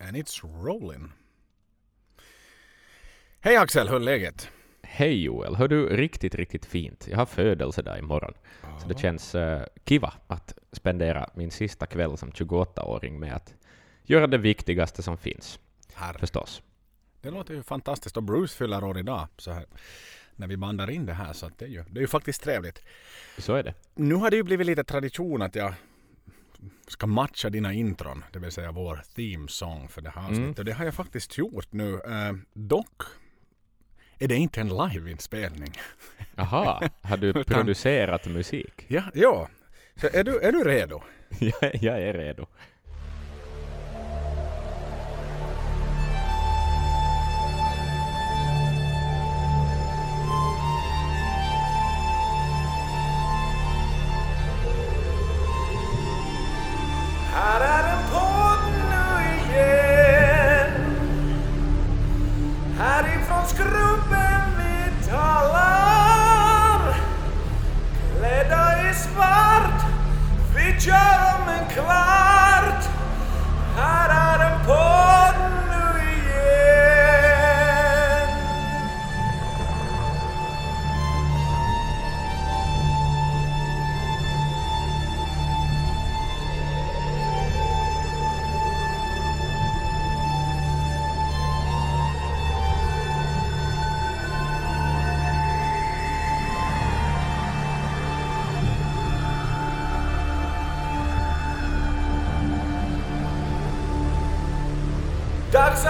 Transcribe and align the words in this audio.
And 0.00 0.16
it's 0.16 0.64
rolling. 0.64 1.12
Hej 3.40 3.56
Axel, 3.56 3.88
hur 3.88 3.96
är 3.96 4.00
läget? 4.00 4.50
Hej 4.82 5.22
Joel, 5.22 5.54
hör 5.56 5.68
du 5.68 5.88
riktigt, 5.96 6.34
riktigt 6.34 6.66
fint. 6.66 7.08
Jag 7.10 7.16
har 7.18 7.26
födelsedag 7.26 7.98
imorgon, 7.98 8.34
Ja. 8.62 8.78
så 8.80 8.88
det 8.88 8.98
känns 8.98 9.34
uh, 9.34 9.60
kiva 9.84 10.12
att 10.26 10.58
spendera 10.72 11.30
min 11.34 11.50
sista 11.50 11.86
kväll 11.86 12.18
som 12.18 12.30
28-åring 12.32 13.20
med 13.20 13.34
att 13.36 13.54
göra 14.02 14.26
det 14.26 14.38
viktigaste 14.38 15.02
som 15.02 15.18
finns, 15.18 15.58
Här. 15.94 16.12
förstås. 16.14 16.62
Det 17.20 17.30
låter 17.30 17.54
ju 17.54 17.62
fantastiskt 17.62 18.16
och 18.16 18.22
Bruce 18.22 18.56
fyller 18.56 18.84
år 18.84 18.98
idag 18.98 19.28
så 19.38 19.52
här, 19.52 19.66
när 20.36 20.46
vi 20.46 20.56
bandar 20.56 20.90
in 20.90 21.06
det 21.06 21.12
här 21.12 21.32
så 21.32 21.50
det, 21.58 21.64
är 21.64 21.68
ju, 21.68 21.84
det 21.90 21.98
är 21.98 22.02
ju 22.02 22.06
faktiskt 22.06 22.42
trevligt. 22.42 22.82
Så 23.38 23.54
är 23.54 23.62
det. 23.62 23.74
Nu 23.94 24.14
har 24.14 24.30
det 24.30 24.36
ju 24.36 24.42
blivit 24.42 24.66
lite 24.66 24.84
tradition 24.84 25.42
att 25.42 25.54
jag 25.54 25.74
ska 26.88 27.06
matcha 27.06 27.50
dina 27.50 27.72
intron, 27.72 28.24
det 28.32 28.38
vill 28.38 28.52
säga 28.52 28.72
vår 28.72 29.02
theme 29.14 29.48
song 29.48 29.88
för 29.88 30.02
det 30.02 30.10
här 30.10 30.22
avsnittet. 30.22 30.38
Mm. 30.44 30.54
Och 30.58 30.64
det 30.64 30.72
har 30.72 30.84
jag 30.84 30.94
faktiskt 30.94 31.38
gjort 31.38 31.72
nu. 31.72 31.94
Eh, 31.94 32.32
dock 32.52 33.02
är 34.18 34.28
det 34.28 34.36
inte 34.36 34.60
en 34.60 34.68
liveinspelning. 34.68 35.72
Aha, 36.36 36.82
har 37.02 37.16
du 37.16 37.28
Utan- 37.28 37.44
producerat 37.44 38.26
musik? 38.26 38.84
Ja, 38.88 39.02
ja. 39.14 39.48
Så 40.00 40.08
är 40.12 40.24
du, 40.24 40.40
är 40.40 40.52
du 40.52 40.64
redo? 40.64 41.02
jag, 41.38 41.74
jag 41.82 42.02
är 42.02 42.12
redo. 42.14 42.46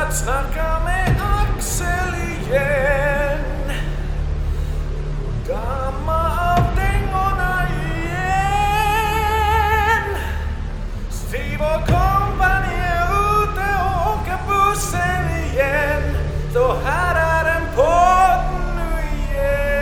Att 0.06 0.16
snacka 0.16 0.80
med 0.84 1.16
Axel 1.20 2.14
igen 2.14 3.72
Damma 5.46 6.54
av 6.56 6.76
dängorna 6.76 7.68
igen 7.70 8.46
Steve 11.10 11.64
och 11.64 11.86
kompani 11.86 12.76
är 12.76 13.08
ute 13.42 13.66
och 13.84 13.94
åker 14.12 14.38
bussen 14.48 15.24
igen 15.44 16.02
Så 16.52 16.74
här 16.74 17.14
är 17.14 17.44
en 17.56 17.66
podd 17.76 18.44
nu 18.76 18.90
igen 19.22 19.80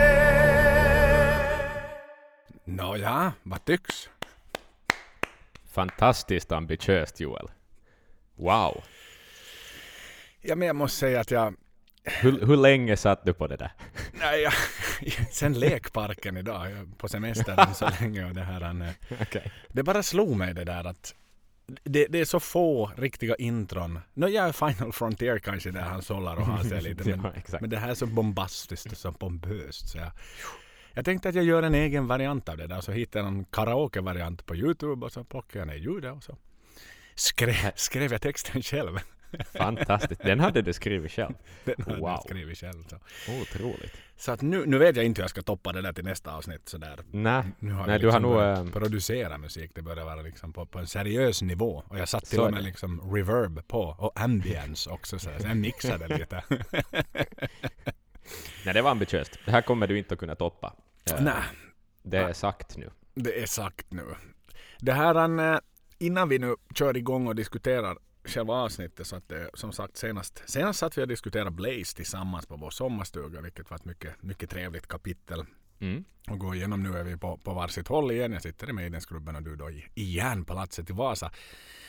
Nåja, 2.63 3.33
vad 3.43 3.65
tycks? 3.65 4.09
Fantastiskt 5.73 6.51
ambitiöst 6.51 7.19
Joel. 7.19 7.49
Wow. 8.35 8.83
Ja, 10.47 10.55
men 10.55 10.67
jag 10.67 10.75
måste 10.75 10.97
säga 10.97 11.19
att 11.19 11.31
jag 11.31 11.55
Hur, 12.03 12.45
hur 12.45 12.57
länge 12.57 12.97
satt 12.97 13.25
du 13.25 13.33
på 13.33 13.47
det 13.47 13.55
där? 13.55 13.71
Nej, 14.13 14.41
jag, 14.41 14.53
sen 15.31 15.53
lekparken 15.53 16.37
idag, 16.37 16.67
på 16.97 17.07
semestern 17.07 17.73
så 17.73 17.89
länge 17.99 18.25
och 18.25 18.33
det 18.33 18.41
här. 18.43 18.61
eh, 18.81 18.89
Okej. 19.21 19.51
Det 19.67 19.83
bara 19.83 20.03
slog 20.03 20.35
mig 20.35 20.53
det 20.53 20.63
där 20.63 20.83
att 20.83 21.15
det, 21.83 22.07
det 22.09 22.19
är 22.19 22.25
så 22.25 22.39
få 22.39 22.91
riktiga 22.97 23.35
intron. 23.35 23.99
Nå, 24.13 24.27
jag 24.27 24.47
är 24.47 24.51
Final 24.51 24.93
Frontier 24.93 25.39
kanske 25.39 25.71
där 25.71 25.81
han 25.81 26.01
sållar 26.01 26.35
och 26.35 26.45
har 26.45 26.63
sig 26.63 26.81
lite. 26.81 27.09
Men, 27.09 27.21
Ja, 27.51 27.57
men 27.61 27.69
det 27.69 27.77
här 27.77 27.89
är 27.89 27.95
så 27.95 28.05
bombastiskt 28.05 28.91
och 28.91 28.97
så 28.97 29.11
pompöst. 29.11 29.89
Så 29.89 29.97
jag, 29.97 30.11
jag 30.93 31.05
tänkte 31.05 31.29
att 31.29 31.35
jag 31.35 31.43
gör 31.43 31.63
en 31.63 31.75
egen 31.75 32.07
variant 32.07 32.49
av 32.49 32.57
det 32.57 32.67
där. 32.67 32.81
Så 32.81 32.91
hittade 32.91 33.25
jag 33.25 33.33
en 33.33 33.45
karaoke-variant 33.45 34.45
på 34.45 34.55
Youtube 34.55 35.05
och 35.05 35.11
så 35.11 35.23
plockade 35.23 35.59
jag 35.59 35.67
ner 35.67 35.75
ljudet 35.75 36.13
och 36.13 36.23
så 36.23 36.37
skrev, 37.15 37.71
skrev 37.75 38.11
jag 38.11 38.21
texten 38.21 38.61
själv. 38.61 38.99
Fantastiskt. 39.57 40.21
Den 40.23 40.39
hade 40.39 40.61
du 40.61 40.73
skrivit 40.73 41.11
själv. 41.11 41.33
Den 41.65 41.75
hade 41.77 41.91
jag 41.91 41.99
Wow. 41.99 42.17
skrivit 42.25 42.57
själv. 42.57 42.83
Så, 42.89 42.97
Otroligt. 43.41 43.93
så 44.17 44.31
att 44.31 44.41
nu, 44.41 44.65
nu 44.65 44.77
vet 44.77 44.95
jag 44.95 45.05
inte 45.05 45.21
hur 45.21 45.23
jag 45.23 45.29
ska 45.29 45.41
toppa 45.41 45.71
det 45.71 45.81
där 45.81 45.93
till 45.93 46.03
nästa 46.03 46.35
avsnitt. 46.35 46.73
Nej, 47.11 47.43
Nu 47.59 47.71
har 47.71 47.87
Nej 47.87 47.97
vi 47.97 48.01
du 48.01 48.11
har 48.11 48.19
liksom 48.19 48.21
nog... 48.21 48.41
eh, 48.41 48.65
producera 48.73 49.37
musik. 49.37 49.71
Det 49.75 49.81
börjar 49.81 50.05
vara 50.05 50.21
liksom 50.21 50.53
på, 50.53 50.65
på 50.65 50.79
en 50.79 50.87
seriös 50.87 51.41
nivå. 51.41 51.83
Och 51.87 51.99
jag 51.99 52.09
satt 52.09 52.25
till 52.25 52.39
och 52.39 52.51
med 52.51 52.59
det. 52.59 52.65
liksom 52.65 53.13
reverb 53.15 53.67
på 53.67 53.81
och 53.81 54.19
ambience 54.21 54.89
också. 54.89 55.19
Så 55.19 55.29
jag 55.43 55.57
mixade 55.57 56.17
lite. 56.17 56.43
Nej, 58.65 58.73
det 58.73 58.81
var 58.81 58.91
ambitiöst. 58.91 59.39
Det 59.45 59.51
här 59.51 59.61
kommer 59.61 59.87
du 59.87 59.97
inte 59.97 60.13
att 60.13 60.19
kunna 60.19 60.35
toppa. 60.35 60.73
Eh, 61.11 61.21
Nej, 61.21 61.33
Det 62.03 62.17
är 62.17 62.33
sagt 62.33 62.77
nu. 62.77 62.89
det 63.13 63.41
är 63.41 63.45
sagt 63.45 63.91
nu. 63.91 64.03
Det 64.79 64.93
här 64.93 65.61
innan 65.97 66.29
vi 66.29 66.39
nu 66.39 66.55
kör 66.75 66.97
igång 66.97 67.27
och 67.27 67.35
diskuterar 67.35 67.97
själva 68.25 68.53
avsnittet 68.53 69.07
så 69.07 69.15
att 69.15 69.29
det, 69.29 69.49
som 69.53 69.71
sagt 69.71 69.97
senast, 69.97 70.43
senast 70.49 70.79
satt 70.79 70.97
vi 70.97 71.03
och 71.03 71.07
diskuterade 71.07 71.51
Blaze 71.51 71.95
tillsammans 71.95 72.45
på 72.45 72.55
vår 72.57 72.69
sommarstuga 72.69 73.41
vilket 73.41 73.69
var 73.69 73.77
ett 73.77 73.85
mycket, 73.85 74.23
mycket 74.23 74.49
trevligt 74.49 74.87
kapitel 74.87 75.45
Mm. 75.79 76.03
att 76.27 76.39
gå 76.39 76.55
igenom. 76.55 76.83
Nu 76.83 76.97
är 76.97 77.03
vi 77.03 77.17
på, 77.17 77.37
på 77.37 77.53
varsitt 77.53 77.87
håll 77.87 78.11
igen. 78.11 78.31
Jag 78.31 78.41
sitter 78.41 78.69
i 78.69 78.73
Maidensklubben 78.73 79.35
och 79.35 79.43
du 79.43 79.55
då 79.55 79.69
i, 79.69 79.85
i 79.95 80.03
järnpalatset 80.15 80.89
i 80.89 80.93
Vasa. 80.93 81.31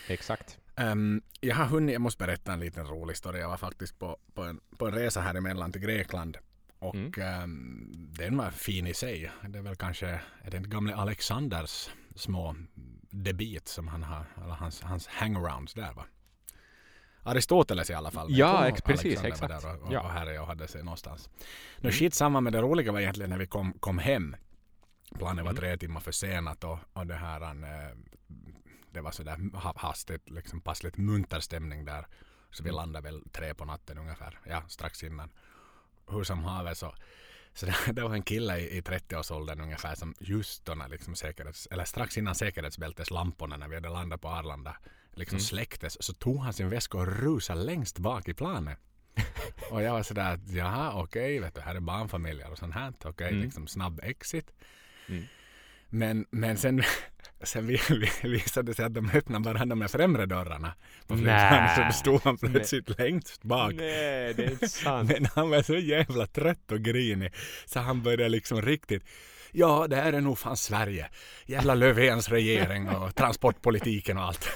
Exakt. 0.09 0.59
Ehm, 0.77 1.23
jag 1.41 1.57
har 1.57 1.65
hunnit, 1.67 1.93
jag 1.93 2.01
måste 2.03 2.25
berätta 2.25 2.53
en 2.53 2.61
liten 2.61 2.87
rolig 2.87 3.13
historia. 3.13 3.41
Jag 3.41 3.49
var 3.49 3.57
faktiskt 3.57 3.99
på, 3.99 4.17
på, 4.35 4.43
en, 4.43 4.61
på 4.79 4.87
en 4.87 4.95
resa 4.95 5.21
här 5.21 5.35
emellan 5.35 5.73
till 5.73 5.81
Grekland. 5.81 6.37
Och 6.79 6.95
Mm. 6.95 7.13
ehm, 7.23 7.93
den 8.19 8.37
var 8.37 8.51
fin 8.51 8.87
i 8.87 8.95
sig. 8.95 9.31
Det 9.49 9.59
är 9.59 9.63
väl 9.63 9.77
kanske 9.77 10.07
är 10.43 10.51
det 10.51 10.57
inte 10.57 10.69
gamle 10.71 10.95
Alexanders 10.95 11.89
små 12.15 12.57
debit 13.11 13.69
som 13.69 13.89
han 13.89 14.03
har, 14.03 14.25
eller 14.45 14.55
hans, 14.55 14.83
hans 14.83 15.07
hangarounds 15.07 15.75
där 15.75 15.93
va? 15.93 16.05
Aristoteles 17.27 17.91
i 17.91 17.95
alla 17.95 18.11
fall. 18.11 18.27
Ja, 18.31 18.69
ex- 18.69 18.83
precis, 18.83 19.21
Alexander 19.21 19.55
var 19.55 19.59
exakt. 19.61 19.63
Där 19.65 19.83
och, 19.83 19.87
och, 19.89 19.93
Ja. 19.93 20.01
och 20.25 20.33
jag 20.35 20.43
och 20.43 20.47
hade 20.49 20.69
sig 20.69 20.83
någonstans. 20.83 21.29
Nu 21.79 21.89
Mm. 21.89 21.93
samma 22.15 22.41
med 22.41 22.53
det 22.53 22.61
roliga 22.63 22.93
var 22.93 23.01
egentligen 23.01 23.31
när 23.31 23.39
vi 23.39 23.47
kom, 23.47 23.73
kom 23.73 23.99
hem. 23.99 24.37
Planen 25.19 25.45
var 25.45 25.51
Mm. 25.53 25.61
tre 25.61 25.77
timmar 25.77 26.01
försenat 26.01 26.65
och, 26.65 26.79
och 26.93 27.07
det 27.07 27.15
här 27.15 27.41
han, 27.41 27.65
eh, 27.65 27.71
det 28.91 29.01
var 29.01 29.11
sådär 29.11 29.57
ha- 29.57 29.75
hastigt, 29.77 30.31
liksom 30.31 30.61
passligt 30.61 30.97
munter 30.97 31.41
stämning 31.41 31.85
där. 31.85 32.07
Så 32.51 32.63
vi 32.63 32.69
Mm. 32.69 32.77
landade 32.77 33.05
väl 33.11 33.23
tre 33.33 33.55
på 33.55 33.65
natten 33.65 33.99
ungefär, 33.99 34.39
ja 34.45 34.63
strax 34.69 35.03
innan. 35.03 35.31
Hur 36.11 36.25
som 36.25 36.45
haver 36.45 36.75
så, 36.75 36.95
så 37.55 37.67
det, 37.67 37.75
det 37.93 38.03
var 38.03 38.15
en 38.15 38.23
kille 38.23 38.59
i, 38.59 38.77
i 38.77 38.81
30-årsåldern 38.81 39.61
ungefär 39.61 39.95
som 39.95 40.15
just 40.21 40.65
då 40.65 40.75
när 40.75 40.89
liksom 40.89 41.15
säkerhets, 41.15 41.69
eller 41.71 41.85
strax 41.85 42.19
innan 42.19 42.35
säkerhetsbälteslamporna 42.35 43.57
när 43.57 43.69
vi 43.69 43.75
hade 43.75 43.89
landat 43.89 44.21
på 44.21 44.29
Arlanda 44.29 44.77
liksom 45.17 45.37
Mm. 45.37 45.45
släcktes 45.45 46.03
så 46.03 46.13
tog 46.13 46.39
han 46.41 46.53
sin 46.53 46.69
väska 46.71 46.99
och 46.99 47.07
rusade 47.23 47.63
längst 47.65 47.99
bak 47.99 48.29
i 48.29 48.35
planet. 48.35 48.79
och 49.71 49.83
jag 49.83 49.93
var 49.93 50.03
sådär 50.03 50.35
att 50.35 50.51
jaha 50.51 50.93
okej, 51.03 51.39
vet 51.41 51.55
du, 51.55 51.61
här 51.61 51.75
är 51.75 51.81
barnfamiljer 51.81 52.51
och 52.51 52.59
sånt 52.59 52.75
här. 52.75 52.93
Okej, 53.05 53.29
Mm. 53.29 53.41
liksom 53.43 53.67
snabb 53.67 54.01
exit. 54.03 54.53
Mm. 55.09 55.25
Men, 55.89 56.27
men 56.31 56.57
sen, 56.57 56.83
sen 57.43 57.67
vi, 57.67 57.81
vi 57.91 58.29
visade 58.29 58.71
det 58.71 58.75
sig 58.75 58.85
att 58.85 58.95
de 58.95 59.11
öppnade 59.11 59.45
bara 59.45 59.65
de 59.65 59.81
här 59.81 59.89
främre 59.89 60.27
dörrarna 60.27 60.75
på 61.07 61.15
flygplanet 61.17 61.75
så 61.77 61.83
då 61.83 61.93
stod 61.93 62.21
han 62.25 62.37
plötsligt 62.39 62.99
längst 62.99 63.43
bak. 63.43 63.73
Nej, 63.75 64.35
det 64.35 64.45
är 64.45 64.51
inte 64.51 64.69
sant. 64.69 65.11
Men 65.13 65.27
han 65.35 65.51
var 65.51 65.63
så 65.63 65.77
jävla 65.77 66.27
trött 66.27 66.73
och 66.73 66.81
grinig 66.81 67.33
så 67.67 67.81
han 67.81 68.03
började 68.03 68.29
liksom 68.29 68.63
riktigt 68.63 69.05
Ja, 69.53 69.87
det 69.89 69.97
här 69.97 70.13
är 70.13 70.21
nog 70.21 70.39
fan 70.39 70.57
Sverige. 70.57 71.09
Jävla 71.47 71.75
Löfvens 71.75 72.29
regering 72.29 72.89
och 72.89 73.15
transportpolitiken 73.15 74.19
och 74.19 74.25
allt. 74.25 74.49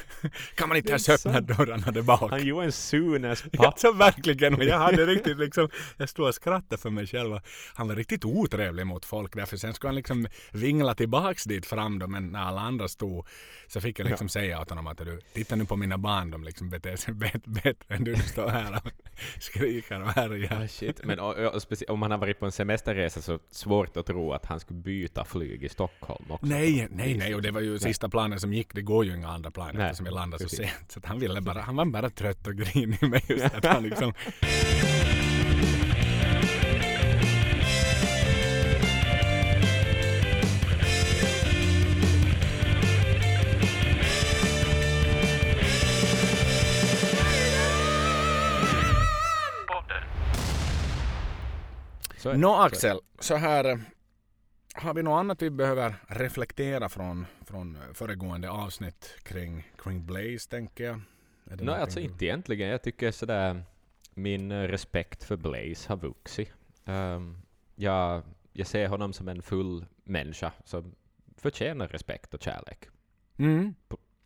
Kan 0.54 0.69
man 0.69 0.76
inte 0.76 0.90
ens 0.90 1.08
öppna 1.08 1.40
dörrarna 1.40 1.90
där 1.90 2.02
bak? 2.02 2.31
Han 2.31 2.46
gjorde 2.46 2.64
en 2.66 2.72
Sunes 2.72 3.44
Ja, 3.52 3.62
pappa. 3.62 3.76
så 3.78 3.92
verkligen. 3.92 4.54
Och 4.54 4.64
jag 4.64 4.78
hade 4.78 5.06
riktigt 5.06 5.38
liksom, 5.38 5.69
jag 5.96 6.08
stod 6.08 6.28
och 6.28 6.34
skrattade 6.34 6.82
för 6.82 6.90
mig 6.90 7.06
själv. 7.06 7.40
Han 7.75 7.88
var 7.88 7.94
riktigt 7.94 8.25
otrevlig 8.25 8.87
mot 8.87 9.04
folk 9.04 9.34
därför 9.37 9.56
sen 9.56 9.75
skulle 9.75 9.88
han 9.88 9.94
liksom 9.96 10.26
vingla 10.52 10.94
tillbaks 10.94 11.44
dit 11.44 11.66
fram 11.66 11.98
då, 11.98 12.06
men 12.06 12.26
när 12.32 12.40
alla 12.40 12.60
andra 12.60 12.88
stod 12.88 13.26
så 13.69 13.81
fick 13.81 13.98
jag 13.98 14.08
liksom 14.08 14.28
säga 14.28 14.60
åt 14.60 14.70
honom 14.70 14.87
att 14.87 14.98
du, 14.98 15.20
titta 15.34 15.56
nu 15.56 15.64
på 15.64 15.76
mina 15.76 15.98
barn, 15.98 16.31
de 16.31 16.44
liksom 16.44 16.70
beter 16.70 16.96
sig 16.96 17.14
bet- 17.14 17.44
bättre 17.46 17.94
än 17.94 18.04
du 18.04 18.16
står 18.16 18.48
här 18.48 18.81
och 18.84 18.90
skriker 19.42 20.02
och 20.02 20.08
härjar. 20.08 20.62
Ah, 20.64 20.69
shit. 20.69 21.00
Men 21.04 21.20
och, 21.20 21.34
och, 21.37 21.62
om 21.88 22.02
han 22.02 22.10
har 22.10 22.19
varit 22.19 22.38
på 22.38 22.46
en 22.46 22.52
semesterresa 22.52 23.22
så 23.22 23.38
svårt 23.50 23.96
att 23.96 24.06
tro 24.06 24.32
att 24.32 24.46
han 24.46 24.60
skulle 24.60 24.80
byta 24.81 25.25
flyg 25.25 25.65
i 25.65 25.69
Stockholm 25.69 26.25
också. 26.29 26.47
Nej, 26.47 26.88
nej, 26.91 27.17
nej, 27.17 27.35
och 27.35 27.43
det 27.43 27.50
var 27.50 27.61
ju 27.61 27.79
sista 27.79 28.09
planen 28.09 28.41
som 28.41 28.53
gick. 28.53 28.75
Det 28.75 28.82
går 28.82 29.05
ju 29.05 29.17
inga 29.17 29.29
andra 29.29 29.50
planer 29.50 29.73
Nej, 29.73 29.82
eftersom 29.82 30.05
vi 30.05 30.11
landade 30.11 30.43
så 30.43 30.49
precis. 30.49 30.59
sent. 30.59 30.93
Så 30.93 30.99
att 30.99 31.06
han 31.06 31.21
ville 31.21 31.41
bara, 31.41 31.61
han 31.61 31.77
var 31.77 31.85
bara 31.85 32.11
trött 32.11 32.47
och 32.47 32.55
grinig 32.55 33.03
med 33.11 33.23
just 33.29 33.55
att 33.55 33.65
han 33.65 33.82
liksom. 33.82 34.12
Nå 52.25 52.56
det. 52.56 52.65
Axel, 52.65 53.00
så 53.19 53.37
här. 53.37 53.81
Har 54.75 54.94
vi 54.94 55.02
något 55.02 55.19
annat 55.20 55.43
vi 55.43 55.50
behöver 55.50 55.94
reflektera 56.08 56.88
från, 56.88 57.26
från 57.46 57.78
föregående 57.94 58.50
avsnitt 58.50 59.17
kring, 59.22 59.70
kring 59.82 60.06
Blaze 60.06 60.49
tänker 60.50 60.84
jag? 60.84 61.00
Nej, 61.44 61.56
någonting 61.56 61.82
alltså 61.82 62.00
inte 62.00 62.25
egentligen. 62.25 62.69
Jag 62.69 62.82
tycker 62.82 63.11
sådär 63.11 63.62
min 64.14 64.52
eh, 64.52 64.62
respekt 64.62 65.25
för 65.25 65.37
Blaze 65.37 65.88
har 65.88 65.96
vuxit. 65.96 66.52
Um, 66.84 67.43
jag, 67.75 68.22
jag 68.52 68.67
ser 68.67 68.88
honom 68.88 69.12
som 69.12 69.28
en 69.28 69.43
full 69.43 69.87
människa 70.05 70.52
som 70.64 70.94
förtjänar 71.37 71.88
respekt 71.88 72.34
och 72.34 72.43
kärlek 72.43 72.88
Mm. 73.38 73.75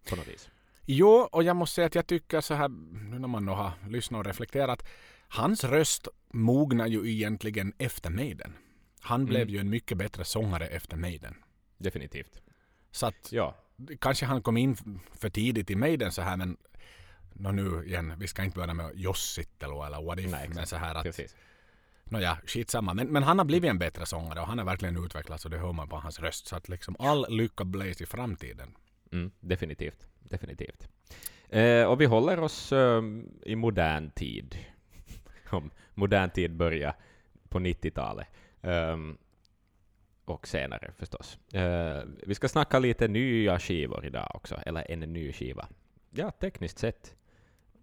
på 0.08 0.16
något 0.16 0.28
vis. 0.28 0.50
Jo, 0.86 1.28
och 1.32 1.42
jag 1.42 1.56
måste 1.56 1.74
säga 1.74 1.86
att 1.86 1.94
jag 1.94 2.06
tycker 2.06 2.40
så 2.40 2.54
här, 2.54 2.68
nu 3.10 3.18
när 3.18 3.28
man 3.28 3.48
har 3.48 3.72
lyssnat 3.88 4.18
och 4.18 4.26
reflekterat, 4.26 4.86
hans 5.28 5.64
röst 5.64 6.08
mognar 6.30 6.86
ju 6.86 7.10
egentligen 7.10 7.72
efter 7.78 8.10
Maiden. 8.10 8.52
Han 9.04 9.20
Mm. 9.20 9.28
blev 9.28 9.50
ju 9.50 9.58
en 9.58 9.70
mycket 9.70 9.98
bättre 9.98 10.24
sångare 10.24 10.66
efter 10.66 10.96
Maiden. 10.96 11.34
Definitivt. 11.78 12.40
Så 12.90 13.06
att 13.06 13.32
Ja, 13.32 13.56
kanske 14.00 14.26
han 14.26 14.42
kom 14.42 14.56
in 14.56 14.76
för 15.14 15.30
tidigt 15.30 15.70
i 15.70 15.76
Maiden 15.76 16.12
så 16.12 16.22
här 16.22 16.36
men 16.36 16.56
nå 17.32 17.52
nu 17.52 17.84
igen, 17.86 18.12
vi 18.18 18.26
ska 18.26 18.44
inte 18.44 18.58
börja 18.58 18.74
med 18.74 18.90
Jossitelu 18.94 19.82
eller 19.86 20.02
what 20.02 20.18
if, 20.18 20.30
Nej, 20.30 20.48
men 20.48 20.66
så 20.66 20.76
här 20.76 20.94
att 20.94 21.02
precis. 21.02 21.36
Nåja, 22.04 22.38
skitsamma. 22.46 22.94
Men, 22.94 23.08
men 23.08 23.22
han 23.22 23.38
har 23.38 23.44
blivit 23.44 23.70
en 23.70 23.78
bättre 23.78 24.06
sångare 24.06 24.40
och 24.40 24.46
han 24.46 24.58
har 24.58 24.64
verkligen 24.64 25.04
utvecklats 25.04 25.44
och 25.44 25.50
det 25.50 25.58
hör 25.58 25.72
man 25.72 25.88
på 25.88 25.96
hans 25.96 26.20
röst. 26.20 26.46
Så 26.46 26.56
att 26.56 26.68
liksom 26.68 26.96
all 26.98 27.26
lycka 27.28 27.64
Blaze 27.64 28.02
i 28.02 28.06
framtiden. 28.06 28.76
Mm, 29.12 29.30
definitivt. 29.40 30.06
Definitivt. 30.20 30.88
Eh, 31.48 31.84
och 31.84 32.00
vi 32.00 32.04
håller 32.04 32.40
oss 32.40 32.72
ehm, 32.72 33.28
i 33.42 33.56
modern 33.56 34.10
tid. 34.10 34.58
Om 35.50 35.70
modern 35.94 36.30
tid 36.30 36.56
börjar 36.56 36.94
på 37.48 37.58
90-talet. 37.58 38.26
Ehm, 38.64 39.16
och 40.24 40.48
senare 40.48 40.92
förstås. 40.98 41.38
Eh, 41.52 42.02
vi 42.26 42.34
ska 42.34 42.48
snacka 42.48 42.78
lite 42.78 43.08
nya 43.08 43.58
skivor 43.58 44.06
idag 44.06 44.30
också, 44.34 44.54
eller 44.66 44.90
en 44.90 45.00
ny 45.00 45.32
skiva. 45.32 45.68
Ja, 46.10 46.30
tekniskt 46.30 46.78
sett 46.78 47.14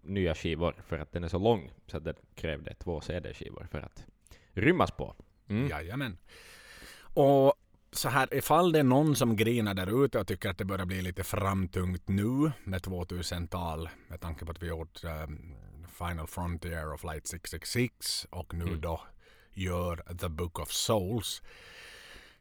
nya 0.02 0.34
skivor 0.34 0.74
för 0.86 0.98
att 0.98 1.12
den 1.12 1.24
är 1.24 1.28
så 1.28 1.38
lång 1.38 1.70
så 1.86 1.96
att 1.96 2.04
det 2.04 2.14
krävde 2.34 2.74
två 2.74 3.00
CD-skivor 3.00 3.66
för 3.70 3.80
att 3.80 4.06
rymmas 4.52 4.90
på. 4.90 5.14
Mm. 5.48 5.68
Jajamän. 5.68 6.18
Och 7.14 7.54
så 7.92 8.08
här, 8.08 8.34
ifall 8.34 8.72
det 8.72 8.78
är 8.78 8.82
någon 8.84 9.16
som 9.16 9.36
grinar 9.36 9.74
där 9.74 10.04
ute 10.04 10.18
och 10.18 10.26
tycker 10.26 10.50
att 10.50 10.58
det 10.58 10.64
börjar 10.64 10.86
bli 10.86 11.02
lite 11.02 11.24
framtungt 11.24 12.08
nu 12.08 12.52
med 12.64 12.80
2000-tal 12.80 13.88
med 14.08 14.20
tanke 14.20 14.44
på 14.44 14.50
att 14.50 14.62
vi 14.62 14.66
gjort 14.68 15.04
um, 15.04 15.54
Final 15.98 16.26
Frontier 16.26 16.92
och 16.92 17.00
Flight 17.00 17.26
666 17.26 18.26
och 18.30 18.54
nu 18.54 18.64
Mm. 18.64 18.80
då 18.80 19.00
gör 19.54 19.96
The 20.20 20.28
Book 20.28 20.58
of 20.58 20.70
Souls 20.70 21.42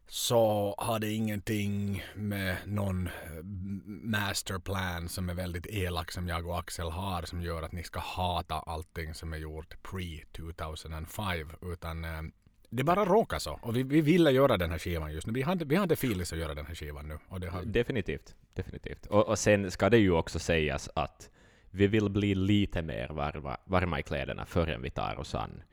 så 0.07 0.75
har 0.77 0.99
det 0.99 1.11
ingenting 1.11 2.03
med 2.15 2.57
någon 2.65 3.07
eh, 3.07 3.43
masterplan 3.85 5.09
som 5.09 5.29
är 5.29 5.33
väldigt 5.33 5.65
elak 5.65 6.11
som 6.11 6.27
jag 6.27 6.47
och 6.47 6.59
Axel 6.59 6.89
har 6.89 7.21
som 7.21 7.41
gör 7.41 7.63
att 7.63 7.71
ni 7.71 7.83
ska 7.83 7.99
hata 7.99 8.55
allting 8.55 9.13
som 9.13 9.33
är 9.33 9.37
gjort 9.37 9.75
pre-2005 9.83 11.73
utan 11.73 12.05
eh, 12.05 12.21
det 12.69 12.83
bara 12.83 13.05
råkar 13.05 13.39
så. 13.39 13.59
Och 13.61 13.75
vi, 13.75 13.83
vi 13.83 14.01
ville 14.01 14.31
göra 14.31 14.57
den 14.57 14.71
här 14.71 14.79
skivan 14.79 15.13
just 15.13 15.27
nu. 15.27 15.33
Vi 15.33 15.41
hade, 15.41 15.65
vi 15.65 15.75
hade 15.75 15.95
filis 15.95 16.33
att 16.33 16.39
göra 16.39 16.53
den 16.53 16.65
här 16.65 16.75
skivan 16.75 17.07
nu. 17.07 17.17
Och 17.27 17.39
det 17.39 17.49
har, 17.49 17.63
Definitivt. 17.63 18.35
Definitivt. 18.53 19.05
Och, 19.05 19.27
och 19.27 19.39
sen 19.39 19.71
ska 19.71 19.89
det 19.89 19.97
ju 19.97 20.11
också 20.11 20.39
sägas 20.39 20.89
att 20.95 21.29
vi 21.69 21.87
vill 21.87 22.09
bli 22.09 22.35
lite 22.35 22.81
mer 22.81 23.09
varma, 23.09 23.57
varma 23.65 23.99
i 23.99 24.03
kläderna 24.03 24.45
förrän 24.45 24.81
vi 24.81 24.89
tar 24.89 25.19
oss 25.19 25.35
an 25.35 25.63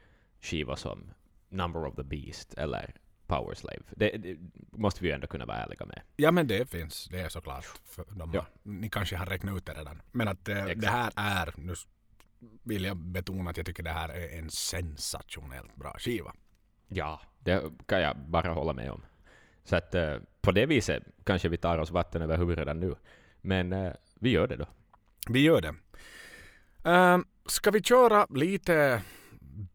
skivor 0.40 0.76
som 0.76 1.10
Number 1.48 1.86
of 1.86 1.96
the 1.96 2.04
Beast 2.04 2.54
eller 2.54 2.94
Power 3.26 3.54
Slave. 3.54 3.82
Det, 3.90 4.10
det 4.10 4.38
måste 4.72 5.02
vi 5.02 5.08
ju 5.08 5.14
ändå 5.14 5.26
kunna 5.26 5.46
vara 5.46 5.56
ärliga 5.56 5.86
med. 5.86 6.00
Ja 6.16 6.30
men 6.30 6.46
det 6.46 6.70
finns, 6.70 7.08
det 7.10 7.20
är 7.20 7.28
såklart. 7.28 7.64
För 7.84 8.04
de 8.10 8.30
Ja. 8.34 8.46
Ni 8.62 8.88
kanske 8.88 9.16
har 9.16 9.26
räknat 9.26 9.56
ut 9.56 9.66
det 9.66 9.72
redan. 9.72 10.02
Men 10.12 10.28
att 10.28 10.48
eh, 10.48 10.64
det 10.64 10.86
här 10.86 11.12
är, 11.16 11.54
nu 11.56 11.74
vill 12.62 12.84
jag 12.84 12.96
betona 12.96 13.50
att 13.50 13.56
jag 13.56 13.66
tycker 13.66 13.82
det 13.82 13.90
här 13.90 14.08
är 14.08 14.38
en 14.38 14.50
sensationellt 14.50 15.76
bra 15.76 15.96
skiva. 15.98 16.34
Ja, 16.88 17.20
det 17.38 17.62
kan 17.86 18.00
jag 18.00 18.16
bara 18.16 18.52
hålla 18.52 18.72
med 18.72 18.90
om. 18.90 19.04
Så 19.64 19.76
att 19.76 19.94
eh, 19.94 20.16
på 20.40 20.52
det 20.52 20.66
viset 20.66 21.02
kanske 21.24 21.48
vi 21.48 21.56
tar 21.56 21.78
oss 21.78 21.90
vatten 21.90 22.22
över 22.22 22.36
huvudet 22.36 22.58
redan 22.58 22.80
nu. 22.80 22.94
Men 23.40 23.72
eh, 23.72 23.92
vi 24.14 24.30
gör 24.30 24.46
det 24.46 24.56
då. 24.56 24.66
Vi 25.28 25.40
gör 25.40 25.60
det. 25.60 25.74
Uh, 26.86 27.18
ska 27.46 27.70
vi 27.70 27.82
köra 27.82 28.26
lite 28.30 29.02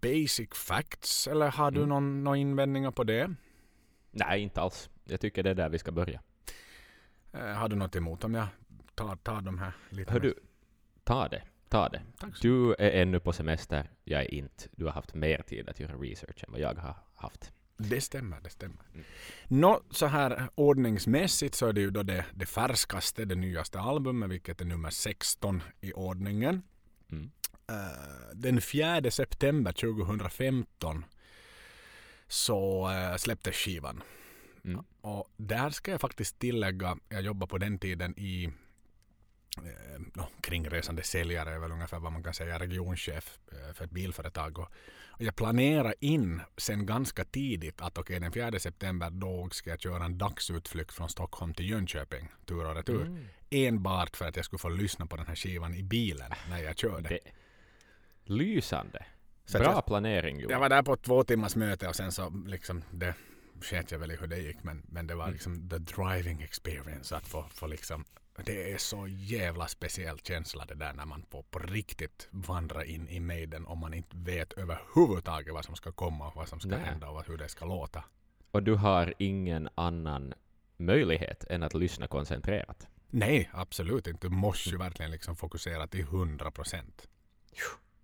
basic 0.02 0.50
facts 0.54 1.28
eller 1.28 1.52
har 1.52 1.72
du 1.72 1.78
Mm. 1.78 1.90
någon, 1.90 2.24
någon 2.24 2.38
invändningar 2.38 2.92
på 2.92 3.04
det? 3.04 3.34
Nej, 4.12 4.42
inte 4.42 4.62
alls. 4.62 4.90
Jag 5.06 5.20
tycker 5.22 5.44
det 5.44 5.50
är 5.50 5.56
där 5.56 5.70
vi 5.70 5.80
ska 5.80 5.92
börja. 5.92 6.22
Eh, 7.34 7.46
har 7.46 7.70
du 7.70 7.76
något 7.76 7.96
emot 7.96 8.24
om 8.24 8.34
jag 8.34 8.48
tar, 8.96 9.16
tar 9.16 9.42
de 9.42 9.58
här 9.60 9.74
lite? 9.90 10.12
Hör 10.12 10.20
du, 10.20 10.36
ta 11.04 11.28
det. 11.28 11.44
Ta 11.70 11.90
det. 11.90 12.02
Du 12.42 12.74
är 12.74 13.02
ännu 13.02 13.20
på 13.20 13.34
semester, 13.34 13.90
jag 14.04 14.22
är 14.22 14.34
inte. 14.34 14.68
Du 14.72 14.86
har 14.86 14.92
haft 14.92 15.14
mer 15.14 15.42
tid 15.42 15.70
att 15.70 15.80
göra 15.80 15.94
research 15.98 16.44
än 16.44 16.52
vad 16.52 16.62
jag 16.62 16.76
har 16.76 16.96
haft. 17.16 17.52
Det 17.78 18.02
stämmer, 18.02 18.42
det 18.42 18.50
stämmer. 18.50 18.86
Mm. 18.94 19.06
Nå, 19.48 19.82
så 19.90 20.06
här 20.06 20.50
ordningsmässigt 20.56 21.56
så 21.56 21.68
är 21.68 21.74
det 21.74 21.82
ju 21.82 21.92
då 21.92 22.04
det, 22.04 22.26
det 22.34 22.46
färskaste, 22.46 23.26
det 23.26 23.36
nyaste 23.36 23.80
albumet, 23.80 24.30
vilket 24.30 24.62
är 24.62 24.66
nummer 24.66 24.90
16 24.90 25.64
i 25.82 25.94
ordningen. 25.94 26.62
Mm. 27.12 27.32
Eh, 27.70 28.36
den 28.36 28.62
4 28.62 29.12
september 29.12 29.72
2015 29.72 31.06
så 32.28 32.90
uh, 32.90 33.18
släpptes 33.18 33.56
skivan. 33.56 34.04
Mm. 34.66 34.84
Och 35.02 35.34
där 35.38 35.70
ska 35.70 35.92
jag 35.92 36.02
faktiskt 36.02 36.40
tillägga, 36.40 36.98
jag 37.10 37.22
jobbade 37.22 37.50
på 37.50 37.58
den 37.58 37.80
tiden 37.80 38.20
i 38.20 38.46
eh, 39.58 40.02
no, 40.14 40.28
kringresande 40.42 41.04
säljare 41.04 41.50
är 41.50 41.60
väl 41.60 41.72
ungefär 41.72 42.00
vad 42.00 42.12
man 42.12 42.24
kan 42.24 42.34
säga, 42.34 42.60
regionchef 42.60 43.40
eh, 43.52 43.74
för 43.74 43.86
ett 43.86 43.92
bilföretag. 43.92 44.60
Och, 44.60 44.70
jag 45.18 45.36
planerade 45.36 45.94
in 46.00 46.42
sen 46.58 46.86
ganska 46.86 47.26
tidigt 47.26 47.82
att 47.82 47.98
okej 47.98 48.20
den 48.20 48.32
4 48.32 48.60
september 48.60 49.10
då 49.10 49.50
ska 49.52 49.70
jag 49.70 49.82
köra 49.82 50.06
en 50.06 50.18
dagsutflykt 50.18 50.94
från 50.94 51.10
Stockholm 51.10 51.54
till 51.54 51.70
Jönköping 51.70 52.32
tur 52.46 52.66
och 52.66 52.76
retur. 52.76 53.06
Mm. 53.06 53.26
Enbart 53.50 54.18
för 54.18 54.28
att 54.28 54.36
jag 54.36 54.46
skulle 54.46 54.60
få 54.60 54.70
lyssna 54.70 55.06
på 55.06 55.16
den 55.16 55.28
här 55.28 55.36
skivan 55.36 55.76
i 55.76 55.84
bilen 55.84 56.32
när 56.50 56.64
jag 56.64 56.78
körde. 56.78 57.10
Det. 57.10 57.20
Lysande. 58.26 59.06
Så 59.46 59.58
Bra 59.60 59.72
jag- 59.72 59.86
planering 59.86 60.40
Jag 60.40 60.50
Johan. 60.50 60.62
var 60.62 60.70
där 60.70 60.84
på 60.84 60.96
två 60.96 61.24
timmars 61.24 61.56
möte 61.56 61.88
och 61.88 61.96
sen 61.96 62.12
så 62.12 62.30
liksom 62.48 62.84
det 62.92 63.16
sket 63.62 63.92
jag 63.92 64.00
väl 64.00 64.12
i 64.12 64.16
hur 64.16 64.28
det 64.28 64.38
gick 64.38 64.64
men, 64.64 64.84
men 64.90 65.08
det 65.08 65.16
var 65.16 65.24
Mm. 65.24 65.34
liksom 65.34 65.70
the 65.70 65.78
driving 65.78 66.42
experience 66.42 67.16
att 67.18 67.28
få, 67.28 67.46
få 67.52 67.68
liksom 67.68 68.06
det 68.46 68.74
är 68.74 68.78
så 68.78 69.08
jävla 69.08 69.68
speciell 69.68 70.20
känsla 70.20 70.66
det 70.66 70.76
där 70.76 70.94
när 70.94 71.06
man 71.06 71.26
får 71.30 71.44
på 71.44 71.60
riktigt 71.60 72.28
vandra 72.32 72.86
in 72.86 73.08
i 73.08 73.20
Maiden 73.20 73.66
om 73.66 73.80
man 73.80 73.94
inte 73.94 74.18
vet 74.18 74.54
överhuvudtaget 74.54 75.54
vad 75.54 75.66
som 75.66 75.76
ska 75.76 75.92
komma 75.92 76.28
och 76.28 76.36
vad 76.36 76.48
som 76.48 76.60
ska 76.60 76.70
Nej. 76.70 76.80
hända 76.80 77.10
och 77.10 77.28
hur 77.28 77.38
det 77.38 77.50
ska 77.50 77.66
låta. 77.66 78.04
Och 78.52 78.64
du 78.64 78.76
har 78.76 79.14
ingen 79.20 79.70
annan 79.76 80.34
möjlighet 80.78 81.44
än 81.50 81.64
att 81.64 81.74
lyssna 81.74 82.08
koncentrerat. 82.08 82.88
Nej, 83.10 83.50
absolut 83.54 84.08
inte. 84.08 84.28
Du 84.28 84.36
måste 84.36 84.70
ju 84.70 84.78
verkligen 84.78 85.12
liksom 85.12 85.36
fokusera 85.36 85.88
till 85.88 86.02
100 86.04 86.52
procent. 86.52 87.08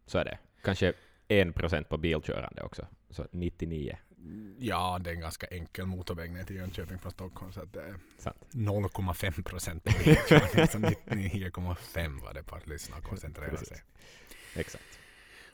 Så 0.10 0.18
är 0.18 0.26
det. 0.26 0.38
Kanske 0.64 0.94
en 1.28 1.54
procent 1.54 1.90
på 1.90 1.98
bilkörande 1.98 2.62
också. 2.64 2.88
Så 3.10 3.26
99. 3.32 3.98
Ja, 4.60 5.00
det 5.04 5.10
är 5.10 5.14
en 5.14 5.20
ganska 5.20 5.48
enkel 5.48 5.86
motorväg 5.86 6.32
ner 6.32 6.44
till 6.44 6.56
Jönköping 6.56 7.00
från 7.00 7.12
Stockholm. 7.12 7.52
Så 7.52 7.62
att 7.62 7.74
det 7.74 7.82
är 7.82 7.96
Sant. 8.18 8.38
0,5 8.52 9.44
procent. 9.44 9.84
99,5 9.86 12.22
var 12.22 12.34
det 12.34 12.44
på 12.44 12.56
att 12.56 12.68
lyssna 12.68 12.98
och 12.98 13.04
koncentrera 13.04 13.58
sig. 13.58 13.78
Exakt. 14.56 14.84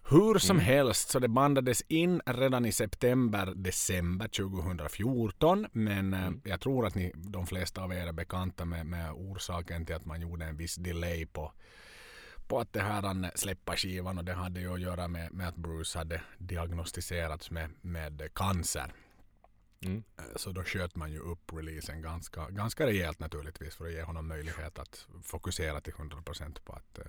Hur 0.09 0.37
som 0.39 0.55
Mm. 0.57 0.65
helst 0.65 1.09
så 1.09 1.19
det 1.19 1.27
bandades 1.27 1.81
in 1.81 2.21
redan 2.25 2.65
i 2.65 2.71
september, 2.71 3.53
december 3.55 4.27
2014. 4.27 5.67
Men 5.71 6.13
eh, 6.13 6.21
Mm. 6.25 6.41
jag 6.43 6.61
tror 6.61 6.85
att 6.85 6.95
ni, 6.95 7.11
de 7.15 7.47
flesta 7.47 7.81
av 7.83 7.93
er 7.93 8.07
är 8.07 8.11
bekanta 8.11 8.65
med, 8.65 8.85
med 8.85 9.11
orsaken 9.11 9.85
till 9.85 9.95
att 9.95 10.05
man 10.05 10.21
gjorde 10.21 10.45
en 10.45 10.57
viss 10.57 10.75
delay 10.75 11.25
på, 11.25 11.51
på 12.47 12.59
att 12.59 12.73
det 12.73 12.81
här 12.81 13.01
han 13.01 13.27
släppa 13.35 13.75
skivan 13.75 14.17
och 14.17 14.25
det 14.25 14.33
hade 14.33 14.59
ju 14.59 14.73
att 14.73 14.81
göra 14.81 15.07
med, 15.07 15.33
med 15.33 15.47
att 15.47 15.55
Bruce 15.55 15.97
hade 15.97 16.21
diagnostiserats 16.37 17.51
med, 17.51 17.69
med 17.81 18.29
cancer. 18.33 18.93
Mm. 19.81 20.03
Eh, 20.17 20.23
Så 20.35 20.51
då 20.51 20.63
sköt 20.63 20.95
man 20.95 21.11
ju 21.11 21.19
upp 21.19 21.53
releasen 21.53 22.01
ganska, 22.01 22.49
ganska 22.49 22.85
rejält 22.85 23.19
naturligtvis 23.19 23.75
för 23.75 23.85
att 23.85 23.91
ge 23.93 24.01
honom 24.01 24.27
möjlighet 24.27 24.79
att 24.79 25.07
fokusera 25.23 25.81
till 25.81 25.93
100% 25.93 26.57
på 26.63 26.73
att 26.73 26.99
eh, 26.99 27.05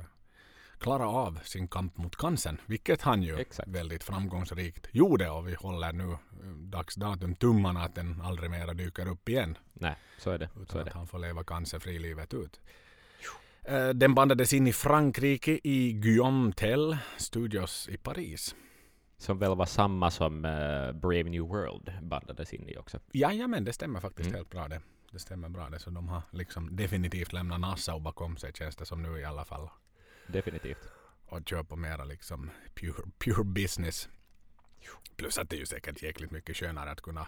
klara 0.78 1.08
av 1.08 1.38
sin 1.44 1.68
kamp 1.68 1.96
mot 1.96 2.16
cancern. 2.16 2.60
Vilket 2.66 3.02
han 3.02 3.22
ju 3.22 3.38
Exakt. 3.38 3.68
väldigt 3.68 4.04
framgångsrikt 4.04 4.86
gjorde 4.92 5.30
och 5.30 5.48
vi 5.48 5.54
håller 5.54 5.92
nu 5.92 6.12
eh, 6.12 6.18
dagsdatum 6.58 7.34
tummarna 7.34 7.84
att 7.84 7.94
den 7.94 8.20
aldrig 8.20 8.50
mera 8.50 8.74
dyker 8.74 9.08
upp 9.08 9.28
igen. 9.28 9.58
Nej, 9.72 9.96
så 10.18 10.30
är 10.30 10.38
det. 10.38 10.48
Så 10.54 10.62
Utan 10.62 10.76
är 10.76 10.80
att 10.80 10.86
det. 10.86 10.98
han 10.98 11.06
får 11.06 11.18
leva 11.18 11.44
cancerfri 11.44 11.98
livet 11.98 12.34
ut. 12.34 12.60
Eh, 13.68 13.88
Den 13.88 14.14
bandades 14.14 14.52
in 14.52 14.66
i 14.66 14.72
Frankrike 14.72 15.60
i 15.64 15.92
Guillaume 15.92 16.52
Tell 16.52 16.96
Studios 17.16 17.88
i 17.88 17.96
Paris. 17.96 18.54
Som 19.18 19.38
väl 19.38 19.56
var 19.56 19.66
samma 19.66 20.10
som 20.10 20.44
eh, 20.44 20.92
Brave 20.92 21.22
New 21.24 21.42
World 21.42 21.92
bandades 22.02 22.54
in 22.54 22.68
i 22.68 22.76
också. 22.76 23.00
Jajamän, 23.12 23.64
det 23.64 23.72
stämmer 23.72 24.00
faktiskt 24.00 24.26
Mm. 24.28 24.36
helt 24.38 24.50
bra 24.50 24.68
det. 24.68 24.80
Det 25.12 25.18
stämmer 25.18 25.48
bra 25.48 25.68
det. 25.70 25.78
Så 25.78 25.90
de 25.90 26.08
har 26.08 26.22
liksom 26.30 26.76
definitivt 26.76 27.32
lämnat 27.32 27.60
Nassau 27.60 28.00
bakom 28.00 28.36
sig 28.36 28.52
känns 28.54 28.76
det 28.76 28.86
som 28.86 29.02
nu 29.02 29.18
i 29.18 29.24
alla 29.24 29.44
fall. 29.44 29.68
Definitivt. 30.26 30.78
Och 31.28 31.48
kör 31.48 31.62
på 31.62 31.76
mera 31.76 32.04
liksom 32.04 32.50
pure, 32.74 33.02
pure 33.18 33.44
business. 33.44 34.08
Plus 35.16 35.38
att 35.38 35.50
det 35.50 35.56
är 35.56 35.60
ju 35.60 35.66
säkert 35.66 36.02
jäkligt 36.02 36.30
mycket 36.30 36.56
skönare 36.56 36.90
att 36.90 37.00
kunna, 37.00 37.26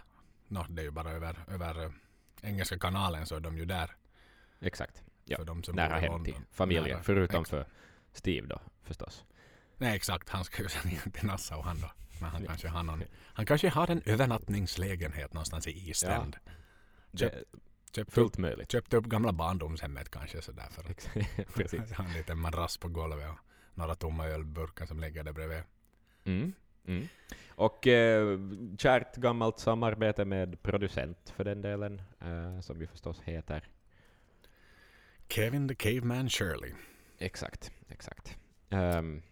no, 0.49 0.65
det 0.69 0.83
är 0.83 0.85
ju 0.85 0.91
bara 0.91 1.11
över, 1.13 1.37
över 1.49 1.85
eh, 1.85 1.91
engelska 2.43 2.79
kanalen 2.79 3.27
så 3.27 3.37
är 3.37 3.41
de 3.41 3.59
ju 3.59 3.65
där. 3.65 3.97
Exakt. 4.61 5.03
Ja, 5.31 5.37
För 5.37 5.45
de 5.45 5.63
som 5.63 5.77
Nära 5.77 5.89
bor 5.89 5.99
i 5.99 6.01
hem 6.13 6.25
till 6.25 6.35
familjen. 6.53 6.85
Nära. 6.89 7.03
Förutom 7.03 7.41
Ex- 7.41 7.51
för 7.51 7.67
Steve 8.13 8.47
då, 8.47 8.61
förstås. 8.83 9.25
Nej 9.77 9.97
exakt, 9.97 10.29
han 10.29 10.45
ska 10.45 10.63
ju 10.63 10.69
sen 10.69 10.91
igen 10.91 11.11
till 11.13 11.27
Nassau 11.27 11.63
han 11.63 11.81
då. 11.81 11.91
Men 12.21 12.31
han 12.31 12.43
Ja. 12.43 12.49
kanske 12.49 12.69
har 12.69 12.83
någon, 12.83 13.03
han 13.35 13.47
kanske 13.47 13.69
har 13.69 13.91
en 13.91 14.03
övernattningslägenhet 14.05 15.33
någonstans 15.33 15.67
i 15.67 15.89
East 15.89 16.03
Ja. 16.03 16.27
Det 17.11 17.19
Köpt, 17.19 17.35
är 17.99 18.01
upp, 18.03 18.13
fullt 18.13 18.39
möjligt. 18.39 18.73
köpte 18.73 18.97
upp 18.97 19.05
gamla 19.05 19.33
barndomshemmet 19.33 20.11
kanske 20.11 20.43
sådär 20.43 20.67
för 20.71 20.83
att 20.91 21.09
Precis. 21.55 21.93
ha 21.93 22.05
en 22.05 22.13
liten 22.13 22.39
madrass 22.39 22.77
på 22.77 22.89
golvet 22.89 23.31
och 23.31 23.39
några 23.75 23.95
tomma 23.95 24.27
ölburkar 24.27 24.87
som 24.87 25.01
ligger 25.01 25.23
där 25.25 25.33
bredvid. 25.33 25.63
Mm. 26.25 26.53
Mm. 26.87 27.09
Och 27.49 27.87
eh, 27.87 28.39
kärt 28.79 29.17
gammalt 29.17 29.59
samarbete 29.59 30.25
med 30.25 30.63
producent 30.63 31.33
för 31.37 31.45
den 31.45 31.63
delen, 31.63 32.03
eh, 32.21 32.61
som 32.61 32.81
ju 32.81 32.87
förstås 32.87 33.21
heter 33.21 33.69
Kevin 35.29 35.69
the 35.69 35.75
Caveman 35.75 36.29
Shirley. 36.29 36.73
Exakt, 37.19 37.73
exakt. 37.89 38.37
Ehm, 38.71 39.23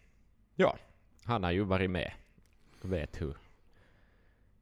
ja, 0.54 0.78
han 1.24 1.42
har 1.42 1.50
ju 1.50 1.64
varit 1.64 1.90
med 1.90 2.12
vet 2.86 3.20
hur, 3.20 3.36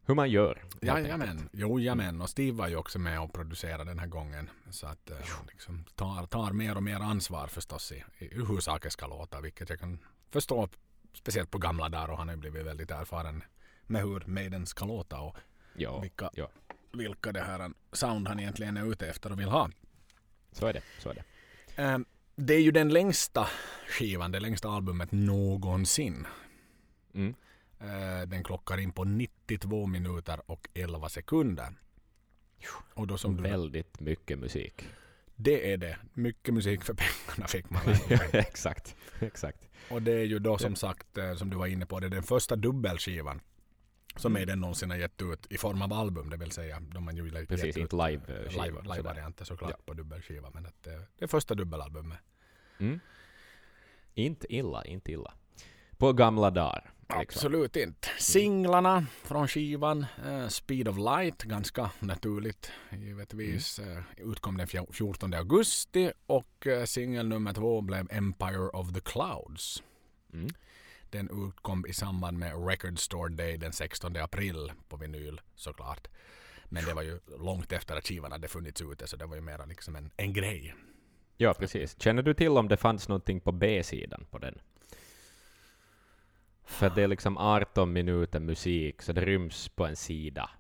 hur 0.06 0.14
man 0.14 0.30
gör. 0.30 0.64
Jajamän, 0.80 1.48
jo 1.52 1.80
jamen. 1.80 2.20
Och 2.20 2.30
Steve 2.30 2.56
var 2.56 2.68
ju 2.68 2.76
också 2.76 2.98
med 2.98 3.20
och 3.20 3.32
producerade 3.32 3.84
den 3.84 3.98
här 3.98 4.06
gången. 4.06 4.50
Så 4.70 4.86
att 4.86 5.10
eh, 5.10 5.18
liksom 5.48 5.84
tar, 5.94 6.26
tar 6.26 6.52
mer 6.52 6.76
och 6.76 6.82
mer 6.82 7.00
ansvar 7.00 7.46
förstås 7.46 7.92
i, 7.92 8.04
i 8.18 8.34
hur 8.34 8.60
saker 8.60 8.90
ska 8.90 9.06
låta. 9.06 9.40
Vilket 9.40 9.68
jag 9.68 9.80
kan 9.80 9.98
förstå. 10.30 10.68
Speciellt 11.12 11.50
på 11.50 11.58
gamla 11.58 11.88
dagar 11.88 12.08
och 12.08 12.18
han 12.18 12.28
har 12.28 12.34
ju 12.34 12.40
blivit 12.40 12.66
väldigt 12.66 12.90
erfaren 12.90 13.44
med 13.86 14.02
hur 14.02 14.22
Maiden 14.26 14.66
ska 14.66 14.84
låta 14.84 15.20
och 15.20 15.36
Ja, 15.76 16.00
vilka, 16.00 16.30
ja, 16.34 16.48
vilka 16.92 17.32
det 17.32 17.40
här 17.40 17.70
sound 17.92 18.28
han 18.28 18.40
egentligen 18.40 18.76
är 18.76 18.92
ute 18.92 19.06
efter 19.06 19.32
och 19.32 19.40
vill 19.40 19.48
ha. 19.48 19.70
Så 20.54 20.66
är 20.66 20.72
det. 20.72 20.82
Så 20.98 21.10
är 21.10 21.14
det. 21.14 21.24
Eh, 21.82 21.98
Det 22.36 22.54
är 22.54 22.60
ju 22.60 22.70
den 22.70 22.88
längsta 22.88 23.48
skivan, 23.88 24.32
det 24.32 24.40
längsta 24.40 24.68
albumet 24.68 25.12
någonsin. 25.12 26.26
Mm. 27.14 27.34
Eh, 27.80 28.26
Den 28.28 28.44
klockar 28.44 28.78
in 28.80 28.92
på 28.92 29.04
92 29.04 29.86
minuter 29.86 30.40
och 30.50 30.68
11 30.74 31.08
sekunder. 31.08 31.72
Och 32.94 33.06
då 33.06 33.18
som 33.18 33.36
du, 33.36 33.42
Väldigt 33.42 34.00
mycket 34.00 34.38
musik. 34.38 34.88
det 35.36 35.72
är 35.72 35.76
det. 35.76 35.98
Mycket 36.14 36.54
musik 36.54 36.84
för 36.84 36.94
pengarna 36.94 37.46
fick 37.48 37.70
man 37.70 37.82
exakt, 38.32 38.96
exakt. 39.20 39.58
Och 39.90 40.02
det 40.02 40.12
är 40.12 40.24
ju 40.24 40.38
då 40.38 40.58
som 40.58 40.76
sagt, 40.76 41.18
eh, 41.18 41.34
som 41.34 41.50
du 41.50 41.56
var 41.56 41.66
inne 41.66 41.86
på, 41.86 42.00
det 42.00 42.06
är 42.06 42.10
den 42.10 42.22
första 42.22 42.56
dubbelskivan 42.56 43.40
som 44.16 44.32
Mm. 44.32 44.40
Maiden 44.40 44.60
någonsin 44.60 44.90
har 44.90 44.96
gett 44.96 45.22
ut 45.22 45.46
i 45.50 45.58
form 45.58 45.82
av 45.82 45.92
album. 45.92 46.30
Det 46.30 46.36
vill 46.36 46.50
säga, 46.50 46.80
de 46.80 47.06
har 47.06 47.14
ju 47.14 47.46
Precis, 47.46 47.76
inte 47.76 47.96
live, 47.96 48.20
sådär. 48.50 48.82
live-varianter 48.94 49.44
såklart 49.44 49.70
Ja. 49.70 49.82
på 49.86 49.94
dubbelskiva. 49.94 50.50
Men 50.54 50.66
att, 50.66 50.86
eh, 50.86 50.92
det 51.18 51.24
är 51.24 51.28
första 51.28 51.54
dubbelalbumet. 51.54 52.18
Mm. 52.78 53.00
Inte 54.14 54.54
illa, 54.54 54.84
inte 54.84 55.12
illa. 55.12 55.32
På 55.98 56.12
gamla 56.12 56.50
dagar. 56.50 56.90
liksom. 57.00 57.18
Absolut 57.20 57.76
inte. 57.76 58.08
Singlarna 58.18 59.06
från 59.22 59.48
skivan, 59.48 60.06
eh, 60.26 60.48
Speed 60.48 60.88
of 60.88 60.96
Light, 60.98 61.42
ganska 61.42 61.90
naturligt 62.00 62.70
givetvis, 62.92 63.78
Mm. 63.78 63.96
eh, 63.98 64.02
utkom 64.16 64.56
den 64.56 64.66
fjor- 64.66 64.92
14 64.92 65.34
augusti 65.34 66.12
och 66.26 66.66
eh, 66.66 66.84
singel 66.84 67.28
nummer 67.28 67.52
två 67.52 67.80
blev 67.80 68.06
Empire 68.10 68.58
of 68.68 68.92
the 68.92 69.00
Clouds. 69.00 69.82
Mm. 70.32 70.48
Den 71.14 71.46
utkom 71.48 71.86
i 71.86 71.92
samband 71.92 72.38
med 72.38 72.66
Record 72.68 72.98
Store 72.98 73.28
Day 73.34 73.56
den 73.56 73.72
16 73.72 74.16
april 74.16 74.72
på 74.88 74.96
vinyl 74.96 75.40
såklart. 75.54 76.08
Men 76.64 76.84
det 76.84 76.94
var 76.94 77.02
ju 77.02 77.20
långt 77.38 77.72
efter 77.72 77.96
att 77.96 78.06
skivan 78.06 78.32
hade 78.32 78.48
funnits 78.48 78.82
ute 78.82 79.06
så 79.06 79.16
det 79.16 79.26
var 79.26 79.36
ju 79.36 79.40
mera 79.42 79.64
liksom 79.64 79.96
en, 79.96 80.10
en 80.16 80.32
grej. 80.32 80.74
Ja, 81.36 81.54
precis. 81.54 82.00
Känner 82.00 82.22
du 82.22 82.34
till 82.34 82.48
om 82.58 82.68
det 82.68 82.76
fanns 82.76 83.08
någonting 83.08 83.40
på 83.40 83.52
B-sidan 83.52 84.26
på 84.30 84.38
den? 84.38 84.58
För 86.64 86.90
det 86.90 87.02
är 87.02 87.08
liksom 87.08 87.36
18 87.38 87.92
minuter 87.92 88.40
musik, 88.40 89.02
så 89.02 89.12
det 89.12 89.24
ryms 89.24 89.68
på 89.68 89.86
en 89.86 89.96
sida 89.96 90.50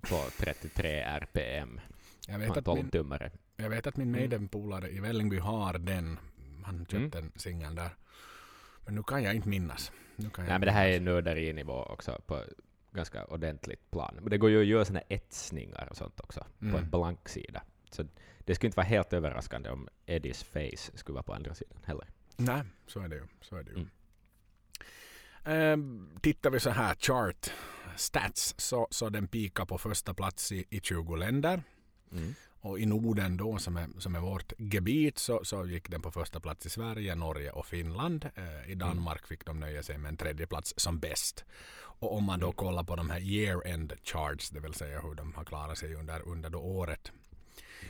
på 0.00 0.24
33 0.38 1.00
RPM. 1.00 1.80
Jag 2.28 2.38
vet 2.38 2.56
att 2.56 2.64
12 2.64 2.88
min, 2.92 3.30
jag 3.56 3.70
vet 3.70 3.86
att 3.86 3.96
min. 3.96 4.10
Maiden-polare 4.10 4.88
i 4.88 5.00
Vällingby 5.00 5.38
har 5.38 5.78
den. 5.78 6.18
Han 6.64 6.86
köpte 6.86 7.18
Mm. 7.18 7.30
en 7.34 7.38
singel 7.40 7.74
där. 7.74 7.90
Men 8.88 8.94
nu 8.94 9.02
kan 9.02 9.22
jag 9.22 9.34
inte 9.34 9.48
minnas. 9.48 9.92
Nu 10.16 10.30
kan 10.30 10.44
jag 10.44 10.50
Nej, 10.50 10.58
men 10.58 10.66
det 10.66 10.72
här 10.72 10.88
är 10.88 11.00
nörderinivå 11.00 11.82
också 11.82 12.20
på 12.26 12.44
ganska 12.92 13.24
ordentligt 13.24 13.90
plan. 13.90 14.14
Men 14.20 14.30
det 14.30 14.38
går 14.38 14.50
ju 14.50 14.60
att 14.60 14.66
göra 14.66 14.84
såna 14.84 15.00
etsningar 15.08 15.88
och 15.90 15.96
sånt 15.96 16.20
också 16.20 16.40
på 16.58 16.64
Mm. 16.64 16.74
en 16.76 16.90
blank 16.90 17.28
sida. 17.28 17.62
Så 17.90 18.04
det 18.44 18.54
skulle 18.54 18.68
inte 18.68 18.76
vara 18.76 18.86
helt 18.86 19.12
överraskande 19.12 19.70
om 19.70 19.88
Eddies 20.06 20.44
face 20.44 20.90
skulle 20.98 21.14
vara 21.14 21.22
på 21.22 21.34
andra 21.34 21.54
sidan 21.54 21.78
heller. 21.84 22.06
Nej, 22.36 22.62
så 22.86 23.00
är 23.00 23.08
det 23.08 23.16
ju. 23.16 23.26
Så 23.40 23.56
är 23.56 23.62
det 23.62 23.70
ju. 23.70 23.76
Mm. 23.76 23.88
Ehm, 25.44 26.10
tittar 26.22 26.50
vi 26.50 26.60
så 26.60 26.70
här, 26.70 26.94
chart 26.94 27.50
stats, 27.96 28.54
så, 28.58 28.88
så 28.90 29.08
den 29.08 29.28
pikar 29.28 29.64
på 29.64 29.78
första 29.78 30.14
plats 30.14 30.52
i, 30.52 30.64
i 30.70 30.80
20 30.80 31.16
länder. 31.16 31.62
Mm. 32.12 32.34
Och 32.60 32.78
i 32.80 32.86
Norden 32.86 33.36
då, 33.36 33.58
som 33.58 33.76
är, 33.76 33.88
som 33.98 34.14
är 34.14 34.20
vårt 34.20 34.52
gebit, 34.58 35.18
så, 35.18 35.44
så 35.44 35.66
gick 35.66 35.90
den 35.90 36.02
på 36.02 36.10
första 36.10 36.40
plats 36.40 36.66
i 36.66 36.70
Sverige, 36.70 37.14
Norge 37.14 37.50
och 37.50 37.66
Finland. 37.66 38.28
Eh, 38.34 38.70
I 38.70 38.74
Danmark 38.74 39.26
fick 39.26 39.44
de 39.46 39.60
nöja 39.60 39.82
sig 39.82 39.98
med 39.98 40.08
en 40.08 40.16
tredje 40.16 40.46
plats 40.46 40.74
som 40.76 40.98
bäst. 40.98 41.44
Och 42.00 42.16
om 42.16 42.24
man 42.24 42.40
då 42.40 42.46
Mm. 42.46 42.56
kollar 42.56 42.84
på 42.84 42.96
de 42.96 43.10
här 43.10 43.20
year-end 43.20 43.92
charts, 44.02 44.50
det 44.50 44.60
vill 44.60 44.74
säga 44.74 45.00
hur 45.00 45.14
de 45.14 45.34
har 45.34 45.44
klarat 45.44 45.78
sig 45.78 45.94
under, 45.94 46.28
under 46.28 46.50
då 46.50 46.58
året 46.58 47.12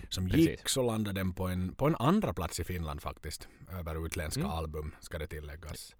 som 0.08 0.28
Precis. 0.30 0.48
gick, 0.48 0.68
så 0.68 0.82
landade 0.82 1.20
den 1.20 1.32
på 1.32 1.46
en, 1.48 1.74
på 1.74 1.86
en 1.86 1.96
andra 1.96 2.34
plats 2.34 2.60
i 2.60 2.64
Finland 2.64 3.02
faktiskt. 3.02 3.48
Över 3.72 4.06
utländska 4.06 4.40
Mm. 4.40 4.52
album, 4.52 4.94
ska 5.00 5.18
det 5.18 5.26
tilläggas. 5.26 5.96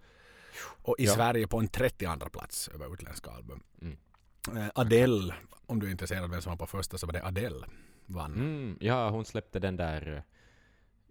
Och 0.83 0.95
i 0.99 1.05
Ja. 1.05 1.15
Sverige 1.15 1.47
på 1.47 1.59
en 1.59 1.69
32 1.69 2.29
plats 2.29 2.69
över 2.69 2.93
utländska 2.95 3.31
album. 3.31 3.63
Mm. 3.83 3.97
Eh, 4.57 4.69
Adele, 4.75 5.35
om 5.67 5.81
du 5.81 5.87
är 5.87 5.91
intresserad 5.91 6.25
av 6.25 6.31
vem 6.31 6.43
som 6.43 6.51
var 6.51 6.57
på 6.57 6.67
första 6.67 6.99
så 6.99 7.07
var 7.07 7.13
det 7.13 7.25
Adele 7.27 7.67
vann. 8.09 8.33
Mm. 8.35 8.77
Ja, 8.81 9.11
hon 9.11 9.25
släppte 9.25 9.59
den 9.59 9.77
där... 9.77 10.17
eh, 10.17 10.23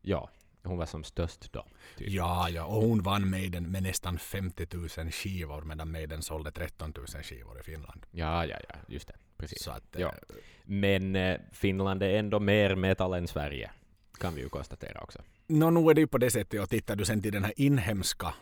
Ja, 0.02 0.30
hon 0.64 0.78
var 0.78 0.86
som 0.86 1.04
störst 1.04 1.54
då. 1.54 1.66
typ. 1.98 2.10
Ja, 2.10 2.50
ja, 2.50 2.66
och 2.66 2.82
hon 2.82 3.02
vann 3.04 3.30
Maiden 3.30 3.72
med 3.72 3.84
nästan 3.84 4.20
50 4.20 4.68
000 4.98 5.12
skivor 5.12 5.62
medan 5.62 5.92
Maiden 5.92 6.22
sålde 6.22 6.52
13 6.52 6.94
000 6.98 7.08
skivor 7.08 7.60
i 7.60 7.64
Finland. 7.64 8.06
Ja, 8.12 8.46
ja, 8.46 8.58
ja, 8.70 8.76
just 8.88 9.08
det. 9.08 9.16
Precis. 9.38 9.62
Så 9.64 9.72
att, 9.72 9.84
Ja. 9.98 10.08
eh, 10.08 10.36
Men 10.64 11.16
eh, 11.16 11.40
Finland 11.52 12.04
är 12.04 12.10
ändå 12.20 12.40
mer 12.40 12.76
metal 12.76 13.14
än 13.14 13.28
Sverige, 13.28 13.72
kan 14.20 14.36
vi 14.36 14.42
ju 14.42 14.50
konstatera 14.50 15.02
också. 15.02 15.20
Nå, 15.48 15.70
nu 15.70 15.90
är 15.90 15.94
det 15.94 16.02
ju 16.02 16.08
på 16.08 16.18
det 16.18 16.32
sättet 16.32 16.62
och 16.62 16.70
tittar 16.70 16.96
du 16.96 17.06
sen 17.06 17.22
till 17.22 17.32
den 17.34 17.44
här 17.44 17.54
inhemska 17.58 18.34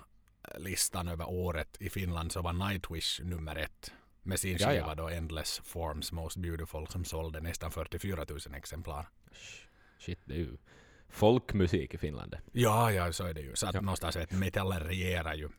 listan 0.58 1.08
över 1.08 1.30
året 1.30 1.78
i 1.80 1.90
Finland 1.90 2.32
så 2.32 2.42
var 2.42 2.54
Nightwish 2.70 3.22
nummer 3.24 3.56
ett 3.56 3.92
med 4.26 4.40
sin 4.40 4.58
Ja, 4.60 4.70
skiva 4.70 4.96
då 4.96 5.10
Endless 5.10 5.62
Forms 5.64 6.12
Most 6.12 6.38
Beautiful 6.38 6.88
som 6.88 7.06
sålde 7.06 7.42
nästan 7.42 7.72
44 7.72 8.26
000 8.30 8.40
exemplar. 8.56 9.08
Shit, 10.00 10.20
det 10.26 10.34
är 10.34 10.38
ju 10.38 10.58
folkmusik 11.10 11.94
i 11.94 11.98
Finland. 11.98 12.38
Ja, 12.52 12.92
ja, 12.92 13.14
så 13.14 13.24
är 13.26 13.34
det 13.34 13.42
ju. 13.42 13.56
Så 13.56 13.68
att 13.68 13.74
Ja. 13.76 13.82
någonstans 13.82 14.16
vet 14.16 14.32
metallen 14.32 14.80
regerar 14.80 15.34
ju 15.36 15.50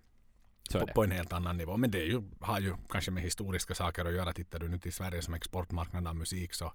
på, 0.73 0.87
på 0.87 1.05
en 1.05 1.11
helt 1.11 1.33
annan 1.33 1.57
nivå. 1.57 1.77
Men 1.77 1.91
det 1.91 1.99
är 1.99 2.07
ju, 2.07 2.23
har 2.41 2.61
ju 2.61 2.75
kanske 2.89 3.11
med 3.11 3.23
historiska 3.23 3.75
saker 3.75 4.05
att 4.05 4.13
göra. 4.15 4.33
Tittar 4.33 4.59
du 4.59 4.69
nu 4.69 4.79
till 4.79 4.93
Sverige 4.93 5.23
som 5.23 5.35
exportmarknad 5.35 6.07
av 6.07 6.17
musik 6.17 6.55
så 6.55 6.73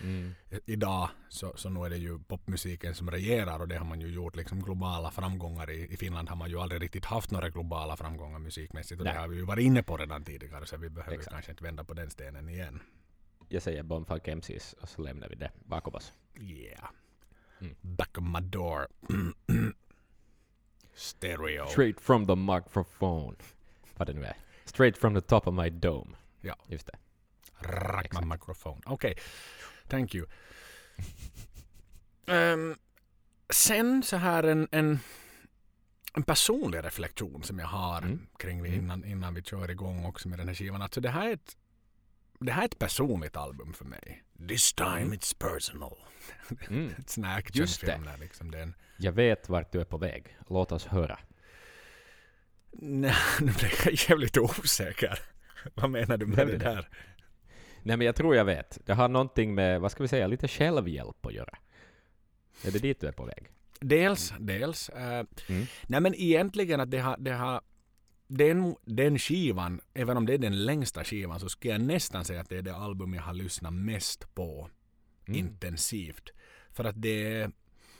Mm. 0.00 0.34
idag 0.66 1.08
så, 1.28 1.52
så 1.56 1.68
nu 1.68 1.84
är 1.84 1.90
det 1.90 1.96
ju 1.96 2.18
popmusiken 2.18 2.94
som 2.94 3.10
regerar 3.10 3.60
och 3.60 3.68
det 3.68 3.76
har 3.78 3.84
man 3.84 4.00
ju 4.00 4.08
gjort 4.08 4.36
liksom 4.36 4.62
globala 4.62 5.10
framgångar 5.10 5.70
i, 5.70 5.92
i 5.92 5.96
Finland 5.96 6.28
har 6.28 6.36
man 6.36 6.50
ju 6.50 6.60
aldrig 6.60 6.82
riktigt 6.82 7.04
haft 7.04 7.30
några 7.30 7.48
globala 7.48 7.96
framgångar 7.96 8.38
musikmässigt 8.38 9.00
och 9.00 9.04
Nej. 9.04 9.14
det 9.14 9.20
har 9.20 9.28
vi 9.28 9.36
ju 9.36 9.42
varit 9.44 9.64
inne 9.64 9.82
på 9.82 9.96
redan 9.96 10.24
tidigare 10.24 10.66
så 10.66 10.76
vi 10.76 10.90
behöver 10.90 11.16
Exakt. 11.16 11.32
kanske 11.34 11.52
inte 11.52 11.64
vända 11.64 11.84
på 11.84 11.94
den 11.94 12.10
stenen 12.10 12.48
igen. 12.48 12.80
Jag 13.48 13.62
säger 13.62 13.82
Bombfunk 13.82 14.28
MCs 14.28 14.72
och 14.72 14.88
så 14.88 15.02
lämnar 15.02 15.28
vi 15.28 15.34
det 15.34 15.50
bakom 15.64 15.94
oss. 15.94 16.12
Yeah. 16.40 16.88
Mm. 17.60 17.74
Back 17.80 18.18
of 18.18 18.24
my 18.24 18.40
door. 18.40 18.88
Stereo. 20.94 21.66
Straight 21.66 22.00
from 22.00 22.26
the 22.26 22.34
microphone. 22.36 23.36
Vad 23.96 24.08
det 24.08 24.12
nu 24.14 24.24
är. 24.24 24.36
Straight 24.64 24.98
from 24.98 25.14
the 25.14 25.20
top 25.20 25.46
of 25.46 25.54
my 25.54 25.70
dome. 25.70 26.10
Ja. 26.40 26.56
Just 26.68 26.86
det. 26.86 26.96
Rack 27.58 28.20
my 28.20 28.26
microphone. 28.26 28.80
Okej, 28.86 29.14
thank 29.88 30.14
you. 30.14 30.26
Ehm, 32.26 32.76
sen 33.50 34.02
så 34.02 34.16
här 34.16 34.42
en, 34.42 34.68
en, 34.72 34.98
en 36.14 36.22
personlig 36.22 36.84
reflektion 36.84 37.42
som 37.42 37.58
jag 37.58 37.66
har 37.66 37.98
Mm. 37.98 38.26
kring 38.38 38.62
vi 38.62 38.68
Mm. 38.68 38.80
innan, 38.84 39.04
innan 39.04 39.34
vi 39.34 39.42
kör 39.42 39.70
igång 39.70 40.04
också 40.04 40.28
med 40.28 40.38
den 40.38 40.48
här 40.48 40.54
skivan. 40.54 40.82
Alltså 40.82 41.00
det 41.00 41.10
här 41.10 41.28
är 41.28 41.32
ett, 41.32 41.56
det 42.40 42.52
här 42.52 42.62
är 42.62 42.66
ett 42.66 42.78
personligt 42.78 43.36
album 43.36 43.72
för 43.72 43.84
mig. 43.84 44.23
This 44.48 44.72
time 44.72 45.16
it's 45.16 45.38
personal. 45.38 45.96
Mm. 46.68 46.90
Sån 47.06 47.24
här 47.24 47.32
det. 47.32 47.38
actionfilm 47.38 48.04
där 48.04 48.18
liksom. 48.18 48.50
Det 48.50 48.58
är 48.58 48.62
en, 48.62 48.74
Jag 48.98 49.12
vet 49.12 49.48
vart 49.48 49.72
du 49.72 49.80
är 49.80 49.84
på 49.84 49.98
väg. 49.98 50.36
Låt 50.48 50.72
oss 50.72 50.86
höra. 50.86 51.18
nej, 52.72 53.14
nu 53.40 53.52
blir 53.52 53.72
jag 53.84 53.94
jävligt 54.10 54.36
osäker. 54.38 55.18
Vad 55.74 55.90
menar 55.90 56.16
du 56.16 56.26
med 56.26 56.34
Blev 56.36 56.46
det 56.46 56.52
det 56.52 56.58
det? 56.58 56.64
där? 56.74 56.88
Nej 57.82 57.96
men 57.96 58.06
jag 58.06 58.16
tror 58.16 58.36
jag 58.36 58.44
vet. 58.44 58.78
Det 58.86 58.92
har 58.94 59.08
någonting 59.08 59.54
med, 59.54 59.80
vad 59.80 59.92
ska 59.92 60.02
vi 60.02 60.08
säga, 60.08 60.26
lite 60.26 60.48
självhjälp 60.48 61.26
att 61.26 61.32
göra. 61.32 61.58
Är 62.64 62.70
det 62.70 62.78
dit 62.78 63.00
du 63.00 63.06
är 63.06 63.12
på 63.12 63.24
väg? 63.24 63.48
Dels, 63.80 64.32
dels. 64.38 64.88
eh, 64.88 65.24
Mm. 65.48 65.66
Nej 65.86 66.00
men 66.00 66.14
egentligen 66.14 66.80
att 66.80 66.90
det 66.90 66.98
har, 66.98 67.16
det 67.18 67.32
har 67.32 67.60
den, 68.28 68.76
den 68.84 69.18
skivan, 69.18 69.80
även 69.94 70.16
om 70.16 70.26
det 70.26 70.34
är 70.34 70.38
den 70.38 70.64
längsta 70.64 71.04
skivan 71.04 71.40
så 71.40 71.48
skulle 71.48 71.72
jag 71.72 71.80
nästan 71.82 72.24
säga 72.24 72.40
att 72.40 72.48
det 72.48 72.56
är 72.58 72.62
det 72.62 72.76
album 72.76 73.14
jag 73.14 73.22
har 73.22 73.34
lyssnat 73.34 73.72
mest 73.72 74.34
på 74.34 74.70
Mm. 75.26 75.38
intensivt. 75.40 76.30
För 76.70 76.84
att 76.84 77.02
det 77.02 77.32
är, 77.32 77.50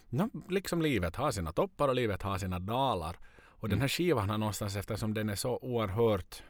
no, 0.09 0.31
liksom 0.49 0.83
livet 0.83 1.17
har 1.17 1.31
sina 1.33 1.53
toppar 1.53 1.89
och 1.89 1.95
livet 1.95 2.23
har 2.23 2.39
sina 2.39 2.59
dalar. 2.59 3.17
Och 3.37 3.69
den 3.69 3.79
Mm. 3.79 3.81
här 3.81 3.89
skivan 3.89 4.31
har 4.31 4.39
någonstans 4.39 4.77
eftersom 4.77 5.15
den 5.15 5.29
är 5.29 5.35
så 5.35 5.59
oerhört 5.63 6.43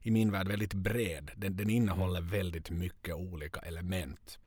i 0.00 0.10
min 0.10 0.30
värld 0.30 0.48
väldigt 0.48 0.74
bred. 0.74 1.30
Den, 1.36 1.56
den 1.56 1.70
innehåller 1.70 2.18
Mm. 2.18 2.30
väldigt 2.30 2.70
mycket 2.70 3.14
olika 3.14 3.60
element. 3.60 4.38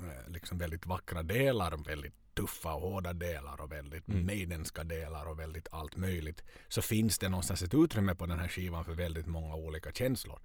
Eh, 0.00 0.30
Liksom 0.32 0.58
väldigt 0.58 0.86
vackra 0.86 1.22
delar, 1.22 1.76
väldigt 1.84 2.27
tuffa 2.38 2.74
och 2.74 2.80
hårda 2.80 3.12
delar 3.12 3.60
och 3.60 3.72
väldigt 3.72 4.08
Mm. 4.08 4.26
maidenska 4.26 4.84
delar 4.84 5.26
och 5.26 5.38
väldigt 5.38 5.68
allt 5.70 5.96
möjligt. 5.96 6.42
Så 6.68 6.82
finns 6.82 7.18
det 7.18 7.28
någonstans 7.28 7.62
ett 7.62 7.74
utrymme 7.74 8.14
på 8.14 8.26
den 8.26 8.38
här 8.38 8.48
skivan 8.48 8.84
för 8.84 8.92
väldigt 8.92 9.26
många 9.26 9.54
olika 9.54 9.92
känslor. 9.92 10.38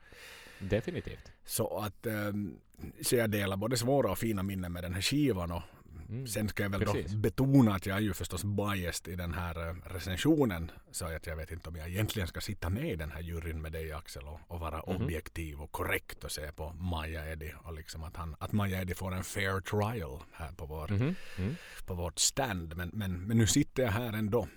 Definitivt. 0.59 1.31
Så 1.45 1.77
att 1.79 2.05
ehm, 2.05 2.59
så 3.01 3.15
jag 3.15 3.29
delar 3.29 3.57
både 3.57 3.77
svåra 3.77 4.11
och 4.11 4.17
fina 4.17 4.43
minnen 4.43 4.71
med 4.73 4.83
den 4.83 4.93
här 4.93 5.01
skivan 5.01 5.51
och 5.51 5.61
Mm. 6.09 6.27
sen 6.27 6.49
ska 6.49 6.63
jag 6.63 6.69
väl 6.69 6.85
Precis. 6.85 7.11
då 7.11 7.17
betona 7.17 7.75
att 7.75 7.85
jag 7.85 7.97
är 7.97 8.01
ju 8.01 8.13
förstås 8.13 8.43
biased 8.43 9.13
i 9.13 9.15
den 9.15 9.33
här 9.33 9.67
eh, 9.69 9.75
recensionen. 9.85 10.71
Så 10.91 11.05
att 11.05 11.27
jag 11.27 11.35
vet 11.35 11.51
inte 11.51 11.69
om 11.69 11.75
jag 11.75 11.89
egentligen 11.89 12.27
ska 12.27 12.41
sitta 12.41 12.69
med 12.69 12.85
i 12.91 12.95
den 12.95 13.11
här 13.11 13.21
juryn 13.21 13.61
med 13.61 13.71
dig 13.71 13.91
Axel 13.91 14.23
och, 14.27 14.39
och 14.47 14.59
vara 14.59 14.83
Mhm. 14.87 15.03
objektiv 15.03 15.61
och 15.61 15.71
korrekt 15.71 16.23
och 16.23 16.31
se 16.31 16.51
på 16.51 16.73
Maja 16.73 17.31
Eddy 17.31 17.51
och 17.63 17.73
liksom 17.73 18.03
att, 18.03 18.15
han, 18.17 18.35
att 18.39 18.51
Maja 18.51 18.81
Eddy 18.81 18.93
får 18.93 19.13
en 19.15 19.23
fair 19.23 19.61
trial 19.61 20.19
här 20.33 20.51
på, 20.51 20.65
vår, 20.65 20.87
Mhm. 20.87 21.15
Mm. 21.37 21.55
på 21.85 21.93
vårt 21.93 22.19
stand. 22.19 22.75
Men, 22.77 22.89
men, 22.93 23.27
men 23.27 23.37
nu 23.37 23.47
sitter 23.47 23.83
jag 23.83 23.91
här 23.91 24.13
ändå. 24.13 24.47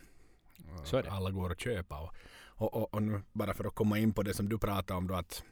Så. 0.84 1.02
Alla 1.08 1.30
går 1.30 1.52
att 1.52 1.60
köpa. 1.60 1.98
Och, 2.00 2.14
och, 2.58 2.74
och, 2.74 2.94
och 2.94 3.02
nu 3.02 3.22
bara 3.32 3.54
för 3.54 3.64
att 3.64 3.74
komma 3.74 3.98
in 3.98 4.12
på 4.12 4.22
det 4.22 4.34
som 4.34 4.48
du 4.48 4.58
pratade 4.58 4.98
om 4.98 5.06
då 5.06 5.14
att, 5.14 5.42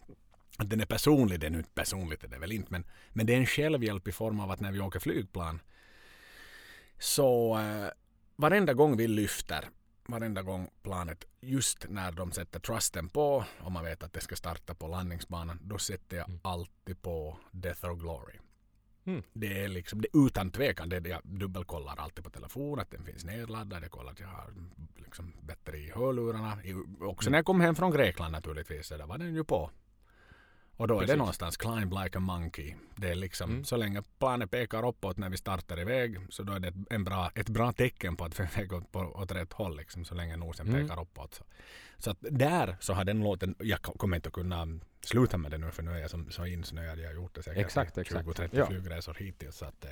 att 0.59 0.71
den 0.71 0.81
är 0.81 0.87
personlig. 0.87 1.41
Den 1.41 1.55
är 1.55 1.59
inte 1.59 1.71
personligt 1.75 2.25
är 2.25 2.29
det 2.29 2.39
väl 2.39 2.53
inte. 2.53 2.69
Men, 2.73 2.85
men 3.13 3.27
det 3.27 3.35
är 3.35 3.39
en 3.39 3.47
självhjälp 3.47 4.09
i 4.09 4.13
form 4.13 4.41
av 4.41 4.51
att 4.51 4.61
när 4.61 4.73
vi 4.73 4.81
åker 4.81 5.01
flygplan 5.01 5.61
så 6.99 7.59
eh, 7.59 7.89
varenda 8.37 8.75
gång 8.75 8.97
vi 8.97 9.09
lyfter 9.09 9.69
varenda 10.09 10.43
gång 10.43 10.71
planet, 10.83 11.25
just 11.41 11.87
när 11.89 12.13
de 12.13 12.33
sätter 12.33 12.61
trusten 12.61 13.09
på 13.09 13.45
och 13.61 13.73
man 13.73 13.85
vet 13.85 14.03
att 14.03 14.13
det 14.13 14.21
ska 14.21 14.37
starta 14.37 14.75
på 14.75 14.89
landningsbanan, 14.89 15.59
då 15.63 15.79
sätter 15.79 16.17
jag 16.17 16.29
Mm. 16.29 16.41
alltid 16.45 17.03
på 17.03 17.39
Death 17.53 17.85
or 17.87 17.95
Glory. 17.95 18.35
Mm. 19.07 19.23
Det 19.33 19.65
är 19.65 19.69
liksom, 19.69 20.01
det, 20.01 20.09
utan 20.15 20.51
tvekan, 20.51 20.89
det 20.89 21.09
jag 21.09 21.21
dubbelkollar 21.25 21.95
alltid 21.97 22.25
på 22.25 22.31
telefonen, 22.31 22.79
att 22.83 22.91
den 22.91 23.05
finns 23.05 23.25
nedladdad, 23.25 23.83
jag 23.83 23.91
kollar 23.91 24.13
att 24.13 24.21
jag 24.21 24.29
har 24.29 24.53
liksom 24.97 25.33
bättre 25.41 25.79
i 25.79 25.91
hörlurarna. 25.91 26.65
I, 26.65 26.75
också 27.01 27.29
Mm. 27.29 27.33
när 27.33 27.39
jag 27.39 27.45
kom 27.47 27.61
hem 27.61 27.75
från 27.75 27.91
Grekland 27.91 28.33
naturligtvis, 28.33 28.87
så 28.87 28.97
där 28.97 29.07
var 29.07 29.19
den 29.19 29.35
ju 29.35 29.45
på. 29.45 29.71
Och 30.77 30.89
då 30.89 30.95
är 30.95 30.99
det 31.01 31.07
Precis. 31.07 31.19
någonstans 31.19 31.57
climb 31.57 31.93
like 32.03 32.19
a 32.19 32.21
monkey. 32.21 32.75
Det 32.97 33.09
är 33.11 33.15
liksom, 33.15 33.51
Mm. 33.51 33.65
så 33.65 33.77
länge 33.77 34.03
planet 34.19 34.51
pekar 34.51 34.87
uppåt 34.89 35.17
när 35.19 35.29
vi 35.31 35.37
startar 35.37 35.81
iväg 35.81 36.19
så 36.29 36.43
då 36.43 36.53
är 36.53 36.61
det 36.61 36.73
en 36.91 37.05
bra, 37.05 37.31
ett 37.35 37.49
bra 37.49 37.73
tecken 37.73 38.17
på 38.17 38.25
att 38.25 38.41
vi 38.41 38.45
är 38.45 38.57
väg 38.57 38.73
åt, 38.73 38.93
på, 38.93 38.99
åt 39.01 39.33
rätt 39.33 39.53
håll 39.53 39.77
liksom, 39.77 40.05
så 40.05 40.15
länge 40.15 40.37
nosen 40.37 40.69
Mm. 40.69 40.83
pekar 40.89 41.03
uppåt. 41.03 41.35
Så, 41.35 41.45
så 41.99 42.11
att 42.11 42.19
där 42.21 42.77
så 42.81 42.93
har 42.95 43.05
den 43.05 43.21
låten, 43.23 43.55
jag 43.59 43.83
ko- 43.83 43.99
kommer 43.99 44.17
inte 44.17 44.29
att 44.29 44.33
kunna 44.33 44.67
sluta 45.05 45.39
med 45.39 45.51
det 45.51 45.59
nu 45.59 45.71
för 45.71 45.83
nu 45.83 45.91
är 45.91 45.99
jag 45.99 46.11
som, 46.11 46.31
så 46.31 46.47
insnöad. 46.47 46.99
Jag 46.99 47.07
har 47.07 47.15
gjort 47.15 47.35
det 47.35 47.43
säkert 47.43 47.65
Exakt, 47.65 47.99
i 47.99 48.01
exakt. 48.01 48.27
20-30 48.29 48.49
Ja. 48.53 48.67
flygresor 48.67 49.15
hittills. 49.19 49.57
Så 49.57 49.65
att, 49.65 49.85
eh, 49.85 49.91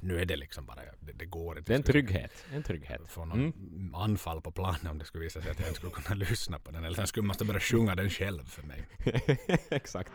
nu 0.00 0.20
är 0.20 0.24
det 0.24 0.36
liksom 0.36 0.66
bara, 0.66 0.80
det, 1.00 1.12
det 1.12 1.24
går 1.24 1.58
inte. 1.58 1.70
Det 1.72 1.74
är 1.74 1.78
en 1.78 1.82
trygghet. 1.82 2.44
En 2.52 2.62
trygghet. 2.62 3.00
Få 3.08 3.24
någon 3.24 3.38
Mm. 3.40 3.94
anfall 3.94 4.40
på 4.40 4.50
planen 4.50 4.86
om 4.86 4.98
det 4.98 5.04
skulle 5.04 5.24
visa 5.24 5.42
sig 5.42 5.50
att 5.50 5.58
jag 5.60 5.68
inte 5.68 5.78
skulle 5.78 5.92
kunna 5.92 6.14
lyssna 6.28 6.58
på 6.58 6.70
den. 6.70 6.84
Eller 6.84 6.96
sen 6.96 7.06
skulle 7.06 7.26
man 7.26 7.36
börja 7.46 7.60
sjunga 7.60 7.94
den 7.94 8.10
själv 8.10 8.44
för 8.44 8.62
mig. 8.62 8.86
Exakt. 9.70 10.12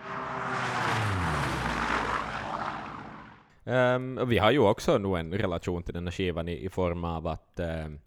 Och 4.21 4.32
vi 4.32 4.38
har 4.38 4.51
ju 4.51 4.60
också 4.60 4.97
nu 4.97 5.15
en 5.19 5.34
relation 5.34 5.84
till 5.84 5.93
den 5.93 6.08
här 6.08 6.12
skivan 6.12 6.47
i, 6.47 6.65
i 6.65 6.69
form 6.69 7.03
av 7.03 7.27
att 7.27 7.60
ehm, 7.60 7.99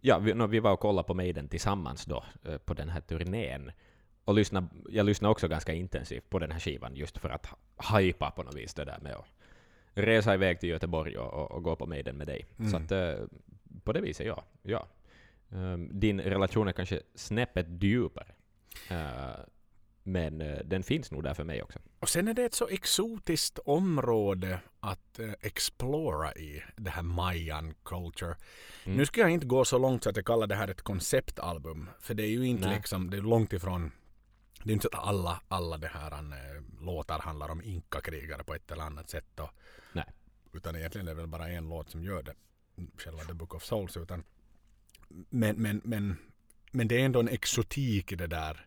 ja, 0.00 0.18
vi, 0.18 0.34
no, 0.34 0.46
vi 0.46 0.60
var 0.60 0.72
och 0.72 0.80
kollade 0.80 1.06
på 1.06 1.14
Maiden 1.14 1.48
tillsammans 1.48 2.04
då 2.04 2.24
eh, 2.44 2.56
på 2.58 2.74
den 2.74 2.88
här 2.88 3.00
turnén. 3.00 3.72
Och 4.24 4.34
lyssna, 4.34 4.68
jag 4.88 5.06
lyssnade 5.06 5.32
också 5.32 5.48
ganska 5.48 5.72
intensivt 5.72 6.30
på 6.30 6.38
den 6.38 6.50
här 6.50 6.60
skivan 6.60 6.96
just 6.96 7.18
för 7.18 7.28
att 7.28 7.46
hypa 7.98 8.30
på 8.30 8.42
något 8.42 8.56
vis 8.56 8.74
det 8.74 8.84
där 8.84 8.98
med 9.02 9.12
att 9.12 9.26
resa 9.94 10.34
iväg 10.34 10.60
till 10.60 10.68
Göteborg 10.68 11.18
och, 11.18 11.32
och, 11.32 11.50
och 11.50 11.62
gå 11.62 11.76
på 11.76 11.86
Maiden 11.86 12.16
med 12.16 12.26
dig. 12.26 12.46
Mm. 12.58 12.70
Så 12.70 12.76
att 12.76 12.92
eh, 12.92 13.24
på 13.84 13.92
det 13.92 14.00
viset, 14.00 14.26
ja. 14.26 14.44
ja. 14.62 14.86
Ehm, 15.52 16.00
din 16.00 16.20
relation 16.20 16.68
är 16.68 16.72
kanske 16.72 17.00
snäppet 17.14 17.66
djupare. 17.80 18.32
Eh, 18.90 19.40
men 20.02 20.40
eh, 20.40 20.58
den 20.64 20.82
finns 20.82 21.10
nog 21.10 21.22
där 21.22 21.34
för 21.34 21.44
mig 21.44 21.62
också. 21.62 21.78
Och 21.98 22.08
sen 22.08 22.28
är 22.28 22.34
det 22.34 22.44
ett 22.44 22.54
så 22.54 22.68
exotiskt 22.68 23.58
område 23.58 24.58
att 24.80 25.18
eh, 25.18 25.32
explora 25.40 26.32
i, 26.32 26.62
det 26.76 26.90
här 26.90 27.02
Mayan 27.02 27.74
culture. 27.84 28.36
Mm. 28.84 28.98
Nu 28.98 29.06
ska 29.06 29.20
jag 29.20 29.30
inte 29.30 29.46
gå 29.46 29.64
så 29.64 29.78
långt 29.78 30.04
så 30.04 30.10
att 30.10 30.16
jag 30.16 30.24
kallar 30.26 30.46
det 30.46 30.54
här 30.54 30.68
ett 30.68 30.82
konceptalbum. 30.82 31.90
För 32.00 32.14
det 32.14 32.22
är 32.22 32.30
ju 32.30 32.46
inte 32.46 32.66
Nej. 32.66 32.76
liksom, 32.76 33.10
det 33.10 33.16
är 33.16 33.20
långt 33.20 33.52
ifrån 33.52 33.90
det 34.64 34.70
är 34.70 34.72
inte 34.72 34.88
så 34.92 34.98
att 34.98 35.08
alla, 35.08 35.40
alla 35.48 35.78
det 35.78 35.88
här 35.88 36.12
eh, 36.12 36.62
låtar 36.80 37.18
handlar 37.18 37.48
om 37.48 37.62
inkakrigare 37.62 38.44
på 38.44 38.54
ett 38.54 38.70
eller 38.70 38.84
annat 38.84 39.10
sätt. 39.10 39.40
Och, 39.40 39.50
Nej. 39.92 40.04
Utan 40.52 40.76
egentligen 40.76 41.08
är 41.08 41.14
det 41.14 41.20
väl 41.20 41.26
bara 41.26 41.48
en 41.48 41.68
låt 41.68 41.90
som 41.90 42.04
gör 42.04 42.22
det. 42.22 42.34
Själva 42.96 43.24
The 43.24 43.34
Book 43.34 43.54
of 43.54 43.64
Souls. 43.64 43.96
Utan, 43.96 44.24
men, 45.08 45.56
men, 45.56 45.80
men, 45.84 46.16
men 46.70 46.88
det 46.88 47.00
är 47.00 47.04
ändå 47.04 47.20
en 47.20 47.28
exotik 47.28 48.12
i 48.12 48.16
det 48.16 48.26
där. 48.26 48.66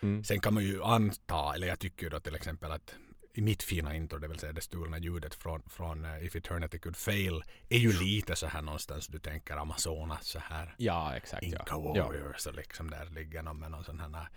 Mm. 0.00 0.24
Sen 0.24 0.40
kan 0.40 0.54
man 0.54 0.64
ju 0.64 0.82
anta, 0.82 1.54
eller 1.54 1.66
jag 1.66 1.78
tycker 1.78 2.10
då 2.10 2.20
till 2.20 2.34
exempel 2.34 2.72
att 2.72 2.94
i 3.32 3.42
mitt 3.42 3.62
fina 3.62 3.94
intro, 3.96 4.18
det 4.18 4.28
vill 4.28 4.38
säga 4.38 4.52
det 4.52 4.60
stulna 4.60 4.98
ljudet 4.98 5.34
från, 5.34 5.62
från 5.68 6.04
eh, 6.04 6.24
If 6.24 6.36
Eternity 6.36 6.78
Could 6.78 6.96
Fail, 6.96 7.42
är 7.68 7.78
ju 7.78 7.92
lite 7.92 8.36
så 8.36 8.46
här 8.46 8.62
någonstans 8.62 9.06
du 9.06 9.18
tänker 9.18 9.56
Amazonas 9.56 10.26
så 10.26 10.38
här. 10.38 10.74
Ja, 10.78 11.16
exakt. 11.16 11.42
Inca 11.42 11.64
Ja. 11.68 11.78
Warriors 11.78 12.46
och 12.46 12.54
liksom 12.54 12.90
där 12.90 13.06
ligger 13.06 13.42
någon 13.42 13.58
med 13.58 13.70
någon 13.70 13.84
sån 13.84 14.00
här 14.00 14.28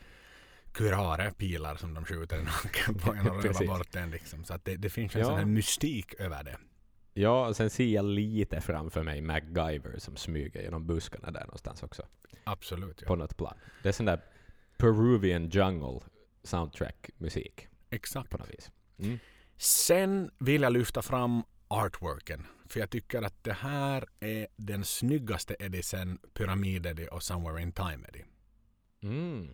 kurare-pilar 0.72 1.76
som 1.76 1.94
de 1.94 2.06
skjuter 2.06 2.40
i 2.40 2.44
nacken 2.44 2.96
på 2.96 3.14
en 3.14 3.30
och 3.30 3.44
rövar 3.44 3.66
bort 3.78 3.92
den 3.92 4.12
liksom. 4.12 4.44
Så 4.44 4.54
att 4.54 4.66
det, 4.66 4.76
det 4.76 4.90
finns 4.90 5.16
en 5.16 5.22
Ja. 5.22 5.28
sån 5.28 5.38
här 5.38 5.46
mystik 5.46 6.14
över 6.20 6.44
det. 6.44 6.58
ja, 7.14 7.48
och 7.48 7.56
sen 7.56 7.70
ser 7.70 7.86
jag 7.88 8.06
lite 8.06 8.62
framför 8.62 9.04
mig 9.04 9.22
MacGyver 9.22 9.96
som 10.00 10.16
smyger 10.16 10.62
genom 10.62 10.88
buskarna 10.88 11.32
där 11.32 11.42
någonstans 11.42 11.84
också. 11.84 12.04
Absolut. 12.44 12.98
På 13.06 13.14
Ja. 13.14 13.16
något 13.16 13.38
plan. 13.38 13.54
Det 13.84 13.90
är 13.90 13.94
sån 13.94 14.06
där 14.06 14.22
Peruvian 14.78 15.50
jungle 15.50 16.00
soundtrack-musik 16.44 17.68
Exakt. 17.90 18.30
på 18.30 18.38
något 18.38 18.50
vis. 18.50 18.72
Mm. 19.00 19.20
Sen 19.58 20.32
vill 20.40 20.62
jag 20.62 20.74
lyfta 20.74 21.02
fram 21.02 21.44
artworken. 21.68 22.46
För 22.70 22.80
jag 22.80 22.90
tycker 22.90 23.22
att 23.22 23.44
det 23.44 23.54
här 23.54 24.06
är 24.20 24.48
den 24.56 24.84
snyggaste 24.86 25.56
Eddie 25.60 25.84
sen 25.84 26.20
Pyramid 26.34 26.86
Eddie 26.86 27.08
och 27.08 27.24
Somewhere 27.24 27.62
in 27.62 27.72
Time 27.72 28.08
Eddie. 28.08 28.26
Mm. 29.04 29.54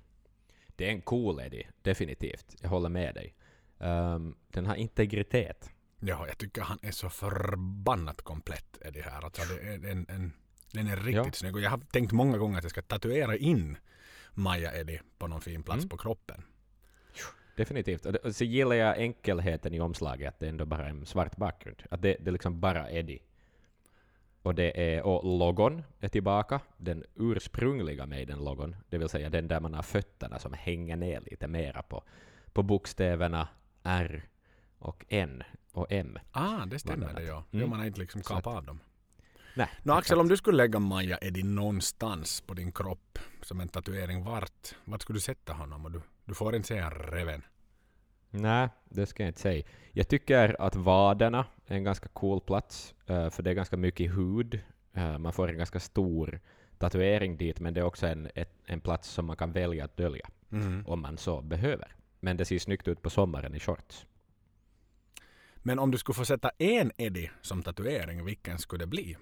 Det 0.75 0.85
är 0.87 0.91
en 0.91 1.01
cool 1.01 1.39
Eddie, 1.39 1.67
definitivt. 1.81 2.55
Jag 2.61 2.69
håller 2.69 2.89
med 2.89 3.15
dig. 3.15 3.35
Um, 3.77 4.35
den 4.47 4.65
har 4.65 4.75
integritet. 4.75 5.69
Ja, 5.99 6.27
jag 6.27 6.37
tycker 6.37 6.61
han 6.61 6.79
är 6.81 6.91
så 6.91 7.09
förbannat 7.09 8.21
komplett 8.21 8.77
Eddie 8.81 9.01
här. 9.01 9.25
Alltså, 9.25 9.53
det 9.55 9.61
är 9.61 9.91
en, 9.91 10.05
en, 10.09 10.33
den 10.71 10.87
är 10.87 10.95
riktigt 10.97 11.15
Ja. 11.15 11.31
snygg. 11.31 11.55
Och 11.55 11.61
jag 11.61 11.69
har 11.69 11.77
tänkt 11.77 12.11
många 12.11 12.37
gånger 12.37 12.57
att 12.57 12.63
jag 12.63 12.71
ska 12.71 12.81
tatuera 12.81 13.35
in 13.37 13.77
Maja 14.33 14.79
Eddie 14.79 15.01
på 15.17 15.27
någon 15.27 15.41
fin 15.41 15.63
plats 15.63 15.77
Mm. 15.79 15.89
på 15.89 15.97
kroppen. 15.97 16.43
Definitivt. 17.57 18.05
Och 18.05 18.35
så 18.35 18.43
gillar 18.43 18.75
jag 18.75 18.97
enkelheten 18.97 19.73
i 19.73 19.79
omslaget, 19.79 20.27
att 20.27 20.39
det 20.39 20.47
ändå 20.47 20.65
bara 20.65 20.85
är 20.85 20.89
en 20.89 21.05
svart 21.05 21.37
bakgrund. 21.37 21.83
Att 21.91 22.01
det, 22.01 22.17
det 22.19 22.29
är 22.29 22.31
liksom 22.31 22.59
bara 22.59 22.91
Eddie. 22.91 23.19
Och, 24.45 24.55
det 24.55 24.95
är, 24.95 25.03
och 25.03 25.37
logon 25.39 25.83
är 25.99 26.07
tillbaka, 26.07 26.59
den 26.77 27.03
ursprungliga 27.15 28.05
Maiden-logon, 28.05 28.75
det 28.89 28.97
vill 28.97 29.09
säga 29.09 29.29
den 29.29 29.47
där 29.47 29.59
man 29.59 29.73
har 29.73 29.83
fötterna 29.83 30.39
som 30.39 30.53
hänger 30.53 30.95
ner 30.95 31.21
lite 31.21 31.47
mera 31.47 31.81
på, 31.81 32.03
på 32.53 32.63
bokstäverna 32.63 33.47
R 33.83 34.23
och 34.79 35.05
N 35.09 35.43
och 35.71 35.87
M. 35.89 36.19
Ah, 36.31 36.65
det 36.65 36.79
stämmer 36.79 37.13
det 37.13 37.23
ja. 37.23 37.33
Mm. 37.33 37.45
Jo, 37.51 37.67
man 37.67 37.79
har 37.79 37.85
inte 37.85 37.99
liksom 37.99 38.21
kapat 38.21 38.47
av 38.47 38.63
dem. 38.63 38.79
Nej, 39.55 39.69
Nå 39.83 39.93
Axel, 39.93 40.19
om 40.19 40.27
du 40.27 40.37
skulle 40.37 40.57
lägga 40.57 40.79
Maja 40.79 41.17
Eddie 41.21 41.43
någonstans 41.43 42.41
på 42.41 42.53
din 42.53 42.71
kropp 42.71 43.19
som 43.41 43.59
en 43.59 43.67
tatuering, 43.67 44.23
vart, 44.23 44.75
vart 44.85 45.01
skulle 45.01 45.17
du 45.17 45.21
sätta 45.21 45.53
honom? 45.53 45.85
Och 45.85 45.91
du, 45.91 46.01
du 46.25 46.33
får 46.33 46.55
inte 46.55 46.67
säga 46.67 46.89
reven. 46.89 47.41
Nej, 48.37 48.69
det 48.89 49.05
ska 49.05 49.23
jag 49.23 49.29
inte 49.29 49.41
säga. 49.41 49.63
Jag 49.91 50.07
tycker 50.07 50.61
att 50.61 50.75
vaderna 50.75 51.45
är 51.67 51.75
en 51.75 51.83
ganska 51.83 52.07
cool 52.07 52.41
plats, 52.41 52.95
eh, 53.07 53.29
för 53.29 53.43
det 53.43 53.49
är 53.49 53.53
ganska 53.53 53.77
mycket 53.77 54.17
hud. 54.17 54.59
Eh, 54.93 55.17
man 55.17 55.33
får 55.33 55.49
en 55.49 55.57
ganska 55.57 55.79
stor 55.79 56.39
tatuering 56.77 57.37
dit, 57.37 57.59
men 57.59 57.73
det 57.73 57.79
är 57.79 57.85
också 57.85 58.07
en, 58.07 58.29
ett, 58.35 58.53
en 58.65 58.81
plats 58.81 59.09
som 59.09 59.25
man 59.25 59.35
kan 59.35 59.51
välja 59.51 59.85
att 59.85 59.97
dölja, 59.97 60.29
om 60.85 61.01
man 61.01 61.17
så 61.17 61.41
behöver. 61.41 61.95
Men 62.19 62.37
det 62.37 62.45
ser 62.45 62.59
snyggt 62.59 62.87
ut 62.87 63.01
på 63.01 63.09
sommaren 63.09 63.55
i 63.55 63.59
shorts. 63.59 64.05
Men 65.57 65.79
om 65.79 65.91
du 65.91 65.97
skulle 65.97 66.15
få 66.15 66.25
sätta 66.25 66.51
en 66.57 66.91
Eddie 66.97 67.31
som 67.41 67.63
tatuering, 67.63 68.25
vilken 68.25 68.59
skulle 68.59 68.83
det 68.83 68.87
bli? 68.87 69.17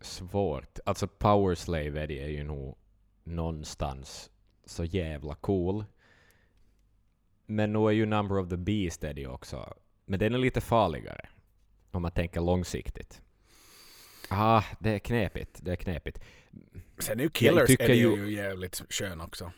Svårt. 0.00 0.78
Alltså 0.84 1.08
Power 1.08 1.54
Slave 1.54 2.02
Eddie 2.02 2.18
är 2.18 2.28
ju 2.28 2.44
nog 2.44 2.76
någonstans 3.24 4.30
så 4.66 4.84
jävla 4.84 5.34
cool. 5.34 5.84
Men 7.46 7.72
nu 7.72 7.78
är 7.78 7.90
ju 7.90 8.06
Number 8.06 8.38
of 8.38 8.48
the 8.48 8.56
Beast 8.56 9.04
Eddie 9.04 9.26
också. 9.26 9.74
Men 10.04 10.18
den 10.20 10.34
är 10.34 10.38
lite 10.38 10.60
farligare. 10.60 11.28
Om 11.90 12.02
man 12.02 12.10
tänker 12.10 12.40
långsiktigt. 12.40 13.22
Ah, 14.30 14.62
det 14.80 14.90
är 14.90 14.98
knepigt. 14.98 15.58
Det 15.62 15.72
är 15.72 15.76
knepigt. 15.76 16.18
Sen 16.98 17.18
är 17.20 17.24
ju 17.24 17.30
Killers 17.30 17.70
Eddie 17.80 17.94
ju- 17.94 18.16
ju 18.16 18.32
jävligt 18.36 18.82
skön 18.92 19.20
också. 19.20 19.52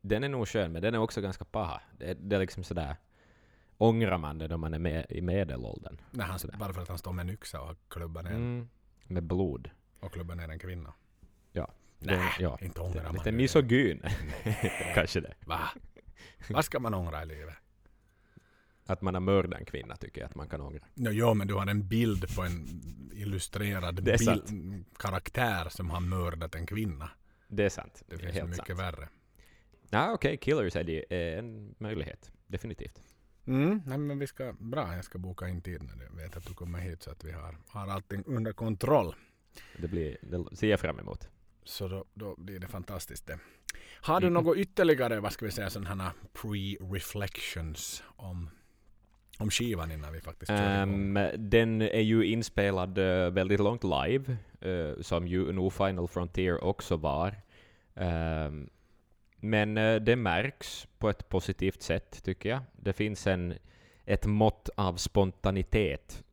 Den 0.00 0.24
är 0.24 0.28
nog 0.28 0.48
skön, 0.48 0.72
men 0.72 0.82
den 0.82 0.94
är 0.94 0.98
också 0.98 1.20
ganska 1.20 1.44
paha. 1.44 1.80
Det 1.98 2.10
är, 2.10 2.14
det 2.14 2.36
är 2.36 2.40
liksom 2.40 2.64
sådär... 2.64 2.96
Ångrar 3.78 4.18
man 4.18 4.38
det 4.38 4.48
då 4.48 4.56
man 4.56 4.74
är 4.74 4.78
med, 4.78 5.06
i 5.08 5.20
medelåldern? 5.20 6.00
När 6.10 6.24
han, 6.24 6.38
bara 6.58 6.72
för 6.72 6.82
att 6.82 6.88
han 6.88 6.98
står 6.98 7.12
med 7.12 7.22
en 7.22 7.30
yxa 7.30 7.60
och 7.60 7.76
klubbar 7.88 8.22
ner, 8.22 8.30
Mm, 8.30 8.68
med 9.04 9.22
blod. 9.22 9.70
och 10.00 10.12
klubbar 10.12 10.34
ner 10.34 10.48
en 10.48 10.58
kvinna. 10.58 10.92
Ja. 12.02 12.06
Nej, 12.06 12.16
Den- 12.38 12.44
ja. 12.50 12.58
inte 12.60 12.80
ångrar 12.80 13.02
man 13.04 13.12
Lite 13.14 13.30
det. 13.30 13.36
misogyn. 13.36 14.02
Kanske 14.94 15.20
det. 15.20 15.34
Va? 15.46 15.60
Vad 16.50 16.64
ska 16.64 16.80
man 16.80 16.94
ångra 16.94 17.22
i 17.22 17.26
livet? 17.26 17.54
Att 18.86 19.02
man 19.02 19.14
har 19.14 19.20
mördat 19.20 19.60
en 19.60 19.64
kvinna 19.66 19.96
tycker 19.96 20.20
jag 20.20 20.28
att 20.28 20.34
man 20.34 20.48
kan 20.48 20.60
ångra. 20.60 20.80
No, 20.94 21.10
jo, 21.10 21.34
men 21.34 21.46
du 21.46 21.54
har 21.54 21.66
en 21.66 21.88
bild 21.88 22.36
på 22.36 22.42
en 22.42 22.66
illustrerad 23.14 24.02
Det 24.04 24.12
är 24.12 24.18
bil- 24.18 24.26
sant. 24.26 24.86
karaktär 24.98 25.68
som 25.68 25.90
har 25.90 26.00
mördat 26.00 26.54
en 26.54 26.66
kvinna. 26.66 27.10
Det 27.48 27.64
är 27.64 27.68
sant. 27.68 28.02
Det 28.06 28.18
finns 28.18 28.32
helt 28.34 28.48
mycket 28.48 28.66
sant. 28.66 28.80
värre. 28.80 29.08
Ja, 29.90 30.12
okej, 30.12 30.36
Killers 30.36 30.76
är, 30.76 30.84
det, 30.84 31.04
är 31.10 31.38
en 31.38 31.74
möjlighet. 31.78 32.32
Definitivt. 32.46 33.02
Mm, 33.46 33.82
nej, 33.86 33.98
men 33.98 34.18
vi 34.18 34.26
ska, 34.26 34.52
bra, 34.58 34.94
jag 34.96 35.04
ska 35.04 35.18
boka 35.18 35.48
in 35.48 35.62
tid 35.62 35.82
när 35.82 35.96
du 35.96 36.16
vet 36.22 36.36
att 36.36 36.46
du 36.46 36.54
kommer 36.54 36.78
hit 36.78 37.02
så 37.02 37.10
att 37.10 37.24
vi 37.24 37.32
har, 37.32 37.56
har 37.68 37.88
allting 37.88 38.22
under 38.26 38.52
kontroll. 38.52 39.14
Det, 39.78 39.88
blir, 39.88 40.16
det 40.22 40.56
ser 40.56 40.68
jag 40.70 40.80
fram 40.80 40.98
emot. 40.98 41.28
Så 41.70 41.88
då, 41.88 42.04
då 42.14 42.34
blir 42.38 42.58
det 42.58 42.66
fantastiskt 42.68 43.26
det. 43.26 43.38
Har 44.02 44.20
du 44.20 44.26
Mhm. 44.30 44.34
något 44.44 44.56
ytterligare, 44.56 45.20
vad 45.20 45.32
ska 45.32 45.44
vi 45.44 45.50
säga, 45.52 45.70
sådana 45.70 46.04
här 46.04 46.12
pre-reflections 46.34 48.02
om, 48.16 48.50
om 49.38 49.50
skivan 49.50 49.90
innan 49.92 50.12
vi 50.12 50.20
faktiskt 50.20 50.48
kör? 50.48 50.82
Ehm, 50.82 51.18
den 51.38 51.82
är 51.82 52.00
ju 52.00 52.24
inspelad 52.26 52.98
eh, 52.98 53.30
väldigt 53.30 53.60
långt 53.60 53.84
live, 53.84 54.36
eh, 54.60 55.00
som 55.02 55.28
ju 55.28 55.52
No 55.52 55.70
Final 55.70 56.08
Frontier 56.08 56.64
också 56.64 56.96
var. 56.96 57.34
Ehm, 57.94 58.70
men 59.36 59.76
eh, 59.78 59.96
det 59.96 60.16
märks 60.16 60.86
på 60.98 61.08
ett 61.10 61.28
positivt 61.28 61.82
sätt, 61.82 62.22
tycker 62.24 62.48
jag. 62.48 62.60
Det 62.72 62.92
finns 62.92 63.26
en, 63.26 63.54
ett 64.04 64.26
mått 64.26 64.68
av 64.74 64.96
spontanitet, 64.96 66.24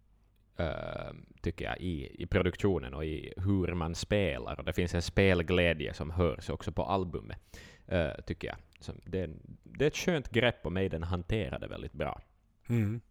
eh, 0.58 1.13
tycker 1.47 1.65
jag, 1.65 1.77
i, 1.81 2.23
i 2.23 2.25
produktionen 2.25 2.93
och 2.93 3.05
i 3.05 3.33
hur 3.38 3.73
man 3.73 3.95
spelar. 3.95 4.60
Och 4.60 4.65
det 4.65 4.73
finns 4.73 4.93
en 4.95 5.01
spelglädje 5.01 5.93
som 5.93 6.12
hörs 6.12 6.49
också 6.49 6.71
på 6.71 6.83
albumet, 6.83 7.39
eh, 7.88 8.12
tycker 8.25 8.47
jag. 8.47 8.57
Så 8.79 8.91
det, 9.05 9.19
är 9.19 9.29
det 9.63 9.86
är 9.86 9.88
ett 9.88 9.97
skönt 9.97 10.29
grepp 10.29 10.65
och 10.65 10.71
Maiden 10.71 11.03
hanterar 11.03 11.60
det 11.60 11.67
väldigt 11.67 11.93
bra. 11.93 12.21
Mm. 12.69 13.01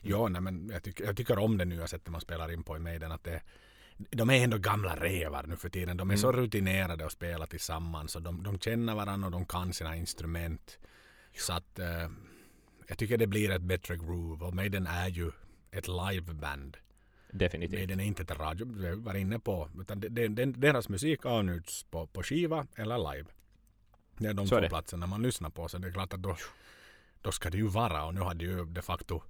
Ja, 0.00 0.28
nej, 0.28 0.40
men 0.40 0.68
jag, 0.72 0.82
tycker, 0.82 1.04
jag 1.04 1.16
tycker 1.16 1.38
om 1.38 1.58
det 1.58 1.64
nya 1.64 1.86
sättet 1.86 2.08
man 2.08 2.20
spelar 2.20 2.52
in 2.52 2.62
på 2.62 2.76
i 2.76 2.80
Maiden. 2.80 3.12
Att 3.12 3.24
det, 3.24 3.40
de 3.96 4.30
är 4.30 4.44
ändå 4.44 4.58
gamla 4.58 4.96
rävar 4.96 5.46
nu 5.46 5.56
för 5.56 5.68
tiden. 5.68 5.96
De 5.96 6.10
är 6.10 6.14
Mm. 6.14 6.20
så 6.22 6.32
rutinerade 6.32 7.06
att 7.06 7.12
spela 7.12 7.46
tillsammans. 7.46 8.16
Och 8.16 8.22
de, 8.22 8.42
de 8.42 8.58
känner 8.58 8.94
varandra 8.94 9.26
och 9.26 9.32
de 9.32 9.46
kan 9.46 9.72
sina 9.72 9.96
instrument. 9.96 10.78
Så 11.38 11.52
att 11.52 11.78
eh, 11.78 12.08
jag 12.88 12.98
tycker 12.98 13.18
det 13.18 13.26
blir 13.26 13.50
ett 13.50 13.62
bättre 13.62 13.96
groove. 13.96 14.44
Och 14.44 14.54
Maiden 14.54 14.86
är 14.86 15.08
ju 15.08 15.30
ett 15.70 15.88
liveband. 15.88 16.76
Definitivt. 17.38 17.78
Maiden 17.78 18.00
är 18.00 18.04
inte 18.04 18.22
ett 18.22 18.30
radio, 18.38 18.66
vi 18.76 18.94
var 18.94 19.14
inne 19.14 19.38
på. 19.38 19.68
Utan 19.80 20.00
det, 20.00 20.28
det, 20.28 20.44
deras 20.44 20.88
musik 20.88 21.26
avnjuts 21.26 21.84
på, 21.84 22.06
på 22.06 22.22
skiva 22.22 22.66
eller 22.76 23.12
live. 23.14 23.28
Det 24.18 24.28
är 24.28 24.34
de 24.34 24.46
Så 24.46 24.60
två 24.60 24.68
platserna 24.68 25.06
man 25.06 25.22
lyssnar 25.22 25.50
på. 25.50 25.68
Så 25.68 25.78
det 25.78 25.88
är 25.88 25.92
klart 25.92 26.12
att 26.12 26.22
då, 26.22 26.36
då 27.20 27.32
ska 27.32 27.50
det 27.50 27.56
ju 27.58 27.68
vara. 27.68 28.04
Och 28.04 28.14
nu 28.14 28.20
hade 28.20 28.44
ju 28.44 28.64
de 28.64 28.82
facto 28.82 29.22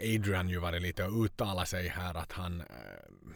Adrian 0.00 0.48
ju 0.48 0.58
varit 0.58 0.82
lite 0.82 1.04
och 1.04 1.24
uttalat 1.24 1.68
sig 1.68 1.88
här 1.88 2.14
att 2.14 2.32
han, 2.32 2.60
eh, 2.60 2.66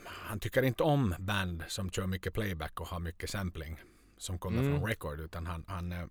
han 0.05 0.41
tycker 0.41 0.63
inte 0.63 0.83
om 0.83 1.15
band 1.19 1.65
som 1.69 1.91
kör 1.91 2.07
mycket 2.07 2.35
playback 2.35 2.81
och 2.81 2.87
har 2.89 3.01
mycket 3.01 3.31
sampling 3.31 3.81
som 4.19 4.39
kommer 4.39 4.59
Mm. 4.59 4.79
från 4.79 4.89
record 4.89 5.21
utan 5.21 5.47
han, 5.47 5.65
han, 5.69 5.93
eh, 5.93 6.07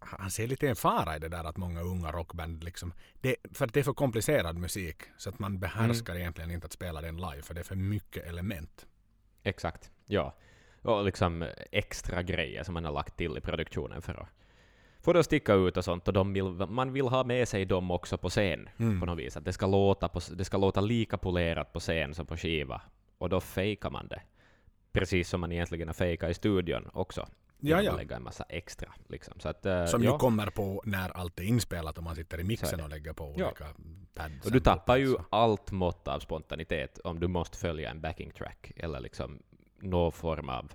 han 0.00 0.30
ser 0.30 0.46
lite 0.46 0.68
en 0.68 0.76
fara 0.76 1.16
i 1.16 1.18
det 1.18 1.28
där 1.28 1.44
att 1.44 1.56
många 1.56 1.80
unga 1.80 2.12
rockband 2.12 2.64
liksom, 2.64 2.92
det, 3.20 3.36
för 3.54 3.64
att 3.64 3.74
det 3.74 3.80
är 3.80 3.84
för 3.84 3.92
komplicerad 3.92 4.56
musik 4.56 4.96
så 5.16 5.28
att 5.28 5.38
man 5.38 5.58
behärskar 5.58 6.14
egentligen 6.16 6.50
inte 6.50 6.66
att 6.66 6.72
spela 6.72 7.00
den 7.00 7.16
live 7.16 7.42
för 7.42 7.54
det 7.54 7.60
är 7.60 7.64
för 7.64 7.76
mycket 7.76 8.26
element. 8.26 8.86
Exakt, 9.42 9.90
ja. 10.06 10.36
Och 10.82 11.04
liksom 11.04 11.46
extra 11.72 12.22
grejer 12.22 12.62
som 12.64 12.74
man 12.74 12.84
har 12.84 12.92
lagt 12.92 13.16
till 13.16 13.38
i 13.38 13.40
produktionen 13.40 14.02
för 14.02 14.14
att 14.14 14.28
få 15.02 15.12
det 15.12 15.18
att 15.20 15.26
sticka 15.26 15.54
ut 15.54 15.76
och 15.76 15.84
sånt. 15.84 16.08
Och 16.08 16.14
de 16.14 16.32
vill, 16.32 16.44
man 16.44 16.92
vill 16.92 17.06
ha 17.08 17.24
med 17.24 17.48
sig 17.48 17.64
dem 17.64 17.90
också 17.90 18.18
på 18.18 18.28
scen 18.28 18.68
Mm. 18.76 19.00
på 19.00 19.06
något 19.06 19.18
vis. 19.18 19.36
Att 19.36 19.44
det 19.44 19.52
ska, 19.52 19.66
låta 19.66 20.08
på, 20.08 20.20
det 20.32 20.44
ska 20.44 20.56
låta 20.56 20.80
lika 20.80 21.18
polerat 21.18 21.72
på 21.72 21.80
scen 21.80 22.14
som 22.14 22.26
på 22.26 22.36
skiva. 22.36 22.82
Och 23.18 23.28
då 23.28 23.40
fejkar 23.40 23.90
man 23.90 24.08
det. 24.08 24.22
Precis 24.92 25.28
som 25.28 25.40
man 25.40 25.52
egentligen 25.52 25.88
har 25.88 25.94
fejkat 25.94 26.30
i 26.30 26.34
studion 26.34 26.90
också. 26.92 27.28
Ja, 27.62 27.82
ja. 27.82 27.96
lägga 27.96 28.16
en 28.16 28.22
massa 28.22 28.44
extra. 28.48 28.92
Liksom. 29.08 29.40
Så 29.40 29.48
att, 29.48 29.66
eh, 29.66 29.86
Som 29.86 30.02
ja. 30.04 30.12
ju 30.12 30.18
kommer 30.18 30.46
på 30.46 30.82
när 30.86 31.08
allt 31.16 31.40
är 31.40 31.44
inspelat 31.44 31.98
och 31.98 32.04
man 32.04 32.16
sitter 32.16 32.40
i 32.40 32.44
mixen 32.44 32.80
och 32.80 32.88
lägger 32.88 33.12
på 33.12 33.34
Ja. 33.36 33.46
olika 33.46 33.66
pads. 34.14 34.46
Och 34.46 34.52
du 34.52 34.60
tappar 34.60 34.96
ju 34.96 35.06
Så. 35.06 35.24
allt 35.30 35.70
mått 35.72 36.08
av 36.08 36.20
spontanitet 36.20 36.98
om 36.98 37.20
du 37.20 37.28
måste 37.28 37.58
följa 37.58 37.90
en 37.90 38.00
backing 38.00 38.30
track 38.30 38.72
eller 38.76 39.00
liksom 39.00 39.42
någon 39.80 40.12
form 40.12 40.48
av 40.48 40.72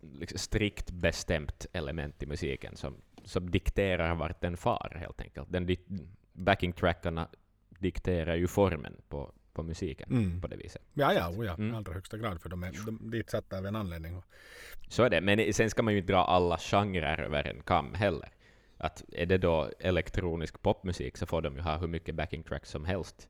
liksom 0.00 0.38
strikt 0.38 0.90
bestämt 0.90 1.66
element 1.72 2.22
i 2.22 2.26
musiken 2.26 2.76
som, 2.76 2.96
som 3.24 3.50
dikterar 3.50 4.14
vart 4.14 4.40
den 4.40 4.56
far 4.56 4.96
helt 5.00 5.20
enkelt. 5.20 5.52
Den 5.52 5.66
di- 5.66 5.84
backing 6.32 6.72
trackarna 6.72 7.28
dikterar 7.78 8.34
ju 8.36 8.46
formen 8.46 8.96
på, 9.08 9.32
på 9.54 9.62
musiken 9.62 10.08
Mm. 10.10 10.40
på 10.40 10.46
det 10.46 10.56
viset. 10.56 10.82
Ja, 10.94 11.12
ja, 11.14 11.28
oh 11.30 11.46
ja 11.46 11.54
Mm. 11.54 11.74
i 11.74 11.76
allra 11.76 11.92
högsta 11.92 12.18
grad 12.18 12.40
för 12.42 12.48
de 12.48 12.62
är 12.62 12.72
de, 12.86 13.10
dit 13.10 13.30
satta 13.30 13.58
av 13.58 13.66
en 13.66 13.76
anledning. 13.76 14.22
Så 14.88 15.02
är 15.02 15.10
det, 15.10 15.20
men 15.20 15.52
sen 15.54 15.70
ska 15.70 15.82
man 15.82 15.94
ju 15.94 16.00
inte 16.00 16.12
dra 16.12 16.24
alla 16.24 16.58
genrer 16.58 17.18
över 17.22 17.46
en 17.46 17.62
kam 17.62 17.94
heller. 17.94 18.28
Att 18.78 19.04
är 19.12 19.26
det 19.26 19.38
då 19.38 19.70
elektronisk 19.80 20.62
popmusik 20.62 21.16
så 21.16 21.26
får 21.26 21.42
de 21.42 21.56
ju 21.56 21.60
ha 21.62 21.76
hur 21.78 21.86
mycket 21.88 22.14
backing 22.14 22.42
tracks 22.42 22.70
som 22.70 22.84
helst. 22.84 23.28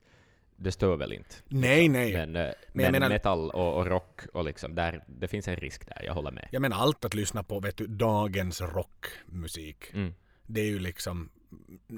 det 0.56 0.72
stör 0.72 0.96
väl 0.96 1.12
inte. 1.12 1.34
Nej, 1.48 1.88
nej. 1.88 2.12
Men, 2.12 2.36
eh, 2.36 2.42
jag 2.42 2.54
men 2.72 2.92
menar- 2.92 3.08
metal 3.08 3.50
och, 3.50 3.76
och 3.78 3.86
rock, 3.86 4.20
och 4.32 4.44
liksom, 4.44 4.74
där, 4.74 5.04
det 5.06 5.28
finns 5.28 5.48
en 5.48 5.56
risk 5.56 5.86
där, 5.86 6.02
jag 6.04 6.14
håller 6.14 6.30
med. 6.30 6.48
Jag 6.52 6.62
menar 6.62 6.76
allt 6.76 7.04
att 7.04 7.14
lyssna 7.14 7.42
på 7.42 7.60
vet 7.60 7.76
du, 7.76 7.86
dagens 7.86 8.60
rockmusik. 8.60 9.84
Mm. 9.94 10.14
Det 10.46 10.60
är 10.60 10.64
ju 10.66 10.78
liksom, 10.78 11.30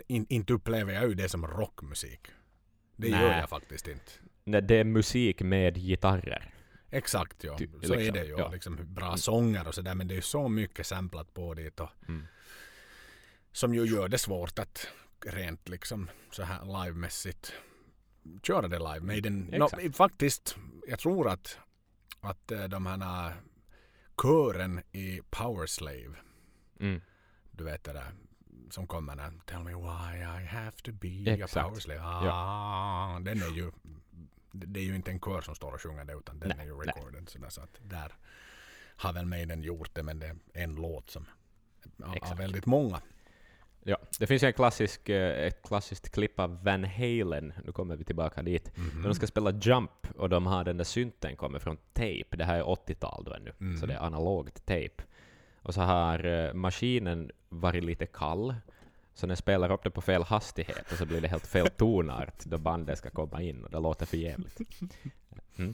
in, 0.07 0.27
inte 0.29 0.53
upplever 0.53 0.93
jag 0.93 1.09
ju 1.09 1.15
det 1.15 1.29
som 1.29 1.47
rockmusik. 1.47 2.21
Det 2.97 3.11
Nej. 3.11 3.21
gör 3.23 3.39
jag 3.39 3.49
faktiskt 3.49 3.89
inte. 3.89 4.13
Nej, 4.45 4.63
det 4.63 4.75
är 4.77 4.85
musik 4.85 5.43
med 5.43 5.77
gitarrer. 5.77 6.55
Exakt 6.91 7.45
ja, 7.45 7.59
Ty- 7.59 7.69
så 7.83 7.93
är 7.95 7.99
liksom, 7.99 8.15
det 8.15 8.25
ju. 8.25 8.31
ja. 8.39 8.51
Liksom, 8.51 8.79
bra 8.95 9.17
sånger 9.17 9.69
och 9.69 9.75
sådär 9.75 9.95
men 9.95 10.09
det 10.09 10.15
är 10.15 10.17
ju 10.17 10.23
så 10.23 10.49
mycket 10.49 10.87
samplat 10.87 11.35
på 11.35 11.55
dit 11.55 11.81
och 11.81 11.89
Mm. 12.09 12.27
som 13.53 13.75
ju 13.75 13.85
gör 13.85 14.09
det 14.09 14.19
svårt 14.19 14.59
att 14.59 14.89
rent 15.27 15.69
liksom 15.69 16.11
så 16.31 16.43
här 16.43 16.85
livemässigt 16.85 17.53
köra 18.43 18.69
det 18.69 18.79
live. 18.79 19.01
Men 19.01 19.23
den, 19.23 19.39
no, 19.41 19.93
faktiskt, 19.93 20.57
jag 20.87 20.99
tror 20.99 21.29
att, 21.29 21.59
att 22.21 22.51
eh, 22.51 22.65
de 22.65 22.87
här 22.87 23.27
äh, 23.29 23.33
kören 24.23 24.81
i 24.93 25.21
Power 25.31 25.67
Slave, 25.67 26.15
Mm. 26.81 27.01
du 27.51 27.65
vet 27.65 27.85
det 27.85 27.93
där 27.93 28.13
som 28.71 28.87
kommer 28.87 29.17
där, 29.17 29.33
Tell 29.47 29.65
me 29.65 29.75
why 29.75 30.19
I 30.43 30.47
have 30.47 30.71
to 30.83 30.93
be 30.93 31.31
Exakt. 31.31 31.57
a 31.57 31.63
power 31.63 31.81
slave. 31.81 32.01
Ah, 32.03 33.19
Den 33.21 33.43
är 33.43 33.57
ju, 33.57 33.71
det 34.53 34.81
är 34.81 34.85
ju 34.85 34.95
inte 34.97 35.11
en 35.11 35.21
kör 35.21 35.41
som 35.41 35.55
står 35.55 35.73
och 35.73 35.81
sjunger 35.81 36.05
det 36.05 36.13
utan 36.13 36.39
den 36.39 36.49
Nej, 36.49 36.59
är 36.61 36.65
ju 36.65 36.77
recorded. 36.81 37.29
Sådär, 37.29 37.49
så 37.49 37.61
att 37.61 37.79
där 37.83 38.13
har 38.97 39.13
väl 39.13 39.27
Maiden 39.27 39.63
gjort 39.63 39.91
det 39.95 40.03
men 40.03 40.19
det 40.19 40.27
är 40.27 40.37
en 40.53 40.75
låt 40.75 41.11
som 41.11 41.27
av 42.05 42.17
Exakt. 42.17 42.41
väldigt 42.41 42.67
många. 42.67 43.01
Ja, 43.87 43.97
det 44.19 44.27
finns 44.27 44.43
ju 44.43 44.47
en 44.47 44.53
klassisk, 44.53 45.09
eh, 45.09 45.47
ett 45.47 45.63
klassiskt 45.63 46.11
klipp 46.11 46.41
av 46.41 46.65
Van 46.65 46.85
Halen, 46.85 47.53
nu 47.65 47.73
kommer 47.73 47.97
vi 47.97 48.05
tillbaka 48.05 48.43
dit, 48.43 48.77
Mhm. 48.77 49.01
när 49.01 49.09
de 49.09 49.15
ska 49.15 49.27
spela 49.27 49.51
Jump 49.51 49.91
och 50.17 50.29
de 50.29 50.47
har 50.47 50.65
den 50.65 50.77
där 50.77 50.85
synten 50.85 51.37
kommer 51.37 51.59
från 51.59 51.77
tape, 51.93 52.37
det 52.37 52.45
här 52.45 52.57
är 52.59 52.69
80-tal 52.69 53.25
då 53.25 53.33
ännu, 53.35 53.53
Mhm. 53.59 53.77
så 53.77 53.87
det 53.87 53.95
är 53.95 53.99
analogt 53.99 54.67
tape. 54.67 55.03
Och 55.65 55.75
så 55.75 55.81
har 55.81 56.25
eh, 56.25 56.55
maskinen 56.55 57.31
varit 57.49 57.85
lite 57.85 58.07
kall, 58.07 58.55
så 59.15 59.27
den 59.27 59.37
spelar 59.37 59.73
upp 59.73 59.85
det 59.85 59.91
på 59.91 60.01
fel 60.01 60.23
hastighet 60.23 60.93
och 60.93 60.99
så 60.99 61.07
blir 61.07 61.21
det 61.21 61.29
helt 61.29 61.47
fel 61.47 61.69
tonart 61.69 62.45
då 62.45 62.59
bandet 62.59 62.99
ska 62.99 63.11
komma 63.11 63.43
in 63.43 63.65
och 63.65 63.71
det 63.71 63.81
låter 63.81 64.07
för 64.07 64.17
jävligt. 64.17 64.61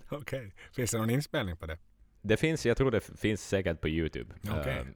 Okej, 0.09 0.53
finns 0.72 0.90
det 0.90 0.98
någon 0.98 1.11
inspelning 1.11 1.57
på 1.57 1.66
det? 1.66 1.79
Det 2.22 2.37
finns, 2.37 2.66
jag 2.66 2.76
tror 2.76 2.90
det 2.90 3.00
finns 3.00 3.48
säkert 3.48 3.81
på 3.81 3.88
Youtube. 3.88 4.35
Okej. 4.50 4.87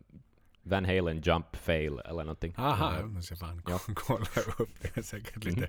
Eh, 0.65 0.71
Van 0.71 0.85
Halen 0.85 1.21
Jump 1.21 1.57
Fail 1.57 1.99
eller 1.99 2.25
någonting. 2.25 2.55
Aha, 2.57 2.93
Eh, 2.93 3.01
jag 3.01 3.11
måste 3.11 3.37
fan 3.37 3.63
Ja. 3.69 3.81
kolla 3.95 4.27
upp 4.59 4.71
det. 4.81 4.97
Är 4.97 5.03
säkert 5.03 5.45
lite 5.45 5.69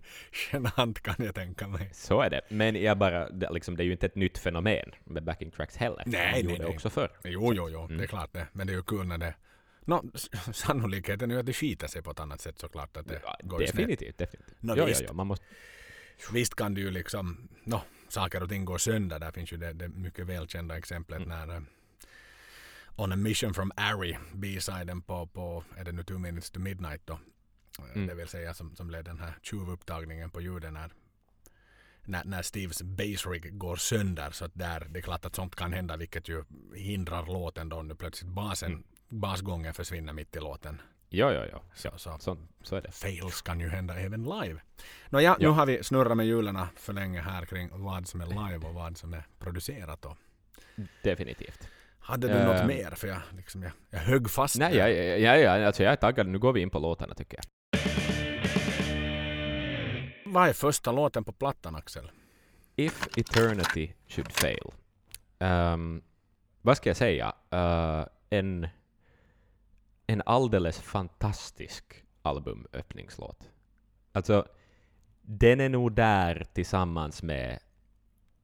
genant 0.51 1.01
kan 1.01 1.15
jag 1.17 1.35
tänka 1.35 1.67
mig. 1.67 1.89
Så 1.93 2.21
är 2.21 2.29
det. 2.29 2.41
Men 2.49 2.75
jag 2.83 2.97
bara, 2.97 3.29
det, 3.29 3.49
liksom, 3.51 3.77
det 3.77 3.83
är 3.83 3.85
ju 3.85 3.91
inte 3.91 4.05
ett 4.05 4.15
nytt 4.15 4.37
fenomen 4.37 4.91
med 5.03 5.23
backing 5.23 5.51
tracks 5.51 5.75
heller. 5.77 6.03
Nej, 6.05 6.43
De 6.43 6.47
nej, 6.47 6.57
nej. 6.59 6.67
också 6.67 6.89
förr. 6.89 7.11
Jo, 7.23 7.53
jo, 7.53 7.69
jo, 7.69 7.79
Mm. 7.85 7.97
det 7.97 8.03
är 8.03 8.07
klart 8.07 8.33
det. 8.33 8.47
Men 8.53 8.67
det 8.67 8.73
är 8.73 8.77
ju 8.77 8.83
kul 8.83 9.07
när 9.07 9.17
det... 9.17 9.35
No, 9.87 10.11
sannolikheten 10.53 11.31
är 11.31 11.35
ju 11.35 11.39
att 11.39 11.45
det 11.45 11.53
skiter 11.53 11.87
sig 11.87 12.01
på 12.01 12.11
ett 12.11 12.19
annat 12.19 12.41
sätt 12.41 12.59
såklart. 12.59 12.97
Att 12.97 13.07
det 13.07 13.19
Ja, 13.23 13.37
går 13.43 13.57
snett. 13.57 13.71
definitivt, 13.75 14.17
definitivt. 14.17 14.55
Nå, 14.59 14.73
jo, 14.75 14.79
jo, 14.81 14.85
visst. 14.85 15.03
jo, 15.07 15.13
man 15.13 15.27
måste, 15.27 15.45
Visst 16.33 16.55
kan 16.55 16.73
det 16.73 16.81
ju 16.81 16.91
liksom... 16.91 17.47
No, 17.63 17.81
saker 18.09 18.43
och 18.43 18.49
ting 18.49 18.65
går 18.65 18.77
sönder. 18.77 19.19
Där 19.19 19.31
finns 19.31 19.53
ju 19.53 19.57
det, 19.57 19.73
det 19.73 19.87
mycket 19.87 20.25
välkända 20.27 20.77
exemplet 20.77 21.17
Mm. 21.25 21.29
när... 21.47 21.63
On 22.97 23.11
a 23.11 23.15
mission 23.15 23.53
from 23.53 23.71
Ari, 23.75 24.17
B-siden 24.33 25.01
på, 25.01 25.27
på, 25.27 25.63
är 25.77 25.83
det 25.83 25.91
nu 25.91 26.03
Two 26.03 26.17
minutes 26.17 26.51
to 26.51 26.59
midnight 26.59 27.01
då? 27.05 27.13
Eh, 27.13 27.19
Mm. 27.95 28.07
Det 28.07 28.15
vill 28.15 28.27
säga 28.27 28.53
som, 28.53 28.75
som 28.75 28.87
blev 28.87 29.03
den 29.03 29.19
här 29.19 29.37
tjuvupptagningen 29.41 30.29
på 30.29 30.41
ljuden 30.41 30.73
när, 30.73 30.91
när, 32.03 32.23
när 32.25 32.41
Steves 32.41 32.81
bass 32.81 33.25
rig 33.27 33.57
går 33.57 33.75
sönder. 33.75 34.31
Så 34.31 34.45
att 34.45 34.51
där, 34.53 34.87
det 34.89 34.99
är 34.99 35.01
klart 35.01 35.25
att 35.25 35.35
sånt 35.35 35.55
kan 35.55 35.73
hända 35.73 35.97
vilket 35.97 36.29
ju 36.29 36.43
hindrar 36.75 37.25
låten 37.25 37.69
då 37.69 37.81
nu 37.81 37.95
plötsligt 37.95 38.31
basen, 38.31 38.71
Mm. 38.71 38.83
basgången 39.09 39.73
försvinner 39.73 40.13
mitt 40.13 40.35
i 40.35 40.39
låten. 40.39 40.81
jo, 41.09 41.29
jo, 41.31 41.41
jo. 41.51 41.59
Så, 41.75 41.91
så. 41.97 42.17
Så, 42.19 42.37
så 42.63 42.75
är 42.75 42.81
det. 42.81 42.91
Fails 42.91 43.41
kan 43.41 43.59
ju 43.59 43.69
hända 43.69 43.95
även 43.99 44.23
live. 44.23 44.61
Nåja, 45.09 45.35
nu 45.39 45.45
Ja. 45.45 45.51
har 45.51 45.65
vi 45.65 45.83
snurrat 45.83 46.17
med 46.17 46.25
hjulen 46.27 46.59
för 46.75 46.93
länge 46.93 47.21
här 47.21 47.45
kring 47.45 47.69
vad 47.71 48.07
som 48.07 48.21
är 48.21 48.25
live 48.27 48.67
och 48.67 48.73
vad 48.73 48.97
som 48.97 49.13
är 49.13 49.23
producerat. 49.39 50.01
Då. 50.01 50.17
Definitivt. 51.03 51.67
Hade 52.05 52.27
du 52.27 52.33
Eh. 52.33 52.45
något 52.45 52.65
mer? 52.67 52.91
För 52.91 53.07
jag, 53.07 53.21
liksom, 53.35 53.63
jag, 53.63 53.71
jag 53.89 53.99
högg 53.99 54.29
fast. 54.29 54.57
Nej, 54.59 54.75
jag, 54.75 54.91
jag, 55.19 55.39
jag, 55.41 55.63
alltså 55.63 55.83
jag 55.83 55.91
är 55.91 55.95
taggad. 55.95 56.27
Nu 56.27 56.39
går 56.39 56.53
vi 56.53 56.61
in 56.61 56.69
på 56.69 56.79
låtarna 56.79 57.13
tycker 57.15 57.37
jag. 57.37 57.45
Vad 60.25 60.49
är 60.49 60.53
första 60.53 60.91
låten 60.91 61.23
på 61.23 61.31
plattan 61.31 61.75
Axel? 61.75 62.11
If 62.75 63.07
Eternity 63.17 63.93
Should 64.07 64.31
Fail. 64.31 64.71
Ehm, 65.39 66.01
vad 66.61 66.77
ska 66.77 66.89
jag 66.89 66.97
säga? 66.97 67.33
Eh, 67.51 68.05
en, 68.29 68.67
en 70.07 70.21
alldeles 70.25 70.79
fantastisk 70.81 72.03
albumöppningslåt. 72.21 73.49
Alltså, 74.11 74.47
den 75.21 75.59
är 75.59 75.69
nog 75.69 75.95
där 75.95 76.45
tillsammans 76.53 77.23
med, 77.23 77.59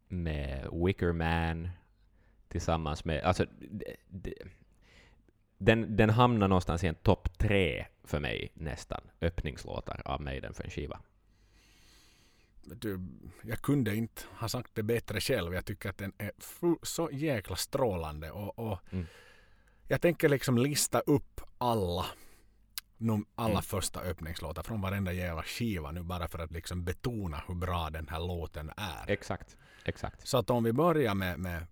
med 0.08 0.68
Wicker 0.86 1.12
Man, 1.12 1.70
tillsammans 2.52 3.06
med... 3.06 3.24
Alltså, 3.24 3.46
den, 5.58 5.96
den 5.96 6.10
hamnar 6.10 6.48
någonstans 6.48 6.84
i 6.84 6.88
en 6.88 6.96
topp 6.96 7.38
tre 7.38 7.86
för 8.04 8.20
mig 8.20 8.52
nästan, 8.54 9.02
öppningslåtar 9.22 10.02
av 10.06 10.22
Maiden 10.22 10.54
för 10.54 10.64
en 10.64 10.70
skiva. 10.70 11.00
Du, 12.64 13.00
jag 13.44 13.62
kunde 13.62 13.96
inte 13.96 14.22
ha 14.40 14.50
sagt 14.50 14.76
det 14.76 14.84
bättre 14.84 15.22
själv. 15.22 15.54
Jag 15.54 15.66
tycker 15.66 15.90
att 15.90 15.98
den 15.98 16.14
är 16.18 16.32
så 16.84 17.10
jäkla 17.12 17.56
strålande. 17.56 18.32
Och, 18.32 18.60
och 18.60 18.80
Mm. 18.92 19.06
Jag 19.88 20.02
tänker 20.02 20.30
liksom 20.30 20.58
lista 20.58 21.00
upp 21.00 21.42
alla 21.58 22.06
alla 23.36 23.50
Mm. 23.50 23.62
första 23.62 24.00
öppningslåtar 24.02 24.64
från 24.64 24.82
varenda 24.82 25.14
jävla 25.14 25.44
skiva 25.44 25.92
nu 25.92 26.04
bara 26.04 26.28
för 26.28 26.40
att 26.40 26.52
liksom 26.52 26.84
betona 26.84 27.44
hur 27.48 27.56
bra 27.56 27.90
den 27.90 28.08
här 28.08 28.20
låten 28.20 28.72
är. 28.78 29.12
Exakt, 29.12 29.58
exakt. 29.86 30.28
Så 30.28 30.38
att 30.38 30.50
om 30.50 30.64
vi 30.64 30.74
börjar 30.74 31.16
med, 31.16 31.40
med 31.40 31.66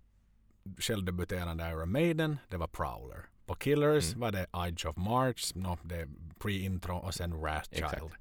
självdebuterande 0.78 1.68
Iron 1.70 1.92
Maiden, 1.92 2.36
det 2.48 2.56
var 2.56 2.66
Prowler. 2.66 3.24
På 3.46 3.54
Killers 3.54 4.08
Mm. 4.08 4.20
var 4.20 4.32
det 4.32 4.46
Age 4.50 4.86
of 4.86 4.96
March, 4.96 5.52
no, 5.56 5.78
det 5.82 6.08
pre-intro 6.38 6.96
och 6.96 7.14
sen 7.14 7.40
Wrathchild. 7.40 8.12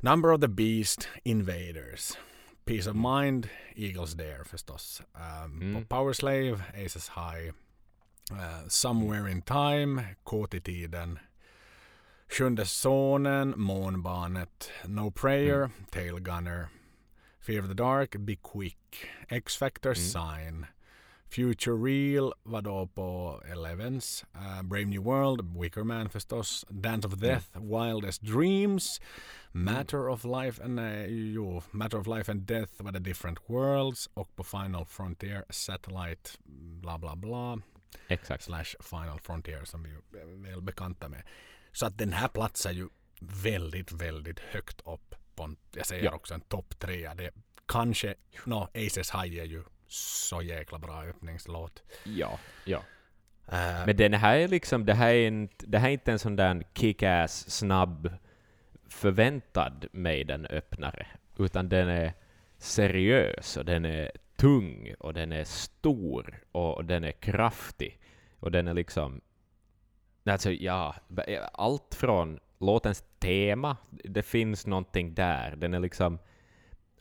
Number 0.00 0.32
of 0.32 0.40
the 0.40 0.48
Beast, 0.48 1.08
Invaders. 1.24 2.12
Peace 2.64 2.90
of 2.90 2.96
Mind, 2.96 3.48
Eagles 3.76 4.12
Dare 4.12 4.44
förstås. 4.44 5.02
Um, 5.44 5.52
Mm. 5.62 5.74
På 5.74 5.96
Power 5.96 6.12
Slave, 6.12 6.62
Aces 6.84 7.08
High. 7.10 7.48
Uh, 8.32 8.68
Somewhere 8.68 9.30
in 9.30 9.42
Time, 9.42 10.04
Kåt 10.24 10.54
i 10.54 10.60
tiden. 10.60 11.18
Sjunde 12.30 12.66
sonen, 12.66 13.54
Månbarnet, 13.56 14.70
No 14.84 15.10
Prayer, 15.10 15.56
Mm. 15.62 15.70
Tail 15.90 16.14
Gunner. 16.20 16.68
Fear 17.40 17.60
of 17.62 17.68
the 17.68 17.74
Dark, 17.74 18.16
Be 18.18 18.36
Quick. 18.36 19.06
X-Factor, 19.28 19.90
Mm. 19.90 19.94
Sign. 19.96 20.66
Future 21.30 21.76
Real 21.76 22.32
var 22.42 22.62
då 22.62 22.86
på 22.86 23.42
Elevens. 23.46 24.24
Uh, 24.36 24.62
Brave 24.62 24.84
New 24.84 25.02
World, 25.02 25.60
Wicker 25.62 25.84
Man 25.84 26.10
förstås. 26.10 26.64
Dance 26.68 27.08
of 27.08 27.14
Death, 27.14 27.46
Wildest 27.60 28.22
Dreams. 28.22 29.00
Matter 29.52 30.08
of 30.08 30.24
Life 30.24 30.64
and, 30.64 30.80
uh, 30.80 31.06
jo, 31.06 31.62
Matter 31.70 31.98
of 31.98 32.06
Life 32.06 32.32
and 32.32 32.40
Death 32.42 32.72
var 32.82 32.92
det 32.92 32.98
Different 32.98 33.38
Worlds. 33.46 34.10
Och 34.14 34.36
på 34.36 34.44
Final 34.44 34.86
Frontier, 34.86 35.44
Satellite, 35.50 36.30
bla 36.82 36.98
bla 36.98 37.16
bla. 37.16 37.58
Exakt. 38.08 38.44
Slash 38.44 38.74
Final 38.80 39.20
Frontier 39.20 39.64
som 39.64 39.82
vi 39.82 39.90
är 39.90 40.50
väl 40.50 40.62
bekanta 40.62 41.08
med. 41.08 41.22
Så 41.72 41.86
att 41.86 41.98
den 41.98 42.12
här 42.12 42.28
platsar 42.28 42.70
ju 42.72 42.88
väldigt, 43.20 43.92
väldigt 43.92 44.38
högt 44.40 44.80
upp 44.80 45.14
på 45.34 45.42
en, 45.42 45.56
jag 45.74 45.86
säger 45.86 46.04
Ja. 46.04 46.12
också 46.14 46.34
en 46.34 46.40
topp 46.40 46.78
trea. 46.78 47.14
Det 47.14 47.30
kanske, 47.66 48.14
no, 48.44 48.68
Aces 48.74 49.10
High 49.14 49.38
är 49.38 49.44
ju 49.44 49.64
så 49.88 50.42
jäkla 50.42 50.78
bra 50.78 51.02
öppningslåt. 51.02 51.82
Ja, 52.04 52.38
ja. 52.64 52.82
Eh, 53.52 53.86
Men 53.86 53.96
den 53.96 54.14
här 54.14 54.36
är 54.36 54.48
liksom, 54.48 54.86
det 54.86 54.94
här 54.94 55.14
är, 55.14 55.26
inte, 55.26 55.66
det 55.66 55.78
här 55.78 55.88
är 55.88 55.92
inte 55.92 56.12
en 56.12 56.18
sån 56.18 56.36
där 56.36 56.62
kick-ass, 56.74 57.50
snabb, 57.50 58.10
förväntad 58.88 59.86
Maiden-öppnare, 59.92 61.06
utan 61.38 61.68
den 61.68 61.88
är 61.88 62.12
seriös 62.58 63.56
och 63.56 63.64
den 63.64 63.84
är 63.84 64.10
tung 64.36 64.94
och 64.98 65.14
den 65.14 65.32
är 65.32 65.44
stor 65.44 66.42
och 66.52 66.84
den 66.84 67.04
är 67.04 67.12
kraftig 67.12 68.00
och 68.40 68.50
den 68.50 68.68
är 68.68 68.74
liksom 68.74 69.20
Alltså 70.24 70.50
ja, 70.50 70.94
allt 71.52 71.94
från 71.94 72.40
låtens 72.58 73.04
tema, 73.18 73.76
det 73.90 74.22
finns 74.22 74.66
någonting 74.66 75.14
där. 75.14 75.56
Den 75.56 75.74
är 75.74 75.80
liksom, 75.80 76.18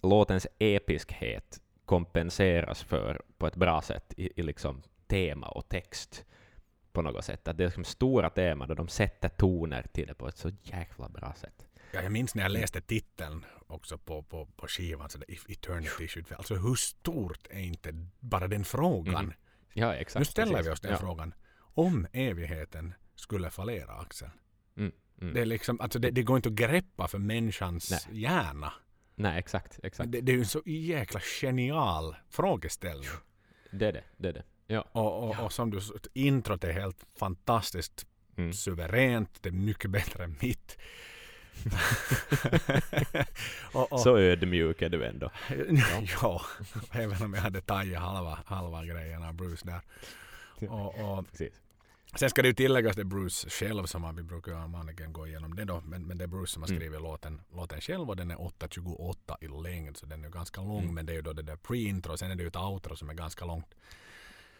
låtens 0.02 0.48
episkhet 0.60 1.62
kompenseras 1.88 2.84
för 2.84 3.22
på 3.38 3.48
ett 3.48 3.56
bra 3.56 3.82
sätt 3.82 4.14
i, 4.18 4.40
i 4.40 4.44
liksom 4.44 4.82
tema 5.08 5.48
och 5.48 5.70
text 5.70 6.26
på 6.92 7.02
något 7.02 7.26
sätt. 7.26 7.48
Att 7.48 7.58
det 7.58 7.64
är 7.64 7.68
liksom 7.68 7.84
stora 7.84 8.30
teman 8.30 8.70
och 8.70 8.76
de 8.76 8.88
sätter 8.88 9.30
toner 9.30 9.86
till 9.94 10.08
det 10.08 10.14
på 10.14 10.28
ett 10.28 10.38
så 10.38 10.52
jäkla 10.62 11.10
bra 11.10 11.34
sätt. 11.38 11.66
Ja, 11.92 12.02
jag 12.02 12.12
minns 12.12 12.36
när 12.36 12.44
jag 12.44 12.52
läste 12.52 12.82
titeln 12.82 13.46
också 13.68 13.98
på, 13.98 14.24
på, 14.24 14.46
på 14.46 14.68
skivan, 14.68 15.10
så 15.10 15.18
där, 15.18 15.32
If 15.32 15.50
Eternity 15.50 16.08
Should 16.08 16.28
Fail. 16.28 16.38
Alltså 16.38 16.56
hur 16.56 16.76
stort 16.76 17.48
är 17.50 17.60
inte 17.60 18.06
bara 18.20 18.48
den 18.48 18.66
frågan? 18.66 19.24
Mm. 19.24 19.34
Ja, 19.74 19.94
exakt. 19.94 20.20
nu 20.20 20.26
ställer 20.26 20.52
precis. 20.52 20.68
vi 20.68 20.74
oss 20.74 20.82
den 20.82 20.92
ja. 20.92 20.98
frågan. 20.98 21.34
Om 21.58 22.08
evigheten 22.14 22.94
skulle 23.16 23.50
fallera, 23.50 23.94
Axel. 23.94 24.30
Mm. 24.78 24.92
Mm. 25.22 25.34
Det, 25.34 25.42
är 25.42 25.46
liksom, 25.46 25.82
alltså 25.82 26.00
det, 26.00 26.12
det 26.12 26.24
går 26.24 26.36
inte 26.36 26.50
att 26.50 26.56
greppa 26.56 27.08
för 27.08 27.18
människans 27.18 27.92
Nej. 27.92 28.22
hjärna. 28.22 28.74
Nej, 29.20 29.40
exakt. 29.40 29.80
exakt. 29.84 30.12
Det, 30.12 30.22
det 30.22 30.32
är 30.32 30.34
ju 30.34 30.40
en 30.40 30.46
så 30.46 30.62
jäkla 30.66 31.20
genial 31.42 32.16
frågeställning. 32.30 33.10
Det 33.72 33.88
är 33.88 33.94
det. 33.94 34.04
det, 34.18 34.30
är 34.30 34.34
det. 34.34 34.44
Ja. 34.68 34.86
Och, 34.92 35.24
och, 35.24 35.40
och 35.46 35.54
som 35.54 35.72
du 35.72 35.80
introt 36.14 36.64
är 36.64 36.74
helt 36.74 37.06
fantastiskt 37.20 38.06
Mm. 38.38 38.54
suveränt. 38.54 39.44
Det 39.44 39.50
är 39.50 39.54
mycket 39.54 39.92
bättre 39.92 40.24
än 40.24 40.36
mitt. 40.42 40.78
och, 43.74 43.92
och, 43.92 44.00
Så 44.00 44.18
ödmjuk 44.18 44.82
är 44.82 44.90
du 44.90 45.06
ändå. 45.06 45.32
ja. 46.22 46.42
även 46.92 47.24
om 47.24 47.34
jag 47.34 47.42
hade 47.42 47.62
tagit 47.62 47.98
halva, 47.98 48.40
halva 48.46 48.86
grejen 48.86 49.24
av 49.24 49.34
Bruce 49.34 49.66
där. 49.66 49.82
Och, 50.70 51.18
och, 51.18 51.30
Precis. 51.32 51.54
Sen 52.16 52.30
ska 52.30 52.42
det 52.42 52.48
ju 52.48 52.54
tilläggas 52.54 52.96
det 52.96 53.02
är 53.02 53.06
Bruce 53.06 53.50
själv 53.50 53.86
som 53.86 54.02
man, 54.02 54.16
vi 54.16 54.24
brukar 54.24 54.68
vanligen 54.68 55.14
gå 55.14 55.28
igenom 55.28 55.56
det 55.56 55.66
då. 55.66 55.82
Men, 55.86 56.04
men 56.08 56.18
det 56.18 56.24
är 56.24 56.28
Bruce 56.28 56.52
som 56.54 56.62
har 56.62 56.70
Mm. 56.70 56.80
skrivit 56.82 57.02
låten, 57.02 57.42
låten 57.54 57.82
själv 57.82 58.10
och 58.10 58.16
den 58.16 58.32
är 58.32 58.36
8.28 58.36 59.36
i 59.42 59.48
längd 59.64 59.98
så 59.98 60.06
den 60.06 60.26
är 60.26 60.30
ganska 60.30 60.62
lång. 60.62 60.82
Mm. 60.84 60.96
Men 60.96 61.06
det 61.06 61.12
är 61.12 61.16
ju 61.16 61.22
då 61.22 61.34
det 61.34 61.42
där 61.42 61.56
pre-intro 61.56 62.18
sen 62.18 62.32
är 62.32 62.36
det 62.36 62.42
ju 62.44 62.48
ett 62.48 62.56
outro 62.56 62.96
som 62.96 63.10
är 63.10 63.14
ganska 63.14 63.46
långt. 63.46 63.76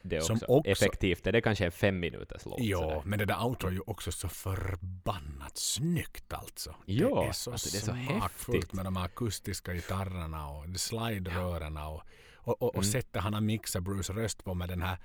Det 0.02 0.16
är 0.16 0.22
Som 0.22 0.36
också, 0.36 0.46
också- 0.46 0.70
effektivt. 0.72 1.28
Är 1.28 1.32
det 1.32 1.42
kanske 1.42 1.66
en 1.66 1.72
fem 1.72 2.00
minuters 2.00 2.46
låt? 2.46 2.60
Ja, 2.62 2.78
sådär? 2.80 3.02
men 3.06 3.20
det 3.20 3.26
där 3.26 3.46
outro 3.46 3.68
är 3.68 3.72
ju 3.72 3.82
också 3.88 4.12
så 4.12 4.28
förbannat 4.30 5.58
snyggt 5.58 6.34
alltså. 6.34 6.76
Ja, 6.86 7.22
det 7.22 7.28
är 7.28 7.32
så 7.32 7.52
alltså 7.52 7.70
det 7.72 7.78
är 7.78 7.82
så 7.82 7.92
häftigt. 8.14 8.74
med 8.74 8.86
de 8.86 8.98
akustiska 8.98 9.74
gitarrerna 9.74 10.48
och 10.50 10.70
de 10.70 10.78
slide-rören 10.80 11.78
och, 11.78 12.02
och, 12.36 12.62
och, 12.62 12.64
och 12.64 12.76
Mm. 12.76 12.84
sättet 12.84 13.22
han 13.24 13.34
har 13.34 13.42
mixat 13.42 13.84
Bruce 13.84 14.14
röst 14.14 14.44
på 14.44 14.54
med 14.54 14.70
den 14.70 14.82
här 14.82 14.98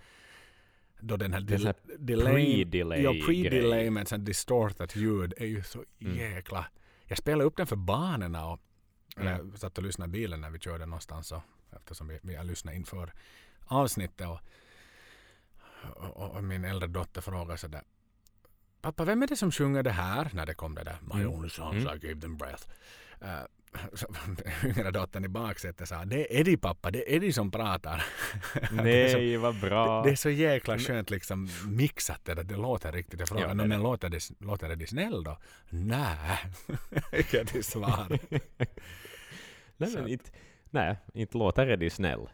då 1.03 1.17
den 1.17 1.33
här, 1.33 1.41
här 1.41 1.47
del- 1.47 1.75
delay, 1.99 2.65
pre-delay 2.65 3.01
ja, 3.03 3.11
pre-delay 3.13 3.91
med 3.91 4.13
ett 4.13 4.25
distortat 4.27 4.97
ljud 4.97 5.35
är 5.37 5.47
ju 5.47 5.63
så 5.63 5.85
Mm. 6.01 6.17
jäkla... 6.17 6.67
Jag 7.07 7.19
spelade 7.19 7.45
upp 7.45 7.57
den 7.57 7.67
för 7.67 7.77
barnen 7.77 8.35
och 8.35 8.61
Mm. 9.17 9.29
jag 9.51 9.59
satt 9.59 9.79
och 9.79 9.85
lyssnade 9.85 10.09
i 10.11 10.13
bilen 10.13 10.41
när 10.41 10.51
vi 10.51 10.59
körde 10.59 10.87
någonstans 10.87 11.33
och, 11.33 11.43
eftersom 11.77 12.09
vi, 12.09 12.19
vi 12.23 12.35
har 12.35 12.45
lyssnat 12.45 12.75
inför 12.75 13.13
avsnittet 13.67 14.27
och, 14.29 14.41
och, 15.97 16.31
och 16.37 16.45
min 16.45 16.65
äldre 16.65 16.89
dotter 16.89 17.21
frågade 17.21 17.59
sådär 17.59 17.83
Pappa, 18.81 19.05
vem 19.05 19.23
är 19.23 19.27
det 19.27 19.37
som 19.37 19.51
sjunger 19.53 19.83
det 19.83 19.91
här? 19.91 20.31
När 20.33 20.47
det 20.47 20.55
kom 20.55 20.75
det 20.75 20.85
där 20.85 20.97
My 21.03 21.21
Mm. 21.23 21.33
only 21.35 21.49
songs 21.49 21.85
Mm. 21.87 21.97
I 21.97 21.99
gave 21.99 22.21
them 22.21 22.37
breath. 22.37 22.69
Uh, 23.23 23.29
så, 23.29 23.49
yngre 24.65 24.91
dottern 24.91 25.25
i 25.25 25.29
baksätet 25.29 25.89
sa 25.89 26.05
det 26.05 26.35
är 26.35 26.41
Eddie 26.41 26.57
pappa, 26.57 26.91
det 26.91 26.99
är 27.13 27.17
Eddie 27.17 27.33
som 27.33 27.51
pratar. 27.51 28.05
Det 28.71 28.83
Nej, 28.83 29.37
vad 29.37 29.61
bra. 29.61 30.03
det 30.03 30.11
är 30.11 30.17
så 30.17 30.31
jäkla 30.31 30.79
skönt 30.79 31.11
liksom 31.11 31.49
mixat 31.67 32.21
det 32.25 32.35
där. 32.35 32.43
Det 32.45 32.57
låter 32.57 32.93
riktigt. 32.93 33.21
Jag 33.21 33.29
frågar, 33.29 33.43
Ja, 33.43 33.49
det 33.49 33.55
"Nå, 33.55 33.63
är 33.63 33.69
men 33.69 33.79
det. 33.79 33.83
låter 33.85 34.09
det, 34.09 34.21
låter 34.41 34.77
det 34.77 34.87
snäll 34.87 35.25
då? 35.25 35.39
Nej, 35.71 36.39
fick 37.13 37.35
jag 37.35 37.49
till 37.49 37.65
svar. 37.65 38.19
nej, 39.77 39.91
men 39.95 40.09
inte, 40.09 40.31
nej, 40.71 40.97
inte 41.15 41.39
låter 41.39 41.71
Eddie 41.71 41.91
snäll. 41.91 42.29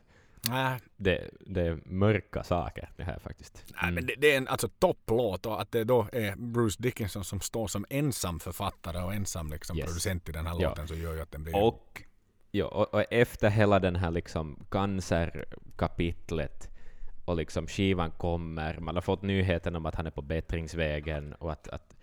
Nej, 0.49 0.81
Det, 0.97 1.31
det 1.41 1.61
är 1.61 1.79
mörka 1.85 2.43
saker 2.43 2.91
det 2.97 3.03
här 3.05 3.19
faktiskt. 3.19 3.65
nej 3.83 3.93
men 3.93 4.07
det, 4.07 4.15
det 4.19 4.33
är 4.33 4.37
en 4.39 4.49
alltså, 4.49 4.69
topplåt 4.69 5.47
och 5.47 5.61
att 5.61 5.73
det 5.73 5.85
då 5.85 6.09
är 6.13 6.37
Bruce 6.37 6.83
Dickinson 6.83 7.25
som 7.25 7.41
står 7.41 7.69
som 7.69 7.87
ensam 7.91 8.41
författare 8.41 8.99
och 9.05 9.15
ensam 9.15 9.51
liksom, 9.51 9.77
Yes. 9.79 9.87
producent 9.87 10.29
i 10.29 10.33
den 10.33 10.47
här 10.47 10.57
Ja. 10.61 10.69
låten 10.69 10.89
så 10.89 10.95
gör 10.95 11.15
ju 11.15 11.21
att 11.21 11.33
den 11.33 11.43
blir... 11.45 11.57
Och, 11.65 12.03
ja, 12.51 12.65
och, 12.67 12.95
och 12.95 13.05
efter 13.13 13.51
hela 13.51 13.79
den 13.79 13.97
här 13.97 14.11
liksom 14.11 14.67
cancerkapitlet 14.71 16.69
och 17.25 17.37
liksom 17.37 17.67
skivan 17.67 18.11
kommer, 18.11 18.79
man 18.79 18.95
har 18.95 19.03
fått 19.03 19.23
nyheten 19.23 19.77
om 19.77 19.87
att 19.87 19.95
han 19.95 20.07
är 20.07 20.11
på 20.11 20.23
bättringsvägen 20.23 21.33
och 21.35 21.53
att, 21.53 21.69
att 21.69 21.97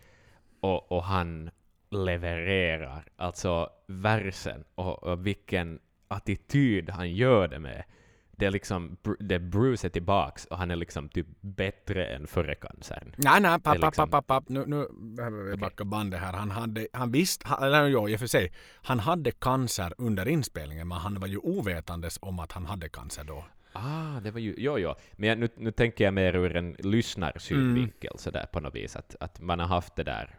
och, 0.60 0.92
och 0.92 1.04
han 1.04 1.50
levererar, 1.90 3.08
alltså 3.18 3.70
versen 3.88 4.64
och, 4.76 5.04
och 5.04 5.28
vilken 5.28 5.80
attityd 6.08 6.90
han 6.90 7.12
gör 7.14 7.48
det 7.48 7.60
med. 7.60 7.84
Det 8.38 8.46
är 8.46 8.52
liksom, 8.52 8.98
det 9.20 9.40
Bruce 9.40 9.88
är 9.88 9.90
tillbaks 9.90 10.46
och 10.46 10.58
han 10.58 10.72
är 10.72 10.76
liksom 10.76 11.10
typ 11.10 11.28
bättre 11.42 12.06
än 12.06 12.28
före 12.28 12.56
cancern. 12.56 13.14
Nej, 13.18 13.42
nej, 13.42 13.52
papp, 13.52 13.64
papp, 13.64 13.84
liksom- 13.84 14.10
papp, 14.10 14.28
papp. 14.28 14.50
Nu, 14.50 14.64
nu 14.68 14.88
behöver 15.16 15.44
vi 15.44 15.58
backa 15.58 15.86
bandet 15.86 16.20
här. 16.20 16.34
Han 16.34 16.52
hade, 16.52 16.88
han 16.94 17.12
visste, 17.12 17.48
han- 17.48 17.64
eller 17.64 17.88
ja, 17.88 18.10
i 18.10 18.16
och 18.16 18.20
för 18.20 18.28
sig, 18.28 18.52
han 18.84 19.00
hade 19.00 19.32
cancer 19.32 19.94
under 19.98 20.28
inspelningen 20.28 20.88
men 20.88 20.98
han 20.98 21.20
var 21.20 21.28
ju 21.28 21.38
ovetandes 21.38 22.18
om 22.22 22.40
att 22.40 22.52
han 22.52 22.66
hade 22.66 22.90
cancer 22.90 23.24
då. 23.24 23.46
Ah, 23.74 24.20
det 24.20 24.32
var 24.32 24.40
ju... 24.40 24.56
Jo, 24.58 24.78
jo. 24.80 24.94
Men 25.14 25.30
jag, 25.30 25.38
nu, 25.38 25.50
nu 25.58 25.72
tänker 25.72 26.04
jag 26.04 26.14
mer 26.14 26.36
ur 26.36 26.56
en 26.56 26.76
lyssnarsynvinkel 26.80 28.10
Mm. 28.12 28.18
sådär 28.18 28.46
på 28.54 28.60
något 28.60 28.76
vis. 28.76 28.96
Att, 28.96 29.16
att 29.20 29.40
man 29.42 29.60
har 29.60 29.68
haft 29.68 29.96
det 29.96 30.04
där 30.04 30.36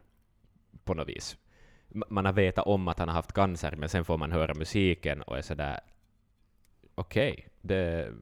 på 0.85 0.95
något 0.95 1.09
vis. 1.09 1.37
Man 2.09 2.25
har 2.25 2.33
vetat 2.33 2.67
om 2.67 2.89
att 2.89 2.99
han 2.99 3.09
har 3.09 3.15
haft 3.15 3.33
cancer, 3.33 3.75
men 3.77 3.89
sen 3.89 4.05
får 4.05 4.19
man 4.19 4.33
höra 4.33 4.55
musiken 4.55 5.23
och 5.23 5.39
är 5.39 5.43
sådär... 5.43 5.81
Okej, 6.99 7.49
det, 7.63 8.13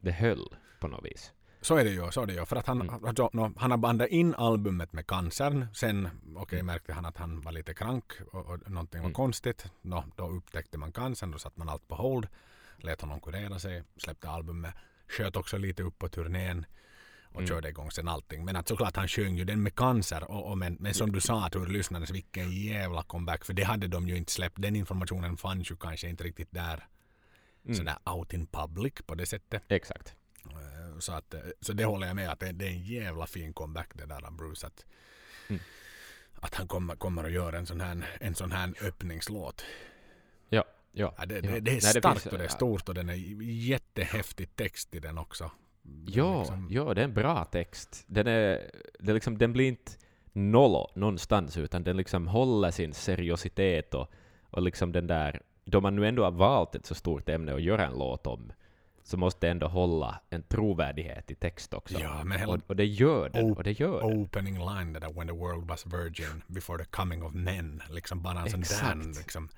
det 0.00 0.12
höll 0.12 0.48
på 0.80 0.88
något 0.88 1.04
vis. 1.04 1.32
Så 1.60 1.76
är 1.76 1.84
det 1.84 1.90
ju, 1.90 2.10
så 2.10 2.22
är 2.22 2.26
det 2.26 2.32
ju. 2.32 2.44
För 2.46 2.56
att 2.56 2.66
han, 2.66 2.80
Mm. 2.82 3.04
alltså, 3.04 3.30
no, 3.32 3.52
han 3.56 3.70
har 3.70 3.78
bandat 3.78 4.08
in 4.08 4.34
albumet 4.34 4.92
med 4.92 5.06
cancern. 5.06 5.66
Sen 5.74 6.08
okej, 6.36 6.62
märkte 6.62 6.92
han 6.92 7.04
att 7.04 7.16
han 7.16 7.40
var 7.40 7.52
lite 7.52 7.74
krank 7.74 8.04
och, 8.32 8.46
och 8.46 8.70
någonting 8.70 9.00
var 9.00 9.06
Mm. 9.06 9.14
konstigt. 9.14 9.66
No, 9.82 10.04
då 10.16 10.28
upptäckte 10.28 10.78
man 10.78 10.92
cancern, 10.92 11.30
då 11.30 11.38
satte 11.38 11.58
man 11.58 11.68
allt 11.68 11.88
på 11.88 11.94
hold. 11.94 12.28
Lät 12.76 13.00
honom 13.00 13.20
kurera 13.20 13.58
sig, 13.58 13.82
släppte 13.96 14.28
albumet. 14.30 14.74
Sköt 15.08 15.36
också 15.36 15.56
lite 15.58 15.82
upp 15.82 15.98
på 15.98 16.08
turnén 16.08 16.66
och 17.24 17.36
Mm. 17.40 17.46
körde 17.48 17.68
igång 17.68 17.90
sen 17.90 18.08
allting. 18.08 18.44
Men 18.44 18.56
att 18.56 18.68
såklart 18.68 18.96
han 18.96 19.08
sjöng 19.08 19.36
ju 19.36 19.44
den 19.44 19.62
med 19.62 19.74
cancer. 19.74 20.30
Och, 20.30 20.50
och 20.50 20.58
men, 20.58 20.76
men 20.80 20.94
som 20.94 21.12
du 21.12 21.20
sa, 21.20 21.46
att 21.46 21.56
ur 21.56 21.66
lyssnarnas 21.66 22.10
vilken 22.10 22.50
jävla 22.50 23.02
comeback. 23.02 23.44
För 23.44 23.52
det 23.52 23.62
hade 23.64 23.88
de 23.88 24.08
ju 24.08 24.16
inte 24.16 24.32
släppt. 24.32 24.62
Den 24.62 24.76
informationen 24.76 25.36
fanns 25.36 25.70
ju 25.70 25.76
kanske 25.76 26.08
inte 26.08 26.24
riktigt 26.24 26.52
där. 26.52 26.86
Mm. 27.68 27.76
Sådär 27.76 27.96
out 28.04 28.32
in 28.32 28.46
public 28.46 28.92
på 29.06 29.14
det 29.14 29.26
sättet. 29.26 29.62
Exakt. 29.68 30.14
Eh, 30.44 30.98
Så, 30.98 31.12
att, 31.12 31.34
eh, 31.34 31.40
så 31.60 31.72
det 31.72 31.84
håller 31.84 32.06
jag 32.06 32.16
med 32.16 32.30
att 32.30 32.40
det, 32.40 32.52
det 32.52 32.64
är 32.66 32.70
en 32.70 32.82
jävla 32.84 33.26
fin 33.26 33.52
comeback 33.52 33.90
det 33.94 34.06
där 34.06 34.26
av 34.26 34.32
Bruce. 34.36 34.66
Att, 34.66 34.86
Mm. 35.48 35.62
att 36.40 36.54
han 36.54 36.68
kommer, 36.68 36.96
kommer 36.96 37.24
att 37.24 37.32
göra 37.32 37.58
en 37.58 37.66
sån 37.66 37.80
här, 37.80 38.04
en 38.20 38.34
sån 38.34 38.52
här 38.52 38.74
öppningslåt. 38.82 39.64
Ja, 40.48 40.64
ja. 40.92 41.14
Ja, 41.18 41.26
det, 41.26 41.40
det, 41.40 41.48
det 41.60 41.70
är 41.70 41.72
Nej, 41.72 41.80
starkt 41.80 42.20
finns- 42.22 42.32
och 42.32 42.38
det 42.38 42.44
är 42.44 42.48
stort 42.48 42.88
och 42.88 42.94
den 42.94 43.08
är 43.08 43.14
jättehäftig 43.68 44.56
text 44.56 44.94
i 44.94 44.98
den 45.00 45.18
också. 45.18 45.50
Ja, 46.06 46.38
Liksom- 46.38 46.68
ja, 46.70 46.94
det 46.94 47.00
är 47.00 47.04
en 47.04 47.14
bra 47.14 47.44
text. 47.44 48.04
Den, 48.06 48.26
är, 48.26 48.70
det 49.00 49.10
är 49.12 49.14
liksom, 49.14 49.38
den 49.38 49.52
blir 49.52 49.68
inte 49.68 49.92
nollo 50.32 50.90
någonstans, 50.94 51.56
utan 51.56 51.82
den 51.84 51.96
liksom 51.96 52.26
håller 52.28 52.70
sin 52.70 52.94
seriositet 52.94 53.94
och, 53.94 54.10
och 54.50 54.62
liksom 54.62 54.92
den 54.92 55.06
där... 55.06 55.42
Då 55.70 55.80
man 55.80 55.96
nu 55.96 56.08
ändå 56.08 56.24
har 56.24 56.30
valt 56.30 56.74
ett 56.74 56.86
så 56.86 56.94
stort 56.94 57.28
ämne 57.28 57.54
att 57.54 57.62
göra 57.62 57.86
en 57.86 57.98
låt 57.98 58.26
om, 58.26 58.52
så 59.02 59.16
måste 59.16 59.46
det 59.46 59.50
ändå 59.50 59.66
hålla 59.68 60.20
en 60.30 60.42
trovärdighet 60.42 61.30
i 61.30 61.34
text 61.34 61.74
också. 61.74 61.98
Ja, 62.00 62.24
men 62.24 62.48
och, 62.48 62.60
och 62.66 62.76
det 62.76 62.86
gör 62.86 63.28
den, 63.28 63.56
och 63.56 63.62
det 63.64 63.80
gör 63.80 64.00
den. 64.00 64.20
opening 64.20 64.58
line 64.58 64.92
det 64.92 65.00
där 65.00 65.12
When 65.12 65.26
the 65.26 65.32
world 65.34 65.68
was 65.68 65.86
virgin 65.86 66.42
before 66.46 66.84
the 66.84 66.90
coming 66.90 67.22
of 67.22 67.34
men. 67.34 67.82
Liksom 67.90 68.22
bara 68.22 68.40
en 68.40 68.50
sån 68.50 68.60
där 68.60 69.18
liksom 69.18 69.48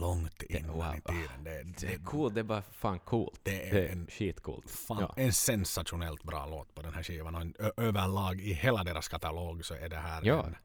långt 0.00 0.42
innan 0.42 0.76
wow. 0.76 0.94
i 0.96 1.00
tiden. 1.00 1.44
Det, 1.44 1.86
Det 1.86 1.94
är 1.94 1.98
coolt, 2.04 2.34
det 2.34 2.40
är 2.40 2.44
bara 2.44 2.62
fan 2.62 2.98
coolt. 2.98 3.40
Det 3.42 3.68
är 3.68 3.74
Det 3.74 3.88
är 3.88 3.92
en 3.92 4.06
skitcoolt. 4.10 4.70
Fan, 4.70 4.98
Ja. 5.00 5.14
en 5.16 5.32
sensationellt 5.32 6.22
bra 6.22 6.46
låt 6.46 6.74
på 6.74 6.82
den 6.82 6.94
här 6.94 7.02
skivan. 7.02 7.34
Och 7.34 7.40
en, 7.40 7.54
överlag 7.76 8.40
i 8.40 8.52
hela 8.52 8.84
deras 8.84 9.08
katalog 9.08 9.64
så 9.64 9.74
är 9.74 9.88
det 9.88 9.96
här 9.96 10.20
Ja. 10.24 10.46
en 10.46 10.56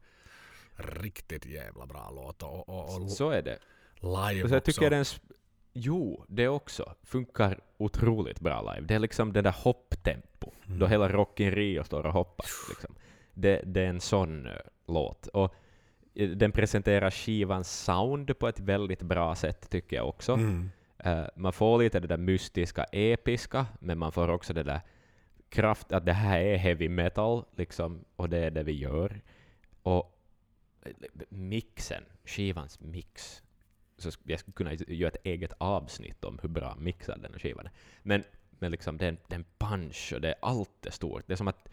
riktigt 0.76 1.46
jävla 1.46 1.86
bra 1.86 2.10
låt. 2.10 2.42
Och, 2.42 2.68
och, 2.68 3.02
och 3.02 3.10
Så 3.10 3.30
är 3.30 3.42
det. 3.42 3.58
Live 4.00 4.48
så 4.48 4.54
jag 4.54 4.58
också. 4.58 4.60
tycker 4.60 4.90
den... 4.90 5.02
sp- 5.02 5.32
Jo, 5.72 6.24
det 6.28 6.48
också 6.48 6.94
funkar 7.02 7.60
otroligt 7.76 8.40
bra 8.40 8.62
live. 8.74 8.86
Det 8.86 8.94
är 8.94 8.98
liksom 8.98 9.32
det 9.32 9.42
där 9.42 9.54
hopptempo, 9.58 10.52
Mm. 10.66 10.78
då 10.78 10.86
hela 10.86 11.08
Rock 11.08 11.40
in 11.40 11.50
Rio 11.50 11.84
står 11.84 12.06
och 12.06 12.12
hoppar. 12.12 12.46
Liksom. 12.68 12.94
Det, 13.34 13.62
det 13.64 13.80
är 13.80 13.86
en 13.86 14.00
sån 14.00 14.46
uh, 14.46 14.52
låt. 14.86 15.26
Och 15.26 15.54
eh, 16.14 16.28
den 16.30 16.52
presenterar 16.52 17.10
skivans 17.10 17.70
sound 17.84 18.38
på 18.38 18.48
ett 18.48 18.60
väldigt 18.60 19.02
bra 19.02 19.34
sätt, 19.34 19.70
tycker 19.70 19.96
jag 19.96 20.08
också. 20.08 20.32
Mm. 20.32 20.70
Eh, 20.98 21.24
man 21.36 21.52
får 21.52 21.78
lite 21.78 22.00
det 22.00 22.06
där 22.08 22.16
mystiska, 22.16 22.84
episka, 22.84 23.66
men 23.80 23.98
man 23.98 24.12
får 24.12 24.28
också 24.28 24.52
det 24.52 24.62
där 24.62 24.80
kraft, 25.48 25.92
att 25.92 26.06
det 26.06 26.12
här 26.12 26.40
är 26.40 26.56
heavy 26.56 26.88
metal, 26.88 27.44
liksom, 27.56 28.04
och 28.16 28.28
det 28.28 28.38
är 28.38 28.50
det 28.50 28.62
vi 28.62 28.72
gör. 28.72 29.20
Och 29.82 30.20
eh, 30.82 30.92
mixen, 31.28 32.02
skivans 32.24 32.80
mix, 32.80 33.42
så 34.02 34.10
jag 34.24 34.40
skulle 34.40 34.52
kunna 34.54 34.74
göra 34.74 35.08
ett 35.08 35.26
eget 35.26 35.52
avsnitt 35.58 36.24
om 36.24 36.38
hur 36.42 36.48
bra 36.48 36.76
mixad 36.78 37.22
den 37.22 37.32
här 37.32 37.38
skivan 37.38 37.66
är. 37.66 37.72
Men, 38.02 38.24
men 38.50 38.70
liksom, 38.70 38.96
det 38.98 39.04
är 39.04 39.08
en, 39.08 39.18
det 39.28 39.34
är 39.34 39.38
en 39.38 39.44
punch 39.58 40.12
och 40.14 40.20
det 40.20 40.28
är 40.28 40.34
allt 40.42 40.86
är 40.86 40.90
stort. 40.90 41.22
Det 41.26 41.32
är 41.32 41.36
som 41.36 41.48
att 41.48 41.68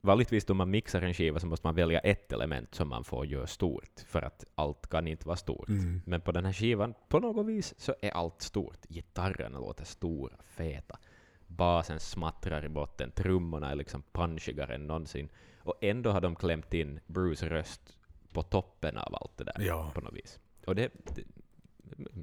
vanligtvis 0.00 0.44
då 0.44 0.54
man 0.54 0.70
mixar 0.70 1.02
en 1.02 1.14
skiva 1.14 1.40
så 1.40 1.46
måste 1.46 1.66
man 1.66 1.74
välja 1.74 1.98
ett 2.00 2.32
element 2.32 2.74
som 2.74 2.88
man 2.88 3.04
får 3.04 3.26
göra 3.26 3.46
stort, 3.46 4.00
för 4.06 4.22
att 4.22 4.44
allt 4.54 4.86
kan 4.90 5.06
inte 5.08 5.26
vara 5.26 5.36
stort. 5.36 5.68
Mm. 5.68 6.02
Men 6.06 6.20
på 6.20 6.32
den 6.32 6.44
här 6.44 6.52
skivan, 6.52 6.94
på 7.08 7.20
något 7.20 7.46
vis, 7.46 7.74
så 7.78 7.94
är 8.02 8.10
allt 8.10 8.42
stort. 8.42 8.86
Gitarrerna 8.88 9.58
låter 9.58 9.84
stora, 9.84 10.36
feta. 10.44 10.98
Basen 11.46 12.00
smattrar 12.00 12.64
i 12.64 12.68
botten, 12.68 13.10
trummorna 13.10 13.70
är 13.70 13.74
liksom 13.74 14.02
punchigare 14.12 14.74
än 14.74 14.86
någonsin. 14.86 15.28
Och 15.58 15.74
ändå 15.80 16.10
har 16.10 16.20
de 16.20 16.36
klämt 16.36 16.74
in 16.74 17.00
Bruce 17.06 17.48
röst 17.48 17.96
på 18.32 18.42
toppen 18.42 18.96
av 18.96 19.14
allt 19.14 19.36
det 19.36 19.44
där 19.44 19.56
Ja. 19.60 19.90
på 19.94 20.00
något 20.00 20.14
vis. 20.14 20.38
Och 20.66 20.74
det 20.74 20.92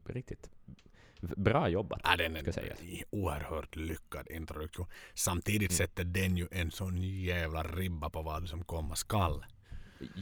riktigt 0.05 0.49
bra 1.21 1.69
jobbat, 1.69 1.99
Ja, 2.03 2.15
den 2.17 2.35
är 2.35 2.39
en 2.39 3.03
oerhört 3.09 3.75
lyckad 3.75 4.27
introduktion. 4.31 4.85
Samtidigt 5.13 5.71
Mm. 5.71 5.77
sätter 5.77 6.03
den 6.03 6.37
ju 6.37 6.47
en 6.51 6.71
sån 6.71 6.97
jävla 6.97 7.63
ribba 7.63 8.09
på 8.09 8.21
vad 8.21 8.47
som 8.49 8.63
komma 8.63 8.95
skall. 8.95 9.45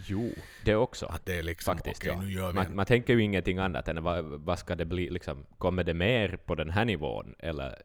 Jo, 0.07 0.31
det 0.65 0.75
också. 0.75 1.05
Att 1.05 1.25
det 1.25 1.33
är 1.39 1.43
liksom, 1.43 1.75
Faktiskt, 1.75 1.97
okej 2.01 2.11
ja. 2.13 2.21
nu 2.21 2.31
gör 2.31 2.47
vi 2.47 2.53
Man, 2.53 2.65
en, 2.65 2.75
man 2.75 2.85
tänker 2.85 3.13
ju 3.13 3.23
ingenting 3.23 3.57
annat 3.57 3.87
än 3.87 4.03
vad, 4.03 4.25
vad 4.25 4.59
ska 4.59 4.75
det 4.75 4.85
bli, 4.85 5.09
liksom, 5.09 5.45
kommer 5.57 5.83
det 5.83 5.93
mer 5.93 6.37
på 6.45 6.55
den 6.55 6.69
här 6.69 6.85
nivån, 6.85 7.35
eller 7.39 7.81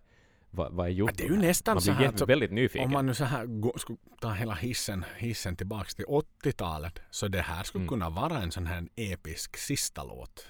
vad, 0.51 0.73
vad 0.73 0.87
är 0.87 0.91
gjort? 0.91 1.11
Ja, 1.11 1.15
det 1.19 1.25
är 1.25 1.29
ju 1.37 1.37
nästan 1.37 1.75
man 1.75 1.83
så 1.83 1.91
blir 1.91 1.95
här, 1.97 2.05
jätte- 2.05 2.19
så- 2.19 2.27
väldigt 2.27 2.53
nyfiken. 2.53 2.85
om 2.87 2.93
man 2.93 3.07
nu 3.07 3.15
så 3.15 3.25
här 3.25 3.47
gå, 3.47 3.79
skulle 3.79 3.99
ta 4.21 4.33
hela 4.33 4.55
hissen, 4.55 5.05
hissen 5.19 5.57
tillbaks 5.57 5.95
till 5.95 6.05
80-talet, 6.05 7.01
så 7.11 7.29
det 7.29 7.41
här 7.43 7.63
skulle 7.65 7.83
Mm. 7.83 7.89
kunna 7.89 8.11
vara 8.11 8.39
en 8.43 8.51
sån 8.53 8.67
här 8.67 8.89
episk 8.97 9.57
sista 9.57 10.05
låt. 10.05 10.47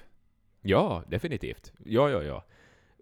Ja, 0.63 1.05
definitivt. 1.09 1.73
Ja, 1.85 2.11
ja, 2.11 2.23
ja. 2.23 2.45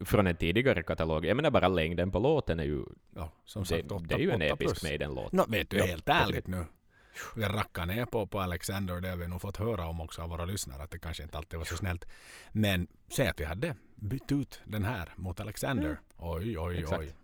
Från 0.05 0.27
en 0.27 0.37
tidigare 0.37 0.83
katalog. 0.83 1.25
Jag 1.25 1.37
menar 1.37 1.51
bara 1.51 1.69
längden 1.69 2.11
på 2.11 2.19
låten 2.19 2.61
är 2.61 2.65
ju... 2.65 2.85
Ja, 3.15 3.33
som 3.45 3.63
Det, 3.63 3.69
sagt, 3.69 3.93
åtta, 3.93 4.05
det 4.09 4.15
är 4.15 4.19
ju 4.19 4.31
en 4.31 4.43
episk. 4.43 4.83
Maiden-låt. 4.83 5.33
Nå, 5.33 5.45
vet 5.49 5.71
du, 5.71 5.77
Ja, 5.77 5.85
helt 5.85 6.09
ärligt 6.09 6.47
nu. 6.47 6.65
Jag 7.37 7.55
rackar 7.55 7.87
ner 7.87 8.07
på, 8.07 8.27
på 8.27 8.41
Alexander, 8.41 9.01
det 9.01 9.09
har 9.09 9.17
vi 9.17 9.29
nog 9.29 9.41
fått 9.41 9.57
höra 9.57 9.87
om 9.87 10.01
också 10.01 10.23
av 10.23 10.29
våra 10.29 10.45
lyssnare, 10.45 10.83
att 10.83 10.91
det 10.91 10.99
kanske 10.99 11.23
inte 11.23 11.39
alltid 11.39 11.59
var 11.59 11.67
så 11.67 11.77
snällt. 11.77 12.05
Men 12.53 12.87
säg 13.09 13.29
att 13.29 13.41
vi 13.41 13.45
hade 13.45 13.75
bytt 13.95 14.33
ut 14.33 14.61
den 14.65 14.85
här 14.85 15.09
mot 15.17 15.41
Alexander. 15.41 15.85
Mm. 15.85 15.99
Oj, 16.17 16.59
oj, 16.59 16.79
Exakt. 16.79 17.01
oj. 17.01 17.15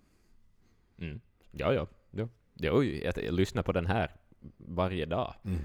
Mm. 0.99 1.21
Ja, 1.51 1.73
ja. 1.73 1.87
ja. 2.11 2.29
Jo, 2.55 2.85
jag, 2.85 3.19
jag 3.25 3.35
lyssnar 3.35 3.63
på 3.63 3.73
den 3.73 3.87
här 3.87 4.17
varje 4.57 5.07
dag. 5.07 5.35
Mm. 5.45 5.61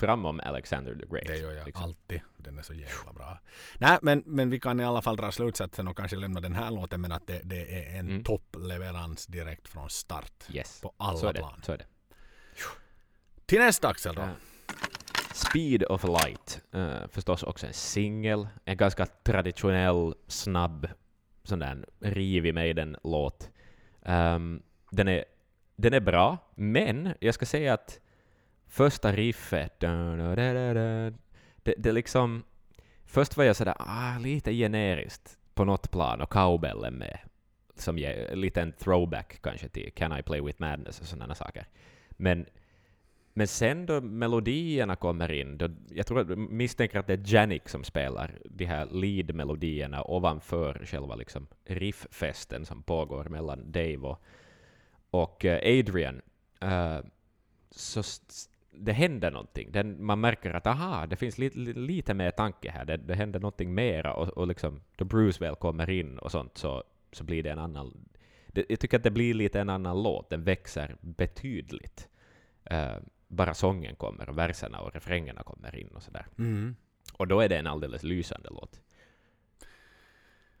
Framom 0.00 0.40
Alexander 0.44 0.94
the 0.94 1.06
Great. 1.06 1.26
Det 1.26 1.36
gör 1.36 1.52
jag 1.52 1.66
liksom. 1.66 1.84
alltid. 1.84 2.20
Den 2.36 2.58
är 2.58 2.62
så 2.62 2.74
jävla 2.74 3.12
bra. 3.12 3.38
Nej, 3.78 3.98
men, 4.02 4.22
men 4.26 4.50
vi 4.50 4.60
kan 4.60 4.80
i 4.80 4.84
alla 4.84 5.02
fall 5.02 5.16
dra 5.16 5.32
slutsatsen 5.32 5.88
och 5.88 5.96
kanske 5.96 6.16
lämna 6.16 6.40
den 6.40 6.54
här 6.54 6.70
låten, 6.70 7.00
men 7.00 7.12
att 7.12 7.26
det, 7.26 7.40
det 7.44 7.74
är 7.86 7.98
en 7.98 8.08
Mm. 8.10 8.24
toppleverans 8.24 9.26
direkt 9.26 9.68
från 9.68 9.90
start. 9.90 10.32
Yes. 10.52 10.80
På 10.80 10.92
alla 10.96 11.18
så 11.18 11.26
är 11.26 11.32
det. 11.32 11.38
plan. 11.38 11.60
Så 11.62 11.72
är 11.72 11.78
det. 11.78 11.84
Till 13.46 13.58
nästa 13.58 13.88
Axel 13.88 14.14
då. 14.14 14.22
Ja. 14.22 14.28
Speed 15.34 15.84
of 15.84 16.04
Light. 16.04 16.60
Uh, 16.74 17.08
förstås 17.08 17.42
också 17.42 17.66
en 17.66 17.72
singel. 17.72 18.48
En 18.64 18.76
ganska 18.76 19.06
traditionell, 19.06 20.14
snabb, 20.26 20.88
sån 21.44 21.58
där 21.58 21.86
rivig 22.00 22.54
Maiden-låt. 22.54 23.50
Um, 24.02 24.62
den, 24.90 25.08
är, 25.08 25.24
den 25.76 25.94
är 25.94 26.00
bra, 26.00 26.38
men 26.54 27.14
jag 27.20 27.34
ska 27.34 27.46
säga 27.46 27.74
att 27.74 28.00
första 28.70 29.12
riffet, 29.12 29.80
det, 29.80 31.74
det 31.78 31.92
liksom... 31.92 32.42
Först 33.04 33.36
var 33.36 33.44
jag 33.44 33.56
sådär, 33.56 33.74
ah, 33.78 34.18
lite 34.18 34.52
generiskt 34.52 35.38
på 35.54 35.64
något 35.64 35.90
plan, 35.90 36.20
och 36.20 36.30
cowbellen 36.30 36.94
med. 36.94 37.18
Som 37.76 37.98
ger 37.98 38.36
lite 38.36 38.62
en 38.62 38.72
throwback 38.72 39.42
kanske 39.42 39.68
till 39.68 39.92
Can 39.92 40.18
I 40.18 40.22
Play 40.22 40.40
With 40.40 40.60
Madness 40.60 41.00
och 41.00 41.06
sådana 41.06 41.34
saker. 41.34 41.66
Men 42.10 42.46
men 43.32 43.48
sen 43.48 43.86
då 43.86 44.00
melodierna 44.00 44.96
kommer 44.96 45.32
in, 45.32 45.58
då, 45.58 45.68
jag 45.88 46.06
tror, 46.06 46.36
misstänker 46.36 46.98
att 46.98 47.06
det 47.06 47.12
är 47.12 47.34
Janik 47.34 47.68
som 47.68 47.84
spelar 47.84 48.38
de 48.44 48.64
här 48.64 48.86
lead-melodierna 48.86 50.02
ovanför 50.04 50.86
själva 50.86 51.14
liksom 51.14 51.46
rifffesten 51.64 52.66
som 52.66 52.82
pågår 52.82 53.24
mellan 53.24 53.72
Dave 53.72 53.96
och, 53.96 54.22
och 55.10 55.44
eh, 55.44 55.78
Adrian. 55.78 56.20
Uh, 56.64 57.00
så 57.70 58.02
det 58.70 58.92
händer 58.92 59.30
någonting. 59.30 59.72
Den, 59.72 60.04
man 60.04 60.20
märker 60.20 60.50
att 60.50 60.66
aha, 60.66 61.06
det 61.06 61.16
finns 61.16 61.38
lite, 61.38 61.58
lite, 61.58 61.80
lite 61.80 62.14
mer 62.14 62.30
tanke 62.30 62.70
här. 62.70 62.84
Det, 62.84 62.96
det 62.96 63.14
händer 63.14 63.40
någonting 63.40 63.74
mera. 63.74 64.14
Och, 64.14 64.28
och 64.28 64.46
liksom, 64.46 64.80
då 64.96 65.04
Bruce 65.04 65.44
väl 65.44 65.54
kommer 65.54 65.90
in 65.90 66.18
och 66.18 66.30
sånt 66.30 66.58
så, 66.58 66.84
så 67.12 67.24
blir 67.24 67.42
det 67.42 67.50
en 67.50 67.58
annan... 67.58 68.08
Det, 68.46 68.66
jag 68.68 68.80
tycker 68.80 68.96
att 68.96 69.02
det 69.02 69.10
blir 69.10 69.34
lite 69.34 69.60
en 69.60 69.70
annan 69.70 70.02
låt. 70.02 70.30
Den 70.30 70.44
växer 70.44 70.96
betydligt. 71.00 72.08
Eh, 72.64 72.96
bara 73.28 73.54
sången 73.54 73.96
kommer 73.96 74.28
och 74.28 74.38
verserna 74.38 74.80
och 74.80 74.94
refrängerna 74.94 75.42
kommer 75.42 75.76
in 75.76 75.88
och 75.88 76.02
sådär. 76.02 76.26
Mm. 76.38 76.76
Och 77.12 77.26
då 77.26 77.40
är 77.40 77.48
det 77.48 77.56
en 77.56 77.66
alldeles 77.66 78.02
lysande 78.02 78.48
låt. 78.50 78.80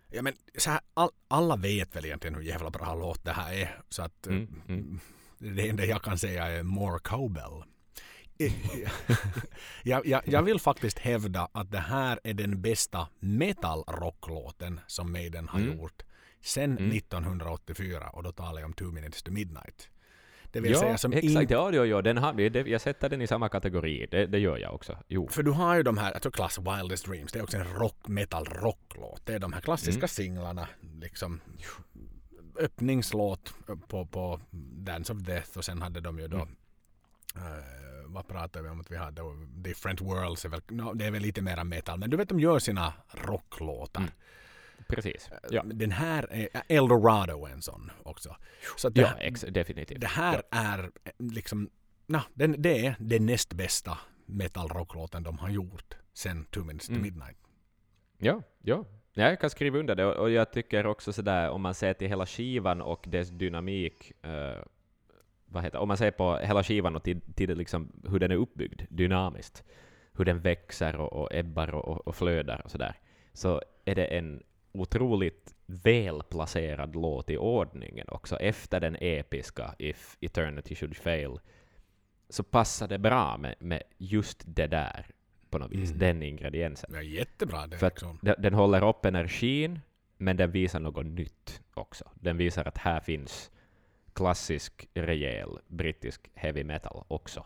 Ja, 0.08 0.22
men 0.22 0.32
så 0.58 0.70
här, 0.70 0.80
all, 0.94 1.10
alla 1.28 1.56
vet 1.56 1.96
väl 1.96 2.04
egentligen 2.04 2.34
hur 2.34 2.42
jävla 2.42 2.70
bra 2.70 2.94
låt 2.94 3.24
det 3.24 3.32
här 3.32 3.54
är. 3.54 3.80
Så 3.88 4.02
att 4.02 4.26
eh, 4.26 4.32
Mm, 4.32 4.62
mm. 4.68 5.00
det 5.38 5.68
enda 5.68 5.84
jag 5.84 6.02
kan 6.02 6.18
säga 6.18 6.46
är 6.46 6.62
more 6.62 6.98
cowbell. 6.98 7.62
Jag, 9.82 10.06
jag, 10.06 10.22
jag 10.24 10.42
vill 10.42 10.60
faktiskt 10.60 10.98
hävda 10.98 11.48
att 11.52 11.70
det 11.70 11.78
här 11.78 12.20
är 12.24 12.34
den 12.34 12.62
bästa 12.62 13.08
metal-rocklåten 13.20 14.80
som 14.86 15.12
Maiden 15.12 15.48
har 15.48 15.60
Mm. 15.60 15.76
gjort 15.78 16.02
sen 16.40 16.78
Mm. 16.78 16.96
1984 16.96 18.08
och 18.10 18.22
då 18.22 18.32
talar 18.32 18.60
jag 18.60 18.66
om 18.66 18.72
Two 18.72 18.84
Minutes 18.92 19.22
to 19.22 19.30
Midnight. 19.32 19.88
Det 20.52 20.60
vill 20.60 20.72
Ja, 20.72 20.78
säga 20.80 20.98
som 20.98 21.12
exakt. 21.12 21.24
inte 21.42 21.54
Ja, 21.54 21.72
ja, 21.72 21.84
ja. 21.86 22.02
Den 22.02 22.16
har, 22.18 22.32
det, 22.50 22.66
jag 22.68 22.80
sätter 22.80 23.08
den 23.08 23.22
i 23.22 23.26
samma 23.26 23.48
kategori. 23.48 24.06
Det, 24.10 24.26
det 24.26 24.38
gör 24.38 24.58
jag 24.58 24.74
också. 24.74 24.98
Jo. 25.08 25.28
För 25.28 25.42
du 25.42 25.50
har 25.50 25.76
ju 25.76 25.82
de 25.82 25.98
här, 25.98 26.12
jag 26.12 26.22
tror 26.22 26.76
Wildest 26.78 27.06
Dreams, 27.06 27.32
det 27.32 27.38
är 27.38 27.42
också 27.42 27.56
en 27.56 27.74
rock, 27.74 28.08
metal 28.08 28.44
rocklåt. 28.44 29.22
Det 29.26 29.34
är 29.34 29.38
de 29.38 29.52
här 29.52 29.60
klassiska 29.60 29.98
Mm. 29.98 30.08
singlarna, 30.08 30.68
liksom 31.00 31.40
öppningslåt 32.58 33.54
på, 33.88 34.06
på 34.06 34.40
Dance 34.74 35.12
of 35.12 35.18
Death 35.18 35.58
och 35.58 35.64
sen 35.64 35.82
hade 35.82 36.00
de 36.00 36.18
ju 36.18 36.28
då 36.28 36.36
Mm. 36.36 36.48
eh, 37.36 37.64
vad 38.12 38.28
pratar 38.28 38.62
vi 38.62 38.68
om 38.68 38.80
att 38.80 38.90
vi 38.90 38.96
hade? 38.96 39.22
Different 39.46 40.00
Worlds 40.00 40.44
är 40.44 40.48
väl, 40.48 40.60
no, 40.68 40.94
det 40.94 41.04
är 41.04 41.10
väl 41.10 41.22
lite 41.22 41.42
mera 41.42 41.64
metal 41.64 41.98
men 41.98 42.10
du 42.10 42.16
vet 42.16 42.28
de 42.28 42.40
gör 42.40 42.58
sina 42.58 42.92
rocklåtar. 43.10 44.00
Mm. 44.00 44.12
Precis. 44.88 45.30
Ja, 45.50 45.62
Den 45.62 45.90
här 45.90 46.26
är 46.30 46.48
Eldorado 46.68 47.46
är 47.46 47.50
en 47.50 47.62
sån 47.62 47.90
också. 48.02 48.36
Så 48.76 48.88
det, 48.88 49.00
ja 49.00 49.12
ex, 49.18 49.40
definitivt. 49.40 50.00
det 50.00 50.06
här 50.06 50.42
är 50.50 50.90
liksom, 51.18 51.70
na, 52.06 52.22
den, 52.34 52.62
det 52.62 52.86
är 52.86 52.94
den 52.98 53.26
näst 53.26 53.52
bästa 53.54 53.98
metal 54.26 54.68
rocklåten 54.68 55.22
de 55.22 55.38
har 55.38 55.48
gjort 55.50 55.94
sen 56.12 56.44
Two 56.44 56.60
Minutes 56.60 56.86
to 56.86 56.92
Mm. 56.92 57.02
Midnight. 57.02 57.36
Ja, 58.18 58.42
ja. 58.62 58.84
Ja, 59.12 59.28
jag 59.28 59.40
kan 59.40 59.50
skriva 59.50 59.78
under 59.78 59.94
det. 59.94 60.04
Och, 60.06 60.16
och 60.16 60.30
jag 60.30 60.52
tycker 60.52 60.86
också 60.86 61.12
sådär, 61.12 61.50
om 61.50 61.62
man 61.62 61.74
ser 61.74 61.94
till 61.94 62.08
hela 62.08 62.26
skivan 62.26 62.80
och 62.80 63.04
dess 63.08 63.28
dynamik, 63.30 64.12
eh, 64.24 64.62
vad 65.50 65.62
heter, 65.62 65.78
om 65.78 65.88
man 65.88 65.96
ser 65.96 66.10
på 66.10 66.36
hela 66.36 66.62
skivan 66.62 66.96
och 66.96 67.02
till, 67.02 67.20
till 67.34 67.58
liksom, 67.58 67.92
hur 68.08 68.18
den 68.18 68.30
är 68.30 68.36
uppbyggd 68.36 68.82
dynamiskt, 68.88 69.64
hur 70.12 70.24
den 70.24 70.40
växer 70.40 70.96
och, 70.96 71.12
och 71.12 71.34
ebbar 71.34 71.74
och, 71.74 72.08
och, 72.08 72.16
flödar 72.16 72.60
och 72.64 72.70
sådär, 72.70 72.94
så 73.32 73.62
är 73.84 73.94
det 73.94 74.04
en 74.06 74.42
otroligt 74.72 75.54
välplacerad 75.66 76.94
låt 76.94 77.30
i 77.30 77.36
ordningen 77.36 78.06
också. 78.08 78.36
Efter 78.36 78.80
den 78.80 78.96
episka 79.00 79.74
If 79.78 80.16
Eternity 80.20 80.74
Should 80.74 80.96
Fail, 80.96 81.38
så 82.28 82.42
passar 82.42 82.88
det 82.88 82.98
bra 82.98 83.36
med, 83.38 83.54
med 83.58 83.82
just 83.98 84.42
det 84.46 84.66
där, 84.66 85.06
på 85.50 85.58
något 85.58 85.70
vis, 85.70 85.90
Mm. 85.90 85.98
den 85.98 86.22
ingrediensen. 86.22 86.90
Ja, 86.94 87.02
jättebra 87.02 87.66
det 87.66 87.78
För 87.78 87.86
liksom. 87.86 88.18
den, 88.22 88.34
den 88.38 88.54
håller 88.54 88.88
upp 88.88 89.04
energin, 89.04 89.80
men 90.16 90.36
den 90.36 90.50
visar 90.50 90.80
något 90.80 91.06
nytt 91.06 91.62
också. 91.74 92.04
Den 92.14 92.36
visar 92.36 92.68
att 92.68 92.78
här 92.78 93.00
finns 93.00 93.50
klassisk, 94.14 94.88
rejäl 94.94 95.48
brittisk 95.68 96.30
heavy 96.34 96.64
metal 96.64 97.04
också. 97.08 97.44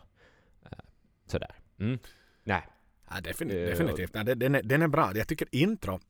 Eh, 0.63 0.79
Sådär. 1.27 1.55
Mm. 1.79 1.99
Nej. 2.45 2.63
Ja, 3.11 3.17
Eh, 3.17 3.23
definitivt. 3.23 4.15
Nej, 4.15 4.25
den, 4.25 4.39
den, 4.39 4.55
är, 4.55 4.63
den 4.63 4.83
är 4.83 4.89
bra. 4.89 5.13
Jag 5.15 5.29
tycker 5.29 5.49
intro, 5.51 6.01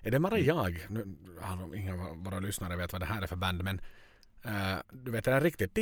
är 0.00 0.10
det 0.10 0.20
bara 0.20 0.38
jag? 0.38 0.86
Nu 0.88 1.16
har 1.40 1.74
ingen 1.76 2.00
av 2.00 2.24
våra 2.24 2.38
lyssnare 2.38 2.76
vet 2.76 2.92
vad 2.92 3.02
det 3.02 3.06
här 3.06 3.22
är 3.22 3.26
för 3.26 3.36
band 3.36 3.64
men 3.64 3.80
eh, 4.44 4.76
du 4.92 5.10
vet 5.10 5.24
det 5.24 5.32
är 5.32 5.40
riktigt 5.40 5.74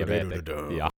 Jag 0.00 0.06
vet. 0.06 0.48
Ja. 0.78 0.90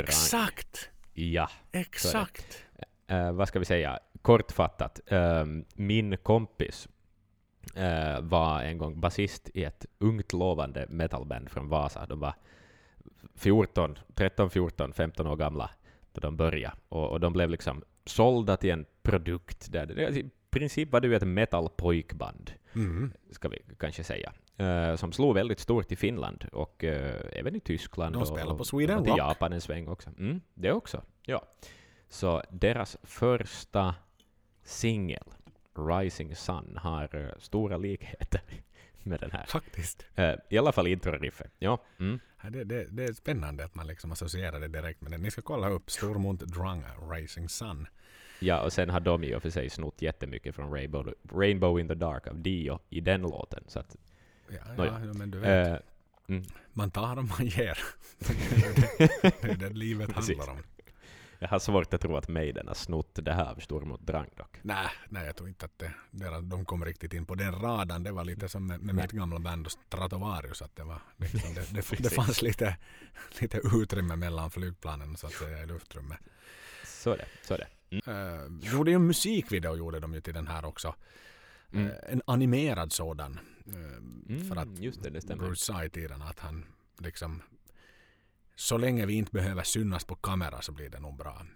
Exakt! 0.00 0.90
Ja. 1.14 1.50
Exakt! 1.72 2.64
Uh, 3.12 3.32
vad 3.32 3.48
ska 3.48 3.58
vi 3.58 3.64
säga? 3.64 3.98
Kortfattat. 4.22 5.00
Um, 5.10 5.64
min 5.74 6.16
kompis 6.16 6.88
uh, 7.76 8.20
var 8.20 8.62
en 8.62 8.78
gång 8.78 9.00
basist 9.00 9.50
i 9.54 9.64
ett 9.64 9.86
ungt 9.98 10.32
lovande 10.32 10.86
metalband 10.88 11.50
från 11.50 11.68
Vasa. 11.68 12.06
De 12.06 12.20
var 12.20 12.34
14, 13.34 13.98
13, 14.14 14.50
14, 14.50 14.92
15 14.92 15.26
år 15.26 15.36
gamla 15.36 15.70
då 16.12 16.20
de 16.20 16.36
började. 16.36 16.76
Och, 16.88 17.10
och 17.10 17.20
de 17.20 17.32
blev 17.32 17.50
liksom 17.50 17.84
sålda 18.04 18.56
till 18.56 18.70
en 18.70 18.86
produkt. 19.02 19.72
Där 19.72 19.86
det, 19.86 20.08
I 20.18 20.30
princip 20.50 20.92
var 20.92 21.00
det 21.00 21.08
ju 21.08 21.14
ett 21.16 21.28
metalpojkband, 21.28 22.52
Mm. 22.74 23.12
ska 23.30 23.48
vi 23.48 23.58
kanske 23.78 24.04
säga. 24.04 24.32
Uh, 24.60 24.96
som 24.96 25.12
slog 25.12 25.34
väldigt 25.34 25.60
stort 25.60 25.92
i 25.92 25.96
Finland 25.96 26.44
och 26.52 26.84
uh, 26.84 26.90
även 27.32 27.56
i 27.56 27.60
Tyskland. 27.60 28.14
De 28.14 28.22
och, 28.22 28.28
spelar 28.28 28.54
på 28.54 28.60
och 28.60 28.66
Sweden 28.66 29.02
till 29.02 29.10
Rock. 29.10 29.18
Japan 29.18 29.52
en 29.52 29.60
sväng 29.60 29.88
också. 29.88 30.10
Mm, 30.18 30.40
det 30.54 30.72
också, 30.72 31.02
ja. 31.22 31.42
Så 32.08 32.42
deras 32.50 32.96
första 33.02 33.94
singel, 34.64 35.24
Rising 35.74 36.36
Sun, 36.36 36.78
har 36.82 37.16
uh, 37.16 37.28
stora 37.38 37.76
likheter 37.76 38.40
med 39.02 39.20
den 39.20 39.30
här. 39.30 39.46
Faktiskt. 39.46 40.06
I 40.50 40.58
alla 40.58 40.72
fall 40.72 40.86
introriffet. 40.86 41.52
Ja. 41.58 41.78
Mm. 41.98 42.20
Ja, 42.42 42.50
Det, 42.50 42.64
det, 42.64 42.86
det 42.90 43.04
är 43.04 43.12
spännande 43.12 43.64
att 43.64 43.74
man 43.74 43.86
liksom 43.86 44.12
associerar 44.12 44.60
det 44.60 44.68
direkt 44.68 45.00
med 45.00 45.10
det. 45.10 45.18
Ni 45.18 45.30
ska 45.30 45.42
kolla 45.42 45.68
upp 45.68 45.90
Stormont 45.90 46.40
Drang 46.40 46.84
Racing 47.10 47.48
Sun. 47.48 47.86
Ja, 48.40 48.60
och 48.60 48.72
sen 48.72 48.90
har 48.90 49.00
de 49.00 49.24
i 49.24 49.34
och 49.34 49.42
för 49.42 49.50
sig 49.50 49.70
snott 49.70 50.02
jättemycket 50.02 50.54
från 50.54 50.72
Rainbow, 50.74 51.14
Rainbow 51.32 51.80
in 51.80 51.88
the 51.88 51.94
Dark 51.94 52.26
av 52.26 52.38
Dio 52.38 52.78
i 52.88 53.00
den 53.00 53.22
låten. 53.22 53.64
Så 53.66 53.78
att, 53.78 53.96
Ja, 54.48 54.74
Nåja. 54.76 55.00
ja, 55.04 55.12
men 55.12 55.30
du 55.30 55.38
vet. 55.38 55.68
eh, 55.68 55.78
mm. 56.28 56.44
Man 56.72 56.90
tar 56.90 57.18
om 57.18 57.28
man 57.38 57.46
ger. 57.46 57.78
det 59.20 59.50
är 59.50 59.56
det 59.56 59.70
livet 59.70 60.12
handlar 60.12 60.50
om. 60.50 60.62
Jag 61.38 61.48
har 61.48 61.58
svårt 61.58 61.94
att 61.94 62.00
tro 62.00 62.16
att 62.16 62.28
Maiden 62.28 62.68
har 62.68 62.74
snott 62.74 63.10
det 63.14 63.32
här 63.32 63.50
av 63.50 63.56
Sturm 63.56 63.92
och 63.92 64.00
Drang 64.02 64.30
dock. 64.36 64.58
Nej, 64.62 64.88
nej, 65.08 65.26
jag 65.26 65.36
tror 65.36 65.48
inte 65.48 65.64
att 65.64 65.78
det, 65.78 65.92
deras, 66.10 66.42
de 66.42 66.64
kom 66.64 66.84
riktigt 66.84 67.14
in 67.14 67.26
på 67.26 67.34
den 67.34 67.54
radan. 67.54 68.02
Det 68.02 68.12
var 68.12 68.24
lite 68.24 68.48
som 68.48 68.66
med, 68.66 68.80
med 68.80 68.94
mitt 68.94 69.10
gamla 69.10 69.38
band 69.38 69.66
och 69.66 69.72
Stratovarius. 69.72 70.62
Att 70.62 70.76
det, 70.76 70.84
var 70.84 70.98
liksom, 71.16 71.54
det, 71.54 71.72
det, 71.72 72.02
det 72.02 72.10
fanns 72.10 72.42
lite, 72.42 72.76
lite 73.40 73.60
utrymme 73.74 74.16
mellan 74.16 74.50
flygplanen 74.50 75.16
så 75.16 75.26
att 75.26 75.32
säga 75.32 75.62
i 75.62 75.66
luftrummet. 75.66 76.18
Så 76.84 77.16
det. 77.16 77.26
Så 77.42 77.56
det. 77.56 77.66
Mm. 77.90 78.02
Uh, 78.08 78.72
gjorde 78.72 78.90
ju 78.90 78.94
en 78.94 79.06
musikvideo 79.06 79.76
gjorde 79.76 80.00
de 80.00 80.14
ju 80.14 80.20
till 80.20 80.34
den 80.34 80.46
här 80.46 80.64
också. 80.64 80.94
Mm. 81.72 81.86
Eh, 81.86 81.92
en 82.08 82.22
animerad 82.26 82.92
sådan. 82.92 83.38
Eh, 83.66 83.96
Mm, 84.28 84.48
för 84.48 84.56
att 84.56 84.78
just 84.78 85.02
det, 85.02 85.10
det 85.10 85.20
stämmer. 85.20 85.44
Bruce 85.44 85.64
sa 85.64 85.84
i 85.84 85.90
tiden 85.90 86.22
att 86.22 86.38
han 86.38 86.66
liksom 86.98 87.42
så 88.56 88.76
länge 88.78 89.06
vi 89.06 89.14
inte 89.14 89.32
behöver 89.32 89.62
synas 89.62 90.04
på 90.04 90.14
kamera 90.14 90.62
så 90.62 90.72
blir 90.72 90.90
det 90.90 91.00
nog 91.00 91.16
bra. 91.16 91.46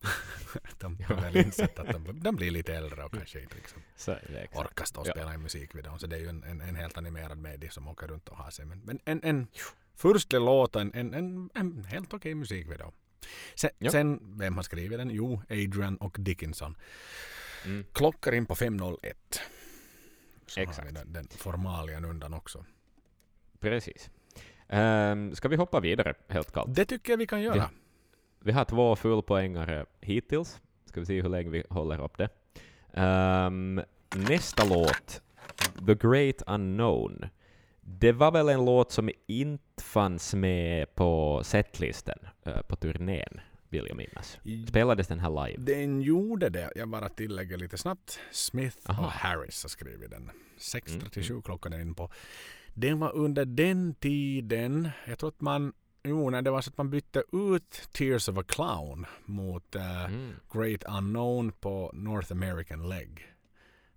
de 0.78 1.02
har 1.02 1.14
väl 1.14 1.36
insett 1.36 1.78
att 1.78 1.88
de, 1.92 2.20
de 2.20 2.36
blir 2.36 2.50
lite 2.50 2.74
äldre 2.74 3.04
och 3.04 3.12
kanske 3.12 3.40
inte 3.42 3.54
liksom 3.56 3.82
Så 3.96 4.12
orkar 4.54 4.84
stå 4.84 5.00
och 5.00 5.06
Ja. 5.08 5.12
spela 5.12 5.34
i 5.34 5.38
musikvideon. 5.38 5.98
Så 5.98 6.06
det 6.06 6.16
är 6.16 6.20
ju 6.20 6.28
en, 6.28 6.42
en, 6.44 6.60
en 6.60 6.76
helt 6.76 6.98
animerad 6.98 7.38
medie 7.38 7.70
som 7.70 7.88
åker 7.88 8.06
runt 8.06 8.28
och 8.28 8.36
har 8.36 8.50
sig. 8.50 8.64
Men, 8.64 8.78
men 8.84 8.98
en, 9.04 9.20
en 9.24 9.46
första 9.94 10.38
låt, 10.38 10.76
en, 10.76 10.94
en, 10.94 11.50
en, 11.54 11.84
helt 11.84 12.14
okej 12.14 12.34
musikvideo. 12.34 12.92
Sen, 13.54 13.70
Ja. 13.78 13.90
sen, 13.90 14.38
vem 14.38 14.56
har 14.56 14.62
skrivit 14.62 14.98
den? 14.98 15.10
Jo, 15.10 15.42
Adrian 15.48 15.96
och 15.96 16.16
Dickinson. 16.20 16.76
Mm. 17.64 17.84
Klockar 17.92 18.32
in 18.34 18.46
på 18.46 18.54
5.01. 18.54 19.12
Så 20.46 20.60
har 20.60 20.62
Exakt. 20.62 20.88
vi 20.88 20.92
den, 20.92 21.12
den 21.12 21.28
formalien 21.28 22.04
undan 22.04 22.34
också. 22.34 22.64
Precis. 23.60 24.10
Um, 24.68 25.34
ska 25.34 25.48
vi 25.48 25.56
hoppa 25.56 25.80
vidare 25.80 26.14
helt 26.28 26.52
kallt? 26.52 26.74
Det 26.74 26.84
tycker 26.84 27.12
jag 27.12 27.18
vi 27.18 27.26
kan 27.26 27.42
göra. 27.42 27.56
Ja. 27.56 27.70
Vi 28.40 28.52
har 28.52 28.64
två 28.64 28.96
fullpoängare 28.96 29.86
hittills. 30.00 30.60
Ska 30.84 31.00
vi 31.00 31.06
se 31.06 31.22
hur 31.22 31.28
länge 31.28 31.50
vi 31.50 31.64
håller 31.70 32.04
upp 32.04 32.18
det. 32.18 32.28
Ehm, 32.92 33.80
nästa 34.16 34.64
låt, 34.64 35.22
The 35.86 35.94
Great 35.94 36.42
Unknown. 36.46 37.26
Det 37.80 38.12
var 38.12 38.32
väl 38.32 38.48
en 38.48 38.64
låt 38.64 38.92
som 38.92 39.10
inte 39.26 39.82
fanns 39.82 40.34
med 40.34 40.94
på 40.94 41.40
setlisten 41.44 42.18
eh, 42.42 42.62
på 42.62 42.76
turnén, 42.76 43.40
vill 43.74 43.86
jag 43.88 43.96
minnas. 43.96 44.38
Spelades 44.68 45.08
den 45.08 45.20
här 45.20 45.46
live? 45.46 45.62
Den 45.62 46.00
gjorde 46.02 46.48
det. 46.48 46.72
Jag 46.76 46.88
bara 46.88 47.08
tillägger 47.08 47.56
lite 47.56 47.78
snabbt. 47.78 48.18
Smith 48.32 48.76
Aha. 48.86 49.06
och 49.06 49.12
Harris 49.12 49.62
har 49.64 49.68
skrivit 49.68 50.10
den. 50.10 50.30
6.37 50.58 51.30
Mm, 51.30 51.42
klockan 51.42 51.72
är 51.72 51.80
in 51.80 51.94
på. 51.94 52.10
Den 52.74 52.98
var 53.00 53.12
under 53.16 53.44
den 53.44 53.94
tiden, 53.94 54.88
jag 55.06 55.18
tror 55.18 55.28
att 55.28 55.40
man, 55.40 55.72
jo 56.04 56.30
när 56.30 56.42
det 56.42 56.50
var 56.50 56.60
så 56.60 56.70
att 56.70 56.78
man 56.78 56.90
bytte 56.90 57.22
ut 57.32 57.88
Tears 57.92 58.28
of 58.28 58.38
a 58.38 58.42
Clown 58.48 59.06
mot 59.24 59.74
eh, 59.74 60.04
Mm. 60.04 60.32
Great 60.52 60.84
Unknown 60.98 61.52
på 61.52 61.90
North 61.94 62.32
American 62.32 62.88
Leg. 62.88 63.26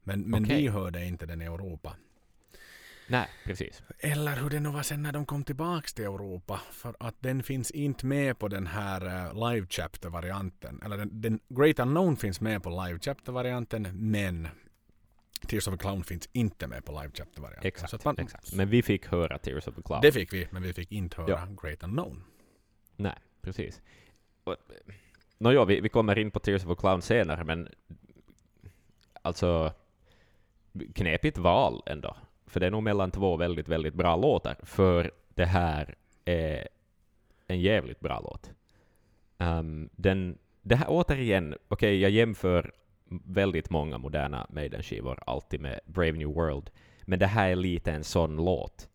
Men, 0.04 0.22
men 0.22 0.44
Okej. 0.46 0.62
vi 0.62 0.68
hörde 0.68 1.06
inte 1.06 1.26
den 1.26 1.42
i 1.42 1.46
Europa. 1.46 1.96
Nej, 3.08 3.28
precis. 3.44 3.84
Eller 4.00 4.36
hur 4.36 4.50
det 4.50 4.60
nu 4.60 4.70
var 4.70 4.84
sen 4.84 5.04
när 5.04 5.12
de 5.12 5.26
kom 5.26 5.44
tillbaks 5.44 5.94
till 5.94 6.06
Europa. 6.06 6.62
För 6.72 6.96
att 7.00 7.16
den 7.20 7.44
finns 7.44 7.72
inte 7.72 8.06
med 8.06 8.40
på 8.40 8.48
den 8.48 8.68
här 8.68 9.06
eh, 9.06 9.52
live 9.52 9.68
chapter-varianten. 9.70 10.82
Eller 10.86 10.98
den, 10.98 11.22
den 11.22 11.40
Great 11.50 11.80
Unknown 11.80 12.18
finns 12.18 12.42
med 12.42 12.64
på 12.64 12.70
live 12.70 13.00
chapter-varianten 13.00 13.88
men 13.94 14.48
Tears 15.48 15.68
of 15.68 15.74
a 15.74 15.78
Clown 15.78 16.04
finns 16.04 16.30
inte 16.34 16.68
med 16.68 16.86
på 16.86 16.92
live 16.92 17.12
chapter-varianten. 17.14 17.68
Exakt, 17.68 18.06
man, 18.06 18.20
exakt. 18.20 18.54
Men 18.54 18.70
vi 18.70 18.84
fick 18.84 19.08
höra 19.08 19.38
Tears 19.38 19.68
of 19.68 19.78
a 19.78 19.82
Cloud. 19.86 20.02
Det 20.02 20.12
fick 20.12 20.34
vi, 20.34 20.48
men 20.52 20.64
vi 20.64 20.74
fick 20.74 20.92
inte 20.92 21.22
höra 21.22 21.30
Ja. 21.30 21.48
Great 21.62 21.84
Unknown. 21.84 22.24
Nej, 22.96 23.16
precis. 23.42 23.82
Nåja, 25.38 25.66
vi, 25.66 25.80
vi 25.82 25.90
kommer 25.90 26.20
in 26.20 26.32
på 26.32 26.40
Tears 26.40 26.66
of 26.66 26.72
a 26.72 26.76
Clown 26.80 27.02
senare, 27.02 27.44
men 27.44 27.70
alltså 29.22 29.74
knepigt 30.96 31.38
val 31.38 31.84
ändå. 31.86 32.18
För 32.48 32.60
det 32.60 32.66
är 32.66 32.72
nog 32.72 32.84
mellan 32.84 33.12
två 33.12 33.38
väldigt, 33.38 33.68
väldigt 33.68 33.94
bra 33.94 34.16
låtar. 34.16 34.56
För 34.64 35.12
det 35.30 35.46
här 35.46 35.96
är 36.26 36.68
en 37.48 37.62
jävligt 37.62 38.00
bra 38.00 38.20
låt. 38.20 38.52
Um, 39.38 39.90
den, 39.96 40.38
det 40.62 40.76
här 40.76 40.86
återigen, 40.90 41.56
okej, 41.68 42.00
jag 42.02 42.12
jämför 42.12 42.72
väldigt 43.26 43.70
många 43.70 43.98
moderna 43.98 44.48
Maiden-skivor 44.50 45.20
alltid 45.26 45.62
med 45.62 45.80
Brave 45.86 46.12
New 46.12 46.28
World, 46.28 46.70
men 47.02 47.20
det 47.20 47.28
här 47.28 47.50
är 47.50 47.56
lite 47.56 47.92
en 47.92 48.04
sån 48.04 48.36
låt. 48.36 48.90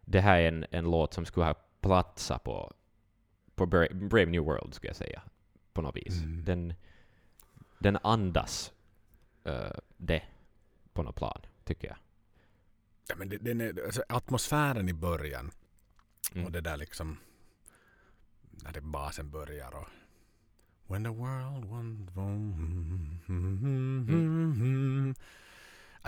Det 0.00 0.20
här 0.20 0.40
är 0.40 0.48
en, 0.48 0.66
en 0.70 0.90
låt 0.90 1.14
som 1.14 1.24
skulle 1.24 1.46
ha 1.46 1.54
platsat 1.80 2.44
på 2.44 2.72
på 3.54 3.66
Bra- 3.66 3.94
Brave 3.94 4.30
New 4.30 4.42
World, 4.42 4.74
skulle 4.74 4.88
jag 4.88 4.96
säga, 4.96 5.22
på 5.72 5.82
något 5.82 5.96
vis. 5.96 6.22
Mm. 6.22 6.44
Den, 6.44 6.74
den 7.78 7.98
andas 8.02 8.72
eh, 9.44 9.76
det 9.96 10.22
på 10.92 11.02
något 11.02 11.16
plan, 11.16 11.40
tycker 11.64 11.88
jag. 11.88 11.96
Ja, 13.08 13.14
men 13.16 13.28
det, 13.28 13.38
den 13.38 13.60
är, 13.60 13.84
alltså, 13.84 14.02
atmosfären 14.08 14.88
i 14.88 14.92
början 14.92 15.50
Mm. 16.34 16.46
och 16.46 16.52
det 16.52 16.60
där 16.60 16.76
liksom 16.76 17.18
när 18.50 18.72
det 18.72 18.80
basen 18.80 19.30
börjar 19.30 19.74
och 19.74 19.88
When 20.86 21.04
the 21.04 21.10
world 21.10 21.64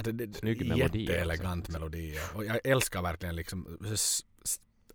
det, 0.05 0.13
det, 0.13 0.37
Snygg 0.37 0.69
melodi 0.69 1.01
Jätteelegant 1.01 1.69
melodi. 1.69 2.19
Och 2.35 2.45
jag 2.45 2.61
älskar 2.65 3.03
verkligen 3.03 3.37
liksom 3.37 3.79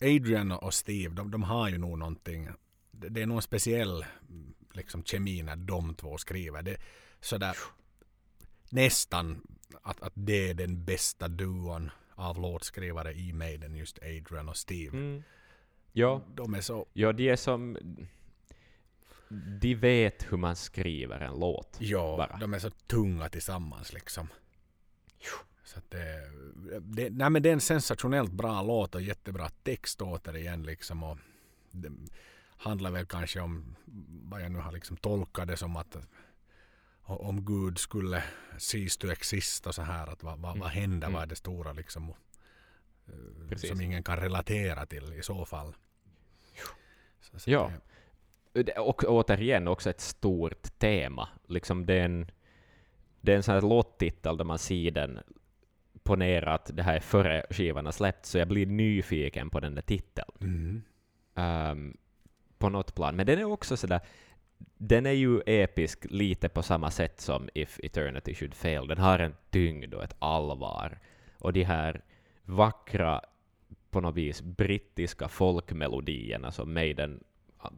Adrian 0.01 0.51
och 0.51 0.73
Steve, 0.73 1.15
de, 1.15 1.31
de 1.31 1.43
har 1.43 1.69
ju 1.69 1.77
nog 1.77 1.97
någonting. 1.97 2.49
Det, 2.91 3.09
det 3.09 3.21
är 3.21 3.25
någon 3.25 3.41
speciell 3.41 4.05
liksom, 4.73 5.03
kemi 5.03 5.43
när 5.43 5.55
de 5.55 5.95
två 5.95 6.17
skriver. 6.17 6.61
Det, 6.61 6.77
sådär, 7.21 7.55
nästan 8.69 9.41
att, 9.81 10.01
att 10.01 10.13
det 10.15 10.49
är 10.49 10.53
den 10.53 10.85
bästa 10.85 11.27
duon 11.27 11.91
av 12.15 12.39
låtskrivare 12.41 13.13
i 13.13 13.33
Maiden, 13.33 13.75
just 13.75 13.99
Adrian 14.01 14.49
och 14.49 14.57
Steve. 14.57 14.97
Mm. 14.97 15.23
Ja, 15.91 16.21
De 16.35 16.53
är 16.53 16.61
så, 16.61 16.85
ja, 16.93 17.13
de 17.13 17.29
är 17.29 17.35
som... 17.35 17.77
De 19.61 19.75
vet 19.75 20.31
hur 20.31 20.37
man 20.37 20.55
skriver 20.55 21.19
en 21.19 21.39
låt. 21.39 21.77
ja, 21.79 22.17
Bara. 22.17 22.37
de 22.37 22.53
är 22.53 22.59
så 22.59 22.69
tunga 22.69 23.29
tillsammans 23.29 23.93
liksom. 23.93 24.27
Så 25.63 25.79
det, 25.89 26.31
det, 26.81 27.09
nej 27.09 27.29
men 27.29 27.43
det 27.43 27.49
är 27.49 27.53
en 27.53 27.61
sensationellt 27.61 28.31
bra 28.31 28.61
låt 28.61 28.95
och 28.95 29.01
jättebra 29.01 29.49
text 29.49 30.01
återigen 30.01 30.63
liksom. 30.63 31.03
Och 31.03 31.17
det 31.71 31.91
handlar 32.57 32.91
väl 32.91 33.05
kanske 33.05 33.39
om 33.39 33.75
vad 34.29 34.41
jag 34.41 34.51
nu 34.51 34.59
har 34.59 34.71
liksom 34.71 34.97
tolkat 34.97 35.47
det 35.47 35.57
som 35.57 35.75
att 35.75 35.97
om 37.11 37.45
Gud 37.45 37.77
skulle 37.77 38.23
cease 38.57 38.99
to 38.99 39.07
exist 39.11 39.67
och 39.67 39.75
så 39.75 39.81
här 39.81 40.07
att 40.07 40.23
vad, 40.23 40.39
vad, 40.39 40.57
vad 40.59 40.69
händer, 40.69 41.07
Mm. 41.07 41.13
vad 41.13 41.23
är 41.23 41.27
det 41.27 41.35
stora 41.35 41.73
liksom 41.73 42.09
eh, 43.07 43.47
Precis. 43.49 43.69
som 43.69 43.81
ingen 43.81 44.03
kan 44.03 44.17
relatera 44.17 44.85
till 44.85 45.13
i 45.13 45.21
så 45.23 45.45
fall. 45.45 45.75
Så, 47.21 47.39
så 47.39 47.51
Ja. 47.51 47.71
det- 48.53 48.63
Det- 48.63 48.77
Och 48.79 49.03
återigen 49.07 49.67
också 49.67 49.89
ett 49.89 50.01
stort 50.01 50.79
tema. 50.79 51.29
Liksom 51.47 51.85
det 51.85 51.93
är 51.93 52.05
en, 52.05 52.31
det 53.21 53.31
är 53.31 53.35
en 53.35 53.43
sån 53.43 53.53
här 53.53 53.61
låttitel 53.61 54.37
där 54.37 54.45
man 54.45 54.59
ser 54.59 54.91
den 54.91 55.19
ponera 56.03 56.53
att 56.53 56.69
det 56.75 56.83
här 56.83 56.95
är 56.95 56.99
före 56.99 57.45
skivan 57.49 57.85
har 57.85 57.91
släppts, 57.91 58.29
så 58.29 58.37
jag 58.37 58.47
blir 58.47 58.65
nyfiken 58.65 59.49
på 59.49 59.59
den 59.59 59.75
där 59.75 59.81
titeln. 59.81 60.31
Mm. 60.41 60.81
Um, 61.71 61.97
på 62.57 62.69
något 62.69 62.95
plan. 62.95 63.15
Men 63.15 63.25
den 63.25 63.39
är 63.39 63.43
också 63.43 63.77
sådär, 63.77 63.99
den 64.77 65.05
är 65.05 65.11
ju 65.11 65.41
episk 65.45 66.05
lite 66.09 66.49
på 66.49 66.63
samma 66.63 66.91
sätt 66.91 67.21
som 67.21 67.49
If 67.53 67.79
Eternity 67.83 68.35
Should 68.35 68.53
Fail. 68.53 68.87
Den 68.87 68.97
har 68.97 69.19
en 69.19 69.35
tyngd 69.49 69.93
och 69.93 70.03
ett 70.03 70.15
allvar. 70.19 70.99
Och 71.37 71.53
de 71.53 71.63
här 71.63 72.01
vackra, 72.43 73.21
på 73.91 74.01
något 74.01 74.15
vis, 74.15 74.41
brittiska 74.41 75.27
folkmelodierna 75.27 76.51
som 76.51 76.73
Maiden 76.73 77.23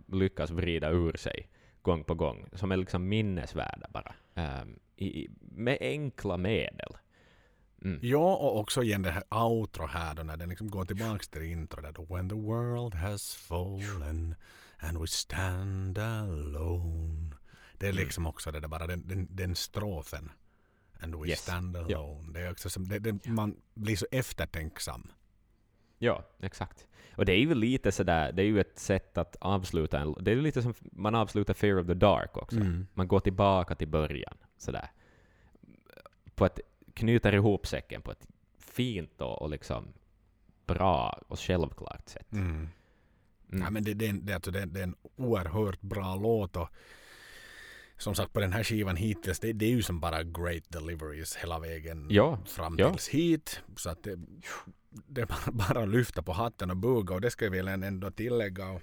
lyckas 0.07 0.51
vrida 0.51 0.89
ur 0.89 1.17
sig 1.17 1.47
gång 1.81 2.03
på 2.03 2.15
gång, 2.15 2.45
som 2.53 2.71
är 2.71 2.77
liksom 2.77 3.09
minnesvärda 3.09 3.87
bara, 3.89 4.13
um, 4.61 4.79
i, 4.95 5.27
med 5.39 5.77
enkla 5.81 6.37
medel. 6.37 6.97
Mm. 7.83 7.99
Ja, 8.01 8.35
och 8.35 8.59
också 8.59 8.83
igen 8.83 9.01
det 9.01 9.11
här 9.11 9.23
outro 9.29 9.85
här 9.85 10.15
då 10.15 10.23
när 10.23 10.37
den 10.37 10.49
liksom 10.49 10.69
går 10.69 10.85
tillbaka 10.85 11.23
till 11.31 11.41
intro 11.41 11.81
där 11.81 11.91
då 11.91 12.15
When 12.15 12.29
the 12.29 12.35
world 12.35 12.95
has 12.95 13.35
fallen 13.35 14.35
and 14.81 15.01
we 15.01 15.07
stand 15.07 15.97
alone. 15.97 17.35
Det 17.77 17.85
är 17.85 17.91
mm. 17.91 18.03
liksom 18.03 18.25
också 18.25 18.51
det 18.51 18.59
där 18.59 18.67
bara 18.67 18.87
den, 18.87 19.07
den, 19.07 19.27
den 19.29 19.55
strofen. 19.55 20.31
And 20.99 21.15
we 21.15 21.27
yes. 21.27 21.39
stand 21.39 21.77
alone. 21.77 21.91
Ja. 21.91 22.21
Det 22.33 22.39
är 22.39 22.51
också 22.51 22.69
som, 22.69 22.87
det, 22.87 22.99
det, 22.99 23.27
man 23.27 23.61
blir 23.73 23.95
så 23.95 24.05
eftertänksam. 24.11 25.11
Ja, 25.97 26.23
exakt. 26.39 26.87
Och 27.15 27.25
det 27.25 27.33
är 27.33 27.39
ju 27.39 27.55
lite 27.55 27.91
sådär, 27.91 28.31
det 28.31 28.41
är 28.41 28.45
ju 28.45 28.59
ett 28.59 28.79
sätt 28.79 29.17
att 29.17 29.35
avsluta 29.41 29.99
en... 29.99 30.15
Det 30.19 30.31
är 30.31 30.35
lite 30.35 30.61
som 30.61 30.73
man 30.81 31.15
avslutar 31.15 31.53
Fear 31.53 31.79
of 31.79 31.87
the 31.87 31.93
Dark 31.93 32.37
också. 32.37 32.59
Mm. 32.59 32.87
Man 32.93 33.07
går 33.07 33.19
tillbaka 33.19 33.75
till 33.75 33.87
början, 33.87 34.37
sådär. 34.57 34.91
På 36.35 36.45
ett, 36.45 36.59
knyter 36.93 37.35
ihop 37.35 37.67
säcken 37.67 38.01
på 38.01 38.11
ett 38.11 38.27
fint 38.57 39.21
och, 39.21 39.41
och 39.41 39.49
liksom 39.49 39.93
bra 40.65 41.21
och 41.27 41.39
självklart 41.39 42.09
sätt. 42.09 42.33
Mm. 42.33 42.67
Mm. 43.51 43.63
Ja, 43.63 43.69
men 43.69 43.83
det, 43.83 43.93
det, 43.93 44.11
det, 44.11 44.33
alltså 44.33 44.51
det, 44.51 44.65
det 44.65 44.79
är 44.79 44.83
en 44.83 44.95
oerhört 45.15 45.81
bra 45.81 46.15
låt 46.15 46.55
och 46.55 46.69
som 47.97 48.15
sagt 48.15 48.33
på 48.33 48.39
den 48.39 48.53
här 48.53 48.63
skivan 48.63 48.95
hittills, 48.95 49.39
det, 49.39 49.53
det 49.53 49.65
är 49.65 49.69
ju 49.69 49.81
som 49.81 49.99
bara 49.99 50.23
great 50.23 50.63
deliveries 50.69 51.35
hela 51.35 51.59
vägen 51.59 52.07
ja, 52.09 52.39
fram 52.45 52.77
tills 52.77 53.13
ja. 53.13 53.19
hit. 53.19 53.61
Så 53.75 53.89
att 53.89 54.03
det, 54.03 54.19
det 55.07 55.21
är 55.21 55.51
bara 55.51 55.83
att 55.83 55.89
lyfta 55.89 56.21
på 56.23 56.31
hatten 56.31 56.69
och 56.71 56.77
buga 56.77 57.15
och 57.15 57.21
det 57.21 57.31
ska 57.31 57.45
jag 57.45 57.51
väl 57.51 57.67
ändå 57.67 58.11
tillägga 58.11 58.81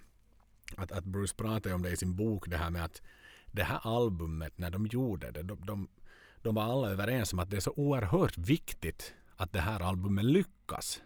att, 0.76 0.92
att 0.92 1.04
Bruce 1.04 1.34
pratade 1.36 1.74
om 1.74 1.82
det 1.82 1.90
i 1.90 1.96
sin 1.96 2.16
bok 2.16 2.48
det 2.48 2.56
här 2.56 2.70
med 2.70 2.84
att 2.84 3.02
det 3.46 3.62
här 3.62 3.80
albumet 3.82 4.58
när 4.58 4.70
de 4.70 4.86
gjorde 4.86 5.30
det, 5.30 5.42
de, 5.42 5.66
de, 5.66 5.88
de 6.42 6.54
var 6.54 6.62
alla 6.62 6.90
överens 6.90 7.32
om 7.32 7.38
att 7.38 7.50
det 7.50 7.56
är 7.56 7.60
så 7.60 7.72
oerhört 7.76 8.38
viktigt 8.38 9.14
att 9.36 9.52
det 9.52 9.60
här 9.60 9.80
albumet 9.80 10.24
lyckas. 10.24 11.02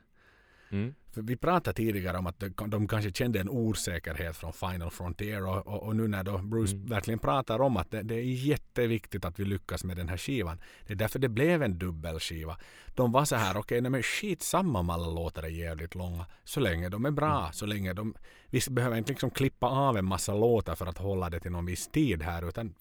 Mm. 0.70 0.94
För 1.12 1.22
vi 1.22 1.36
pratade 1.36 1.74
tidigare 1.74 2.18
om 2.18 2.26
att 2.26 2.42
de 2.66 2.88
kanske 2.88 3.12
kände 3.12 3.40
en 3.40 3.48
osäkerhet 3.48 4.36
från 4.36 4.52
Final 4.52 4.90
Frontier 4.90 5.46
och, 5.46 5.66
och, 5.66 5.82
och 5.82 5.96
nu 5.96 6.08
när 6.08 6.24
då 6.24 6.38
Bruce 6.38 6.74
mm. 6.74 6.86
verkligen 6.86 7.18
pratar 7.18 7.60
om 7.60 7.76
att 7.76 7.90
det, 7.90 8.02
det, 8.02 8.14
är 8.14 8.22
jätteviktigt 8.22 9.24
att 9.24 9.38
vi 9.38 9.44
lyckas 9.44 9.84
med 9.84 9.96
den 9.96 10.08
här 10.08 10.16
skivan. 10.16 10.60
Det 10.86 10.92
är 10.92 10.96
därför 10.96 11.18
det 11.18 11.28
blev 11.28 11.62
en 11.62 11.78
dubbelskiva. 11.78 12.58
De 12.94 13.12
var 13.12 13.24
så 13.24 13.36
här, 13.36 13.56
okej, 13.56 13.78
okay, 13.78 13.90
men 13.90 14.02
skitsamma 14.02 14.78
om 14.78 14.90
alla 14.90 15.08
låtar 15.08 15.42
är 15.42 15.48
jävligt 15.48 15.94
långa. 15.94 16.26
Så 16.44 16.60
länge 16.60 16.88
de 16.88 17.04
är 17.04 17.10
bra, 17.10 17.40
mm. 17.40 17.52
så 17.52 17.66
länge 17.66 17.92
de... 17.92 18.14
Vi 18.46 18.60
behöver 18.70 18.96
inte 18.96 19.12
liksom 19.12 19.30
klippa 19.30 19.66
av 19.66 19.96
en 19.96 20.04
massa 20.04 20.34
låtar 20.34 20.74
för 20.74 20.86
att 20.86 20.98
hålla 20.98 21.30
det 21.30 21.40
till 21.40 21.52
någon 21.52 21.66
viss 21.66 21.88
tid 21.88 22.22
här, 22.22 22.48
utan 22.48 22.74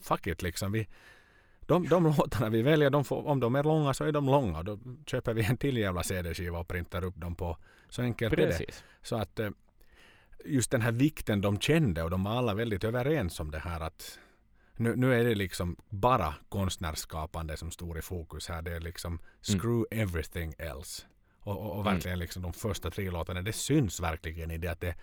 fuck 0.00 0.26
it 0.26 0.42
liksom. 0.42 0.72
Vi, 0.72 0.88
de, 1.68 1.88
de 1.88 2.04
låtarna 2.04 2.48
vi 2.48 2.62
väljer, 2.62 2.90
de 2.90 3.04
får, 3.04 3.26
om 3.26 3.40
de 3.40 3.54
är 3.54 3.62
långa 3.62 3.94
så 3.94 4.04
är 4.04 4.12
de 4.12 4.26
långa. 4.26 4.62
Då 4.62 4.78
köper 5.06 5.34
vi 5.34 5.44
en 5.44 5.56
till 5.56 5.76
jävla 5.76 6.02
CD-skiva 6.02 6.58
och 6.58 6.68
printar 6.68 7.04
upp 7.04 7.16
dem 7.16 7.34
på. 7.34 7.56
Så 7.88 8.02
enkelt 8.02 8.34
Precis. 8.34 8.60
är 8.60 8.66
det. 8.66 8.72
Så 9.02 9.16
att 9.16 9.38
eh, 9.38 9.50
just 10.44 10.70
den 10.70 10.82
här 10.82 10.92
vikten 10.92 11.40
de 11.40 11.60
kände 11.60 12.02
och 12.02 12.10
de 12.10 12.24
var 12.24 12.32
alla 12.32 12.54
väldigt 12.54 12.84
överens 12.84 13.40
om 13.40 13.50
det 13.50 13.58
här 13.58 13.80
att 13.80 14.18
nu, 14.76 14.96
nu 14.96 15.20
är 15.20 15.24
det 15.24 15.34
liksom 15.34 15.76
bara 15.88 16.34
konstnärsskapande 16.48 17.56
som 17.56 17.70
står 17.70 17.98
i 17.98 18.02
fokus 18.02 18.48
här. 18.48 18.62
Det 18.62 18.72
är 18.72 18.80
liksom 18.80 19.12
mm. 19.12 19.60
screw 19.60 19.86
mm. 19.90 20.08
everything 20.08 20.54
else. 20.58 21.02
Och, 21.40 21.58
och, 21.58 21.70
och 21.70 21.80
mm. 21.80 21.94
verkligen 21.94 22.18
liksom 22.18 22.42
de 22.42 22.52
första 22.52 22.90
tre 22.90 23.10
låtarna, 23.10 23.42
det 23.42 23.52
syns 23.52 24.00
verkligen 24.00 24.50
i 24.50 24.58
det 24.58 24.68
att 24.68 24.80
det 24.80 24.94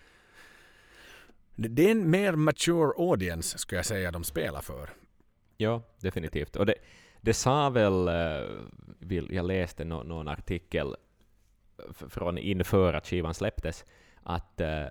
det 1.56 1.86
är 1.86 1.90
en 1.90 2.10
mer 2.10 2.32
mature 2.32 2.92
audience 2.96 3.58
skulle 3.58 3.78
jag 3.78 3.86
säga 3.86 4.10
de 4.10 4.24
spelar 4.24 4.60
för. 4.60 4.90
Ja, 5.56 5.82
definitivt. 6.00 6.56
Och 6.56 6.66
det, 6.66 6.74
det 7.20 7.34
sa 7.34 7.70
väl, 7.70 8.08
uh, 8.08 9.24
jag 9.30 9.46
läste 9.46 9.84
no, 9.84 10.02
någon 10.02 10.28
artikel 10.28 10.96
från 12.08 12.38
inför 12.38 12.94
att 12.94 13.06
skivan 13.06 13.34
släpptes, 13.34 13.84
att, 14.22 14.60
uh, 14.60 14.86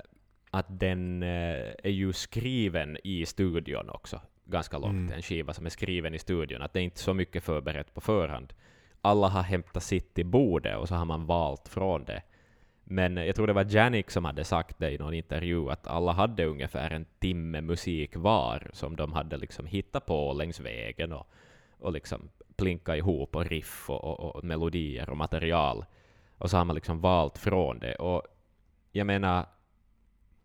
att 0.50 0.66
den 0.80 1.24
uh, 1.24 1.74
är 1.84 1.90
ju 1.90 2.14
skriven 2.14 2.98
i 3.04 3.26
studion 3.26 3.90
också, 3.90 4.22
ganska 4.46 4.78
långt. 4.78 4.94
Mm. 4.94 5.14
En 5.14 5.22
skiva 5.22 5.54
som 5.54 5.66
är 5.66 5.70
skriven 5.70 6.14
i 6.14 6.20
studion, 6.20 6.62
att 6.62 6.74
det 6.74 6.80
är 6.80 6.84
inte 6.84 7.00
så 7.00 7.14
mycket 7.14 7.44
förberett 7.44 7.94
på 7.94 8.02
förhand. 8.02 8.54
Alla 9.02 9.28
har 9.28 9.42
hämtat 9.42 9.84
sitt 9.84 10.20
i 10.20 10.24
bordet 10.24 10.78
och 10.78 10.88
så 10.88 10.96
har 10.96 11.06
man 11.06 11.26
valt 11.26 11.68
från 11.68 12.06
det. 12.06 12.22
Men 12.88 13.18
jag 13.18 13.36
tror 13.36 13.48
det 13.48 13.54
var 13.54 13.66
Janik 13.70 14.12
som 14.12 14.26
hade 14.26 14.44
sagt 14.44 14.80
det 14.80 14.92
i 14.92 14.98
någon 14.98 15.14
intervju, 15.14 15.70
att 15.70 15.88
alla 15.88 16.12
hade 16.12 16.46
ungefär 16.46 16.92
en 16.92 17.06
timme 17.20 17.62
musik 17.62 18.16
var 18.16 18.70
som 18.74 18.96
de 18.96 19.14
hade 19.14 19.38
liksom 19.38 19.66
hittat 19.66 20.06
på 20.06 20.34
längs 20.34 20.60
vägen 20.60 21.14
och, 21.14 21.28
och 21.80 21.92
liksom 21.92 22.30
plinka 22.56 22.96
ihop 22.96 23.36
och 23.36 23.46
riff 23.46 23.90
och, 23.90 24.04
och, 24.04 24.36
och, 24.36 24.44
melodier 24.44 25.10
och 25.10 25.18
material. 25.18 25.86
Och 26.38 26.50
så 26.50 26.58
har 26.58 26.66
man 26.66 26.76
liksom 26.76 27.02
valt 27.02 27.38
från 27.38 27.80
det. 27.80 27.96
Och 27.96 28.22
jag 28.92 29.08
menar, 29.08 29.46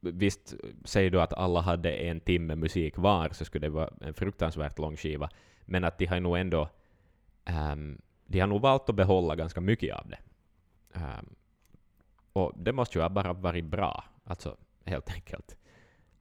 visst 0.00 0.54
säger 0.84 1.10
du 1.10 1.20
att 1.20 1.32
alla 1.32 1.60
hade 1.60 1.92
en 1.92 2.20
timme 2.20 2.54
musik 2.54 2.98
var, 2.98 3.28
så 3.32 3.44
skulle 3.44 3.66
det 3.66 3.70
vara 3.70 3.90
en 4.00 4.14
fruktansvärt 4.14 4.78
lång 4.78 4.96
skiva, 4.96 5.30
men 5.64 5.84
att 5.84 5.98
de 5.98 6.06
har 6.06 6.20
nog 6.20 6.38
ändå 6.38 6.68
um, 7.72 8.00
de 8.26 8.40
har 8.40 8.46
nog 8.46 8.60
valt 8.60 8.88
att 8.88 8.94
behålla 8.94 9.36
ganska 9.36 9.60
mycket 9.60 9.96
av 9.96 10.08
det. 10.08 10.18
Um, 10.94 11.34
och 12.32 12.52
det 12.56 12.72
måste 12.72 12.98
ju 12.98 13.08
bara 13.08 13.32
varit 13.32 13.64
bra, 13.64 14.04
alltså 14.24 14.56
helt 14.84 15.10
enkelt. 15.10 15.56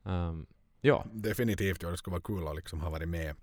Um, 0.04 0.46
ja. 0.82 1.06
Definitivt, 1.12 1.84
ja, 1.84 1.90
det 1.90 1.98
skulle 1.98 2.12
vara 2.12 2.22
kul 2.22 2.48
att 2.48 2.56
liksom 2.56 2.82
ha 2.82 2.90
varit 2.90 3.10
med, 3.10 3.36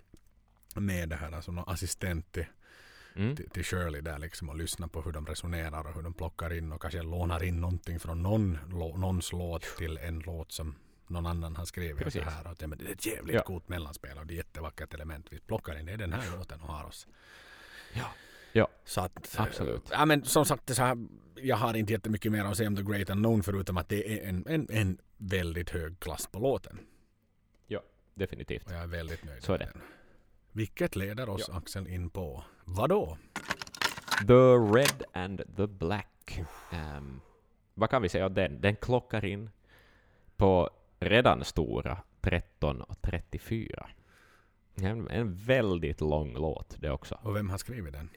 med 0.74 1.08
det 1.08 1.16
här, 1.16 1.32
alltså 1.32 1.52
någon 1.52 1.68
assistent 1.68 2.32
till, 2.32 2.46
mm. 3.16 3.36
till, 3.36 3.50
till 3.50 3.64
Shirley 3.64 4.00
där 4.00 4.18
liksom 4.18 4.48
och 4.48 4.56
lyssna 4.56 4.88
på 4.88 5.02
hur 5.02 5.12
de 5.12 5.26
resonerar 5.26 5.86
och 5.86 5.94
hur 5.94 6.02
de 6.02 6.14
plockar 6.14 6.52
in 6.52 6.72
och 6.72 6.82
kanske 6.82 7.02
lånar 7.02 7.42
in 7.44 7.60
någonting 7.60 8.00
från 8.00 8.22
någon, 8.22 8.58
någons 8.70 9.32
låt 9.32 9.62
till 9.62 9.98
en 9.98 10.18
låt 10.18 10.52
som 10.52 10.74
någon 11.06 11.26
annan 11.26 11.56
har 11.56 11.64
skrivit. 11.64 12.04
Precis. 12.04 12.22
Och 12.22 12.32
här, 12.32 12.46
och 12.46 12.56
det 12.58 12.64
är 12.64 12.92
ett 12.92 13.06
jävligt 13.06 13.34
ja. 13.34 13.42
coolt 13.42 13.68
mellanspel 13.68 14.18
och 14.18 14.26
det 14.26 14.34
är 14.34 14.38
ett 14.40 14.46
jättevackert 14.46 14.94
element. 14.94 15.26
Vi 15.30 15.40
plockar 15.40 15.78
in 15.78 15.86
det, 15.86 15.92
är 15.92 15.96
den 15.96 16.12
här 16.12 16.36
låten 16.36 16.60
och 16.60 16.68
har 16.68 16.84
oss. 16.84 17.06
Ja. 17.92 18.06
Ja, 18.56 18.68
så 18.84 19.00
att, 19.00 19.34
absolut. 19.38 19.82
Ja, 19.90 20.04
men 20.04 20.24
som 20.24 20.44
sagt, 20.44 20.74
så 20.74 20.82
här, 20.82 21.06
jag 21.34 21.56
har 21.56 21.74
inte 21.74 21.92
jättemycket 21.92 22.32
mer 22.32 22.44
att 22.44 22.56
säga 22.56 22.68
om 22.68 22.76
The 22.76 22.82
Great 22.82 23.10
Unknown 23.10 23.42
förutom 23.42 23.76
att 23.76 23.88
det 23.88 24.12
är 24.12 24.28
en, 24.28 24.44
en, 24.46 24.66
en 24.70 24.98
väldigt 25.16 25.70
hög 25.70 26.00
klass 26.00 26.26
på 26.26 26.38
låten. 26.38 26.78
Ja, 27.66 27.80
definitivt. 28.14 28.66
Och 28.66 28.72
jag 28.72 28.82
är 28.82 28.86
väldigt 28.86 29.24
nöjd 29.24 29.42
så 29.42 29.52
är 29.52 29.58
det. 29.58 29.64
Den. 29.64 29.82
Vilket 30.52 30.96
leder 30.96 31.28
oss, 31.28 31.44
ja. 31.48 31.56
Axel, 31.56 31.88
in 31.88 32.10
på 32.10 32.44
vadå? 32.64 33.18
The 34.26 34.54
Red 34.78 35.02
and 35.12 35.42
the 35.56 35.66
Black. 35.66 36.40
Um, 36.72 37.20
vad 37.74 37.90
kan 37.90 38.02
vi 38.02 38.08
säga 38.08 38.26
om 38.26 38.34
den? 38.34 38.60
Den 38.60 38.76
klockar 38.76 39.24
in 39.24 39.50
på 40.36 40.70
redan 41.00 41.44
stora 41.44 42.02
13.34. 42.22 43.86
En, 44.74 45.10
en 45.10 45.34
väldigt 45.34 46.00
lång 46.00 46.34
låt 46.34 46.76
det 46.80 46.90
också. 46.90 47.18
Och 47.22 47.36
vem 47.36 47.50
har 47.50 47.58
skrivit 47.58 47.92
den? 47.92 48.10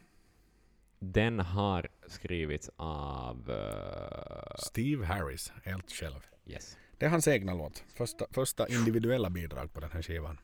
Den 1.00 1.40
har 1.40 1.88
skrivits 2.08 2.70
av... 2.76 3.50
Uh... 3.50 4.56
Steve 4.58 5.06
Harris, 5.06 5.52
helt 5.64 5.92
själv. 5.92 6.20
Yes. 6.46 6.78
Det 6.98 7.06
är 7.06 7.10
hans 7.10 7.28
egna 7.28 7.54
låt. 7.54 7.84
Första, 7.96 8.26
första 8.32 8.68
individuella 8.68 9.30
bidrag 9.30 9.74
på 9.74 9.80
den 9.80 9.92
här 9.92 10.02
skivan. 10.02 10.40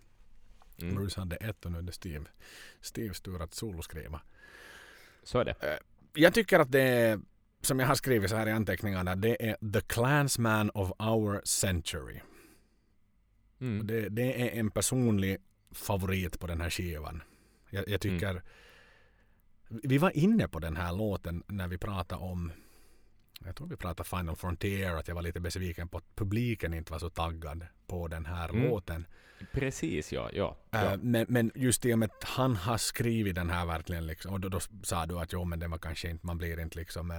Mm. 0.81 0.95
Bruce 0.95 1.19
hade 1.19 1.35
ett 1.35 1.65
och 1.65 1.71
nu 1.71 1.77
är 1.77 1.81
det 1.81 1.91
Steve. 1.91 2.25
Steves 2.81 3.21
tur 3.21 3.41
att 3.41 3.53
soloskriva. 3.53 4.21
Så 5.23 5.39
är 5.39 5.45
det. 5.45 5.51
Uh, 5.51 5.77
jag 6.13 6.33
tycker 6.33 6.59
att 6.59 6.71
det 6.71 6.81
är, 6.81 7.19
som 7.61 7.79
jag 7.79 7.87
har 7.87 7.95
skrivit 7.95 8.29
så 8.29 8.35
här 8.35 8.47
i 8.47 8.51
anteckningarna, 8.51 9.15
det 9.15 9.49
är 9.49 9.71
The 9.73 9.81
Clansman 9.81 10.69
of 10.69 10.91
our 10.99 11.41
century. 11.43 12.19
Mm. 13.61 13.87
Det, 13.87 14.09
det, 14.09 14.41
är 14.41 14.59
en 14.59 14.71
personlig 14.71 15.37
favorit 15.71 16.39
på 16.39 16.47
den 16.47 16.61
här 16.61 16.69
skivan. 16.69 17.23
Jag, 17.69 17.89
jag 17.89 18.01
tycker 18.01 18.29
mm 18.29 18.41
vi 19.67 19.97
var 19.97 20.17
inne 20.17 20.47
på 20.47 20.59
den 20.59 20.77
här 20.77 20.93
låten 20.93 21.43
när 21.47 21.67
vi 21.67 21.77
pratade 21.77 22.21
om 22.21 22.51
jag 23.45 23.55
tror 23.55 23.67
vi 23.67 23.75
pratade 23.75 24.09
Final 24.09 24.35
Frontier, 24.35 24.95
att 24.95 25.07
jag 25.07 25.15
var 25.15 25.21
lite 25.21 25.39
besviken 25.39 25.87
på 25.87 25.97
att 25.97 26.15
publiken 26.15 26.73
inte 26.73 26.91
var 26.91 26.99
så 26.99 27.09
taggad 27.09 27.65
på 27.87 28.07
den 28.07 28.25
här 28.25 28.49
mm. 28.49 28.63
låten. 28.63 29.07
Precis, 29.51 30.13
ja. 30.13 30.29
ja, 30.33 30.57
äh, 30.73 30.83
ja. 30.83 30.97
Men, 31.01 31.25
men, 31.29 31.51
just 31.55 31.85
i 31.85 31.93
och 31.93 31.99
med 31.99 32.09
att 32.11 32.23
han 32.23 32.55
har 32.55 32.77
skrivit 32.77 33.35
den 33.35 33.49
här 33.49 33.65
verkligen, 33.65 34.07
liksom, 34.07 34.33
och 34.33 34.39
då, 34.39 34.49
då 34.49 34.59
sa 34.83 35.05
du 35.05 35.19
att 35.19 35.33
jo, 35.33 35.43
men 35.45 35.59
den 35.59 35.71
var 35.71 35.77
kanske 35.77 36.09
inte, 36.09 36.25
man 36.25 36.37
blir 36.37 36.59
inte 36.59 36.79
liksom 36.79 37.11
äh, 37.11 37.17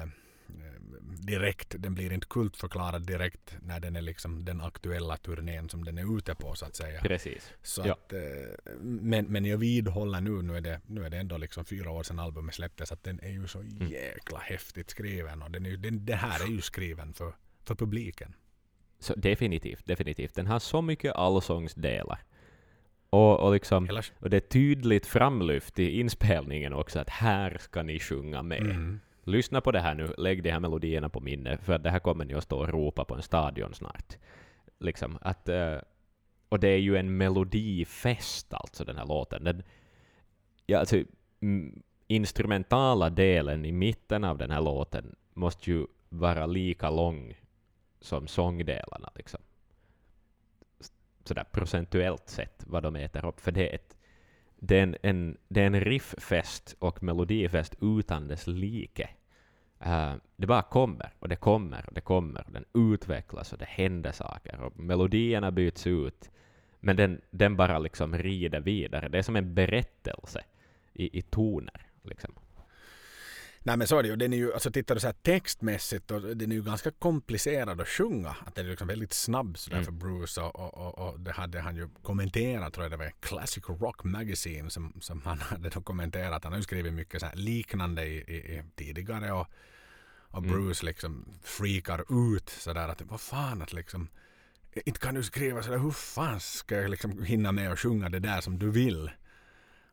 direkt, 1.02 1.74
den 1.78 1.94
blir 1.94 2.12
inte 2.12 2.26
kultförklarad 2.26 3.06
direkt 3.06 3.56
när 3.62 3.80
den 3.80 3.96
är 3.96 4.02
liksom 4.02 4.44
den 4.44 4.60
aktuella 4.60 5.16
turnén 5.16 5.68
som 5.68 5.84
den 5.84 5.98
är 5.98 6.18
ute 6.18 6.34
på 6.34 6.54
så 6.54 6.66
att 6.66 6.76
säga. 6.76 7.00
Precis. 7.00 7.52
Så 7.62 7.82
Ja. 7.86 7.92
att, 7.92 8.12
eh, 8.12 8.20
men, 8.80 9.24
men 9.26 9.44
jag 9.44 9.58
vidhåller 9.58 10.20
nu, 10.20 10.42
nu 10.42 10.56
är, 10.56 10.60
det, 10.60 10.80
nu 10.86 11.04
är 11.04 11.10
det 11.10 11.16
ändå 11.16 11.36
liksom 11.36 11.64
fyra 11.64 11.90
år 11.90 12.02
sedan 12.02 12.18
albumet 12.18 12.54
släpptes, 12.54 12.92
att 12.92 13.04
den 13.04 13.20
är 13.22 13.30
ju 13.30 13.46
så 13.46 13.58
Mm. 13.60 13.88
jäkla 13.88 14.38
häftigt 14.38 14.90
skriven. 14.90 15.42
Och 15.42 15.50
den 15.50 15.66
är, 15.66 15.76
den, 15.76 16.04
det 16.06 16.14
här 16.16 16.44
är 16.44 16.48
ju 16.50 16.60
skriven 16.60 17.12
för, 17.14 17.32
för 17.64 17.74
publiken. 17.74 18.34
Så 18.98 19.14
definitivt, 19.14 19.86
definitivt. 19.86 20.34
Den 20.34 20.46
har 20.46 20.58
så 20.58 20.82
mycket 20.82 21.12
allsångsdelar. 21.14 22.18
Och, 23.10 23.40
och, 23.40 23.52
liksom, 23.52 23.88
och 24.18 24.30
det 24.30 24.36
är 24.36 24.40
tydligt 24.40 25.06
framlyft 25.06 25.78
i 25.78 26.00
inspelningen 26.00 26.72
också 26.72 26.98
att 26.98 27.10
här 27.10 27.56
ska 27.60 27.82
ni 27.82 27.98
sjunga 28.00 28.42
med. 28.42 28.60
mm, 28.60 29.00
Lyssna 29.26 29.60
på 29.60 29.72
det 29.72 29.80
här 29.80 29.94
nu, 29.94 30.14
lägg 30.18 30.42
de 30.42 30.50
här 30.50 30.60
melodierna 30.60 31.08
på 31.08 31.20
minne, 31.20 31.58
för 31.58 31.72
att 31.72 31.82
det 31.82 31.90
här 31.90 31.98
kommer 31.98 32.24
ni 32.24 32.34
att 32.34 32.44
stå 32.44 32.58
och 32.58 32.68
ropa 32.68 33.04
på 33.04 33.14
en 33.14 33.22
stadion 33.22 33.74
snart. 33.74 34.16
Liksom 34.78 35.18
att, 35.20 35.48
eh, 35.48 35.76
och 36.48 36.60
det 36.60 36.68
är 36.68 36.78
ju 36.78 36.96
en 36.96 37.16
melodifest 37.16 38.54
alltså, 38.54 38.84
den 38.84 38.96
här 38.96 39.06
låten. 39.06 39.44
Den, 39.44 39.62
ja, 40.66 40.78
alltså, 40.78 41.02
instrumentala 42.06 43.10
delen 43.10 43.64
i 43.64 43.72
mitten 43.72 44.24
av 44.24 44.38
den 44.38 44.50
här 44.50 44.60
låten 44.60 45.16
måste 45.34 45.70
ju 45.70 45.86
vara 46.08 46.46
lika 46.46 46.90
lång 46.90 47.34
som 48.00 48.26
sångdelarna. 48.26 49.10
Liksom. 49.14 49.40
Sådär 51.24 51.44
procentuellt 51.52 52.28
sett 52.28 52.64
vad 52.66 52.82
de 52.82 52.96
äter 52.96 53.26
upp. 53.26 53.40
För 53.40 53.52
det 53.52 53.70
är, 53.70 53.74
ett, 53.74 53.96
det 54.56 54.78
är, 54.78 54.82
en, 54.82 54.96
en, 55.02 55.36
det 55.48 55.62
är 55.62 55.66
en 55.66 55.80
rifffest 55.80 56.76
och 56.78 57.02
melodifest 57.02 57.76
utan 57.80 58.28
dess 58.28 58.46
like. 58.46 59.08
Uh, 59.86 60.14
det 60.36 60.46
bara 60.46 60.62
kommer 60.62 61.12
och 61.18 61.28
det 61.28 61.36
kommer 61.36 61.86
och 61.86 61.94
det 61.94 62.00
kommer. 62.00 62.46
Och 62.46 62.52
den 62.52 62.64
utvecklas 62.74 63.52
och 63.52 63.58
det 63.58 63.68
händer 63.68 64.12
saker 64.12 64.60
och 64.60 64.78
melodierna 64.78 65.50
byts 65.50 65.86
ut. 65.86 66.30
Men 66.80 66.96
den, 66.96 67.20
den 67.30 67.56
bara 67.56 67.78
liksom 67.78 68.18
rider 68.18 68.60
vidare. 68.60 69.08
Det 69.08 69.18
är 69.18 69.22
som 69.22 69.36
en 69.36 69.54
berättelse 69.54 70.44
i, 70.92 71.18
i 71.18 71.22
toner. 71.22 71.86
Liksom. 72.02 72.34
Nej 73.66 73.76
men 73.76 73.86
så 73.86 73.98
är 73.98 74.02
det 74.02 74.08
ju. 74.08 74.16
Den 74.16 74.32
är 74.32 74.36
ju, 74.36 74.52
alltså 74.54 74.70
tittar 74.70 74.94
du 74.94 75.00
så 75.00 75.06
här 75.06 75.14
textmässigt 75.22 76.10
och 76.10 76.22
den 76.22 76.52
är 76.52 76.56
ju 76.56 76.62
ganska 76.62 76.90
komplicerad 76.90 77.80
att 77.80 77.88
sjunga. 77.88 78.36
Att 78.46 78.54
den 78.54 78.66
är 78.66 78.70
liksom 78.70 78.88
väldigt 78.88 79.12
snabb 79.12 79.58
sådär 79.58 79.76
Mm. 79.76 79.84
för 79.84 79.92
Bruce 79.92 80.40
och, 80.40 80.56
och, 80.60 80.74
och, 80.74 80.98
och 81.08 81.20
det 81.20 81.32
hade 81.32 81.60
han 81.60 81.76
ju 81.76 81.88
kommenterat 82.02 82.72
tror 82.74 82.84
jag 82.84 82.90
det 82.90 82.96
var 82.96 83.12
Classic 83.20 83.64
Rock 83.68 84.04
Magazine 84.04 84.70
som, 84.70 84.92
som 85.00 85.22
han 85.22 85.38
hade 85.40 85.68
då 85.68 85.80
kommenterat. 85.80 86.44
Han 86.44 86.52
har 86.52 86.58
ju 86.58 86.62
skrivit 86.62 86.92
mycket 86.92 87.20
så 87.20 87.26
liknande 87.34 88.06
i, 88.06 88.16
i, 88.16 88.36
i 88.36 88.62
tidigare 88.76 89.32
och, 89.32 89.46
och 90.30 90.38
Mm. 90.38 90.50
Bruce 90.50 90.86
liksom 90.86 91.28
freakar 91.42 92.30
ut 92.32 92.48
sådär 92.48 92.88
att 92.88 93.02
vad 93.02 93.20
fan 93.20 93.62
att 93.62 93.72
liksom 93.72 94.08
inte 94.84 95.00
kan 95.00 95.14
du 95.14 95.22
skriva 95.22 95.62
sådär 95.62 95.78
hur 95.78 95.90
fan 95.90 96.40
ska 96.40 96.74
jag 96.74 96.90
liksom 96.90 97.22
hinna 97.24 97.52
med 97.52 97.72
att 97.72 97.78
sjunga 97.78 98.08
det 98.08 98.18
där 98.18 98.40
som 98.40 98.58
du 98.58 98.70
vill. 98.70 99.10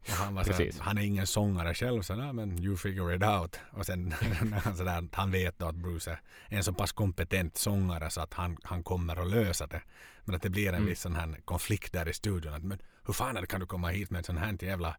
Han, 0.08 0.36
var 0.36 0.44
så 0.44 0.52
här, 0.52 0.58
Precis. 0.58 0.80
han 0.82 0.98
är 0.98 1.02
ingen 1.02 1.28
sångare 1.28 1.74
själv 1.74 2.02
så 2.02 2.16
nej, 2.16 2.34
men 2.34 2.64
you 2.64 2.78
figure 2.78 3.16
it 3.16 3.24
out. 3.24 3.60
Och 3.72 3.86
sen 3.86 4.04
när 4.10 5.16
han, 5.16 5.32
vet 5.32 5.60
då 5.60 5.66
att 5.66 5.76
Bruce 5.76 6.12
är 6.12 6.58
en 6.58 6.64
så 6.64 6.74
pass 6.74 6.92
kompetent 6.92 7.58
sångare 7.58 8.10
så 8.10 8.22
att 8.22 8.34
han, 8.34 8.58
han 8.64 8.84
kommer 8.84 9.22
att 9.22 9.28
lösa 9.28 9.68
det. 9.68 9.82
Men 10.26 10.36
att 10.36 10.42
det 10.42 10.50
blir 10.50 10.68
en 10.70 10.76
Mm. 10.76 10.86
viss 10.86 11.02
sån 11.02 11.16
här 11.16 11.40
konflikt 11.46 11.94
där 11.94 12.10
i 12.10 12.14
studion. 12.14 12.54
Att, 12.54 12.64
men 12.64 12.80
hur 13.06 13.14
fan 13.14 13.46
kan 13.48 13.60
du 13.60 13.66
komma 13.66 13.88
hit 13.88 14.10
med 14.10 14.20
ett 14.20 14.26
sånt 14.26 14.40
här 14.40 14.64
jävla 14.64 14.96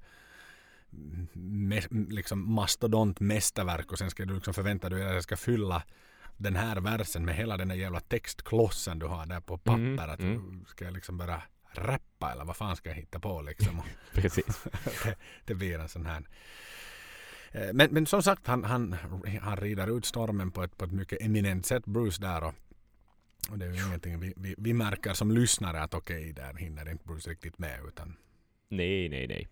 me, 1.33 1.81
liksom 1.91 2.55
mastodont 2.55 3.21
mästerverk 3.21 3.93
och 3.93 3.99
sen 3.99 4.11
ska 4.11 4.25
du 4.25 4.35
liksom 4.35 4.55
förvänta 4.55 4.89
dig 4.89 5.07
att 5.09 5.15
jag 5.15 5.23
ska 5.23 5.37
fylla 5.37 5.83
den 6.37 6.57
här 6.57 6.77
versen 6.81 7.25
med 7.25 7.35
hela 7.37 7.57
den 7.57 7.69
där 7.69 7.75
jävla 7.77 8.01
textklossen 8.01 8.99
du 8.99 9.07
har 9.07 9.27
där 9.27 9.41
på 9.41 9.59
papper. 9.59 9.81
Mm, 9.81 9.99
Att, 10.11 10.21
mm. 10.21 10.65
Ska 10.69 10.85
jag 10.85 10.95
liksom 10.95 11.19
bara 11.19 11.43
rappa 11.79 12.33
eller 12.33 12.45
vad 12.45 12.57
fan 12.57 12.77
ska 12.77 12.89
jag 12.89 12.97
hitta 12.97 13.21
på 13.21 13.43
liksom? 13.43 13.83
Precis. 14.13 14.65
det, 15.05 15.15
det 15.45 15.55
blir 15.55 15.79
en 15.79 15.89
sån 15.89 16.07
här. 16.07 16.23
Eh, 17.53 17.73
Men, 17.73 17.89
men 17.91 18.07
som 18.07 18.23
sagt, 18.23 18.47
han, 18.47 18.65
han, 18.65 18.97
han 19.41 19.57
rider 19.57 19.97
ut 19.99 20.05
stormen 20.05 20.51
på 20.51 20.63
ett, 20.63 20.77
på 20.79 20.85
ett 20.85 20.93
mycket 20.93 21.23
eminent 21.23 21.67
sätt, 21.67 21.85
Bruce 21.87 22.21
där. 22.23 22.45
Och, 22.45 22.55
och 23.51 23.59
det 23.59 23.67
är 23.67 23.71
ju 23.73 23.87
ingenting 23.87 24.21
vi, 24.21 24.33
vi, 24.37 24.55
vi 24.59 24.73
märker 24.73 25.13
som 25.15 25.31
lyssnare 25.31 25.81
att 25.83 25.95
okej, 25.95 26.33
där 26.33 26.55
hinner 26.55 26.91
inte 26.91 27.05
Bruce 27.05 27.31
riktigt 27.31 27.59
med. 27.59 27.81
Utan, 27.89 28.17
Nej, 28.69 29.09
nej, 29.09 29.27
nej. 29.27 29.49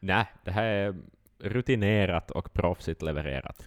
Nej, 0.00 0.26
det 0.44 0.50
här 0.50 0.64
är 0.64 0.94
rutinerat 1.38 2.30
och 2.30 2.52
proffsigt 2.52 3.02
levererat. 3.02 3.62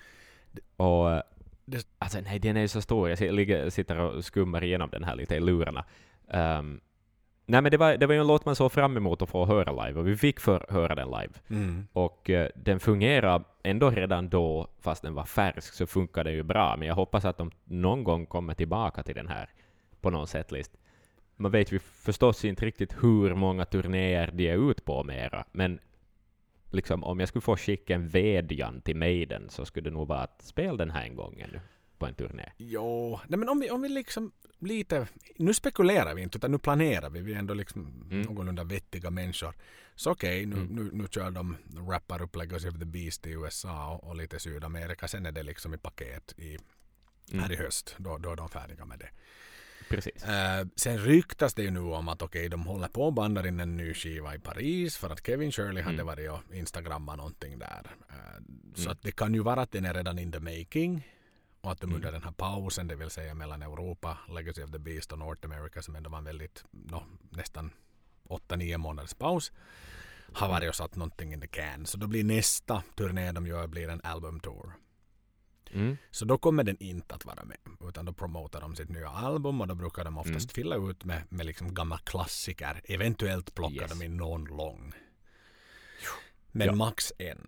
Och 0.75 1.11
eh, 1.13 1.21
Det- 1.65 1.87
alltså, 1.97 2.19
nej, 2.21 2.39
den 2.39 2.57
är 2.57 2.67
så 2.67 2.81
stor. 2.81 3.09
Jag 3.09 3.33
ligger- 3.35 3.69
sitter 3.69 3.97
och 3.97 4.25
skummar 4.25 4.63
igenom 4.63 4.89
den 4.89 5.03
här 5.03 5.15
lite 5.15 5.35
i 5.35 5.39
lurarna. 5.39 5.85
Ehm, 6.29 6.81
nej, 7.45 7.61
men 7.61 7.71
det 7.71 7.77
var, 7.77 7.97
det 7.97 8.07
var 8.07 8.13
ju 8.13 8.19
en 8.19 8.27
låt 8.27 8.45
man 8.45 8.55
såg 8.55 8.71
fram 8.71 8.97
emot 8.97 9.21
att 9.21 9.29
få 9.29 9.45
höra 9.45 9.85
live, 9.85 9.99
och 9.99 10.07
vi 10.07 10.17
fick 10.17 10.39
för, 10.39 10.65
höra 10.69 10.95
den 10.95 11.07
live. 11.07 11.33
Och 11.93 12.29
eh, 12.29 12.49
den 12.55 12.79
fungerar 12.79 13.43
ändå 13.63 13.89
redan 13.89 14.29
då, 14.29 14.67
fast 14.79 15.01
den 15.01 15.13
var 15.13 15.25
färsk, 15.25 15.73
så 15.73 15.87
funkar 15.87 16.23
den 16.23 16.33
ju 16.33 16.43
bra. 16.43 16.75
Men 16.77 16.87
jag 16.87 16.95
hoppas 16.95 17.25
att 17.25 17.37
de 17.37 17.51
någon 17.63 18.03
gång 18.03 18.25
kommer 18.25 18.53
tillbaka 18.53 19.03
till 19.03 19.15
den 19.15 19.27
här 19.27 19.49
på 20.01 20.09
någon 20.09 20.27
sättlist. 20.27 20.71
Man 21.35 21.51
vet 21.51 21.71
ju 21.71 21.79
förstås 21.79 22.45
inte 22.45 22.65
riktigt 22.65 23.03
hur 23.03 23.35
många 23.35 23.65
turnéer 23.65 24.31
de 24.33 24.49
är 24.49 24.71
ut 24.71 24.85
på 24.85 25.03
mera, 25.03 25.45
men 25.51 25.79
liksom 26.71 27.03
om 27.03 27.19
jag 27.19 27.29
skulle 27.29 27.41
få 27.41 27.57
skicka 27.57 27.95
en 27.95 28.07
vädjan 28.07 28.81
till 28.81 28.95
Maiden 28.95 29.49
så 29.49 29.65
skulle 29.65 29.89
det 29.89 29.93
nog 29.93 30.07
vara 30.07 30.19
att 30.19 30.41
spela 30.41 30.77
den 30.77 30.91
här 30.91 31.03
en 31.03 31.15
gång 31.15 31.39
ännu 31.39 31.59
på 31.97 32.05
en 32.05 32.13
turné. 32.13 32.51
Jo, 32.57 33.19
nej 33.27 33.39
men 33.39 33.49
om 33.49 33.59
vi, 33.59 33.69
om 33.71 33.81
vi 33.81 33.89
liksom 33.89 34.31
lite, 34.59 35.07
nu 35.37 35.53
spekulerar 35.53 36.15
vi 36.15 36.21
inte 36.21 36.37
utan 36.37 36.51
nu 36.51 36.57
planerar 36.57 37.09
vi. 37.09 37.21
Vi 37.21 37.33
är 37.33 37.39
ändå 37.39 37.53
liksom 37.53 38.01
Mm. 38.11 38.21
någorlunda 38.21 38.63
vettiga 38.63 39.09
människor. 39.09 39.53
Så 39.95 40.11
okej, 40.11 40.45
nu, 40.45 40.55
Mm. 40.55 40.67
nu, 40.67 40.89
nu 40.93 41.07
kör 41.11 41.31
de, 41.31 41.57
rappar 41.89 42.21
upp 42.21 42.35
Legacy 42.35 42.69
of 42.69 42.79
the 42.79 42.85
Beast 42.85 43.27
i 43.27 43.29
USA 43.31 43.87
och, 43.95 44.03
och 44.09 44.15
lite 44.15 44.39
Sydamerika. 44.39 45.07
Sen 45.07 45.25
är 45.25 45.31
det 45.31 45.43
liksom 45.43 45.73
i 45.73 45.77
paket 45.77 46.33
i, 46.37 46.57
Mm. 47.31 47.43
här 47.43 47.51
i 47.51 47.55
höst. 47.55 47.95
Då, 47.97 48.17
då 48.17 48.31
är 48.31 48.35
de 48.35 48.49
färdiga 48.49 48.85
med 48.85 48.99
det. 48.99 49.09
Precis. 49.89 50.23
Eh, 50.23 50.65
sen 50.75 50.97
ryktas 50.97 51.53
det 51.53 51.63
ju 51.63 51.71
nu 51.71 51.79
om 51.79 52.07
att 52.09 52.21
okej, 52.21 52.49
de 52.49 52.65
håller 52.65 52.87
på 52.87 53.03
och 53.05 53.13
bandar 53.13 53.47
in 53.47 53.59
en 53.59 53.77
ny 53.77 53.93
skiva 53.93 54.35
i 54.35 54.39
Paris 54.39 54.97
för 54.97 55.09
att 55.09 55.25
Kevin 55.25 55.51
Shirley 55.51 55.83
hade 55.83 55.93
Mm. 55.95 56.05
varit 56.05 56.29
och 56.31 56.55
instagrammat 56.55 57.17
någonting 57.17 57.59
där. 57.59 57.95
Eh, 58.09 58.15
så 58.75 58.81
Mm. 58.81 58.91
att 58.91 59.01
det 59.01 59.11
kan 59.11 59.33
ju 59.33 59.39
vara 59.43 59.61
att 59.61 59.71
den 59.71 59.85
är 59.85 59.93
redan 59.93 60.19
in 60.19 60.31
the 60.31 60.39
making 60.39 61.07
och 61.65 61.71
att 61.71 61.79
de 61.81 61.85
Mm. 61.85 61.95
under 61.95 62.11
den 62.11 62.23
här 62.23 62.31
pausen, 62.31 62.87
det 62.87 62.95
vill 62.95 63.09
säga 63.09 63.33
mellan 63.33 63.61
Europa, 63.61 64.17
Legacy 64.29 64.63
of 64.63 64.71
the 64.71 64.79
Beast 64.79 65.11
och 65.11 65.19
North 65.19 65.45
America 65.45 65.81
som 65.81 65.95
ändå 65.95 66.09
var 66.09 66.17
en 66.17 66.23
väldigt, 66.23 66.63
no, 66.71 67.03
nästan 67.29 67.71
8-9 68.29 68.77
månaders 68.77 69.13
paus 69.13 69.51
har 70.33 70.47
varit 70.49 70.69
och 70.69 70.75
satt 70.75 70.95
någonting 70.95 71.33
in 71.33 71.41
the 71.41 71.47
can. 71.47 71.85
Så 71.85 71.97
då 71.97 72.07
blir 72.07 72.23
nästa 72.23 72.83
turné 72.95 73.31
de 73.31 73.47
gör 73.47 73.67
blir 73.67 73.89
en 73.89 74.01
album 74.03 74.39
tour. 74.39 74.71
Mm. 75.71 75.97
Så 76.11 76.25
då 76.25 76.37
kommer 76.37 76.63
den 76.63 76.77
inte 76.79 77.15
att 77.15 77.25
vara 77.25 77.43
med. 77.45 77.57
Utan 77.89 78.05
då 78.05 78.13
promotar 78.13 78.61
de 78.61 78.75
sitt 78.75 78.89
nya 78.89 79.09
album 79.09 79.61
och 79.61 79.67
då 79.67 79.75
brukar 79.75 80.03
de 80.03 80.17
oftast 80.17 80.51
fylla 80.51 80.75
ut 80.75 81.03
med, 81.05 81.23
med 81.29 81.45
liksom 81.45 81.73
gamla 81.73 81.97
klassiker. 81.97 82.81
Eventuellt 82.85 83.55
plockar 83.55 83.75
Yes. 83.81 83.99
de 83.99 84.05
in 84.05 84.17
någon 84.17 84.45
lång. 84.45 84.93
Men 86.51 86.67
Ja. 86.67 86.75
max 86.75 87.13
en. 87.17 87.47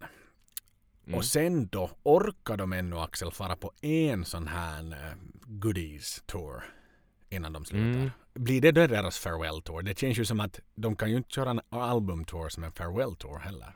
Mm. 1.07 1.17
Och 1.17 1.25
sen 1.25 1.67
då 1.67 1.89
orkar 2.03 2.57
de 2.57 2.73
ännu 2.73 2.99
Axel 2.99 3.31
fara 3.31 3.55
på 3.55 3.71
en 3.81 4.25
sån 4.25 4.47
här 4.47 4.91
eh, 4.91 5.13
goodies 5.45 6.23
tour 6.25 6.63
innan 7.29 7.53
de 7.53 7.65
slutar. 7.65 7.99
Mm. 7.99 8.09
Blir 8.33 8.61
det 8.61 8.71
då 8.71 8.87
deras 8.87 9.17
farewell 9.19 9.61
tour? 9.61 9.81
Det 9.81 9.99
känns 9.99 10.17
ju 10.17 10.25
som 10.25 10.39
att 10.39 10.59
de 10.75 10.95
kan 10.95 11.11
ju 11.11 11.17
inte 11.17 11.29
köra 11.29 11.49
en 11.49 11.61
album 11.69 12.25
tour 12.25 12.49
som 12.49 12.63
en 12.63 12.71
farewell 12.71 13.15
tour 13.15 13.39
heller. 13.39 13.75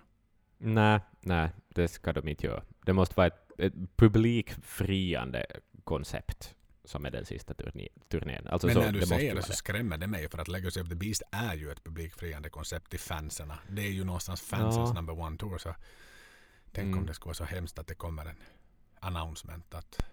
Nej, 0.57 0.99
nej, 1.21 1.49
det 1.69 1.88
ska 1.88 2.13
de 2.13 2.27
inte 2.27 2.45
göra. 2.47 2.63
Det 2.86 2.93
måste 2.93 3.15
vara 3.15 3.27
ett, 3.27 3.51
ett 3.59 3.73
publikfriande 3.95 5.45
koncept 5.84 6.55
som 6.86 7.05
är 7.05 7.11
den 7.11 7.25
sista 7.25 7.53
turné, 7.53 7.88
turnén. 8.09 8.47
Alltså 8.47 8.67
Men 8.67 8.77
när 8.77 8.91
du 8.91 9.01
säger 9.01 9.36
det 9.36 9.41
så 9.43 9.53
skrämmer 9.53 9.97
det 9.97 10.07
mig 10.07 10.29
för 10.29 10.38
att 10.38 10.47
Legacy 10.47 10.82
of 10.82 10.89
the 10.89 10.95
Beast 10.95 11.21
är 11.32 11.55
ju 11.55 11.71
ett 11.71 11.84
publikfriande 11.84 12.49
koncept 12.49 12.89
till 12.89 12.99
fanserna. 12.99 13.59
Det 13.69 13.82
är 13.82 13.91
ju 13.91 14.03
någonstans 14.03 14.41
fansens 14.41 14.89
Ja. 14.89 14.93
number 14.93 15.19
one 15.19 15.38
tour. 15.38 15.57
Så 15.57 15.75
tänk 16.72 16.86
Mm. 16.88 16.99
om 16.99 17.05
det 17.05 17.13
skulle 17.13 17.28
vara 17.30 17.34
så 17.36 17.43
hemskt 17.43 17.80
att 17.80 17.88
det 17.88 17.95
kommer 17.95 18.26
en 18.26 18.36
announcement 18.99 19.74
att, 19.74 20.05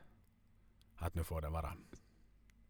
att 0.97 1.15
nu 1.15 1.25
får 1.25 1.41
det 1.41 1.49
vara. 1.49 1.73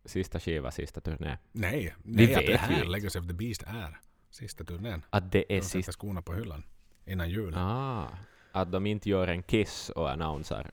Sista 0.04 0.40
skiva, 0.40 0.70
sista 0.70 1.00
turné. 1.00 1.38
Nej, 1.52 1.94
Vi 2.04 2.26
nej 2.26 2.34
att 2.34 2.46
det 2.46 2.56
här. 2.56 2.84
Legacy 2.84 3.18
of 3.18 3.26
the 3.26 3.32
Beast 3.32 3.62
är 3.62 4.00
sista 4.30 4.64
turnén. 4.64 5.04
Att 5.10 5.32
det 5.32 5.52
är 5.52 5.56
De 5.60 5.62
sista... 5.66 5.92
skorna 5.92 6.22
på 6.22 6.34
hyllan 6.34 6.62
innan 7.06 7.30
jul. 7.30 7.54
Ah, 7.56 8.08
att 8.52 8.72
de 8.72 8.86
inte 8.86 9.08
gör 9.08 9.28
en 9.28 9.42
kiss 9.42 9.90
och 9.90 10.10
annonserar 10.10 10.70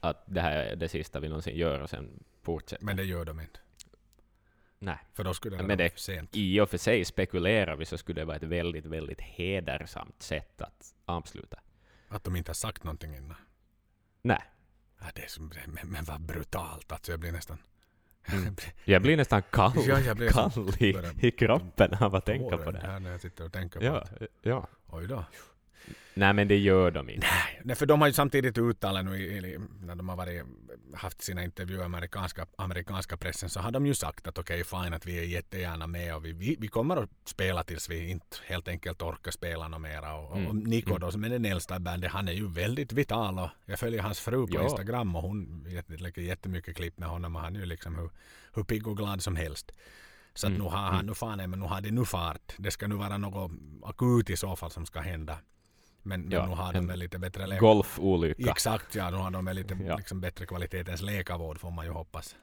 att 0.00 0.22
det 0.26 0.40
här 0.40 0.56
är 0.56 0.76
det 0.76 0.88
sista 0.88 1.20
vi 1.20 1.28
någonsin 1.28 1.56
gör 1.56 1.80
och 1.80 1.90
sen 1.90 2.24
fortsätter. 2.42 2.84
Men 2.84 2.96
det 2.96 3.04
gör 3.04 3.24
de 3.24 3.40
inte. 3.40 3.60
Nej. 4.78 4.98
För 5.14 5.24
då 5.24 5.34
skulle 5.34 5.56
det 5.56 5.62
Men 5.62 5.78
det- 5.78 5.90
för 5.90 5.98
sent. 6.00 6.30
I 6.32 6.60
och 6.60 6.70
för 6.70 6.78
sig 6.78 7.04
spekulerar 7.04 7.76
vi 7.76 7.84
så 7.84 7.98
skulle 7.98 8.20
det 8.20 8.24
vara 8.24 8.36
ett 8.36 8.42
väldigt, 8.42 8.86
väldigt 8.86 9.20
hedersamt 9.20 10.22
sätt 10.22 10.60
att 10.62 10.94
avsluta. 11.04 11.58
Att 12.10 12.24
de 12.24 12.36
inte 12.36 12.48
har 12.50 12.54
sagt 12.54 12.84
någonting 12.84 13.16
innan. 13.16 13.36
Nej. 14.22 14.42
Ja, 15.00 15.06
det 15.14 15.22
är 15.22 15.28
som, 15.28 15.52
men, 15.66 15.88
men 15.88 16.04
vad 16.04 16.20
brutalt 16.20 16.92
alltså. 16.92 17.12
Jag 17.12 17.20
blir 17.20 17.32
nästan... 17.32 17.58
Mm. 18.24 18.56
Jag 18.84 19.02
blir 19.02 19.16
nästan 19.16 19.42
kall, 19.50 19.72
Ja, 19.86 20.00
jag 20.00 20.16
blir 20.16 20.28
kall 20.28 20.74
i, 20.78 20.94
i 21.26 21.30
kroppen 21.30 21.94
av 21.94 22.14
att 22.14 22.26
tänka 22.26 22.58
på 22.58 22.70
det. 22.70 22.78
Här 22.78 23.00
när 23.00 23.10
jag 23.10 23.20
sitter 23.20 23.44
och 23.44 23.52
tänker 23.52 23.78
på 23.80 23.86
Ja, 23.86 24.00
att, 24.00 24.22
ja. 24.42 24.68
oj 24.86 25.06
då. 25.06 25.24
Nej, 26.14 26.32
men 26.32 26.48
det 26.48 26.58
gör 26.58 26.90
de 26.90 27.10
inte. 27.10 27.26
Nej, 27.62 27.76
för 27.76 27.86
de 27.86 28.00
har 28.00 28.08
ju 28.08 28.12
samtidigt 28.12 28.58
uttalat 28.58 29.04
nu 29.04 29.68
när 29.80 29.94
de 29.94 30.08
har 30.08 30.16
varit, 30.16 30.44
haft 30.94 31.22
sina 31.22 31.44
intervjuer 31.44 31.78
med 31.78 31.86
amerikanska, 31.86 32.46
amerikanska 32.58 33.16
pressen 33.16 33.50
så 33.50 33.60
har 33.60 33.70
de 33.70 33.86
ju 33.86 33.94
sagt 33.94 34.26
att 34.26 34.38
okej 34.38 34.64
fine 34.64 34.92
att 34.94 35.06
vi 35.06 35.18
är 35.18 35.22
jättegärna 35.24 35.86
med 35.86 36.14
och 36.16 36.24
vi, 36.24 36.32
vi, 36.32 36.56
vi 36.60 36.68
kommer 36.68 36.96
att 36.96 37.10
spela 37.24 37.64
tills 37.64 37.88
vi 37.90 38.08
inte 38.10 38.36
helt 38.46 38.68
enkelt 38.68 39.02
orkar 39.02 39.30
spela 39.30 39.68
något 39.68 39.80
mera. 39.80 40.14
Och, 40.14 40.36
Mm. 40.36 40.46
och 40.48 40.54
Nico 40.56 40.98
då 40.98 41.10
som 41.12 41.24
är 41.24 41.28
den 41.28 41.44
äldsta 41.44 41.76
i 41.76 41.78
bandet 41.78 42.12
han 42.12 42.28
är 42.28 42.32
ju 42.32 42.48
väldigt 42.48 42.92
vital 42.92 43.38
och 43.38 43.48
jag 43.66 43.78
följer 43.78 44.02
hans 44.02 44.20
fru 44.20 44.46
på 44.46 44.54
Ja. 44.54 44.62
Instagram 44.62 45.16
och 45.16 45.22
hon 45.22 45.64
lägger 45.88 46.22
jättemycket 46.22 46.76
klipp 46.76 46.98
med 46.98 47.08
honom 47.08 47.36
och 47.36 47.42
han 47.42 47.56
är 47.56 47.60
ju 47.60 47.66
liksom 47.66 47.94
hur, 47.98 48.10
hur 48.54 48.62
pigg 48.64 48.86
och 48.88 48.96
glad 48.96 49.22
som 49.22 49.36
helst. 49.36 49.72
Så 50.34 50.46
att 50.46 50.50
Mm, 50.50 50.62
nu 50.62 50.68
har 50.70 50.78
han, 50.78 50.94
mm. 50.94 51.06
nu 51.06 51.14
fan 51.14 51.50
men 51.50 51.60
nu 51.60 51.66
har 51.66 51.80
det 51.80 51.90
nu 51.90 52.04
fart. 52.04 52.52
Det 52.58 52.70
ska 52.70 52.86
nu 52.86 52.94
vara 52.94 53.18
något 53.18 53.50
akut 53.84 54.30
i 54.30 54.36
så 54.36 54.56
fall 54.56 54.70
som 54.70 54.86
ska 54.86 55.00
hända. 55.00 55.38
Men, 56.02 56.20
men 56.20 56.30
Ja, 56.32 56.46
nu 56.46 56.54
har 56.54 56.72
de 56.72 56.86
väl 56.86 56.98
lite 56.98 57.18
bättre 57.18 57.46
läkare. 57.46 57.60
Golfolycka. 57.60 58.50
Exakt 58.50 58.94
ja, 58.94 59.10
nu 59.10 59.16
har 59.16 59.30
de 59.30 59.44
väl 59.44 59.56
lite 59.56 59.78
Ja. 59.84 59.96
liksom 59.96 60.20
bättre 60.20 60.46
kvalitetens 60.46 61.02
läkarvård 61.02 61.58
får 61.60 61.70
man 61.70 61.84
ju 61.86 61.90
hoppas. 61.92 62.36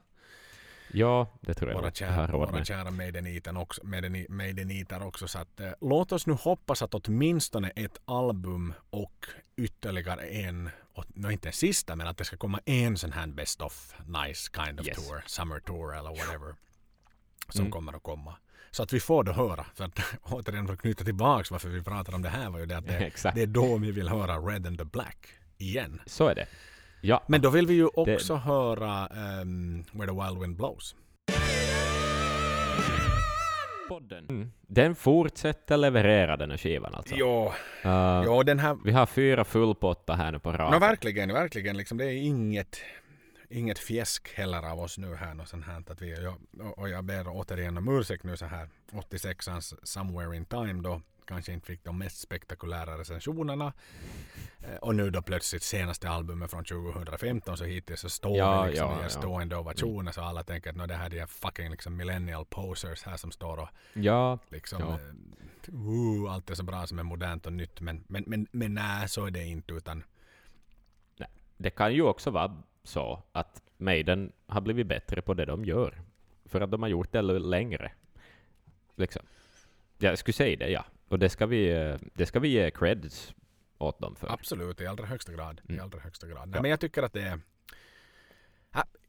Ja, 0.92 1.26
det 1.40 1.54
tror 1.54 1.70
jag 1.70 1.76
Våra 1.76 1.86
har 1.86 1.92
kära, 1.92 2.32
våra 2.32 2.90
Maidenitan 2.90 3.56
också, 3.56 3.80
Maideni, 3.86 4.26
Maidenitar 4.28 5.00
också. 5.06 5.28
Så 5.28 5.38
att, 5.38 5.60
eh, 5.60 5.70
låt 5.80 6.12
oss 6.12 6.26
nu 6.26 6.32
hoppas 6.32 6.82
att 6.82 6.94
åtminstone 6.94 7.70
ett 7.76 7.98
album 8.04 8.74
och 8.90 9.26
ytterligare 9.56 10.22
en, 10.26 10.70
och, 10.94 11.04
no, 11.14 11.30
inte 11.30 11.48
en 11.48 11.52
sista, 11.52 11.96
men 11.96 12.06
att 12.06 12.16
det 12.16 12.24
ska 12.24 12.36
komma 12.36 12.60
en 12.64 12.96
sån 12.98 13.12
här 13.12 13.26
best 13.26 13.60
of 13.60 13.94
nice 14.06 14.50
kind 14.54 14.80
of 14.80 14.86
Yes. 14.86 14.96
tour, 15.08 15.22
summer 15.26 15.60
tour 15.60 15.96
eller 15.96 16.10
whatever. 16.10 16.54
Som 17.48 17.60
Mm. 17.60 17.72
kommer 17.72 17.92
att 17.92 18.02
komma. 18.02 18.34
Så 18.70 18.82
att 18.82 18.92
vi 18.92 19.00
får 19.00 19.24
det 19.24 19.32
höra. 19.32 19.66
För 19.74 19.84
att 19.84 19.98
återigen 20.22 20.66
för 20.66 20.74
att 20.74 20.80
knyta 20.80 21.04
tillbaks 21.04 21.50
varför 21.50 21.68
vi 21.68 21.82
pratar 21.82 22.14
om 22.14 22.22
det 22.22 22.28
här 22.28 22.50
var 22.50 22.58
ju 22.58 22.66
det 22.66 22.76
att 22.76 22.86
det, 22.86 23.12
det 23.34 23.42
är 23.42 23.46
då 23.46 23.76
vi 23.76 23.92
vill 23.92 24.08
höra 24.08 24.36
Red 24.36 24.66
and 24.66 24.78
the 24.78 24.84
Black 24.84 25.28
igen. 25.58 26.00
Så 26.06 26.28
är 26.28 26.34
det. 26.34 26.46
Ja, 27.00 27.24
Men 27.26 27.40
då 27.40 27.50
vill 27.50 27.66
vi 27.66 27.74
ju 27.74 27.86
också 27.86 28.34
höra 28.34 29.06
ehm, 29.06 29.84
Where 29.92 30.06
the 30.06 30.12
Wild 30.12 30.40
Wind 30.40 30.56
Blows. 30.56 30.94
Mm. 34.28 34.52
Den 34.66 34.94
fortsätter 34.94 35.76
leverera 35.76 36.36
den 36.36 36.50
här 36.50 36.58
skivan 36.58 36.94
alltså. 36.94 37.14
Jo, 37.14 37.52
Uh, 37.84 37.90
ja 38.24 38.42
den 38.42 38.58
här... 38.58 38.76
Vi 38.84 38.92
har 38.92 39.06
fyra 39.06 39.44
fullpotta 39.44 40.14
här 40.14 40.32
nu 40.32 40.38
på 40.38 40.52
raken. 40.52 40.80
No, 40.80 40.86
verkligen, 40.86 41.32
verkligen. 41.32 41.76
Liksom, 41.76 41.98
det 41.98 42.04
är 42.04 42.12
inget, 42.12 42.80
inget 43.48 43.78
fjäsk 43.78 44.28
heller 44.34 44.62
av 44.70 44.80
oss 44.80 44.98
nu 44.98 45.14
här. 45.14 45.34
Något 45.34 45.48
sånt 45.48 45.64
här, 45.66 45.82
att 45.90 46.02
vi, 46.02 46.32
och 46.76 46.88
jag 46.88 47.04
ber 47.04 47.24
återigen 47.28 47.76
om 47.76 47.88
ursäkt 47.98 48.24
nu 48.24 48.36
så 48.36 48.46
här 48.46 48.68
86ans 48.92 49.74
Somewhere 49.82 50.36
in 50.36 50.44
Time 50.44 50.82
då 50.82 51.00
kanske 51.26 51.52
inte 51.52 51.66
fick 51.66 51.84
de 51.84 51.98
mest 51.98 52.18
spektakulära 52.20 52.98
recensionerna. 52.98 53.72
Eh, 54.58 54.76
Och 54.76 54.94
nu 54.94 55.10
då 55.10 55.22
plötsligt 55.22 55.62
senaste 55.62 56.08
albumet 56.10 56.50
från 56.50 56.64
2015 56.64 57.56
så 57.56 57.64
hittills 57.64 58.00
så 58.00 58.08
står 58.08 58.36
Ja, 58.36 58.62
det 58.62 58.68
liksom 58.70 58.86
ja, 58.90 58.94
i 58.96 58.98
ja. 58.98 59.04
en 59.04 59.10
stående 59.10 59.56
ovationer 59.56 60.12
så 60.12 60.20
alla 60.22 60.42
tänker 60.42 60.70
att 60.70 60.76
"Nå, 60.76 60.86
det 60.86 60.94
här 60.94 61.06
är 61.06 61.10
de 61.10 61.18
här 61.20 61.26
fucking 61.26 61.70
liksom 61.70 61.96
millennial 61.96 62.44
posers 62.46 63.02
här 63.02 63.16
som 63.16 63.30
står 63.32 63.56
och 63.58 63.68
Ja, 63.92 64.38
liksom 64.48 64.80
Ja. 64.80 64.98
uh, 65.74 66.32
allt 66.32 66.50
är 66.50 66.54
så 66.54 66.62
bra 66.62 66.86
som 66.86 66.98
är 66.98 67.02
modernt 67.02 67.46
och 67.46 67.52
nytt 67.52 67.80
men, 67.80 68.04
men, 68.08 68.24
men, 68.26 68.46
men 68.50 68.74
nej 68.74 69.08
så 69.08 69.26
är 69.26 69.30
det 69.30 69.44
inte 69.44 69.72
utan 69.74 70.04
det 71.60 71.70
kan 71.70 71.94
ju 71.94 72.02
också 72.02 72.30
vara 72.30 72.62
så 72.88 73.22
att 73.32 73.62
Maiden 73.76 74.32
har 74.46 74.60
blivit 74.60 74.86
bättre 74.86 75.22
på 75.22 75.34
det 75.34 75.44
de 75.44 75.64
gör. 75.64 76.02
För 76.44 76.60
att 76.60 76.70
de 76.70 76.82
har 76.82 76.88
gjort 76.88 77.12
det 77.12 77.22
längre. 77.22 77.92
Liksom. 78.96 79.22
Jag 79.98 80.18
skulle 80.18 80.32
säga 80.32 80.56
det, 80.56 80.68
ja. 80.70 80.84
Och 81.08 81.18
det 81.18 81.28
ska 81.28 81.46
vi, 81.46 81.70
eh, 81.72 81.96
det 82.14 82.26
ska 82.26 82.40
vi 82.40 82.48
ge 82.48 82.70
creds 82.70 83.34
åt 83.78 83.98
dem 83.98 84.16
för. 84.16 84.32
Absolut, 84.32 84.80
i 84.80 84.86
allra 84.86 85.06
högsta 85.06 85.32
grad. 85.32 85.60
I 85.68 85.72
Mm. 85.72 85.84
allra 85.84 85.98
högsta 86.00 86.26
grad. 86.26 86.48
Nej, 86.48 86.56
Ja. 86.56 86.62
Men 86.62 86.70
jag 86.70 86.80
tycker 86.80 87.02
att 87.02 87.12
det 87.12 87.22
är 87.22 87.40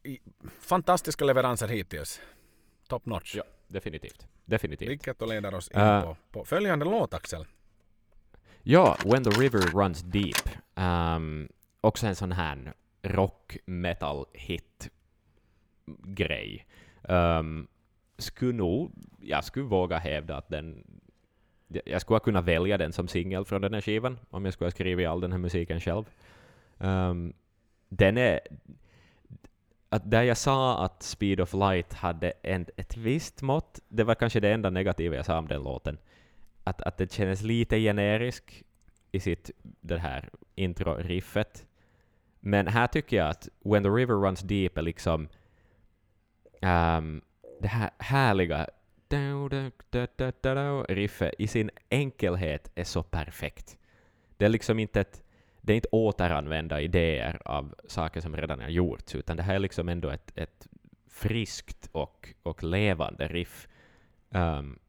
i- 0.04 0.20
fantastiska 0.60 1.26
leveranser 1.26 1.68
hittills. 1.68 2.22
Top 2.88 3.06
notch. 3.06 3.36
Ja, 3.36 3.44
definitivt. 3.68 4.28
Definitivt. 4.46 4.90
Vilket 4.90 5.20
då 5.20 5.26
leder 5.26 5.54
oss 5.54 5.68
in 5.72 5.80
Äh. 5.80 6.02
på, 6.04 6.18
på 6.32 6.46
följande 6.46 6.86
låt 6.86 7.14
Axel. 7.14 7.46
Ja, 8.64 8.98
When 9.06 9.24
the 9.24 9.30
River 9.30 9.60
Runs 9.60 10.02
Deep. 10.02 10.50
Um, 10.76 11.50
också 11.82 12.08
en 12.08 12.16
sån 12.16 12.32
här 12.32 12.74
rock 13.02 13.58
metal 13.66 14.26
hit 14.34 14.89
grej. 16.04 16.66
Um, 17.02 17.68
skulle 18.18 18.54
nog, 18.54 18.91
jag 19.20 19.43
skulle 19.43 19.66
våga 19.66 19.97
hävda 19.97 20.38
att 20.38 20.50
den 20.50 20.84
jag 21.86 22.02
skulle 22.02 22.16
ha 22.16 22.20
kunnat 22.20 22.45
välja 22.45 22.78
den 22.78 22.93
som 22.93 23.08
singel 23.08 23.45
från 23.45 23.62
den 23.62 23.74
här 23.74 23.82
skivan, 23.82 24.20
om 24.30 24.45
jag 24.45 24.54
skulle 24.54 24.66
ha 24.66 24.72
skrivit 24.72 25.08
all 25.08 25.22
den 25.22 25.32
här 25.32 25.39
musiken 25.39 25.80
själv. 25.80 26.04
Um, 26.78 27.34
den 27.89 28.18
är... 28.18 28.39
Att 29.89 30.12
där 30.12 30.24
jag 30.24 30.38
sa 30.38 30.86
att 30.86 31.04
Speed 31.04 31.41
of 31.41 31.54
Light 31.54 31.93
hade 31.93 32.34
en, 32.41 32.66
ett 32.78 32.97
visst 32.97 33.41
mått, 33.41 33.80
det 33.88 34.04
var 34.04 34.16
kanske 34.16 34.39
det 34.39 34.54
enda 34.54 34.70
negativa 34.70 35.16
jag 35.16 35.26
sa 35.26 35.38
om 35.38 35.47
den 35.47 35.64
låten, 35.64 35.97
att, 36.64 36.82
att 36.82 36.97
det 36.97 37.14
kändes 37.14 37.41
lite 37.41 37.80
generisk 37.80 38.64
i 39.12 39.20
sitt 39.20 39.52
det 39.82 39.97
här 39.97 40.30
intro-riffet. 40.56 41.66
Men 42.40 42.68
här 42.68 42.88
tycker 42.88 43.18
jag 43.18 43.30
att 43.30 43.50
When 43.66 43.84
the 43.84 43.90
River 43.90 44.16
Runs 44.16 44.42
Deep 44.42 44.78
är 44.78 44.82
liksom 44.82 45.28
um, 46.62 47.22
det 47.62 47.68
här 47.68 47.90
härliga 47.98 48.68
riffet 50.90 51.34
i 51.38 51.48
sin 51.48 51.70
enkelhet 51.90 52.72
är 52.76 52.84
så 52.84 53.04
perfekt. 53.04 53.78
Det 54.38 54.46
är 54.46 54.50
liksom 54.50 54.80
inte 54.80 55.02
ett 55.02 55.24
det 55.62 55.74
är 55.74 55.76
inte 55.76 55.88
återanvända 55.92 56.82
idéer 56.82 57.42
av 57.46 57.76
saker 57.88 58.22
som 58.22 58.38
redan 58.38 58.60
har 58.60 58.70
gjorts, 58.70 59.16
utan 59.16 59.38
det 59.38 59.44
här 59.44 59.56
är 59.56 59.60
liksom 59.60 59.90
ändå 59.90 60.10
ett, 60.10 60.32
ett 60.36 60.68
friskt 61.08 61.90
och, 61.92 62.34
och 62.44 62.64
levande 62.64 63.28
riff. 63.28 63.68
Um, 64.30 64.80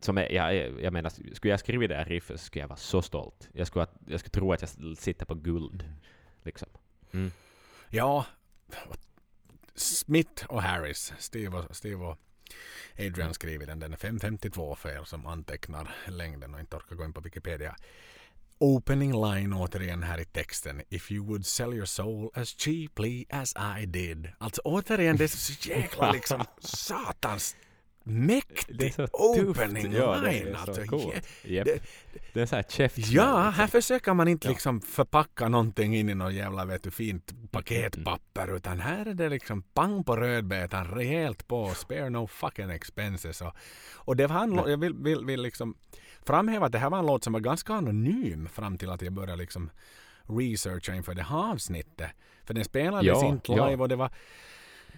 som 0.00 0.18
är, 0.18 0.32
jag, 0.32 0.80
jag 0.80 0.92
menar, 0.92 1.10
skulle 1.10 1.52
jag 1.52 1.60
skriva 1.60 1.86
det 1.86 1.94
här 1.94 2.04
riffet 2.04 2.40
så 2.40 2.46
skulle 2.46 2.62
jag 2.62 2.68
vara 2.68 2.76
så 2.76 3.02
stolt. 3.02 3.48
Jag 3.52 3.66
skulle, 3.66 3.86
jag 4.06 4.20
skulle 4.20 4.30
tro 4.30 4.52
att 4.52 4.60
jag 4.60 4.98
sitter 4.98 5.26
på 5.26 5.34
guld. 5.34 5.84
Liksom. 6.42 6.68
Mm. 7.12 7.32
Ja, 7.90 8.26
Smith 9.74 10.46
och 10.46 10.62
Harris, 10.62 11.12
Steve 11.18 11.58
och, 11.58 11.76
Steve 11.76 12.04
och 12.04 12.18
Adrian 12.98 13.34
skriver 13.34 13.66
den. 13.66 13.78
Den 13.78 13.92
är 13.92 13.96
552 13.96 14.74
för 14.74 14.88
er 14.88 15.04
som 15.04 15.26
antecknar 15.26 15.94
längden 16.08 16.54
och 16.54 16.60
inte 16.60 16.76
orkar 16.76 16.96
gå 16.96 17.04
in 17.04 17.12
på 17.12 17.20
Wikipedia. 17.20 17.76
Opening 18.58 19.12
line 19.24 19.52
återigen 19.52 20.02
här 20.02 20.18
i 20.18 20.24
texten. 20.24 20.82
If 20.88 21.12
you 21.12 21.26
would 21.26 21.46
sell 21.46 21.74
your 21.74 21.86
soul 21.86 22.30
as 22.34 22.48
cheaply 22.48 23.24
as 23.30 23.54
I 23.80 23.86
did. 23.86 24.28
Alltså 24.38 24.62
återigen, 24.64 25.16
det 25.16 25.24
är 25.24 25.28
så 25.28 25.68
jäkla 25.68 26.12
liksom 26.12 26.44
satans 26.58 27.56
mäktig 28.04 28.94
opening 29.12 29.82
tufft. 29.82 29.96
Ja, 29.96 30.16
det 30.16 30.30
line. 30.32 30.46
är 30.48 30.52
så 30.54 30.58
alltså, 30.70 30.84
coolt. 30.86 31.28
Japp. 31.44 31.64
det- 31.64 31.82
Det 32.32 32.40
är 32.40 32.46
så 32.46 32.56
här 32.56 32.62
käftsmäll. 32.62 33.14
Ja, 33.14 33.22
liksom. 33.46 33.52
här 33.54 33.66
försöker 33.66 34.14
man 34.14 34.28
inte 34.28 34.46
Ja. 34.46 34.50
liksom 34.50 34.80
förpacka 34.80 35.48
någonting 35.48 35.96
in 35.96 36.08
i 36.08 36.14
något 36.14 36.32
jävla 36.32 36.64
vet 36.64 36.82
du, 36.82 36.90
fint 36.90 37.32
paketpapper 37.50 38.56
utan 38.56 38.80
här 38.80 39.06
är 39.06 39.14
det 39.14 39.28
liksom 39.28 39.62
pang 39.62 40.04
på 40.04 40.16
rödbetan, 40.16 40.84
rejält 40.86 41.48
på, 41.48 41.68
spare 41.74 42.10
no 42.10 42.26
fucking 42.26 42.70
expenses. 42.70 43.40
Och, 43.40 43.52
och 43.94 44.16
det 44.16 44.26
var 44.26 44.42
en 44.42 44.52
lå- 44.52 44.70
jag 44.70 44.76
vill, 44.80 44.94
vill, 44.94 45.24
vill 45.24 45.42
liksom 45.42 45.74
framhäva 46.26 46.66
att 46.66 46.72
det 46.72 46.78
här 46.78 46.90
var 46.90 46.98
en 46.98 47.06
låt 47.06 47.24
som 47.24 47.32
var 47.32 47.40
ganska 47.40 47.72
anonym 47.74 48.48
fram 48.52 48.78
till 48.78 48.90
att 48.90 49.02
jag 49.02 49.12
började 49.12 49.36
liksom 49.42 49.70
researcha 50.28 50.94
inför 50.94 51.14
det 51.14 51.22
här 51.22 51.50
avsnittet. 51.52 52.10
För 52.44 52.54
den 52.54 52.64
spelades 52.64 53.06
Ja, 53.06 53.28
inte 53.28 53.52
ja. 53.52 53.68
live 53.68 53.82
och 53.82 53.88
det 53.88 53.96
var 53.96 54.10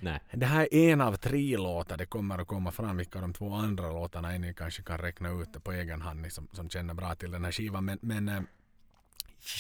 Nej. 0.05 0.21
det 0.33 0.47
här 0.47 0.69
är 0.75 0.93
en 0.93 1.01
av 1.01 1.17
tre 1.17 1.57
låtar. 1.57 1.97
Det 1.97 2.07
kommer 2.07 2.39
att 2.39 2.47
komma 2.47 2.71
fram 2.71 2.97
vilka 2.97 3.21
de 3.21 3.33
två 3.33 3.55
andra 3.55 3.93
låtarna 3.93 4.35
är. 4.35 4.39
Ni 4.39 4.55
kanske 4.55 4.83
kan 4.83 4.99
räkna 4.99 5.29
ut 5.31 5.53
det 5.53 5.61
på 5.61 5.73
egen 5.73 6.01
hand 6.03 6.21
ni 6.21 6.31
som, 6.31 6.49
som 6.53 6.71
känner 6.71 6.95
bra 6.95 7.15
till 7.15 7.31
den 7.31 7.45
här 7.45 7.53
skivan. 7.53 7.85
Men, 7.85 7.99
men 8.03 8.29
äh, 8.29 8.41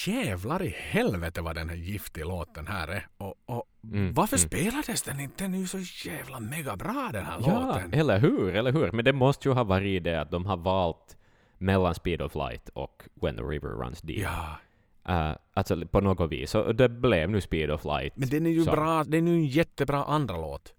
jävlar 0.07 0.63
i 0.63 0.75
helvete 0.79 1.41
vad 1.43 1.57
den 1.57 1.69
här 1.69 1.77
giftig 1.77 2.25
låten 2.25 2.67
här 2.67 2.89
är. 2.89 3.07
Och, 3.17 3.35
och 3.47 3.65
Mm, 3.93 4.15
varför 4.15 4.37
mm. 4.37 4.49
spelades 4.49 5.03
den 5.03 5.21
inte? 5.21 5.45
Ju 5.45 5.67
så 5.67 6.09
jävla 6.09 6.41
mega 6.41 6.77
bra 6.77 7.11
den 7.13 7.25
här 7.25 7.39
Ja, 7.47 7.67
låten. 7.67 7.95
eller 7.95 8.19
hur, 8.19 8.55
eller 8.55 8.73
hur? 8.73 8.93
Men 8.93 9.05
det 9.05 9.13
måste 9.13 9.49
ju 9.49 9.55
ha 9.55 9.65
varit 9.65 10.05
det 10.05 10.21
att 10.21 10.31
de 10.31 10.47
har 10.47 10.57
valt 10.57 11.17
mellan 11.59 11.95
Speed 11.95 12.23
of 12.23 12.35
Light 12.35 12.69
och 12.69 13.03
When 13.15 13.37
the 13.37 13.43
River 13.43 13.69
Runs 13.69 14.01
Deep. 14.03 14.19
Ja, 14.23 14.57
Uh, 15.09 15.33
alltså 15.55 15.87
på 15.87 16.01
något 16.01 16.33
vis. 16.33 16.55
Och 16.55 16.75
det 16.75 16.89
blev 16.89 17.31
nu 17.31 17.41
Speed 17.41 17.71
of 17.71 17.85
Light. 17.85 18.17
men 18.17 18.29
den 18.29 18.47
är 18.47 18.51
ju 18.51 18.65
som- 18.65 18.75
bra. 18.75 19.05
Den 19.05 19.29
är 19.29 19.33
ju 19.33 19.37
en 19.39 19.47
jättebra 19.47 20.05
andra 20.05 20.37
låt. 20.37 20.75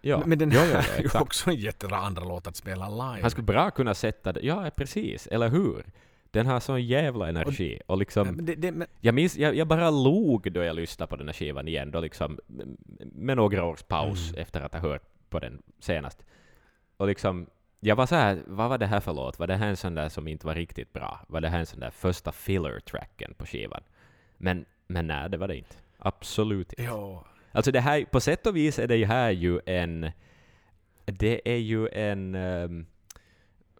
Ja. 0.00 0.22
Men 0.26 0.38
den 0.38 0.50
här 0.50 0.66
ja, 0.72 0.82
är 0.96 1.02
ju 1.02 1.08
också 1.20 1.50
en 1.50 1.56
jättebra 1.56 1.96
andra 1.96 2.24
låt 2.24 2.46
att 2.46 2.56
spela 2.56 2.88
live. 2.88 3.22
Han 3.22 3.30
skulle 3.30 3.44
bra 3.44 3.70
kunna 3.70 3.94
sätta 3.94 4.32
det. 4.32 4.40
Ja, 4.40 4.70
precis. 4.76 5.26
Eller 5.26 5.48
hur? 5.48 5.84
Den 6.30 6.46
har 6.46 6.60
sån 6.60 6.82
jävla 6.86 7.28
energi. 7.28 7.80
Och 7.86 7.98
liksom, 7.98 8.28
Men 8.28 8.44
det, 8.44 8.54
det, 8.54 8.72
men, 8.72 8.86
jag 9.00 9.14
minns, 9.14 9.36
jag, 9.36 9.54
jag 9.54 9.66
bara 9.68 9.90
log 9.90 10.52
då 10.52 10.62
jag 10.62 10.76
lyssnade 10.76 11.10
på 11.10 11.16
den 11.16 11.28
här 11.28 11.32
skivan 11.32 11.68
igen, 11.68 11.90
då 11.90 12.00
liksom, 12.00 12.38
med 13.12 13.36
några 13.36 13.64
års 13.64 13.82
paus 13.82 14.28
Mm. 14.30 14.42
efter 14.42 14.60
att 14.60 14.72
ha 14.72 14.80
hört 14.80 15.02
på 15.30 15.38
den 15.38 15.62
senast. 15.80 16.24
Och 16.96 17.06
liksom, 17.06 17.46
jag 17.80 17.96
var 17.96 18.06
så 18.06 18.14
här, 18.14 18.42
vad 18.46 18.68
var 18.68 18.78
det 18.78 18.86
här 18.86 19.00
för 19.00 19.12
låt? 19.14 19.38
Var 19.38 19.46
det 19.46 19.56
här 19.56 19.68
en 19.68 19.76
sån 19.76 19.94
där 19.94 20.08
som 20.08 20.28
inte 20.28 20.46
var 20.46 20.54
riktigt 20.54 20.92
bra? 20.92 21.20
Var 21.28 21.40
det 21.40 21.48
här 21.48 21.58
en 21.58 21.66
sån 21.66 21.80
där 21.80 21.90
första 21.90 22.32
filler-tracken 22.32 23.34
på 23.34 23.46
skivan? 23.46 23.82
Men, 24.38 24.64
men 24.86 25.06
nej, 25.06 25.30
det 25.30 25.36
var 25.36 25.48
det 25.48 25.56
inte. 25.56 25.76
Absolut 25.98 26.72
inte. 26.72 26.82
ja. 26.82 27.24
Alltså 27.52 27.72
det 27.72 27.80
här, 27.80 28.04
på 28.04 28.20
sätt 28.20 28.46
och 28.46 28.56
vis 28.56 28.78
är 28.78 28.86
det 28.86 29.04
här 29.04 29.30
ju 29.30 29.60
en... 29.66 30.10
Det 31.04 31.48
är 31.48 31.56
ju 31.56 31.88
en... 31.88 32.34
Um, 32.34 32.86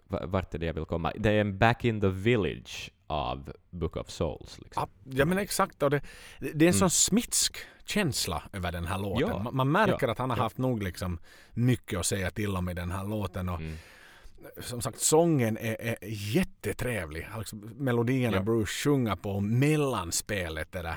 vart 0.09 0.55
är 0.55 0.59
det 0.59 0.67
jag 0.67 0.75
vill 0.75 0.85
komma? 0.85 1.13
Det 1.17 1.31
är 1.31 1.41
en 1.41 1.59
Back 1.59 1.85
in 1.85 2.01
the 2.01 2.09
Village 2.09 2.91
av 3.07 3.53
Book 3.71 3.97
of 3.97 4.11
Souls. 4.11 4.59
Liksom. 4.59 4.83
Ja, 5.05 5.13
ja 5.19 5.25
men 5.25 5.39
exakt. 5.39 5.83
Och 5.83 5.91
det, 5.91 6.01
det 6.41 6.47
är 6.47 6.53
en 6.55 6.61
Mm. 6.63 6.73
sån 6.73 6.91
smitsk 6.91 7.57
känsla 7.89 8.43
över 8.53 8.73
den 8.73 8.87
här 8.87 8.99
låten. 8.99 9.29
Ja, 9.29 9.39
Man, 9.39 9.57
man 9.57 9.73
märker 9.73 10.07
ja, 10.07 10.13
att 10.13 10.19
han 10.19 10.31
har 10.31 10.37
haft 10.37 10.59
nog 10.59 10.83
liksom 10.83 11.19
mycket 11.55 11.99
att 11.99 12.07
säga 12.07 12.31
till 12.31 12.57
om 12.57 12.69
i 12.69 12.75
den 12.75 12.91
här 12.91 13.05
låten. 13.05 13.49
Och 13.49 13.61
Mm. 13.61 13.77
som 14.61 14.81
sagt, 14.83 15.01
sången 15.01 15.59
är, 15.59 15.77
är 15.81 15.97
jättetrevlig. 16.03 17.29
Alltså, 17.35 17.57
melodierna 17.57 18.37
Ja. 18.37 18.43
Bruce 18.43 18.73
sjunger 18.85 19.17
på 19.17 19.41
mellanspelet. 19.41 20.73
Det 20.73 20.83
där. 20.83 20.97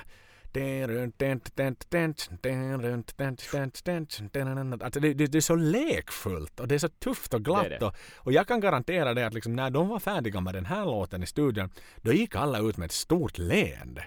Alltså 4.83 4.99
det, 4.99 5.13
det, 5.13 5.27
det 5.27 5.37
är 5.37 5.41
så 5.41 5.55
lekfullt 5.55 6.59
och 6.59 6.67
det 6.67 6.75
är 6.75 6.79
så 6.79 6.89
tufft 6.89 7.33
och 7.33 7.45
glatt. 7.45 7.63
Det 7.63 7.77
det. 7.79 7.85
Och, 7.85 7.95
och 8.15 8.31
jag 8.31 8.47
kan 8.47 8.59
garantera 8.59 9.13
det 9.13 9.27
att 9.27 9.33
liksom 9.33 9.55
när 9.55 9.69
de 9.69 9.87
var 9.87 9.99
färdiga 9.99 10.41
med 10.41 10.53
den 10.53 10.65
här 10.65 10.85
låten 10.85 11.23
i 11.23 11.25
studion 11.27 11.69
då 12.01 12.13
gick 12.13 12.35
alla 12.35 12.59
ut 12.59 12.77
med 12.77 12.85
ett 12.85 12.91
stort 12.91 13.37
leende. 13.37 14.03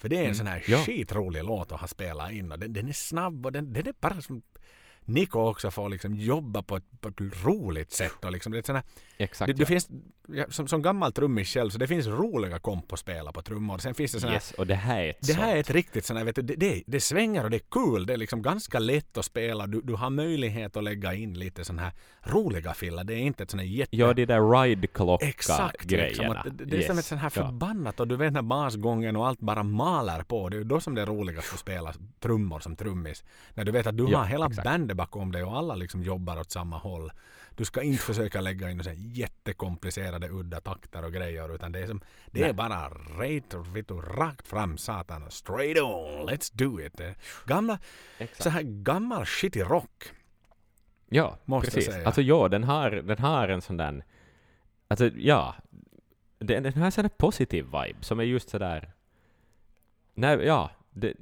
För 0.00 0.08
det 0.08 0.16
är 0.16 0.20
en 0.20 0.24
Mm. 0.24 0.34
sån 0.34 0.46
här 0.46 0.64
Ja. 0.68 0.78
skitrolig 0.78 1.44
låt 1.44 1.72
att 1.72 1.80
ha 1.80 1.86
spelat 1.88 2.32
in 2.32 2.52
och 2.52 2.58
den, 2.58 2.72
den 2.72 2.88
är 2.88 2.92
snabb 2.92 3.46
och 3.46 3.52
den, 3.52 3.72
den 3.72 3.86
är 3.86 3.94
bara 4.00 4.20
som 4.20 4.42
Nico 5.04 5.38
också 5.40 5.70
får 5.70 5.88
liksom 5.88 6.14
jobba 6.14 6.62
på 6.62 6.76
ett, 6.76 6.84
på 7.00 7.08
ett 7.08 7.20
roligt 7.44 7.92
sätt. 7.92 8.24
Och 8.24 8.32
liksom, 8.32 8.52
det 8.52 8.58
är 8.58 8.62
sån 8.62 8.74
här, 8.74 8.84
Exakt. 9.18 9.46
det, 9.46 9.52
det 9.52 9.60
ja. 9.62 9.66
finns, 9.66 9.88
som, 10.54 10.68
som 10.68 10.82
gammal 10.82 11.12
trummis 11.12 11.48
själv 11.48 11.70
så 11.70 11.78
det 11.78 11.86
finns 11.86 12.06
roliga 12.06 12.58
komp 12.58 12.92
att 12.92 12.98
spela 12.98 13.32
på 13.32 13.42
trummor. 13.42 13.78
Sen 13.78 13.94
finns 13.94 14.12
det 14.12 14.20
såna 14.20 14.30
här, 14.32 14.36
Yes, 14.36 14.52
och 14.52 14.66
det 14.66 14.74
här 14.74 15.00
är 15.02 15.10
ett 15.10 15.16
det 15.26 15.32
här 15.32 15.42
sånt. 15.42 15.54
är 15.56 15.60
ett 15.60 15.70
riktigt 15.70 16.04
sån 16.04 16.16
här, 16.16 16.24
vet 16.24 16.36
du, 16.36 16.42
det, 16.42 16.54
det, 16.56 16.82
det 16.86 17.00
svänger 17.00 17.44
och 17.44 17.50
det 17.50 17.56
är 17.56 17.62
kul. 17.70 18.06
Det 18.06 18.12
är 18.12 18.16
liksom 18.16 18.42
ganska 18.42 18.78
lätt 18.78 19.16
att 19.18 19.24
spela. 19.24 19.66
Du, 19.66 19.80
du 19.80 19.94
har 19.94 20.10
möjlighet 20.10 20.76
att 20.76 20.84
lägga 20.84 21.14
in 21.14 21.38
lite 21.38 21.64
sån 21.64 21.78
här 21.78 21.92
roliga 22.22 22.74
filler. 22.74 23.04
Det 23.04 23.14
är 23.14 23.18
inte 23.18 23.42
ett 23.42 23.50
sån 23.50 23.60
här 23.60 23.66
jätte... 23.66 23.96
Ja, 23.96 24.12
de 24.14 24.26
där 24.26 24.40
ride-klocka-grejerna. 24.62 26.42
liksom, 26.42 26.56
det, 26.56 26.64
det 26.64 26.76
är 26.76 26.86
som 26.86 26.98
ett 26.98 27.04
sånt 27.04 27.20
här 27.20 27.32
Ja. 27.34 27.46
förbannat 27.46 28.00
och 28.00 28.08
du 28.08 28.16
vet 28.16 28.32
när 28.32 28.42
basgången 28.42 29.16
och 29.16 29.26
allt 29.28 29.40
bara 29.40 29.62
maler 29.62 30.22
på. 30.22 30.48
Det 30.48 30.56
är 30.56 30.64
då 30.64 30.80
som 30.80 30.94
det 30.94 31.02
är 31.02 31.06
roligast 31.06 31.52
att 31.52 31.58
spela 31.60 31.94
trummor 32.20 32.60
som 32.60 32.76
trummis. 32.76 33.24
När 33.54 33.64
du 33.64 33.72
vet 33.72 33.86
att 33.86 33.96
du 33.96 34.08
Ja, 34.10 34.18
har 34.18 34.24
hela 34.24 34.46
exakt. 34.46 34.64
bandet 34.64 34.89
bakom 34.94 35.32
dig 35.32 35.42
och 35.42 35.56
alla 35.56 35.74
liksom 35.74 36.02
jobbar 36.02 36.40
åt 36.40 36.50
samma 36.50 36.78
håll. 36.78 37.12
Du 37.54 37.64
ska 37.64 37.82
inte 37.82 38.02
försöka 38.02 38.40
lägga 38.40 38.70
in 38.70 38.84
så 38.84 38.90
jättekomplicerade 38.94 40.28
udda 40.28 40.60
takter 40.60 41.04
och 41.04 41.12
grejer 41.12 41.54
utan 41.54 41.72
det 41.72 41.78
är, 41.78 41.86
som, 41.86 42.00
det 42.26 42.42
är 42.42 42.52
bara 42.52 42.88
rätt 43.18 43.54
och 43.54 43.76
vet 43.76 43.90
rakt 43.90 44.46
fram 44.46 44.78
satan. 44.78 45.30
Straight 45.30 45.78
on, 45.78 46.28
let's 46.28 46.50
do 46.54 46.80
it. 46.80 47.00
Gamla, 47.46 47.78
Exakt. 48.18 48.42
så 48.42 48.50
här 48.50 48.62
gammal 48.62 49.26
shitty 49.26 49.60
rock. 49.60 50.12
Ja, 51.08 51.38
Måste 51.44 51.70
precis. 51.70 51.92
säga. 51.92 52.06
Alltså 52.06 52.22
ja, 52.22 52.48
den 52.48 52.64
har, 52.64 52.90
den 52.90 53.18
har 53.18 53.48
en 53.48 53.62
sån 53.62 53.76
där... 53.76 54.04
Alltså 54.88 55.10
ja, 55.16 55.54
den, 56.38 56.62
den 56.62 56.72
har 56.72 56.84
en 56.84 56.92
sån 56.92 57.02
där 57.02 57.08
positiv 57.08 57.64
vibe 57.64 57.98
som 58.00 58.20
är 58.20 58.24
just 58.24 58.50
sådär... 58.50 58.92
Nej, 60.14 60.38
ja, 60.44 60.70
det, 60.90 61.14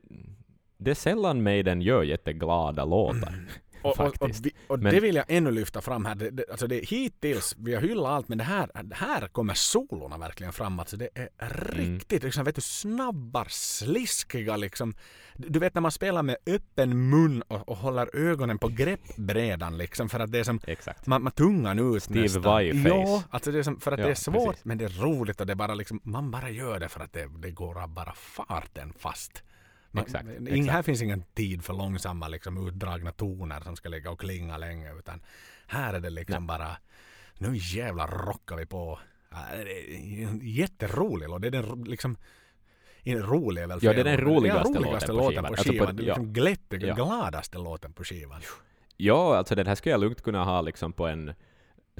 det 0.78 0.90
är 0.90 0.94
sällan 0.94 1.42
Maiden 1.42 1.82
gör 1.82 2.02
jätteglada 2.02 2.84
låtar. 2.84 3.34
Och, 3.82 4.00
och, 4.00 4.22
och, 4.22 4.30
vi, 4.42 4.52
och 4.66 4.78
Men- 4.78 4.94
det 4.94 5.00
vill 5.00 5.14
jag 5.16 5.24
ännu 5.28 5.50
lyfta 5.50 5.80
fram 5.80 6.04
här. 6.04 6.14
Det, 6.14 6.30
det, 6.30 6.44
alltså 6.50 6.66
det, 6.66 6.88
hittills, 6.88 7.54
vi 7.58 7.74
har 7.74 7.82
hyllat 7.82 8.06
allt, 8.10 8.28
men 8.28 8.38
det 8.38 8.44
här, 8.44 8.70
här 8.94 9.28
kommer 9.28 9.54
solorna 9.54 10.18
verkligen 10.18 10.52
fram. 10.52 10.78
Alltså 10.78 10.96
det 10.96 11.08
är 11.14 11.28
riktigt 11.74 12.22
liksom, 12.22 12.44
vet 12.44 12.54
du, 12.54 12.60
snabba, 12.60 13.44
sliskiga 13.48 14.56
liksom. 14.56 14.94
Du 15.36 15.58
vet 15.58 15.74
när 15.74 15.80
man 15.80 15.92
spelar 15.92 16.22
med 16.22 16.36
öppen 16.46 17.10
mun 17.10 17.42
och, 17.42 17.68
och 17.68 17.76
håller 17.76 18.16
ögonen 18.16 18.58
på 18.58 18.68
greppbrädan 18.68 19.78
liksom 19.78 20.08
för 20.08 20.20
att 20.20 20.32
det 20.32 20.38
är 20.38 20.44
som 20.44 20.60
Exakt. 20.66 21.06
man, 21.06 21.22
man 21.22 21.32
tungan 21.32 21.78
ut 21.96 22.02
Steve 22.02 22.20
nästan. 22.20 22.42
Vai-face. 22.42 22.88
Ja, 22.88 23.22
alltså 23.30 23.52
det 23.52 23.58
är 23.58 23.62
som, 23.62 23.80
för 23.80 23.92
att 23.92 23.98
Ja, 23.98 24.04
det 24.04 24.10
är 24.10 24.14
svårt 24.14 24.48
precis. 24.48 24.64
men 24.64 24.78
det 24.78 24.84
är 24.84 25.02
roligt 25.02 25.40
och 25.40 25.46
det 25.46 25.54
bara 25.54 25.74
liksom, 25.74 26.00
man 26.02 26.30
bara 26.30 26.50
gör 26.50 26.80
det 26.80 26.88
för 26.88 27.00
att 27.00 27.12
det, 27.12 27.28
det 27.38 27.50
går 27.50 27.82
av 27.82 27.88
bara 27.88 28.12
farten 28.14 28.92
fast. 28.98 29.42
Man, 29.90 30.04
Exakt, 30.04 30.24
ing- 30.26 30.48
exakt. 30.58 30.72
Här 30.72 30.82
finns 30.82 31.02
ingen 31.02 31.22
tid 31.22 31.64
för 31.64 31.74
långsamma 31.74 32.28
liksom, 32.28 32.68
utdragna 32.68 33.12
toner 33.12 33.60
som 33.60 33.76
ska 33.76 33.88
ligga 33.88 34.10
och 34.10 34.20
klinga 34.20 34.56
länge 34.58 34.92
utan 34.98 35.20
här 35.66 35.94
är 35.94 36.00
det 36.00 36.10
liksom 36.10 36.46
bara 36.46 36.76
nu 37.38 37.56
jävlar 37.56 38.08
rockar 38.08 38.56
vi 38.56 38.66
på. 38.66 38.98
Ja, 39.30 39.38
jätterolig 40.42 41.28
låt. 41.28 41.42
Det 41.42 41.48
är 41.48 41.52
den 41.52 41.84
liksom 41.84 42.16
in- 43.02 43.22
rolig 43.22 43.62
är 43.62 43.66
väl 43.66 43.78
Ja, 43.82 43.92
det 43.92 44.00
är 44.00 44.04
den 44.04 44.16
roligaste 44.20 44.72
den 44.72 44.82
låten 44.82 45.12
på 45.14 45.30
skivan. 45.30 45.44
Alltså 45.46 45.72
på- 45.72 45.84
ja. 45.84 45.90
liksom 45.92 46.32
glättiga, 46.32 46.86
Ja. 46.86 46.94
gladaste 46.94 47.58
låten 47.58 47.92
på 47.92 48.04
skivan. 48.04 48.40
Ja, 48.96 49.36
alltså 49.36 49.54
den 49.54 49.66
här 49.66 49.74
skulle 49.74 49.90
jag 49.92 50.00
lugnt 50.00 50.22
kunna 50.22 50.44
ha 50.44 50.60
liksom 50.60 50.92
på 50.92 51.06
en 51.06 51.34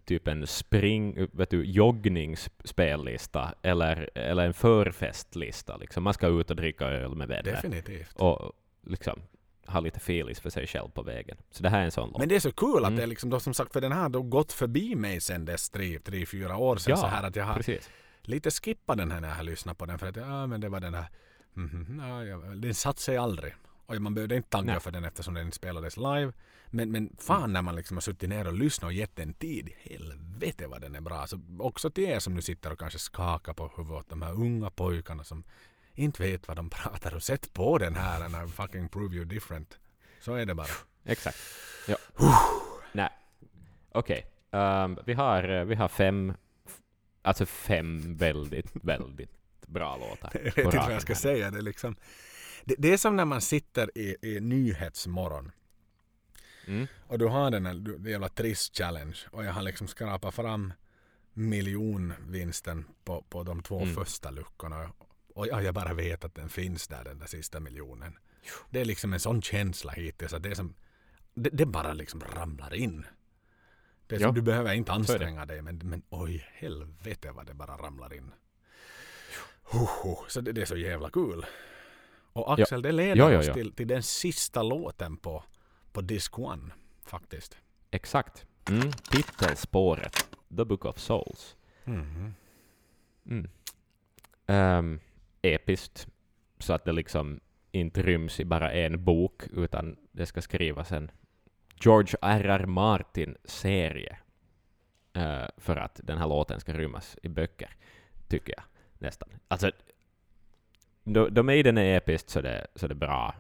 typ 0.05 0.29
en 0.29 0.47
spring, 0.47 1.29
vet 1.33 1.51
du, 1.51 1.65
joggningsspellista 1.65 3.55
eller, 3.63 4.11
eller 4.15 4.47
en 4.47 4.55
förfestlista. 4.55 5.77
Liksom. 5.77 6.03
Man 6.03 6.15
ska 6.15 6.27
ut 6.27 6.51
och 6.51 6.57
dricka 6.57 6.87
öl 6.87 7.15
med 7.15 7.29
vänner 7.29 7.43
Definitivt. 7.43 8.13
och 8.17 8.53
liksom 8.87 9.23
ha 9.67 9.81
lite 9.81 10.01
feelis 10.01 10.41
för 10.41 10.51
sig 10.51 10.67
själv 10.67 10.89
på 10.89 11.03
vägen. 11.03 11.37
Så 11.51 11.63
det 11.63 11.69
här 11.69 11.81
är 11.81 11.85
en 11.85 11.91
sån 11.91 12.09
låt. 12.11 12.19
Men 12.19 12.29
det 12.29 12.37
är 12.37 12.41
så 12.41 12.53
kul 12.53 12.77
att 12.79 12.87
Mm. 12.89 12.97
det 12.97 13.03
är 13.03 13.07
liksom 13.07 13.31
då 13.31 13.41
som 13.41 13.55
sagt 13.55 13.73
för 13.73 13.81
den 13.81 13.93
har 13.93 14.09
då 14.09 14.23
gått 14.23 14.53
förbi 14.53 14.95
mig 14.95 15.21
sen 15.21 15.45
dess 15.45 15.71
tre, 15.71 15.99
tre 15.99 16.27
fyra 16.27 16.57
år 16.57 16.77
sedan 16.77 16.97
så 16.97 17.07
här 17.07 17.23
att 17.23 17.37
jag 17.37 17.45
har 17.45 17.55
precis. 17.55 17.91
lite 18.23 18.51
skippat 18.51 18.99
den 18.99 19.11
här 19.11 19.21
när 19.21 19.29
jag 19.29 19.35
har 19.37 19.43
lyssnat 19.43 19.79
på 19.79 19.87
den 19.87 19.99
för 19.99 20.07
att 20.07 20.17
ja 20.17 20.47
men 20.47 20.61
det 20.61 20.69
var 20.69 20.81
den 20.81 20.95
här 20.95 21.07
mhm, 21.55 22.03
ja, 22.09 22.25
ja, 22.25 22.37
den 22.37 22.75
satt 22.75 22.99
sig 22.99 23.17
aldrig. 23.17 23.55
Och 23.89 24.03
man 24.03 24.15
behövde 24.15 24.37
inte 24.37 24.49
tagga 24.49 24.73
Nej. 24.73 24.81
för 24.81 24.91
den 24.91 25.05
eftersom 25.05 25.35
den 25.35 25.45
inte 25.45 25.57
spelades 25.57 25.97
live. 25.97 26.33
Men, 26.67 26.91
men 26.91 27.17
fan 27.19 27.53
när 27.53 27.63
man 27.63 27.77
liksom 27.77 27.97
har 27.97 28.01
suttit 28.01 28.29
ner 28.29 28.47
och 28.47 28.53
lyssnat 28.53 28.87
och 28.87 28.93
gett 28.93 29.17
den 29.17 29.35
tid. 29.35 29.71
Helvete 29.83 30.67
vad 30.67 30.81
den 30.81 30.95
är 30.95 31.01
bra. 31.01 31.27
Så 31.27 31.41
också 31.59 31.91
till 31.91 32.05
er 32.05 32.19
som 32.19 32.35
nu 32.35 32.43
sitter 32.43 32.73
och 32.73 32.79
kanske 32.79 32.99
skakar 32.99 33.53
på 33.53 33.71
huvudet 33.77 34.01
åt 34.01 34.09
de 34.09 34.23
här 34.23 34.33
unga 34.33 34.71
pojkarna 34.71 35.25
som 35.25 35.45
inte 35.95 36.23
vet 36.23 36.49
vad 36.49 36.57
de 36.57 36.71
pratar 36.71 37.15
och 37.15 37.23
sett 37.23 37.53
på 37.53 37.79
den 37.79 37.95
här 37.95 38.25
and 38.25 38.49
I 38.49 38.53
fucking 38.53 38.89
prove 38.89 39.17
you 39.17 39.25
different. 39.25 39.79
Så 40.21 40.35
är 40.35 40.47
det 40.47 40.55
bara. 40.55 40.67
Exakt. 41.05 41.39
Ja. 41.89 41.97
Nej. 42.93 43.11
Okej. 43.93 44.27
Ehm, 44.51 44.99
vi, 45.07 45.13
har, 45.13 45.65
vi 45.65 45.75
har 45.75 45.89
fem, 45.89 46.35
alltså 47.23 47.47
fem 47.47 48.17
väldigt, 48.17 48.71
väldigt 48.73 49.39
bra 49.67 49.97
låtar. 49.97 50.31
Jag 50.35 50.43
vet 50.43 50.59
inte 50.59 50.77
vad 50.77 50.93
jag 50.93 51.03
ska 51.03 51.13
här. 51.13 51.21
säga. 51.21 51.51
Det 51.51 51.63
liksom, 51.63 51.97
det, 52.65 52.75
det 52.79 52.93
är 52.93 52.97
som 52.97 53.17
när 53.17 53.25
man 53.25 53.41
sitter 53.41 53.99
i, 53.99 54.17
i 54.23 54.41
Nyhetsmorgon 54.41 55.53
Mm. 56.67 56.87
och 57.07 57.19
du 57.19 57.27
har 57.27 57.51
den 57.51 57.67
här 57.67 58.07
jävla 58.09 58.29
trist 58.29 58.77
challenge 58.77 59.19
och 59.31 59.45
jag 59.45 59.53
har 59.53 59.63
liksom 59.63 59.89
skrapat 59.89 60.35
fram 60.35 60.73
miljonvinsten 61.33 62.85
på, 63.05 63.23
på 63.23 63.43
de 63.43 63.63
två 63.63 63.81
Mm. 63.83 63.95
första 63.95 64.31
luckorna 64.31 64.91
och 65.35 65.47
jag, 65.47 65.63
jag 65.65 65.75
bara 65.75 65.95
vet 65.95 66.25
att 66.25 66.35
den 66.35 66.49
finns 66.49 66.89
där 66.89 67.05
den 67.05 67.19
där 67.19 67.27
sista 67.27 67.61
miljonen. 67.61 68.19
Det 68.71 68.81
är 68.81 68.85
liksom 68.85 69.13
en 69.13 69.21
sån 69.21 69.43
känsla 69.43 69.93
hittills 69.93 70.33
att 70.33 70.43
det 70.43 70.49
är 70.51 70.55
som 70.55 70.75
det, 71.35 71.51
det 71.53 71.67
bara 71.67 71.93
liksom 71.93 72.21
ramlar 72.21 72.75
in. 72.75 73.07
Det 74.07 74.15
är 74.15 74.19
som, 74.19 74.27
Ja, 74.27 74.33
du 74.33 74.43
behöver 74.43 74.75
inte 74.75 74.93
anstränga 74.93 75.47
dig 75.47 75.63
men, 75.63 75.79
men 75.85 76.03
oj 76.11 76.47
helvete 76.53 77.31
vad 77.33 77.47
det 77.47 77.55
bara 77.55 77.77
ramlar 77.77 78.15
in. 78.15 78.33
Hoho, 79.63 80.25
så 80.29 80.41
det, 80.41 80.53
det 80.53 80.63
är 80.63 80.67
så 80.67 80.77
jävla 80.77 81.11
kul. 81.11 81.47
Och 82.39 82.61
Axel, 82.61 82.83
det 82.83 82.93
leder 82.93 83.17
Ja, 83.17 83.33
ja, 83.33 83.39
oss 83.39 83.47
ja. 83.47 83.55
Till, 83.55 83.73
till 83.73 83.89
den 83.89 84.03
sista 84.03 84.63
låten 84.63 85.17
på, 85.17 85.45
på 85.93 86.01
Disc 86.01 86.31
One 86.39 86.73
faktiskt. 87.05 87.59
Exakt. 87.91 88.47
Mm. 88.69 88.93
Titelspåret. 88.93 90.29
The 90.57 90.65
Book 90.65 90.85
of 90.85 90.99
Souls. 90.99 91.57
Mhm. 91.85 92.35
Mm. 93.27 93.51
Ehm, 94.47 95.01
episkt. 95.43 96.07
Så 96.59 96.73
att 96.73 96.85
det 96.85 96.93
liksom 96.93 97.41
inte 97.73 98.03
ryms 98.03 98.41
i 98.41 98.45
bara 98.45 98.73
en 98.73 99.05
bok, 99.05 99.43
utan 99.53 99.97
det 100.13 100.27
ska 100.27 100.43
skrivas 100.43 100.93
en 100.93 101.11
George 101.81 102.15
R.R. 102.23 102.67
Martin-serie. 102.67 104.19
eh, 105.13 105.47
för 105.57 105.77
att 105.77 106.01
den 106.05 106.19
här 106.19 106.27
låten 106.27 106.61
ska 106.61 106.73
rymmas 106.73 107.17
i 107.23 107.29
böcker, 107.29 107.77
tycker 108.29 108.55
jag 108.57 108.65
nästan. 108.99 109.29
Alltså, 109.49 109.71
då, 111.09 111.29
då 111.29 111.43
Maiden 111.43 111.79
är 111.79 111.97
episkt 111.97 112.31
så 112.31 112.41
det, 112.41 112.67
så 112.75 112.87
det 112.87 112.93
är 112.93 112.97
bra. 112.97 113.35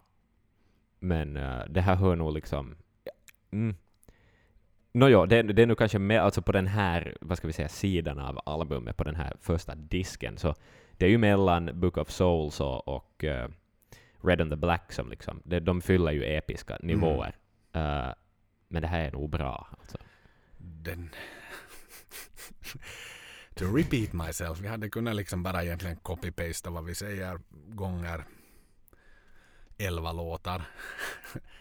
Men 0.98 1.36
eh, 1.36 1.60
det 1.68 1.80
här 1.80 1.94
hör 1.94 2.16
nog 2.16 2.32
liksom... 2.32 2.76
Mm, 3.50 3.74
Nåjo, 4.92 5.26
det, 5.26 5.42
det 5.42 5.62
är 5.62 5.66
nu 5.66 5.74
kanske 5.74 5.98
mer 5.98 6.20
alltså 6.20 6.42
på 6.42 6.52
den 6.52 6.66
här, 6.66 7.16
vad 7.20 7.38
ska 7.38 7.46
vi 7.46 7.52
säga, 7.52 7.68
sidan 7.68 8.18
av 8.18 8.40
albumet, 8.46 8.96
på 8.96 9.04
den 9.04 9.14
här 9.14 9.36
första 9.40 9.74
disken, 9.74 10.38
så 10.38 10.54
det 10.96 11.06
är 11.06 11.10
ju 11.10 11.18
mellan 11.18 11.80
Book 11.80 11.96
of 11.96 12.10
Souls 12.10 12.60
och, 12.60 12.88
och 12.88 13.24
uh, 13.24 13.48
Red 14.22 14.40
and 14.40 14.50
the 14.50 14.56
Black 14.56 14.92
som 14.92 15.10
liksom, 15.10 15.42
det, 15.44 15.60
de 15.60 15.80
fyller 15.80 16.12
ju 16.12 16.24
episka 16.24 16.78
nivåer. 16.82 17.36
Mm. 17.72 18.08
Uh, 18.08 18.14
men 18.68 18.82
det 18.82 18.88
här 18.88 19.00
är 19.00 19.12
nog 19.12 19.30
bra. 19.30 19.68
Alltså. 19.80 19.98
Den 20.58 21.10
to 23.58 23.76
repeat 23.76 24.12
myself, 24.12 24.60
vi 24.60 24.68
hade 24.68 24.90
kunnat 24.90 25.16
liksom 25.16 25.42
bara 25.42 25.64
egentligen 25.64 25.96
copy-pasta 25.96 26.70
vad 26.70 26.84
vi 26.84 26.94
säger 26.94 27.40
gånger 27.74 28.24
elva 29.78 30.12
låtar. 30.12 30.62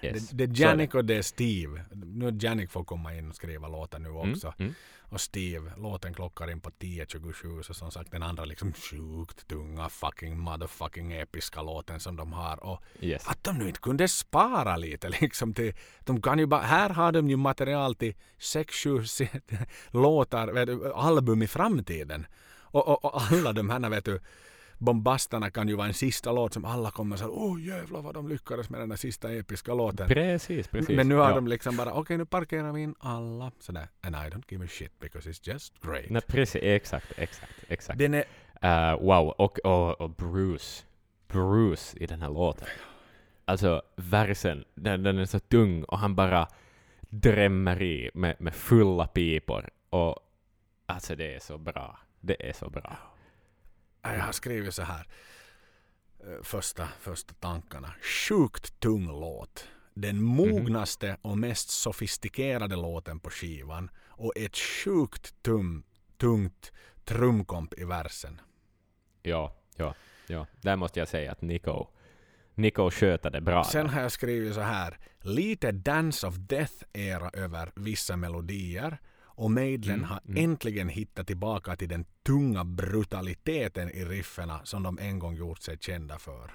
Yes. 0.01 0.29
Det, 0.29 0.45
det 0.45 0.61
är 0.61 0.67
Janik 0.67 0.95
och 0.95 1.05
det 1.05 1.15
är 1.15 1.21
Steve. 1.21 1.85
Nu 1.91 2.37
Janik 2.41 2.71
får 2.71 2.83
komma 2.83 3.15
in 3.15 3.29
och 3.29 3.35
skriva 3.35 3.67
låtar 3.67 3.99
nu 3.99 4.09
mm, 4.09 4.31
också. 4.31 4.47
Mm, 4.47 4.55
mm. 4.59 4.73
Och 5.09 5.21
Steve, 5.21 5.71
låten 5.77 6.13
klockar 6.13 6.51
in 6.51 6.59
på 6.59 6.69
10.27 6.69 7.61
så 7.61 7.73
som 7.73 7.91
sagt 7.91 8.11
den 8.11 8.23
andra 8.23 8.45
liksom 8.45 8.73
sjukt 8.73 9.47
tunga 9.47 9.89
fucking 9.89 10.39
motherfucking 10.39 11.11
episka 11.11 11.61
låten 11.61 11.99
som 11.99 12.15
de 12.15 12.33
har. 12.33 12.63
Och 12.63 12.83
yes. 12.99 13.27
att 13.27 13.43
de 13.43 13.57
nu 13.57 13.67
inte 13.67 13.79
kunde 13.79 14.07
spara 14.07 14.77
lite 14.77 15.09
liksom 15.21 15.53
till, 15.53 15.73
de 15.99 16.21
kan 16.21 16.39
ju 16.39 16.45
bara, 16.45 16.61
här 16.61 16.89
har 16.89 17.11
de 17.11 17.29
ju 17.29 17.37
material 17.37 17.95
till 17.95 18.15
6-7 18.39 19.65
låtar, 19.91 20.47
album 20.95 21.41
i 21.41 21.47
framtiden. 21.47 22.27
Och, 22.69 22.87
och, 22.87 23.05
och 23.05 23.21
alla 23.21 23.53
de 23.53 23.69
här 23.69 23.89
vet 23.89 24.05
du 24.05 24.19
Bombastarna 24.77 25.49
kan 25.49 25.67
ju 25.67 25.75
vara 25.75 25.87
en 25.87 25.93
sista 25.93 26.31
låt 26.31 26.53
som 26.53 26.65
alla 26.65 26.91
kommer 26.91 27.17
säga 27.17 27.29
åh 27.29 27.61
jävlar 27.61 28.01
vad 28.01 28.13
de 28.13 28.29
lyckades 28.29 28.69
med 28.69 28.79
den 28.79 28.89
där 28.89 28.95
sista 28.95 29.33
episka 29.33 29.73
låten. 29.73 30.07
Precis, 30.07 30.67
precis. 30.67 30.95
Men 30.95 31.09
nu 31.09 31.15
har 31.15 31.29
ja. 31.29 31.35
de 31.35 31.47
liksom 31.47 31.77
bara 31.77 31.89
okej 31.91 32.01
okay, 32.01 32.17
nu 32.17 32.25
parkerar 32.25 32.71
vi 32.71 32.81
in 32.81 32.95
alla 32.99 33.51
sådär 33.59 33.87
and 34.01 34.15
I 34.15 34.19
don't 34.19 34.43
give 34.47 34.65
a 34.65 34.67
shit 34.71 34.99
because 34.99 35.29
it's 35.29 35.49
just 35.51 35.81
great. 35.81 36.09
Nej, 36.09 36.21
precis, 36.21 36.61
exakt, 36.63 37.13
exakt, 37.17 37.53
exakt. 37.67 37.99
Den 37.99 38.13
är... 38.13 38.23
Uh, 38.63 39.01
wow, 39.01 39.29
och, 39.29 39.59
och, 39.59 40.01
och 40.01 40.09
Bruce. 40.09 40.83
Bruce 41.27 41.97
i 41.97 42.05
den 42.05 42.21
här 42.21 42.29
låten. 42.29 42.67
Alltså 43.45 43.81
versen, 43.95 44.65
den, 44.75 45.03
den 45.03 45.17
är 45.17 45.25
så 45.25 45.39
tung 45.39 45.83
och 45.83 45.99
han 45.99 46.15
bara 46.15 46.47
drämmer 47.09 47.81
i 47.81 48.11
med, 48.13 48.35
med 48.39 48.55
fulla 48.55 49.07
pipor 49.07 49.69
och 49.89 50.19
alltså 50.85 51.15
det 51.15 51.35
är 51.35 51.39
så 51.39 51.57
bra. 51.57 51.99
Det 52.19 52.49
är 52.49 52.53
så 52.53 52.69
bra. 52.69 52.97
Jag 54.01 54.19
har 54.19 54.31
skrivit 54.31 54.73
så 54.73 54.81
här. 54.81 55.07
Eh, 56.19 56.43
första, 56.43 56.87
första 56.99 57.33
tankarna. 57.33 57.93
Sjukt 58.01 58.79
tung 58.79 59.07
låt. 59.07 59.67
Den 59.93 60.21
mognaste 60.21 61.17
och 61.21 61.37
mest 61.37 61.69
sofistikerade 61.69 62.75
låten 62.75 63.19
på 63.19 63.29
skivan 63.29 63.89
och 64.07 64.33
ett 64.35 64.57
sjukt 64.57 65.43
tum, 65.43 65.83
tungt 66.17 66.71
trumkomp 67.05 67.79
i 67.79 67.83
versen. 67.83 68.41
Ja, 69.21 69.55
ja, 69.75 69.93
ja. 70.27 70.45
Där 70.61 70.75
måste 70.75 70.99
jag 70.99 71.07
säga 71.07 71.31
att 71.31 71.41
Nico, 71.41 71.87
Nico 72.55 72.91
sköter 72.91 73.29
det 73.31 73.41
bra. 73.41 73.63
Sen 73.63 73.89
har 73.89 74.01
jag 74.01 74.11
skrivit 74.11 74.53
så 74.53 74.61
här. 74.61 74.99
Lite 75.19 75.71
Dance 75.71 76.27
of 76.27 76.35
Death-era 76.35 77.29
över 77.33 77.71
vissa 77.75 78.15
melodier 78.15 78.97
och 79.37 79.51
Maidlen 79.51 79.95
mm, 79.95 80.09
har 80.09 80.21
mm. 80.27 80.43
äntligen 80.43 80.89
hittat 80.89 81.27
tillbaka 81.27 81.75
till 81.75 81.89
den 81.89 82.05
tunga 82.23 82.63
brutaliteten 82.63 83.89
i 83.89 84.05
rifferna 84.05 84.59
som 84.63 84.83
de 84.83 84.99
en 84.99 85.19
gång 85.19 85.35
gjort 85.35 85.61
sig 85.61 85.77
kända 85.79 86.19
för. 86.19 86.51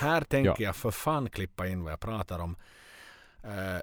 Här 0.00 0.20
tänker 0.20 0.50
ja. 0.50 0.56
jag 0.58 0.76
för 0.76 0.90
fan 0.90 1.30
klippa 1.30 1.68
in 1.68 1.82
vad 1.82 1.92
jag 1.92 2.00
pratar 2.00 2.38
om. 2.38 2.56
Uh, 3.44 3.80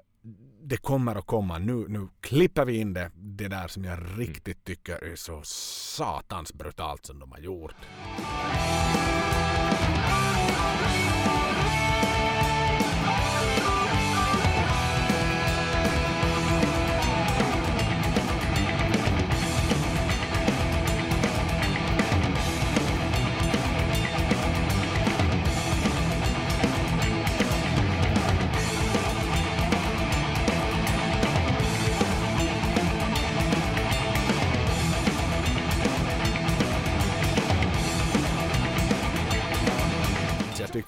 det 0.62 0.76
kommer 0.76 1.14
att 1.14 1.26
komma. 1.26 1.58
Nu, 1.58 1.84
nu 1.88 2.08
klipper 2.20 2.64
vi 2.64 2.76
in 2.76 2.92
det, 2.92 3.10
det 3.14 3.48
där 3.48 3.68
som 3.68 3.84
jag 3.84 3.98
riktigt 4.16 4.46
mm. 4.46 4.64
tycker 4.64 5.04
är 5.04 5.16
så 5.16 5.42
satans 5.44 6.54
brutalt 6.54 7.06
som 7.06 7.18
de 7.18 7.32
har 7.32 7.38
gjort. 7.38 7.74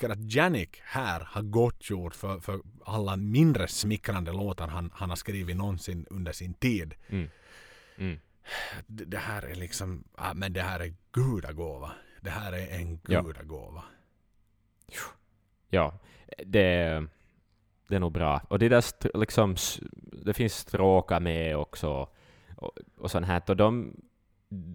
Tycker 0.03 0.13
att 0.13 0.35
Janik 0.35 0.81
här 0.85 1.21
har 1.31 1.43
gottgjort 1.43 2.15
för, 2.15 2.41
för 2.41 2.61
alla 2.85 3.17
mindre 3.17 3.69
smickrande 3.69 4.33
låtar 4.33 4.69
han, 4.69 4.91
han 4.95 5.09
har 5.09 5.17
skrivit 5.17 5.57
någonsin 5.57 6.07
under 6.11 6.33
sin 6.33 6.55
tid. 6.55 6.95
Mm. 7.09 7.29
Mm. 7.97 8.19
Det, 8.87 9.05
det, 9.05 9.19
här 9.19 9.43
är 9.43 9.55
liksom, 9.55 10.05
ja, 10.17 10.35
men 10.35 10.53
det 10.53 10.63
här 10.63 10.81
är 10.81 10.95
gudagåva. 11.13 11.93
Det 12.21 12.31
här 12.31 12.53
är 12.53 12.77
en 12.77 12.97
gudagåva. 12.97 13.83
Ja, 14.87 15.03
ja 15.71 15.99
det, 16.47 17.07
det 17.89 17.95
är 17.95 18.01
nog 18.01 18.13
bra. 18.13 18.41
Och 18.49 18.59
det 18.59 18.69
där 18.69 18.85
liksom, 19.19 19.57
det 20.25 20.35
finns 20.35 20.55
stråkar 20.55 21.21
med 21.21 21.57
också 21.57 22.09
och, 22.57 22.79
och 22.97 23.11
sånt 23.11 23.27
här. 23.27 23.43
Och 23.49 23.57
de, 23.57 23.97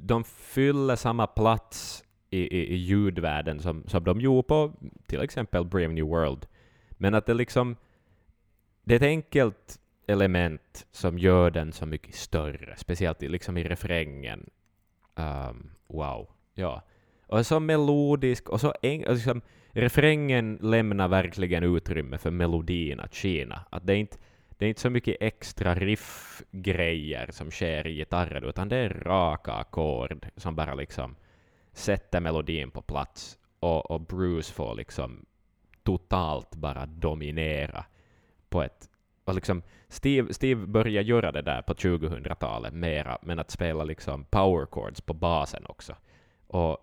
de 0.06 0.24
fyller 0.24 0.96
samma 0.96 1.28
plats 1.28 2.04
i, 2.30 2.40
i, 2.40 2.74
i 2.74 2.76
ljudvärlden 2.76 3.60
som, 3.60 3.84
som 3.88 4.04
de 4.04 4.22
gjorde 4.22 4.48
på 4.48 4.74
till 5.06 5.22
exempel 5.22 5.66
Brave 5.66 5.88
New 5.88 6.06
World. 6.06 6.46
Men 6.92 7.14
att 7.14 7.26
det 7.26 7.34
liksom 7.34 7.76
det 8.84 8.94
är 8.94 8.96
ett 8.96 9.04
enkelt 9.04 9.80
element 10.08 10.88
som 10.92 11.20
gör 11.20 11.52
den 11.52 11.74
så 11.74 11.86
mycket 11.86 12.16
större, 12.16 12.76
speciellt 12.78 13.22
liksom 13.22 13.58
i 13.58 13.64
refrängen. 13.64 14.50
Um, 15.16 15.70
wow. 15.88 16.30
Ja. 16.54 16.82
Och 17.28 17.46
så 17.46 17.60
melodisk, 17.60 18.50
och 18.50 18.62
så 18.62 18.74
en, 18.82 19.02
liksom, 19.02 19.42
refrängen 19.70 20.60
lämnar 20.62 21.08
verkligen 21.08 21.64
utrymme 21.64 22.18
för 22.18 22.32
melodin 22.32 23.00
att 23.00 23.16
skina. 23.16 23.62
Att 23.70 23.88
det 23.88 23.94
är 23.94 23.98
inte 23.98 24.18
det 24.58 24.66
är 24.66 24.70
inte 24.70 24.82
så 24.82 24.90
mycket 24.90 25.18
extra 25.20 25.76
riffgrejer 25.76 27.32
som 27.32 27.52
sker 27.52 27.88
i 27.88 27.96
gitarren, 27.96 28.44
utan 28.44 28.70
det 28.70 28.78
är 28.78 28.90
raka 28.90 29.54
ackord 29.54 30.28
som 30.36 30.56
bara 30.56 30.74
liksom 30.74 31.16
sätter 31.78 32.20
melodin 32.20 32.72
på 32.72 32.82
plats 32.82 33.38
och, 33.60 33.92
och 33.92 34.02
Bruce 34.02 34.54
får 34.54 34.76
liksom 34.76 35.26
totalt 35.84 36.56
bara 36.56 36.86
dominera 36.86 37.86
på 38.50 38.64
ett 38.64 38.90
och 39.26 39.36
liksom 39.36 39.62
Steve, 39.88 40.34
Steve 40.34 40.68
börjar 40.68 41.04
göra 41.04 41.32
det 41.32 41.42
där 41.42 41.62
på 41.62 41.74
2000-talet 41.74 42.74
mera, 42.74 43.18
men 43.22 43.40
att 43.40 43.52
spela 43.52 43.84
liksom 43.84 44.24
power 44.24 44.66
chords 44.66 45.02
på 45.02 45.14
basen 45.14 45.66
också. 45.66 45.96
Och, 46.48 46.78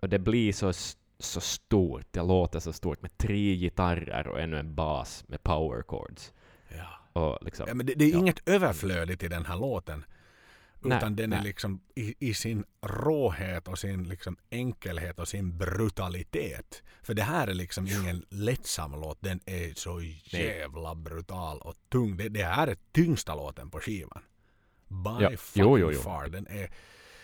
och 0.00 0.08
det 0.08 0.18
blir 0.18 0.52
så, 0.52 0.72
så 1.18 1.40
stort, 1.40 2.06
det 2.10 2.22
låter 2.22 2.60
så 2.60 2.72
stort 2.72 3.02
med 3.02 3.18
tre 3.18 3.54
gitarrer 3.54 4.28
och 4.28 4.40
ännu 4.40 4.58
en 4.58 4.74
bas 4.74 5.24
med 5.28 5.42
power 5.42 5.82
chords. 5.82 6.32
Ja. 6.68 7.20
Och 7.20 7.38
liksom, 7.44 7.64
ja, 7.68 7.74
men 7.74 7.86
det, 7.86 7.94
det 7.94 8.04
är 8.04 8.12
ja. 8.12 8.18
inget 8.18 8.48
överflödigt 8.48 9.22
i 9.22 9.28
den 9.28 9.46
här 9.46 9.56
låten. 9.56 10.04
Utan 10.84 11.00
nej, 11.00 11.10
den 11.10 11.32
är 11.32 11.42
liksom 11.42 11.80
i, 11.94 12.14
i, 12.18 12.34
sin 12.34 12.64
råhet 12.82 13.68
och 13.68 13.78
sin 13.78 14.08
liksom 14.08 14.36
enkelhet 14.50 15.18
och 15.18 15.28
sin 15.28 15.58
brutalitet. 15.58 16.82
För 17.02 17.14
det 17.14 17.22
här 17.22 17.48
är 17.48 17.54
liksom 17.54 17.86
ingen 17.86 18.24
lättsam 18.28 18.92
låt. 18.92 19.18
Den 19.20 19.40
är 19.46 19.74
så 19.74 20.00
jävla 20.24 20.94
brutal 20.94 21.58
och 21.60 21.74
tung. 21.88 22.16
Det, 22.16 22.28
det 22.28 22.44
här 22.44 22.66
är 22.66 22.76
tyngsta 22.92 23.34
låten 23.34 23.70
på 23.70 23.80
skivan. 23.80 24.22
By 24.88 25.24
ja. 25.24 25.30
fucking 25.30 25.62
jo, 25.62 25.78
jo, 25.78 25.92
jo. 25.92 26.00
far. 26.00 26.28
Den 26.28 26.46
är, 26.46 26.70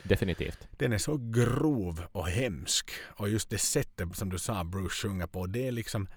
Definitivt. 0.02 0.68
Den 0.76 0.92
är 0.92 0.98
så 0.98 1.16
grov 1.16 2.02
och 2.12 2.28
hemsk. 2.28 2.90
Och 3.04 3.28
just 3.28 3.50
det 3.50 3.58
sättet 3.58 4.16
som 4.16 4.28
du 4.28 4.38
sa 4.38 4.64
Bruce 4.64 5.08
sjunger 5.08 5.26
på. 5.26 5.46
Det 5.46 5.66
är 5.68 5.72
liksom 5.72 6.08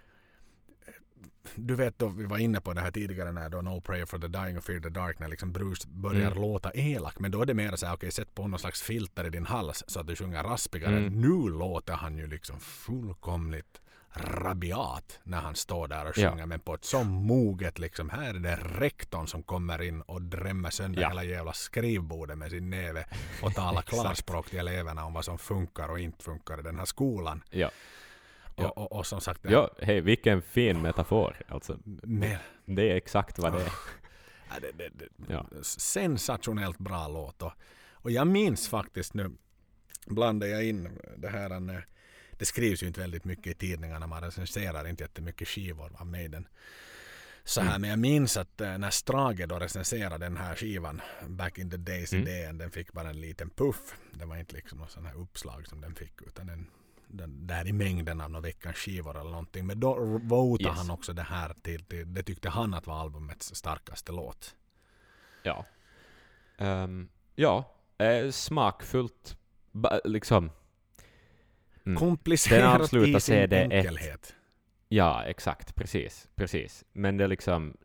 du 1.67 1.75
vet 1.75 1.99
då 1.99 2.07
vi 2.07 2.25
var 2.25 2.37
inne 2.37 2.61
på 2.61 2.73
det 2.73 2.81
här 2.81 2.91
tidigare 2.91 3.31
när 3.31 3.49
då 3.49 3.61
No 3.61 3.81
Prayer 3.81 4.05
for 4.05 4.19
the 4.19 4.27
Dying 4.27 4.57
och 4.57 4.63
Fear 4.63 4.79
the 4.79 4.89
Dark 4.89 5.19
när 5.19 5.27
liksom 5.27 5.51
Bruce 5.51 5.87
börjar 5.87 6.31
mm. 6.31 6.41
låta 6.41 6.71
elak 6.73 7.19
men 7.19 7.31
då 7.31 7.41
är 7.41 7.45
det 7.45 7.53
mer 7.53 7.75
så 7.75 7.85
här 7.85 7.93
okej 7.93 7.97
okay, 7.97 8.11
sätt 8.11 8.35
på 8.35 8.47
någon 8.47 8.59
slags 8.59 8.81
filter 8.81 9.25
i 9.25 9.29
din 9.29 9.45
hals 9.45 9.83
så 9.87 9.99
att 9.99 10.07
du 10.07 10.15
sjunger 10.15 10.43
raspigare. 10.43 10.97
Mm. 10.97 11.21
Nu 11.21 11.49
låter 11.49 11.93
han 11.93 12.17
ju 12.17 12.27
liksom 12.27 12.59
fullkomligt 12.59 13.81
rabiat 14.13 15.19
när 15.23 15.41
han 15.41 15.55
står 15.55 15.87
där 15.87 16.09
och 16.09 16.15
sjunger 16.15 16.37
ja. 16.37 16.45
men 16.45 16.59
på 16.59 16.73
ett 16.73 16.85
så 16.85 17.03
moget 17.03 17.79
liksom 17.79 18.09
här 18.09 18.33
är 18.33 18.39
det 18.39 18.55
rektorn 18.55 19.27
som 19.27 19.43
kommer 19.43 19.81
in 19.81 20.01
och 20.01 20.21
drämmer 20.21 20.69
sönder 20.69 21.01
ja. 21.01 21.09
hela 21.09 21.23
jävla 21.23 21.53
skrivbordet 21.53 22.37
med 22.37 22.51
sin 22.51 22.69
näve 22.69 23.05
och 23.41 23.53
talar 23.53 23.81
klarspråk 23.87 24.49
till 24.49 24.59
eleverna 24.59 25.05
om 25.05 25.13
vad 25.13 25.25
som 25.25 25.37
funkar 25.37 25.89
och 25.89 25.99
inte 25.99 26.23
funkar 26.23 26.59
i 26.59 26.61
den 26.61 26.77
här 26.77 26.85
skolan. 26.85 27.43
Ja. 27.49 27.69
Och, 28.65 28.77
och, 28.77 28.91
och, 28.91 29.07
som 29.07 29.21
sagt... 29.21 29.41
Ja, 29.43 29.69
hej, 29.81 30.01
vilken 30.01 30.41
fin 30.41 30.81
metafor. 30.81 31.41
Alltså, 31.47 31.77
det, 31.85 32.39
det 32.65 32.91
är 32.91 32.95
exakt 32.95 33.39
vad 33.39 33.53
det 33.53 33.61
är. 33.61 33.71
Ja, 34.49 34.55
det, 34.61 34.71
det, 34.71 34.89
det, 34.89 35.33
Ja. 35.33 35.45
Sensationellt 35.77 36.77
bra 36.77 37.07
låt. 37.07 37.41
Och, 37.41 37.51
och 37.93 38.11
jag 38.11 38.27
minns 38.27 38.69
faktiskt 38.69 39.13
nu, 39.13 39.31
blandar 40.05 40.47
jag 40.47 40.63
in 40.65 40.99
det 41.17 41.29
här, 41.29 41.51
eh, 41.51 41.79
det 42.31 42.45
skrivs 42.45 42.83
ju 42.83 42.87
inte 42.87 42.99
väldigt 42.99 43.25
mycket 43.25 43.47
i 43.47 43.53
tidningarna, 43.53 44.07
man 44.07 44.23
recenserar 44.23 44.87
inte 44.87 45.03
jättemycket 45.03 45.47
skivor 45.47 45.91
av 45.99 46.07
Maiden. 46.07 46.47
Så 47.43 47.61
här, 47.61 47.69
Mm. 47.69 47.81
men 47.81 47.89
jag 47.89 47.99
minns 47.99 48.37
att 48.37 48.61
eh, 48.61 48.77
när 48.77 48.89
Strage 48.89 49.47
då 49.47 49.59
recenserade 49.59 50.25
den 50.25 50.37
här 50.37 50.55
skivan 50.55 51.01
back 51.27 51.57
in 51.57 51.69
the 51.71 51.77
days 51.77 52.13
Mm. 52.13 52.27
i 52.27 52.31
DN, 52.31 52.57
den 52.57 52.71
fick 52.71 52.91
bara 52.93 53.09
en 53.09 53.21
liten 53.21 53.49
puff. 53.49 53.95
Det 54.13 54.25
var 54.25 54.37
inte 54.37 54.55
liksom 54.55 54.77
någon 54.79 54.89
sån 54.89 55.05
här 55.05 55.15
uppslag 55.17 55.67
som 55.67 55.81
den 55.81 55.95
fick 55.95 56.21
utan 56.27 56.47
den, 56.47 56.67
den 57.09 57.47
där 57.47 57.67
i 57.67 57.73
mängden 57.73 58.21
av 58.21 58.31
några 58.31 58.41
veckans 58.41 58.75
skivor 58.75 59.19
eller 59.19 59.29
någonting. 59.29 59.65
Men 59.65 59.79
då 59.79 59.93
votade 60.23 60.69
Yes. 60.69 60.77
han 60.77 60.91
också 60.91 61.13
det 61.13 61.21
här 61.21 61.53
till, 61.61 61.83
till, 61.83 62.13
det 62.13 62.23
tyckte 62.23 62.49
han 62.49 62.73
att 62.73 62.87
var 62.87 62.95
albumets 63.01 63.55
starkaste 63.55 64.11
låt. 64.11 64.55
Ja. 65.43 65.65
Ehm, 66.57 67.09
ja, 67.35 67.75
eh, 67.97 68.29
smakfullt. 68.31 69.37
Ba, 69.71 69.99
liksom. 70.05 70.51
Mm. 71.85 71.97
Komplicerat 71.99 72.93
i 72.93 73.19
sin 73.19 73.35
ett. 73.35 73.53
enkelhet. 73.53 74.35
Ja, 74.87 75.23
exakt. 75.23 75.75
Precis. 75.75 76.29
Precis. 76.35 76.85
Men 76.93 77.17
det 77.17 77.23
är 77.23 77.27
liksom... 77.27 77.77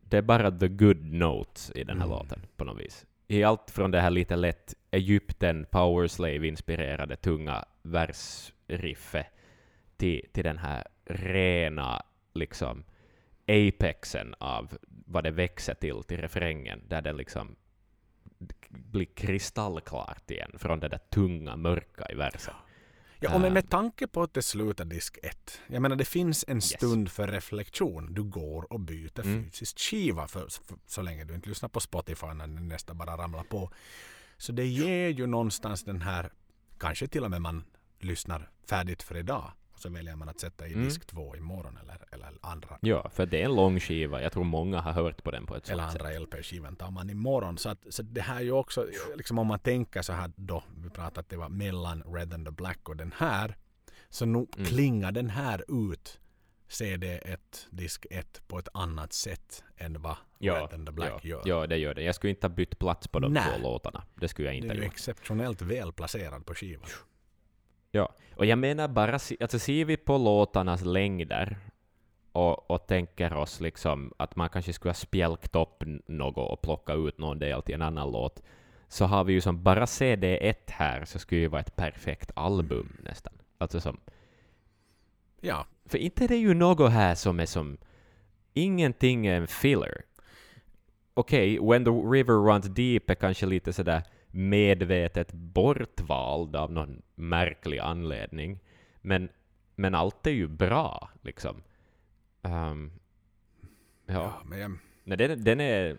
Det 0.00 0.18
är 0.18 0.22
bara 0.22 0.50
the 0.58 0.68
good 0.68 1.04
notes 1.12 1.72
i 1.74 1.84
den 1.84 1.98
här 1.98 2.06
Mm. 2.06 2.18
låten, 2.18 2.46
på 2.56 2.64
något 2.64 2.80
vis. 2.80 3.06
I 3.26 3.42
allt 3.44 3.70
från 3.70 3.90
det 3.90 4.00
här 4.00 4.10
lite 4.10 4.36
lätt 4.36 4.74
Egypten 4.94 5.66
powerslave-inspirerade 5.70 7.16
tunga 7.16 7.64
versriffet 7.82 9.26
till, 9.96 10.28
till 10.32 10.44
den 10.44 10.58
här 10.58 10.86
rena, 11.04 12.02
liksom, 12.34 12.84
apexen 13.48 14.34
av 14.38 14.78
vad 15.06 15.24
det 15.24 15.30
växer 15.30 15.74
till, 15.74 16.02
till 16.02 16.20
refrängen, 16.20 16.82
där 16.88 17.02
det 17.02 17.12
liksom 17.12 17.56
blir 18.68 19.04
kristallklart 19.14 20.30
igen 20.30 20.52
från 20.58 20.80
det 20.80 20.88
där 20.88 20.98
tunga, 21.10 21.56
mörka 21.56 22.06
i 22.10 22.14
versen. 22.14 22.54
Ja, 23.20 23.34
och 23.34 23.40
med, 23.40 23.50
Ah. 23.50 23.54
med 23.54 23.70
tanke 23.70 24.06
på 24.06 24.22
att 24.22 24.34
det 24.34 24.42
slutar 24.42 24.84
disk 24.84 25.18
1. 25.22 25.60
Jag 25.66 25.82
menar 25.82 25.96
det 25.96 26.04
finns 26.04 26.44
en 26.48 26.60
stund 26.60 27.10
för 27.10 27.28
reflektion. 27.28 28.14
Du 28.14 28.22
går 28.22 28.72
och 28.72 28.80
byter 28.80 29.20
Mm. 29.26 29.44
fysiskt 29.44 29.80
skiva 29.80 30.28
för, 30.28 30.40
för, 30.48 30.76
så 30.86 31.02
länge 31.02 31.24
du 31.24 31.34
inte 31.34 31.48
lyssnar 31.48 31.68
på 31.68 31.80
Spotify 31.80 32.26
när 32.26 32.46
nästa 32.46 32.94
bara 32.94 33.16
ramlar 33.16 33.42
på. 33.42 33.70
Så 34.38 34.52
det 34.52 34.66
ger 34.66 35.08
ju 35.08 35.26
någonstans 35.26 35.84
den 35.84 36.02
här, 36.02 36.32
kanske 36.78 37.06
till 37.06 37.24
och 37.24 37.30
med 37.30 37.42
man 37.42 37.64
lyssnar 37.98 38.50
färdigt 38.68 39.02
för 39.02 39.16
idag. 39.16 39.52
Och 39.72 39.80
så 39.80 39.88
väljer 39.88 40.16
man 40.16 40.28
att 40.28 40.40
sätta 40.40 40.66
i 40.68 40.72
Mm. 40.72 40.84
disk 40.84 41.06
2 41.06 41.36
imorgon 41.36 41.76
eller, 41.82 41.98
eller 42.12 42.32
andra. 42.40 42.78
Ja, 42.80 43.08
för 43.10 43.26
det 43.26 43.40
är 43.40 43.44
en 43.44 43.54
lång 43.54 43.80
skiva. 43.80 44.22
Jag 44.22 44.32
tror 44.32 44.44
många 44.44 44.80
har 44.80 44.92
hört 44.92 45.22
på 45.24 45.30
den 45.30 45.46
på 45.46 45.56
ett 45.56 45.68
Eller 45.70 45.82
sånt 45.82 45.92
sätt. 45.92 46.02
andra 46.02 46.18
LP-skivan 46.20 46.76
tar 46.76 46.90
man 46.90 47.10
imorgon. 47.10 47.58
Så, 47.58 47.68
att, 47.68 47.78
så 47.90 48.02
det 48.02 48.20
här 48.20 48.36
är 48.36 48.40
ju 48.40 48.52
också, 48.52 48.86
liksom 49.16 49.38
om 49.38 49.46
man 49.46 49.58
tänker 49.58 50.02
så 50.02 50.12
här 50.12 50.32
då, 50.36 50.64
vi 50.82 50.90
pratade 50.90 51.20
att 51.20 51.28
det 51.28 51.36
var 51.36 51.48
mellan 51.48 52.02
Red 52.02 52.34
and 52.34 52.46
the 52.46 52.52
Black 52.52 52.88
och 52.88 52.96
den 52.96 53.12
här. 53.16 53.56
Så 54.10 54.26
nu 54.26 54.38
Mm. 54.56 54.66
klingar 54.66 55.12
den 55.12 55.30
här 55.30 55.64
ut 55.88 56.20
CD1, 56.68 57.38
disk 57.70 58.06
1 58.10 58.42
på 58.46 58.58
ett 58.58 58.68
annat 58.74 59.12
sätt 59.12 59.64
än 59.76 60.02
vad 60.02 60.16
Ja, 60.38 60.54
Red 60.54 60.74
and 60.74 60.86
the 60.86 60.92
Black 60.92 61.10
ja, 61.22 61.28
gör. 61.28 61.42
ja, 61.44 61.66
det 61.66 61.76
gör 61.76 61.94
det. 61.94 62.02
Jag 62.02 62.14
skulle 62.14 62.30
inte 62.30 62.46
ha 62.46 62.54
bytt 62.54 62.78
plats 62.78 63.08
på 63.08 63.18
de 63.20 63.32
Nej. 63.32 63.42
två 63.52 63.62
låtarna. 63.62 64.04
Det 64.14 64.28
skulle 64.28 64.48
jag 64.48 64.54
inte 64.56 64.68
är 64.68 64.76
ha 64.76 64.84
gjort. 64.84 64.92
exceptionellt 64.92 65.62
väl 65.62 65.92
placerad 65.92 66.46
på 66.46 66.54
skivan. 66.54 66.88
Ja, 67.90 68.14
och 68.36 68.46
jag 68.46 68.58
menar 68.58 68.88
bara, 68.88 69.12
alltså 69.14 69.58
ser 69.58 69.84
vi 69.84 69.96
på 69.96 70.18
låtarnas 70.18 70.82
längder 70.84 71.56
och, 72.32 72.70
och 72.70 72.86
tänker 72.86 73.34
oss 73.34 73.60
liksom 73.60 74.12
att 74.16 74.36
man 74.36 74.48
kanske 74.48 74.72
skulle 74.72 74.90
ha 74.90 74.94
spjälkt 74.94 75.56
upp 75.56 75.82
något 76.06 76.50
och 76.50 76.62
plockat 76.62 76.96
ut 76.96 77.18
någon 77.18 77.38
del 77.38 77.62
till 77.62 77.74
en 77.74 77.82
annan 77.82 78.12
låt, 78.12 78.42
så 78.88 79.04
har 79.04 79.24
vi 79.24 79.32
ju 79.32 79.40
som 79.40 79.62
bara 79.62 79.84
CD1 79.84 80.54
här 80.66 81.04
så 81.04 81.18
skulle 81.18 81.40
ju 81.40 81.48
vara 81.48 81.60
ett 81.60 81.76
perfekt 81.76 82.30
album 82.36 82.96
nästan. 83.04 83.32
Alltså 83.58 83.80
som, 83.80 84.00
Ja, 85.40 85.66
för 85.86 85.98
inte 85.98 86.24
är 86.24 86.28
det 86.28 86.36
ju 86.36 86.54
något 86.54 86.92
här 86.92 87.14
som 87.14 87.40
är 87.40 87.46
som, 87.46 87.76
ingenting 88.52 89.26
är 89.26 89.36
en 89.36 89.46
filler. 89.46 90.04
Okej, 91.14 91.58
When 91.58 91.84
the 91.84 91.90
River 91.90 92.52
Runs 92.52 92.66
Deep 92.66 93.10
är 93.10 93.14
kanske 93.14 93.46
lite 93.46 93.72
sådär 93.72 94.02
medvetet 94.26 95.32
bortvald 95.32 96.56
av 96.56 96.72
någon 96.72 97.02
märklig 97.14 97.78
anledning. 97.78 98.60
Men, 99.00 99.28
men 99.74 99.94
allt 99.94 100.26
är 100.26 100.30
ju 100.30 100.48
bra, 100.48 101.10
liksom. 101.22 101.62
Ehm, 102.42 102.92
ja, 104.06 104.14
ja, 104.14 104.42
men, 104.44 104.58
jag, 104.58 104.78
Nej, 105.04 105.16
den, 105.16 105.44
den 105.44 105.60
är... 105.60 105.98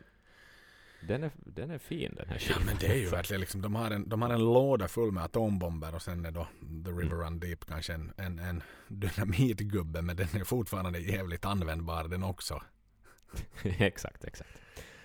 Den 1.07 1.23
är, 1.23 1.31
den 1.35 1.71
är 1.71 1.77
fin 1.77 2.15
den 2.17 2.27
här 2.29 2.35
ja, 2.35 2.39
skivan. 2.39 2.65
men 2.65 2.75
det 2.79 2.87
är 2.87 2.95
ju 2.95 3.09
verkligen 3.09 3.39
liksom, 3.41 3.61
de 3.61 3.75
har, 3.75 3.91
en, 3.91 4.09
de 4.09 4.21
har 4.21 4.29
en 4.29 4.39
låda 4.53 4.87
full 4.87 5.11
med 5.11 5.23
atombomber 5.23 5.95
och 5.95 6.01
sen 6.01 6.25
är 6.25 6.31
då 6.31 6.47
The 6.85 6.91
River 6.91 7.01
Mm. 7.15 7.19
Run 7.21 7.39
Deep 7.39 7.65
kanske 7.65 7.93
en, 7.93 8.13
en, 8.17 8.39
en 8.39 8.63
dynamitgubbe 8.87 10.01
men 10.01 10.15
den 10.15 10.27
är 10.33 10.43
fortfarande 10.43 10.99
jävligt 10.99 11.45
användbar 11.45 12.03
den 12.03 12.23
också. 12.23 12.61
exakt, 13.63 14.23
exakt. 14.23 14.49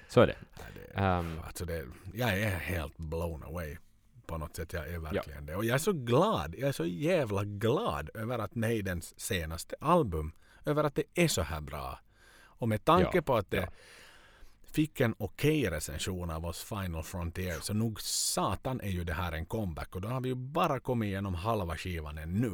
Så 0.09 0.21
är 0.21 0.27
det. 0.27 0.37
Ja, 0.59 0.63
det, 0.75 1.01
Ehm, 1.01 1.41
Alltså 1.47 1.65
det, 1.65 1.85
jag 2.15 2.39
är 2.39 2.51
helt 2.51 2.97
blown 2.99 3.43
away 3.43 3.77
på 4.27 4.39
något 4.39 4.57
sätt. 4.57 4.73
Jag 4.73 4.89
är 4.89 4.99
verkligen 4.99 5.47
det. 5.47 5.57
Och 5.57 5.65
jag 5.65 5.75
är 5.75 5.79
så 5.79 5.93
glad, 5.93 6.55
jag 6.59 6.69
är 6.69 6.73
så 6.73 6.85
jävla 6.87 7.45
glad 7.45 8.11
över 8.15 8.39
att 8.39 8.55
Maidens 8.55 9.21
senaste 9.21 9.77
album, 9.81 10.33
över 10.65 10.85
att 10.85 10.95
det 10.95 11.05
är 11.15 11.29
så 11.29 11.43
här 11.43 11.61
bra. 11.61 11.99
Och 12.43 12.69
med 12.69 12.85
tanke 12.85 13.11
Ja, 13.19 13.23
på 13.23 13.37
att 13.37 13.51
det 13.51 13.57
ja. 13.57 13.69
Fick 14.73 15.01
en 15.01 15.15
okej 15.19 15.71
recension 15.71 16.31
av 16.31 16.47
oss 16.47 16.65
Final 16.65 17.03
Frontier 17.03 17.59
så 17.61 17.75
nog 17.75 18.01
satan 18.01 18.81
är 18.81 18.91
ju 18.91 19.05
det 19.05 19.13
här 19.13 19.33
en 19.33 19.47
comeback 19.47 19.95
och 19.95 20.01
då 20.01 20.09
har 20.09 20.21
vi 20.21 20.29
ju 20.29 20.35
bara 20.35 20.81
kommit 20.81 21.07
igenom 21.07 21.35
halva 21.35 21.77
skivan 21.77 22.19
ännu. 22.19 22.53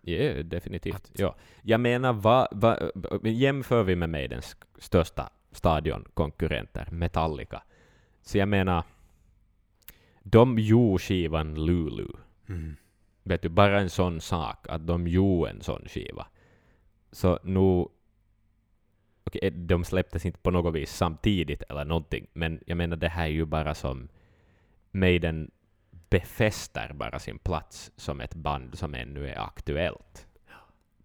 Ja, 0.00 0.42
definitivt. 0.42 0.94
Att- 0.94 1.10
Ja. 1.14 1.36
Jag 1.62 1.80
menar, 1.80 2.12
va, 2.12 2.48
va, 2.50 2.78
jämför 3.22 3.82
vi 3.82 3.96
med 3.96 4.10
Maidens 4.10 4.56
största 4.78 5.30
stadionkonkurrenter, 5.52 6.88
Metallica, 6.90 7.62
så 8.22 8.38
jag 8.38 8.48
menar, 8.48 8.84
de 10.22 10.58
gjorde 10.58 10.98
skivan 10.98 11.64
Lulu. 11.66 12.08
Vet 13.22 13.42
du, 13.42 13.48
bara 13.48 13.80
en 13.80 13.90
sån 13.90 14.20
sak, 14.20 14.66
att 14.68 14.86
de 14.86 15.06
gjorde 15.06 15.50
en 15.50 15.60
sån 15.62 15.88
skiva. 15.88 16.26
Så 17.12 17.38
nu... 17.42 17.86
Okej, 19.26 19.50
de 19.50 19.84
släpptes 19.84 20.26
inte 20.26 20.38
på 20.38 20.50
något 20.50 20.74
vis 20.74 20.90
samtidigt 20.96 21.62
eller 21.62 21.84
någonting, 21.84 22.26
men 22.32 22.60
jag 22.66 22.76
menar 22.76 22.96
det 22.96 23.08
här 23.08 23.24
är 23.24 23.28
ju 23.30 23.44
bara 23.44 23.74
som 23.74 24.08
Maiden 24.90 25.50
befäster 26.10 26.92
bara 26.92 27.18
sin 27.18 27.38
plats 27.38 27.90
som 27.96 28.20
ett 28.20 28.34
band 28.34 28.78
som 28.78 28.94
ännu 28.94 29.28
är 29.28 29.38
aktuellt. 29.38 30.26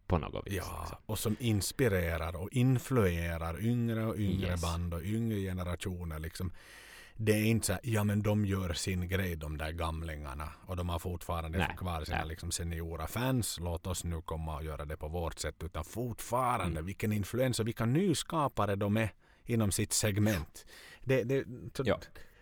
På 0.08 0.18
något 0.18 0.48
vis. 0.48 0.54
Ja, 0.54 0.80
liksom. 0.82 0.98
och 1.06 1.20
som 1.20 1.36
inspirerar 1.40 2.42
och 2.42 2.50
influerar 2.52 3.66
yngre 3.66 4.06
och 4.06 4.18
yngre 4.18 4.48
Yes. 4.48 4.62
band 4.62 4.94
och 4.94 5.02
yngre 5.04 5.38
generationer. 5.40 6.20
Liksom. 6.20 6.52
Det 7.24 7.32
är 7.32 7.44
inte 7.46 7.66
så 7.68 7.78
ja 7.84 8.04
men 8.04 8.22
de 8.22 8.46
gör 8.46 8.74
sin 8.74 9.08
grej 9.08 9.36
de 9.36 9.58
där 9.58 9.72
gamlingarna 9.72 10.50
och 10.66 10.76
de 10.76 10.90
har 10.90 11.00
fortfarande 11.00 11.58
Nej, 11.58 11.76
kvar 11.78 12.04
sina 12.06 12.18
nej. 12.18 12.28
liksom, 12.28 12.52
seniora 12.52 13.08
fans. 13.08 13.58
Låt 13.62 13.88
oss 13.88 14.04
nu 14.04 14.22
komma 14.22 14.56
och 14.56 14.64
göra 14.64 14.86
det 14.86 14.98
på 14.98 15.08
vårt 15.08 15.40
sätt. 15.40 15.64
Utan 15.64 15.84
fortfarande, 15.86 16.66
Mm. 16.80 16.86
vilken 16.86 17.12
influens 17.14 17.60
och 17.60 17.68
vilka 17.68 17.86
nyskapare 17.86 18.76
de 18.76 18.98
är 18.98 19.10
inom 19.46 19.72
sitt 19.72 19.94
segment. 19.94 20.66
Det, 21.04 21.24
det, 21.24 21.46
så, 21.78 21.84
Ja. 21.86 22.00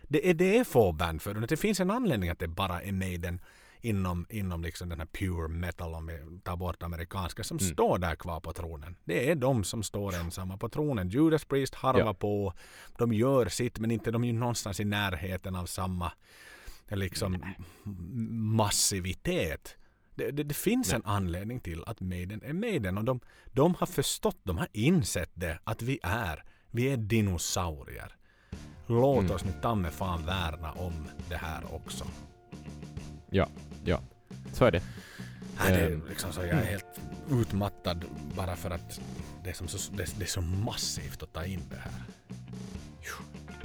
det, 0.08 0.30
är, 0.30 0.34
det 0.34 0.58
är 0.58 0.64
få 0.64 0.92
band 0.92 1.22
för 1.22 1.34
Det 1.34 1.56
finns 1.56 1.80
en 1.80 1.90
anledning 1.90 2.30
att 2.30 2.38
det 2.38 2.48
bara 2.48 2.82
är 2.82 2.92
Maiden 2.92 3.40
inom, 3.82 4.26
inom 4.30 4.62
liksom 4.62 4.88
den 4.88 4.98
här 4.98 5.06
pure 5.06 5.48
metal 5.48 5.94
om 5.94 6.06
vi 6.06 6.40
tar 6.44 6.56
bort 6.56 6.82
amerikanska 6.82 7.44
som 7.44 7.58
Mm. 7.58 7.72
står 7.72 7.98
där 7.98 8.14
kvar 8.14 8.40
på 8.40 8.52
tronen. 8.52 8.96
Det 9.04 9.30
är 9.30 9.34
de 9.34 9.64
som 9.64 9.82
står 9.82 10.14
ensamma 10.14 10.56
på 10.56 10.68
tronen. 10.68 11.08
Judas 11.08 11.44
Priest 11.44 11.74
harvar 11.74 12.00
Ja. 12.00 12.14
på. 12.14 12.54
De 12.98 13.12
gör 13.12 13.46
sitt 13.48 13.78
men 13.78 13.90
inte 13.90 14.10
de 14.10 14.24
är 14.24 14.28
ju 14.28 14.32
någonstans 14.32 14.80
i 14.80 14.84
närheten 14.84 15.56
av 15.56 15.66
samma 15.66 16.12
liksom 16.88 17.42
massivitet. 18.56 19.76
Det, 20.14 20.30
det, 20.30 20.42
det 20.44 20.54
finns 20.54 20.88
Nej. 20.88 20.96
en 20.96 21.04
anledning 21.10 21.60
till 21.60 21.84
att 21.86 22.00
Maiden 22.00 22.42
är 22.44 22.52
Maiden 22.52 22.98
och 22.98 23.04
de, 23.04 23.20
de 23.52 23.74
har 23.74 23.86
förstått, 23.86 24.36
de 24.42 24.58
har 24.58 24.68
insett 24.72 25.30
det 25.34 25.58
att 25.64 25.82
vi 25.82 25.98
är, 26.02 26.44
vi 26.70 26.88
är 26.92 26.96
dinosaurier. 26.96 28.16
Låt 28.86 29.18
Mm. 29.20 29.30
oss 29.36 29.44
nu 29.44 29.52
ta 29.62 29.74
med 29.74 29.92
fan 29.92 30.26
värna 30.26 30.72
om 30.72 30.92
det 31.28 31.36
här 31.36 31.74
också. 31.74 32.04
Ja, 33.30 33.48
ja. 33.84 34.00
Så 34.52 34.64
är 34.64 34.70
det. 34.70 34.82
Nej, 35.58 35.72
det, 35.72 35.78
är 35.80 35.86
Ehm. 35.92 36.02
liksom 36.08 36.32
så 36.32 36.40
jag 36.40 36.48
är 36.48 36.64
helt 36.64 37.00
utmattad 37.30 38.04
bara 38.36 38.56
för 38.56 38.70
att 38.70 39.00
det 39.44 39.50
är, 39.50 39.54
som 39.54 39.68
så, 39.68 39.92
det, 39.92 40.18
det 40.18 40.24
är 40.24 40.28
så 40.28 40.40
massivt 40.40 41.22
att 41.22 41.32
ta 41.32 41.44
in 41.44 41.60
det 41.70 41.76
här. 41.76 41.92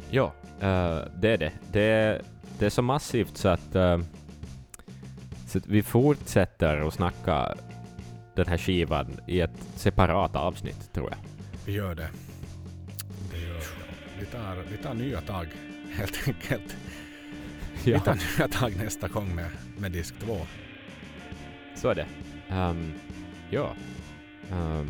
Ja, 0.09 0.33
eh, 0.59 1.07
det 1.21 1.29
är 1.29 1.37
det. 1.37 1.51
det. 1.71 2.21
Det 2.59 2.65
är 2.65 2.69
så 2.69 2.81
massivt 2.81 3.37
så 3.37 3.47
att, 3.47 3.75
eh, 3.75 3.99
så 5.47 5.57
att 5.57 5.67
vi 5.67 5.83
fortsätter 5.83 6.87
att 6.87 6.93
snacka 6.93 7.55
den 8.35 8.47
här 8.47 8.57
skivan 8.57 9.19
i 9.27 9.41
ett 9.41 9.67
separat 9.75 10.35
avsnitt, 10.35 10.93
tror 10.93 11.09
jag. 11.09 11.17
Vi 11.65 11.71
gör 11.73 11.95
det. 11.95 12.09
Det 13.31 13.39
gör 13.39 13.53
vi. 13.53 14.19
vi, 14.19 14.25
tar, 14.25 14.55
vi 14.71 14.77
tar 14.77 14.93
nya 14.93 15.21
tag 15.21 15.47
helt 15.91 16.27
enkelt. 16.27 16.75
Ja. 17.85 17.97
Vi 17.97 17.99
tar 18.05 18.15
nya 18.37 18.47
tag 18.47 18.73
nästa 18.77 19.07
gång 19.07 19.35
med, 19.35 19.49
med 19.77 19.91
disk 19.91 20.15
2. 20.19 20.37
Så 21.75 21.89
är 21.89 21.95
det. 21.95 22.05
Ehm, 22.49 22.93
ja. 23.49 23.73
Um. 24.51 24.87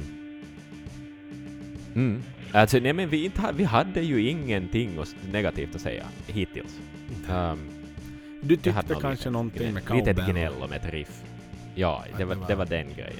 Mm. 1.95 2.23
Alltså, 2.51 2.77
nej 2.80 2.93
men 2.93 3.09
vi, 3.09 3.26
inte, 3.26 3.41
vi 3.55 3.63
hade 3.63 4.01
ju 4.01 4.30
ingenting 4.30 4.99
negativt 5.31 5.76
att 5.76 5.81
säga 5.81 6.05
hittills. 6.27 6.80
Um, 7.30 7.59
Du 8.41 8.55
tyckte 8.55 8.93
nog 8.93 9.01
kanske 9.01 9.09
lite 9.09 9.30
någonting 9.30 9.73
med 9.73 9.84
Lite 9.95 10.13
cowbell. 10.13 10.31
gnäll 10.31 10.53
om 10.61 10.72
ett 10.72 10.85
riff. 10.93 11.22
Ja, 11.76 12.05
det 12.17 12.26
var, 12.26 12.35
det 12.35 12.41
var- 12.41 12.47
det 12.47 12.55
var 12.55 12.65
den 12.65 12.88
grejen. 12.95 13.19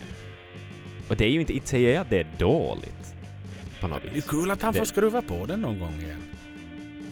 Och 1.10 1.16
det 1.16 1.26
är 1.26 1.30
ju 1.30 1.40
inte, 1.40 1.54
inte 1.54 1.68
säger 1.68 1.94
jag 1.94 2.02
att 2.02 2.10
det 2.10 2.20
är 2.20 2.28
dåligt. 2.38 3.16
På 3.82 3.88
något 3.88 4.02
Det 4.04 4.10
är 4.10 4.14
vis. 4.14 4.28
kul 4.30 4.52
att 4.52 4.62
han 4.62 4.74
Det- 4.74 4.80
får 4.80 4.86
skruva 4.86 5.22
på 5.22 5.46
den 5.46 5.62
någon 5.62 5.80
gång 5.80 5.94
igen. 6.00 6.22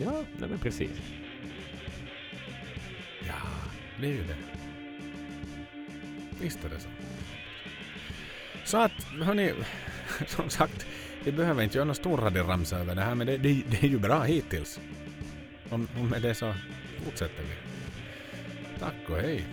Ja, 0.06 0.12
nej 0.40 0.50
men 0.50 0.60
precis 0.60 0.92
blir 4.04 4.12
det 4.12 4.18
är 4.18 4.22
ju 4.22 4.28
det. 4.28 4.36
Visst 6.42 6.66
är 6.66 6.70
det 6.70 6.80
så. 6.80 6.90
Så 8.66 8.78
att, 8.78 9.04
hörni, 9.04 9.54
som 10.28 10.50
sagt, 10.50 10.88
vi 11.24 11.32
behöver 11.32 11.64
inte 11.64 11.78
göra 11.78 11.86
någon 11.86 11.96
stor 11.96 12.18
radioramsa 12.18 12.80
över 12.80 12.96
det 12.96 13.02
här, 13.02 13.16
men 13.16 13.28
det, 13.28 13.38
det, 13.38 13.64
det 13.70 13.84
är 13.84 13.88
ju 13.88 14.00
bra 14.00 14.24
hittills. 14.24 14.80
Och, 15.70 15.80
och 16.00 16.06
med 16.06 16.22
det 16.22 16.36
så 16.36 16.54
fortsätter 17.06 17.44
vi. 17.44 17.56
Tack 18.80 19.10
och 19.10 19.18
hej. 19.18 19.46